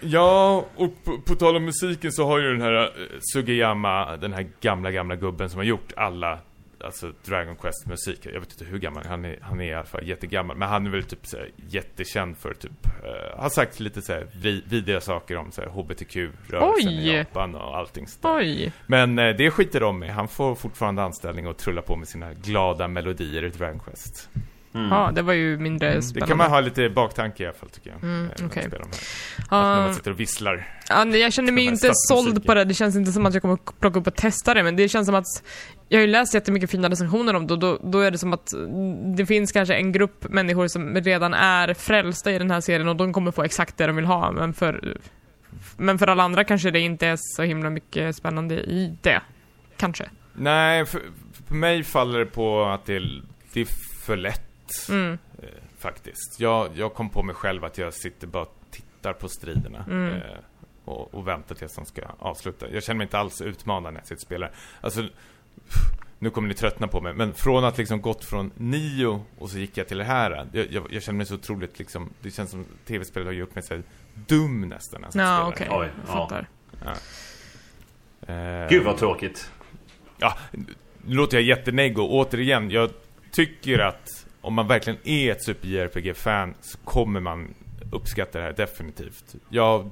Ja, 0.00 0.66
och 0.76 1.04
på, 1.04 1.18
på 1.20 1.34
tal 1.34 1.56
om 1.56 1.64
musiken 1.64 2.12
så 2.12 2.26
har 2.26 2.38
ju 2.38 2.52
den 2.52 2.60
här 2.62 2.72
eh, 2.84 2.90
Sugiyama, 3.32 4.16
den 4.16 4.32
här 4.32 4.46
gamla, 4.60 4.90
gamla 4.90 5.16
gubben 5.16 5.50
som 5.50 5.58
har 5.58 5.64
gjort 5.64 5.92
alla 5.96 6.38
Alltså 6.84 7.12
Dragon 7.24 7.56
Quest 7.56 7.86
musik, 7.86 8.20
jag 8.22 8.40
vet 8.40 8.52
inte 8.52 8.64
hur 8.64 8.78
gammal, 8.78 9.06
han 9.06 9.24
är, 9.24 9.38
han 9.42 9.60
är 9.60 9.64
i 9.64 9.74
alla 9.74 9.84
fall 9.84 10.06
jättegammal 10.08 10.56
Men 10.56 10.68
han 10.68 10.86
är 10.86 10.90
väl 10.90 11.02
typ 11.04 11.26
så 11.26 11.36
här, 11.36 11.50
jättekänd 11.68 12.36
för 12.38 12.54
typ 12.54 12.86
eh, 13.04 13.38
Har 13.40 13.48
sagt 13.48 13.80
lite 13.80 14.02
så 14.02 14.12
här, 14.12 14.26
vi- 14.34 14.62
vidriga 14.68 15.00
saker 15.00 15.36
om 15.36 15.52
så 15.52 15.60
här, 15.60 15.68
HBTQ-rörelsen 15.68 16.92
i! 16.92 17.16
Japan 17.16 17.54
och 17.54 17.76
allting. 17.76 18.06
Oj! 18.22 18.72
Men 18.86 19.18
eh, 19.18 19.36
det 19.36 19.50
skiter 19.50 19.80
de 19.80 20.04
i. 20.04 20.08
Han 20.08 20.28
får 20.28 20.54
fortfarande 20.54 21.02
anställning 21.02 21.46
och 21.46 21.56
trulla 21.56 21.82
på 21.82 21.96
med 21.96 22.08
sina 22.08 22.34
glada 22.34 22.88
melodier 22.88 23.44
i 23.44 23.48
Dragon 23.48 23.80
Quest. 23.80 24.28
Ja, 24.90 25.10
det 25.14 25.22
var 25.22 25.32
ju 25.32 25.58
mindre 25.58 25.86
Mm. 25.88 26.00
Det 26.00 26.06
spännande. 26.06 26.28
kan 26.28 26.38
man 26.38 26.50
ha 26.50 26.60
lite 26.60 26.88
baktanke 26.88 27.42
i 27.42 27.46
alla 27.46 27.54
fall 27.54 27.68
tycker 27.68 27.90
jag. 27.90 28.02
Mm, 28.02 28.26
eh, 28.26 28.48
de 28.48 28.60
här. 28.60 28.80
Att 29.40 29.50
man 29.50 29.94
sitter 29.94 30.10
och 30.10 30.20
visslar. 30.20 30.68
ja, 30.88 31.06
jag 31.06 31.32
känner 31.32 31.52
mig 31.52 31.64
inte 31.64 31.90
såld 31.94 32.46
på 32.46 32.54
det. 32.54 32.64
Det 32.64 32.74
känns 32.74 32.96
inte 32.96 33.12
som 33.12 33.26
att 33.26 33.34
jag 33.34 33.42
kommer 33.42 33.58
plocka 33.80 33.98
upp 33.98 34.06
och 34.06 34.14
testa 34.16 34.54
det, 34.54 34.62
men 34.62 34.76
det 34.76 34.88
känns 34.88 35.06
som 35.06 35.14
att 35.14 35.26
jag 35.88 35.98
har 35.98 36.02
ju 36.06 36.12
läst 36.12 36.34
jättemycket 36.34 36.70
fina 36.70 36.88
recensioner 36.88 37.34
om 37.34 37.46
det 37.46 37.54
och 37.54 37.60
då, 37.60 37.78
då 37.82 38.00
är 38.00 38.10
det 38.10 38.18
som 38.18 38.32
att 38.32 38.52
det 39.16 39.26
finns 39.26 39.52
kanske 39.52 39.74
en 39.74 39.92
grupp 39.92 40.28
människor 40.28 40.68
som 40.68 40.94
redan 40.94 41.34
är 41.34 41.74
frälsta 41.74 42.32
i 42.32 42.38
den 42.38 42.50
här 42.50 42.60
serien 42.60 42.88
och 42.88 42.96
de 42.96 43.12
kommer 43.12 43.30
få 43.30 43.42
exakt 43.42 43.76
det 43.76 43.86
de 43.86 43.96
vill 43.96 44.04
ha, 44.04 44.32
men 44.32 44.54
för, 44.54 44.98
men 45.76 45.98
för 45.98 46.06
alla 46.06 46.22
andra 46.22 46.44
kanske 46.44 46.70
det 46.70 46.80
inte 46.80 47.06
är 47.06 47.16
så 47.18 47.42
himla 47.42 47.70
mycket 47.70 48.16
spännande 48.16 48.54
i 48.54 48.96
det. 49.02 49.20
Kanske. 49.76 50.04
Nej, 50.32 50.86
för, 50.86 51.00
för 51.48 51.54
mig 51.54 51.82
faller 51.84 52.18
det 52.18 52.26
på 52.26 52.64
att 52.64 52.86
det 52.86 52.96
är, 52.96 53.22
det 53.52 53.60
är 53.60 53.66
för 54.06 54.16
lätt. 54.16 54.45
Mm. 54.88 55.18
Eh, 55.42 55.48
faktiskt. 55.78 56.40
Jag, 56.40 56.70
jag 56.74 56.94
kom 56.94 57.10
på 57.10 57.22
mig 57.22 57.34
själv 57.34 57.64
att 57.64 57.78
jag 57.78 57.94
sitter 57.94 58.26
bara 58.26 58.42
och 58.42 58.54
tittar 58.70 59.12
på 59.12 59.28
striderna. 59.28 59.84
Mm. 59.90 60.12
Eh, 60.14 60.20
och, 60.84 61.14
och 61.14 61.28
väntar 61.28 61.54
tills 61.54 61.74
de 61.74 61.84
ska 61.86 62.02
avsluta. 62.18 62.70
Jag 62.70 62.82
känner 62.84 62.98
mig 62.98 63.04
inte 63.04 63.18
alls 63.18 63.40
utmanad 63.40 63.92
när 63.92 64.00
jag 64.00 64.06
sitter 64.06 64.14
och 64.16 64.20
spelar. 64.20 64.50
Alltså, 64.80 65.08
nu 66.18 66.30
kommer 66.30 66.48
ni 66.48 66.54
tröttna 66.54 66.88
på 66.88 67.00
mig, 67.00 67.14
men 67.14 67.34
från 67.34 67.64
att 67.64 67.78
liksom 67.78 68.00
gått 68.00 68.24
från 68.24 68.50
Nio 68.56 69.24
och 69.38 69.50
så 69.50 69.58
gick 69.58 69.76
jag 69.76 69.88
till 69.88 69.98
det 69.98 70.04
här. 70.04 70.46
Jag, 70.52 70.72
jag, 70.72 70.92
jag 70.92 71.02
känner 71.02 71.16
mig 71.16 71.26
så 71.26 71.34
otroligt 71.34 71.78
liksom, 71.78 72.10
det 72.22 72.30
känns 72.30 72.50
som 72.50 72.64
tv-spelet 72.86 73.26
har 73.26 73.32
gjort 73.32 73.54
mig 73.54 73.64
så 73.64 73.74
här 73.74 73.82
dum 74.14 74.60
nästan. 74.68 75.00
när 75.00 75.08
Ja, 75.08 75.12
spelar. 75.12 75.48
okej. 75.48 75.68
Oj, 75.70 75.86
Jag 76.06 76.16
ja. 76.16 76.28
fattar. 76.28 76.46
Eh, 78.28 78.68
Gud 78.68 78.84
vad 78.84 78.96
tråkigt. 78.98 79.50
Ja, 80.18 80.38
nu 80.52 81.14
låter 81.14 81.36
jag 81.36 81.44
jättenego. 81.44 82.02
Återigen, 82.02 82.70
jag 82.70 82.90
tycker 83.30 83.78
att 83.78 84.25
om 84.46 84.54
man 84.54 84.66
verkligen 84.66 84.98
är 85.04 85.32
ett 85.32 85.44
super-JRPG-fan 85.44 86.54
så 86.60 86.78
kommer 86.78 87.20
man 87.20 87.54
uppskatta 87.92 88.38
det 88.38 88.44
här 88.44 88.52
definitivt. 88.52 89.34
Jag 89.48 89.90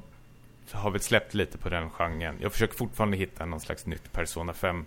har 0.73 0.91
väl 0.91 1.01
släppt 1.01 1.35
lite 1.35 1.59
på 1.59 1.69
den 1.69 1.91
genren. 1.91 2.37
Jag 2.41 2.53
försöker 2.53 2.75
fortfarande 2.75 3.17
hitta 3.17 3.47
någon 3.47 3.61
slags 3.61 3.87
nytt 3.87 4.13
Persona 4.13 4.53
5 4.53 4.85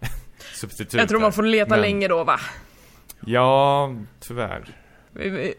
substitut. 0.54 0.94
Jag 0.94 1.08
tror 1.08 1.20
man 1.20 1.32
får 1.32 1.42
leta 1.42 1.70
Men- 1.70 1.80
länge 1.80 2.08
då, 2.08 2.24
va? 2.24 2.40
Ja, 3.26 3.94
tyvärr. 4.20 4.64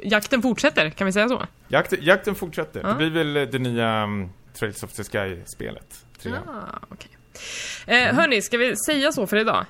Jakten 0.03 0.41
fortsätter, 0.41 0.89
kan 0.89 1.05
vi 1.05 1.13
säga 1.13 1.29
så? 1.29 1.41
Jakt, 1.67 1.93
jakten 2.01 2.35
fortsätter. 2.35 2.81
Ja. 2.83 2.87
Det 2.89 2.95
blir 2.95 3.09
väl 3.09 3.37
eh, 3.37 3.43
det 3.43 3.59
nya 3.59 4.03
um, 4.03 4.29
Trails 4.53 4.83
of 4.83 4.91
the 4.93 5.03
Sky-spelet. 5.03 6.05
Ah, 6.25 6.79
okej. 6.89 7.11
Eh, 7.87 8.15
hörni, 8.15 8.41
ska 8.41 8.57
vi 8.57 8.75
säga 8.77 9.11
så 9.11 9.27
för 9.27 9.37
idag? 9.37 9.65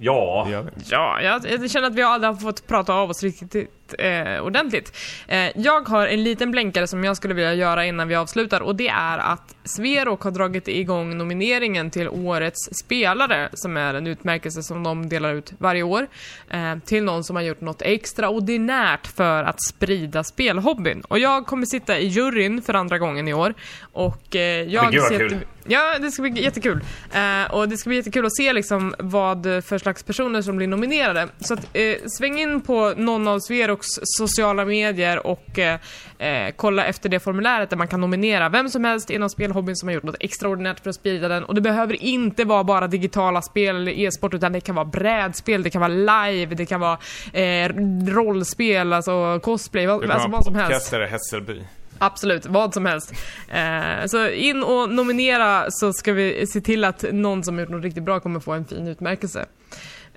Ja, 0.00 0.42
Det 0.46 0.52
gör 0.52 0.62
vi. 0.62 0.70
Ja, 0.90 1.20
jag, 1.22 1.46
jag 1.46 1.70
känner 1.70 1.86
att 1.86 1.94
vi 1.94 2.02
aldrig 2.02 2.32
har 2.32 2.36
fått 2.40 2.66
prata 2.66 2.94
av 2.94 3.10
oss 3.10 3.22
riktigt 3.22 3.70
eh, 3.98 4.40
ordentligt. 4.40 4.96
Eh, 5.28 5.46
jag 5.54 5.88
har 5.88 6.06
en 6.06 6.22
liten 6.22 6.50
blänkare 6.50 6.86
som 6.86 7.04
jag 7.04 7.16
skulle 7.16 7.34
vilja 7.34 7.54
göra 7.54 7.86
innan 7.86 8.08
vi 8.08 8.14
avslutar 8.14 8.60
och 8.60 8.76
det 8.76 8.88
är 8.88 9.18
att 9.18 9.54
Sverok 9.64 10.22
har 10.22 10.30
dragit 10.30 10.68
igång 10.68 11.18
nomineringen 11.18 11.90
till 11.90 12.08
Årets 12.08 12.68
spelare 12.84 13.48
som 13.52 13.76
är 13.76 13.94
en 13.94 14.06
utmärkelse 14.06 14.62
som 14.62 14.82
de 14.82 15.08
delar 15.08 15.34
ut 15.34 15.52
varje 15.58 15.82
år 15.82 16.06
eh, 16.50 16.78
till 16.84 17.04
någon 17.04 17.24
som 17.24 17.36
har 17.36 17.42
gjort 17.42 17.60
något 17.60 17.82
extraordinärt 17.82 19.06
för 19.06 19.44
att 19.44 19.62
sprida 19.62 20.24
spelhobbyn. 20.24 21.00
Och 21.00 21.18
jag 21.18 21.46
kommer 21.46 21.66
sitta 21.66 21.98
i 21.98 22.06
juryn 22.06 22.62
för 22.62 22.74
andra 22.74 22.98
gången 22.98 23.28
i 23.28 23.34
år 23.34 23.54
och 23.92 24.36
eh, 24.36 24.62
jag 24.62 24.84
Men 24.84 24.92
gud 24.92 25.18
kul. 25.18 25.38
Ja, 25.70 25.98
det 25.98 26.10
ska 26.10 26.22
bli 26.22 26.42
jättekul. 26.42 26.80
Eh, 27.12 27.54
och 27.54 27.68
det 27.68 27.76
ska 27.76 27.90
bli 27.90 27.96
jättekul 27.96 28.26
att 28.26 28.36
se 28.36 28.52
liksom 28.52 28.94
vad 28.98 29.42
för 29.42 29.78
slags 29.78 30.02
personer 30.02 30.42
som 30.42 30.56
blir 30.56 30.66
nominerade. 30.66 31.28
Så 31.40 31.54
att, 31.54 31.68
eh, 31.72 31.94
sväng 32.06 32.38
in 32.38 32.60
på 32.60 32.94
någon 32.96 33.28
av 33.28 33.40
Sveroks 33.78 33.88
sociala 34.02 34.64
medier 34.64 35.26
och 35.26 35.58
eh, 35.58 35.80
eh, 36.18 36.52
kolla 36.56 36.84
efter 36.84 37.08
det 37.08 37.20
formuläret 37.20 37.70
där 37.70 37.76
man 37.76 37.88
kan 37.88 38.00
nominera 38.00 38.48
vem 38.48 38.68
som 38.68 38.84
helst 38.84 39.10
inom 39.10 39.30
spelhobbyn 39.30 39.76
som 39.76 39.88
har 39.88 39.94
gjort 39.94 40.02
något 40.02 40.16
extraordinärt 40.20 40.80
för 40.80 40.90
att 40.90 40.96
sprida 40.96 41.28
den. 41.28 41.44
Och 41.44 41.54
det 41.54 41.60
behöver 41.60 42.02
inte 42.02 42.44
vara 42.44 42.64
bara 42.64 42.86
digitala 42.86 43.42
spel 43.42 43.76
eller 43.76 43.92
e-sport 43.92 44.34
utan 44.34 44.52
det 44.52 44.60
kan 44.60 44.74
vara 44.74 44.84
brädspel, 44.84 45.62
det 45.62 45.70
kan 45.70 45.80
vara 45.80 46.28
live, 46.28 46.54
det 46.54 46.66
kan 46.66 46.80
vara 46.80 46.98
eh, 47.32 47.68
rollspel, 48.06 48.92
alltså 48.92 49.40
cosplay, 49.42 49.86
vad, 49.86 50.00
Det 50.00 50.12
alltså 50.12 50.28
vad 50.28 50.44
som 50.44 50.54
helst. 50.54 50.68
podcastare 50.68 51.06
Hässelby. 51.06 51.62
Absolut, 52.00 52.46
vad 52.46 52.74
som 52.74 52.86
helst. 52.86 53.12
Eh, 53.48 54.06
så 54.06 54.28
in 54.28 54.62
och 54.62 54.90
nominera 54.90 55.70
så 55.70 55.92
ska 55.92 56.12
vi 56.12 56.46
se 56.46 56.60
till 56.60 56.84
att 56.84 57.04
någon 57.12 57.44
som 57.44 57.54
har 57.54 57.60
gjort 57.60 57.70
något 57.70 57.84
riktigt 57.84 58.02
bra 58.02 58.20
kommer 58.20 58.40
få 58.40 58.52
en 58.52 58.64
fin 58.64 58.88
utmärkelse. 58.88 59.46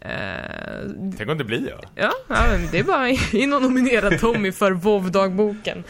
Eh, 0.02 0.90
Tänk 1.18 1.30
om 1.30 1.38
det 1.38 1.44
blir 1.44 1.70
jag. 1.70 1.86
ja, 1.96 2.12
ja, 2.28 2.58
det 2.72 2.80
är 2.80 2.84
bara 2.84 3.10
in 3.34 3.54
och 3.54 3.62
nominera 3.62 4.18
Tommy 4.18 4.52
för 4.52 4.72
WoW-dagboken. 4.72 5.84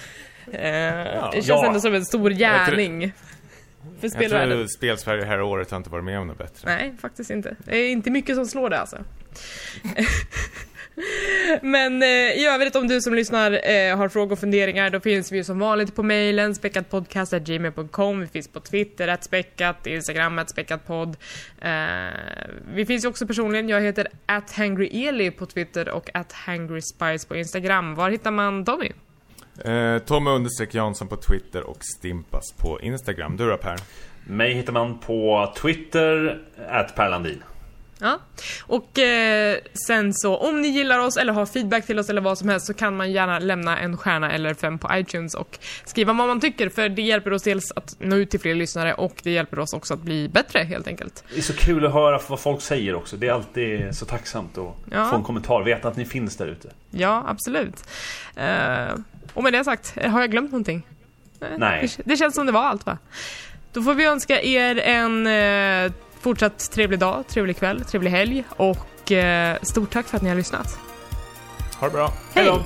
Eh, 0.51 0.51
det 0.53 1.32
känns 1.34 1.47
Ja. 1.47 1.66
ändå 1.68 1.80
som 1.80 1.93
en 1.95 2.05
stor 2.05 2.30
gärning. 2.30 3.12
För 3.99 4.07
Jag 4.07 4.12
spelvärlden. 4.12 4.57
tror 4.57 4.68
Spelsverige 4.68 5.22
det 5.22 5.28
här 5.28 5.41
året 5.41 5.72
har 5.72 5.78
inte 5.78 5.89
varit 5.89 6.03
med 6.05 6.20
om 6.20 6.28
något 6.28 6.38
bättre. 6.38 6.70
Nej, 6.76 6.93
faktiskt 7.01 7.30
inte. 7.30 7.55
Det 7.66 7.78
är 7.78 7.89
inte 7.91 8.09
mycket 8.12 8.36
som 8.36 8.45
slår 8.45 8.70
det 8.70 8.80
alltså. 8.80 8.97
Men 11.61 12.03
eh, 12.03 12.07
i 12.09 12.45
övrigt 12.45 12.75
om 12.75 12.87
du 12.87 13.01
som 13.01 13.13
lyssnar 13.13 13.51
eh, 13.51 13.97
har 13.97 14.09
frågor 14.09 14.31
och 14.31 14.39
funderingar 14.39 14.89
då 14.89 14.99
finns 14.99 15.31
vi 15.31 15.37
ju 15.37 15.43
som 15.43 15.59
vanligt 15.59 15.95
på 15.95 16.03
mejlen 16.03 16.55
späckatpodcast.gmail.com 16.55 18.19
Vi 18.19 18.27
finns 18.27 18.47
på 18.47 18.59
Twitter, 18.59 19.07
att 19.07 19.23
späckat, 19.23 19.87
Instagram, 19.87 20.39
att 20.39 20.49
späckatpodd. 20.49 21.17
Eh, 21.61 21.71
vi 22.73 22.85
finns 22.85 23.05
ju 23.05 23.09
också 23.09 23.27
personligen, 23.27 23.69
jag 23.69 23.81
heter 23.81 24.07
@hangryeli 24.55 25.31
på 25.31 25.45
Twitter 25.45 25.89
och 25.89 26.09
@hangryspice 26.31 27.27
på 27.27 27.35
Instagram. 27.35 27.95
Var 27.95 28.09
hittar 28.09 28.31
man 28.31 28.65
Tommy? 28.65 28.91
Eh, 29.65 29.97
Tommy 29.97 30.29
understreck 30.29 30.73
Jansson 30.73 31.07
på 31.07 31.15
Twitter 31.17 31.63
och 31.63 31.77
Stimpas 31.97 32.53
på 32.57 32.81
Instagram. 32.81 33.37
Du 33.37 33.49
då 33.49 33.57
Per? 33.57 33.77
mig 34.23 34.53
hittar 34.53 34.73
man 34.73 34.99
på 34.99 35.53
Twitter, 35.61 36.41
at 36.69 36.95
Per 36.95 37.09
Landin. 37.09 37.43
Ja. 38.01 38.19
Och 38.63 38.99
eh, 38.99 39.57
sen 39.87 40.13
så, 40.13 40.37
om 40.37 40.61
ni 40.61 40.67
gillar 40.67 40.99
oss 40.99 41.17
eller 41.17 41.33
har 41.33 41.45
feedback 41.45 41.85
till 41.85 41.99
oss 41.99 42.09
eller 42.09 42.21
vad 42.21 42.37
som 42.37 42.49
helst 42.49 42.65
så 42.67 42.73
kan 42.73 42.97
man 42.97 43.11
gärna 43.11 43.39
lämna 43.39 43.79
en 43.79 43.97
stjärna 43.97 44.31
eller 44.31 44.53
fem 44.53 44.79
på 44.79 44.89
iTunes 44.93 45.33
och 45.35 45.59
skriva 45.85 46.13
vad 46.13 46.27
man 46.27 46.39
tycker 46.39 46.69
för 46.69 46.89
det 46.89 47.01
hjälper 47.01 47.33
oss 47.33 47.43
dels 47.43 47.71
att 47.75 47.95
nå 47.99 48.15
ut 48.15 48.29
till 48.29 48.39
fler 48.39 48.55
lyssnare 48.55 48.93
och 48.93 49.15
det 49.23 49.31
hjälper 49.31 49.59
oss 49.59 49.73
också 49.73 49.93
att 49.93 49.99
bli 50.01 50.29
bättre 50.29 50.59
helt 50.59 50.87
enkelt. 50.87 51.23
Det 51.33 51.37
är 51.37 51.41
så 51.41 51.53
kul 51.53 51.85
att 51.85 51.93
höra 51.93 52.19
vad 52.27 52.39
folk 52.39 52.61
säger 52.61 52.95
också. 52.95 53.17
Det 53.17 53.27
är 53.27 53.31
alltid 53.33 53.95
så 53.95 54.05
tacksamt 54.05 54.57
att 54.57 54.75
Ja. 54.91 55.09
få 55.09 55.15
en 55.15 55.23
kommentar. 55.23 55.63
Veta 55.63 55.87
att 55.87 55.97
ni 55.97 56.05
finns 56.05 56.37
där 56.37 56.47
ute. 56.47 56.69
Ja, 56.91 57.23
absolut. 57.27 57.83
Eh, 58.35 58.95
och 59.33 59.43
med 59.43 59.53
det 59.53 59.63
sagt, 59.63 59.93
eh, 59.95 60.11
har 60.11 60.21
jag 60.21 60.31
glömt 60.31 60.51
någonting? 60.51 60.87
Eh, 61.41 61.47
Nej. 61.57 61.89
Det, 61.97 62.03
det 62.05 62.17
känns 62.17 62.35
som 62.35 62.45
det 62.45 62.51
var 62.51 62.63
allt 62.63 62.85
va? 62.85 62.97
Då 63.73 63.81
får 63.83 63.93
vi 63.93 64.05
önska 64.05 64.41
er 64.41 64.77
en 64.79 65.27
eh, 65.27 65.91
fortsatt 66.22 66.72
trevlig 66.72 66.99
dag, 66.99 67.24
trevlig 67.28 67.57
kväll, 67.57 67.82
trevlig 67.86 68.11
helg 68.11 68.43
och 68.49 69.11
eh, 69.11 69.57
stort 69.61 69.91
tack 69.91 70.07
för 70.07 70.17
att 70.17 70.24
ni 70.24 70.30
har 70.30 70.36
lyssnat. 70.36 70.80
Ha 71.80 71.88
det 71.88 71.93
bra. 71.93 72.13
Hej! 72.34 72.43
Hej 72.43 72.45
då! 72.45 72.63